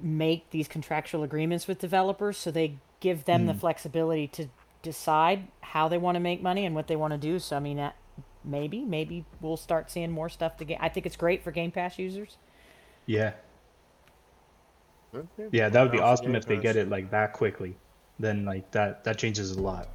make 0.00 0.50
these 0.50 0.68
contractual 0.68 1.22
agreements 1.22 1.66
with 1.66 1.78
developers, 1.78 2.38
so 2.38 2.50
they 2.50 2.76
give 3.00 3.24
them 3.24 3.44
mm. 3.44 3.46
the 3.48 3.54
flexibility 3.54 4.26
to 4.28 4.46
decide 4.82 5.48
how 5.60 5.88
they 5.88 5.98
want 5.98 6.16
to 6.16 6.20
make 6.20 6.42
money 6.42 6.66
and 6.66 6.74
what 6.74 6.86
they 6.86 6.96
want 6.96 7.12
to 7.12 7.18
do. 7.18 7.38
So 7.38 7.56
I 7.56 7.60
mean, 7.60 7.78
that 7.78 7.96
maybe 8.44 8.84
maybe 8.84 9.24
we'll 9.40 9.56
start 9.56 9.90
seeing 9.90 10.10
more 10.10 10.28
stuff 10.28 10.56
to 10.58 10.64
get. 10.64 10.78
I 10.80 10.88
think 10.88 11.06
it's 11.06 11.16
great 11.16 11.42
for 11.42 11.50
Game 11.50 11.70
Pass 11.70 11.98
users. 11.98 12.36
Yeah. 13.06 13.32
Okay. 15.14 15.48
Yeah, 15.50 15.68
that 15.68 15.82
would 15.82 15.92
be 15.92 16.00
awesome 16.00 16.34
if 16.34 16.46
they 16.46 16.56
get 16.56 16.76
it 16.76 16.88
like 16.88 17.10
that 17.10 17.32
quickly. 17.32 17.76
Then 18.18 18.44
like 18.44 18.70
that 18.72 19.04
that 19.04 19.18
changes 19.18 19.52
a 19.52 19.60
lot. 19.60 19.88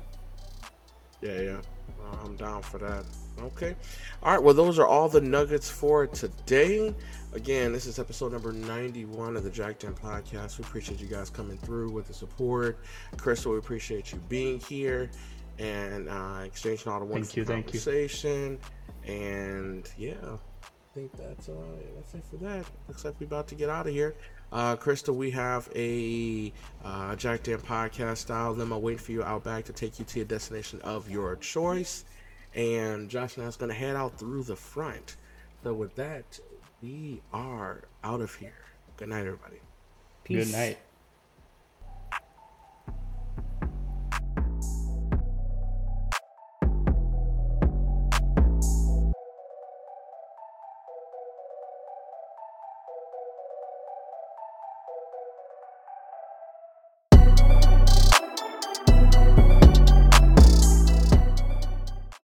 Yeah, 1.22 1.41
yeah, 1.41 1.61
uh, 2.03 2.18
I'm 2.23 2.35
down 2.35 2.61
for 2.61 2.77
that. 2.77 3.05
Okay. 3.39 3.76
All 4.23 4.34
right. 4.34 4.41
Well, 4.41 4.53
those 4.53 4.80
are 4.80 4.88
all 4.88 5.09
the 5.09 5.22
nuggets 5.22 5.69
for 5.69 6.07
today. 6.07 6.93
Again, 7.34 7.72
this 7.72 7.85
is 7.85 7.99
episode 7.99 8.31
number 8.31 8.51
91 8.51 9.38
of 9.38 9.43
the 9.43 9.49
Jacked 9.49 9.84
In 9.84 9.93
podcast. 9.93 10.57
We 10.57 10.64
appreciate 10.64 10.99
you 10.99 11.07
guys 11.07 11.30
coming 11.30 11.57
through 11.57 11.91
with 11.91 12.07
the 12.07 12.14
support. 12.14 12.80
Crystal, 13.18 13.51
we 13.51 13.59
appreciate 13.59 14.11
you 14.11 14.19
being 14.27 14.59
here 14.61 15.11
and 15.59 16.09
uh, 16.09 16.41
exchanging 16.45 16.91
all 16.91 16.99
the 16.99 17.05
wonderful 17.05 17.45
thank 17.45 17.73
you, 17.73 17.80
conversation. 17.80 18.57
Thank 18.57 19.09
you. 19.09 19.27
And 19.27 19.89
yeah, 19.97 20.14
I 20.23 20.68
think 20.93 21.15
that's 21.15 21.49
uh, 21.49 21.53
that's 21.95 22.15
it 22.15 22.23
for 22.30 22.38
that. 22.38 22.65
Looks 22.88 23.05
like 23.05 23.15
we're 23.19 23.27
about 23.27 23.47
to 23.49 23.55
get 23.55 23.69
out 23.69 23.88
of 23.88 23.93
here. 23.93 24.15
Uh, 24.51 24.76
Crystal, 24.76 25.15
we 25.15 25.30
have 25.31 25.69
a 25.76 26.51
uh, 26.84 27.15
Jacked 27.15 27.49
In 27.49 27.59
podcast 27.59 28.18
style 28.18 28.53
limo 28.53 28.77
waiting 28.77 28.99
for 28.99 29.11
you 29.11 29.23
out 29.23 29.43
back 29.43 29.65
to 29.65 29.73
take 29.73 29.99
you 29.99 30.05
to 30.05 30.22
a 30.22 30.26
destination 30.26 30.81
of 30.81 31.09
your 31.09 31.35
choice. 31.35 32.05
And 32.57 33.07
Josh 33.07 33.38
and 33.38 33.45
I 33.45 33.47
is 33.47 33.55
going 33.55 33.69
to 33.69 33.75
head 33.75 33.95
out 33.95 34.17
through 34.17 34.43
the 34.43 34.55
front. 34.55 35.15
So 35.63 35.73
with 35.73 35.95
that, 35.95 36.39
we 36.81 37.21
are 37.31 37.84
out 38.03 38.19
of 38.19 38.34
here. 38.35 38.65
Good 38.97 39.09
night, 39.09 39.27
everybody. 39.27 39.59
Peace. 40.23 40.47
Good 40.47 40.57
night. 40.57 40.77